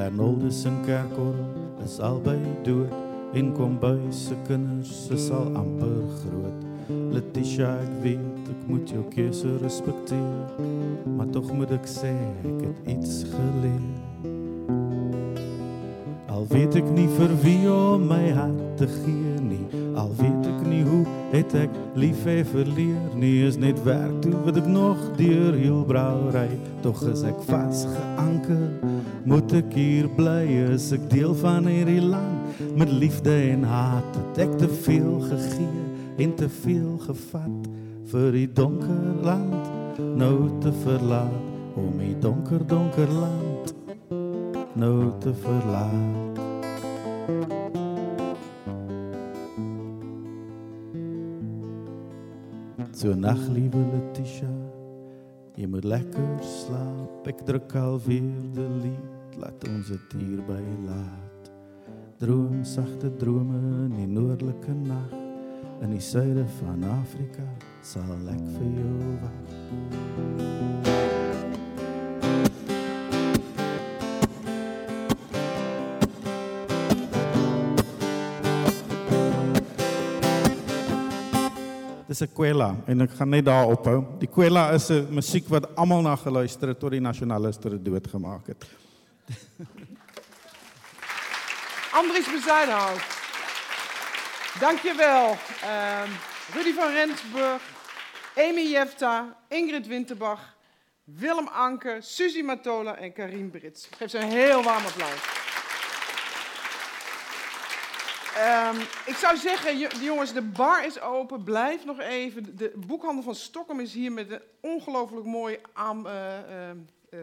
Bernoldus 0.00 0.64
en 0.64 0.78
Kerkorrel 0.86 1.44
is 1.84 1.98
albei 2.00 2.40
dood 2.64 2.88
en 3.36 3.50
kom 3.52 3.74
by 3.82 3.98
se 4.08 4.36
kinders 4.46 5.10
is 5.12 5.26
al 5.28 5.50
amper 5.60 5.98
groot. 6.22 6.62
Letitia, 7.12 7.74
ek 7.84 7.98
weet 8.06 8.48
ek 8.48 8.62
moet 8.70 8.94
jou 8.94 9.02
keuse 9.12 9.52
respekteer, 9.60 10.64
maar 11.18 11.28
tog 11.36 11.52
moet 11.52 11.74
ek 11.76 11.84
sê 11.84 12.14
ek 12.40 12.62
het 12.64 12.88
iets 12.94 13.18
geleer. 13.28 13.84
Al 16.32 16.48
weet 16.48 16.80
ek 16.80 16.88
nie 16.96 17.08
vir 17.18 17.36
wie 17.44 17.68
om 17.68 18.08
my 18.08 18.22
hart 18.40 18.64
te 18.80 18.88
gee 19.02 19.39
al 20.00 20.12
weet 20.16 20.46
ek 20.48 20.60
nie 20.64 20.82
hoe 20.86 21.02
het 21.30 21.52
ek 21.58 21.74
lief 21.98 22.22
hê 22.24 22.40
verleer 22.46 23.16
nie, 23.18 23.42
is 23.44 23.58
net 23.60 23.78
werk 23.84 24.16
toe 24.24 24.32
wat 24.46 24.56
ek 24.60 24.68
nog 24.70 25.00
deur 25.18 25.56
heel 25.56 25.82
brouwery, 25.88 26.48
tog 26.84 27.02
is 27.10 27.22
ek 27.28 27.42
vasgeanker. 27.48 28.64
Moet 29.28 29.52
ek 29.60 29.74
hier 29.76 30.08
bly 30.16 30.46
as 30.70 30.88
ek 30.96 31.04
deel 31.12 31.34
van 31.42 31.68
hierdie 31.68 32.00
land. 32.02 32.38
Met 32.80 32.92
liefde 32.92 33.34
en 33.52 33.66
haat 33.68 34.16
het 34.16 34.42
ek 34.46 34.56
te 34.62 34.70
veel 34.86 35.20
gegee 35.28 35.84
en 36.24 36.34
te 36.36 36.48
veel 36.62 36.96
gevat 37.04 37.68
vir 38.10 38.32
die 38.36 38.48
donker 38.56 39.04
land. 39.26 39.70
Nou 40.16 40.48
te 40.64 40.72
verlaat 40.82 41.76
om 41.78 42.00
die 42.00 42.16
donker 42.24 42.64
donker 42.68 43.12
land. 43.20 43.74
Nou 44.80 45.12
te 45.20 45.34
verlaat 45.44 46.29
So 53.00 53.14
nag 53.16 53.38
liewe 53.48 53.80
Letitia 53.94 54.50
Jy 55.56 55.64
moet 55.72 55.86
lekker 55.88 56.42
slaap. 56.44 57.24
Ek 57.32 57.40
druk 57.48 57.72
alweer 57.80 58.26
die 58.52 58.66
lied 58.82 59.38
laat 59.40 59.64
ons 59.70 59.88
dit 59.88 60.12
hier 60.20 60.42
by 60.44 60.60
laat. 60.84 61.48
Droom 62.20 62.60
sagte 62.60 63.08
drome 63.22 63.56
in 63.86 63.96
die 64.02 64.10
noordelike 64.10 64.76
nag 64.84 65.16
in 65.80 65.96
die 65.96 66.04
suide 66.04 66.44
van 66.58 66.84
Afrika 66.92 67.46
sal 67.80 68.20
ek 68.28 68.44
vir 68.58 68.68
jou 68.82 69.16
wag 69.24 70.50
Dis 82.10 82.22
'n 82.22 82.32
kwela 82.34 82.74
en 82.90 83.00
ek 83.00 83.10
gaan 83.14 83.30
net 83.30 83.44
daar 83.44 83.68
ophou. 83.70 84.02
Die 84.18 84.28
kwela 84.28 84.72
is 84.74 84.90
'n 84.90 85.06
musiek 85.14 85.48
wat 85.48 85.76
almal 85.76 86.02
na 86.02 86.16
geluister 86.16 86.68
het 86.68 86.80
tot 86.80 86.90
die 86.90 87.00
nasionaliste 87.00 87.70
dit 87.70 87.84
doodgemaak 87.84 88.46
het. 88.46 88.64
Andries 92.00 92.26
Bezuidenhout. 92.26 93.00
Dankjewel. 94.58 95.30
Um, 95.30 96.10
Rudy 96.54 96.74
van 96.74 96.92
Rensburg, 96.92 97.62
Amy 98.36 98.70
Jefta, 98.70 99.36
Ingrid 99.48 99.86
Winterbach, 99.86 100.56
Willem 101.04 101.48
Anker, 101.48 102.02
Suzy 102.02 102.42
Matola 102.42 102.96
en 102.96 103.12
Karim 103.12 103.50
Brits. 103.50 103.88
Geef 103.98 104.10
ze 104.10 104.18
een 104.18 104.30
heel 104.30 104.62
warm 104.62 104.84
applaus. 104.84 105.39
Um, 108.40 108.80
ik 109.06 109.16
zou 109.16 109.36
zeggen, 109.36 109.78
jongens, 110.02 110.32
de 110.32 110.42
bar 110.42 110.84
is 110.84 111.00
open. 111.00 111.44
Blijf 111.44 111.84
nog 111.84 111.98
even. 112.00 112.56
De 112.56 112.72
boekhandel 112.86 113.22
van 113.22 113.34
Stockholm 113.34 113.80
is 113.80 113.94
hier 113.94 114.12
met 114.12 114.30
een 114.30 114.42
ongelooflijk 114.60 115.26
mooie 115.26 115.60
uh, 115.76 115.92
uh, 116.06 116.70
uh, 117.10 117.20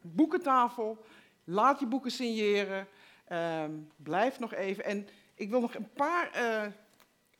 boekentafel. 0.00 1.04
Laat 1.44 1.80
je 1.80 1.86
boeken 1.86 2.10
signeren. 2.10 2.86
Um, 3.32 3.90
blijf 3.96 4.38
nog 4.38 4.54
even. 4.54 4.84
En 4.84 5.08
ik 5.34 5.50
wil 5.50 5.60
nog 5.60 5.74
een 5.74 5.90
paar 5.92 6.30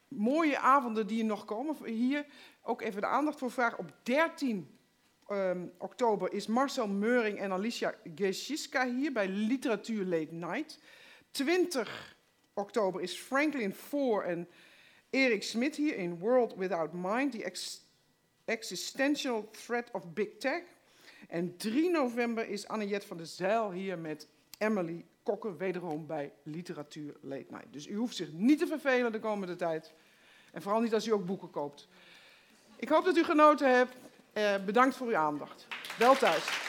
mooie 0.09 0.59
avonden 0.59 1.07
die 1.07 1.21
er 1.21 1.27
nog 1.27 1.45
komen. 1.45 1.85
Hier 1.85 2.27
ook 2.63 2.83
even 2.83 3.01
de 3.01 3.07
aandacht 3.07 3.39
voor 3.39 3.51
vragen. 3.51 3.79
Op 3.79 3.93
13 4.03 4.79
um, 5.29 5.73
oktober 5.79 6.33
is 6.33 6.47
Marcel 6.47 6.89
Meuring 6.89 7.39
en 7.39 7.53
Alicia 7.53 7.95
Geschiska 8.15 8.87
hier 8.87 9.13
bij 9.13 9.29
Literatuur 9.29 10.05
Late 10.05 10.35
Night. 10.35 10.79
20 11.31 12.17
oktober 12.59 13.01
is 13.01 13.17
Franklin 13.17 13.75
Foer 13.75 14.25
en 14.25 14.49
Erik 15.11 15.43
Smit 15.43 15.77
hier 15.77 15.97
in 15.97 16.19
World 16.19 16.55
Without 16.57 16.93
Mind, 16.93 17.33
The 17.33 17.45
ex 17.45 17.87
Existential 18.45 19.49
Threat 19.51 19.91
of 19.93 20.13
Big 20.13 20.29
Tech. 20.39 20.63
En 21.29 21.57
3 21.57 21.91
november 21.91 22.49
is 22.49 22.69
Anniette 22.69 23.07
van 23.07 23.17
der 23.17 23.27
Zijl 23.27 23.71
hier 23.71 23.99
met 23.99 24.29
Emily 24.59 25.05
Kokken, 25.23 25.57
wederom 25.57 26.07
bij 26.07 26.33
Literatuur 26.43 27.17
Late 27.21 27.47
Night. 27.49 27.73
Dus 27.73 27.87
u 27.87 27.97
hoeft 27.97 28.17
zich 28.17 28.33
niet 28.33 28.59
te 28.59 28.67
vervelen 28.67 29.13
de 29.13 29.21
komende 29.21 29.57
tijd. 29.57 29.93
En 30.53 30.63
vooral 30.63 30.81
niet 30.81 30.95
als 30.95 31.07
u 31.07 31.13
ook 31.13 31.27
boeken 31.27 31.51
koopt. 31.51 31.89
Ik 32.77 32.89
hoop 32.89 33.05
dat 33.05 33.17
u 33.17 33.25
genoten 33.25 33.77
hebt. 33.77 33.97
Eh, 34.33 34.65
bedankt 34.65 34.97
voor 34.97 35.07
uw 35.07 35.17
aandacht. 35.17 35.67
Wel 35.99 36.15
thuis. 36.15 36.68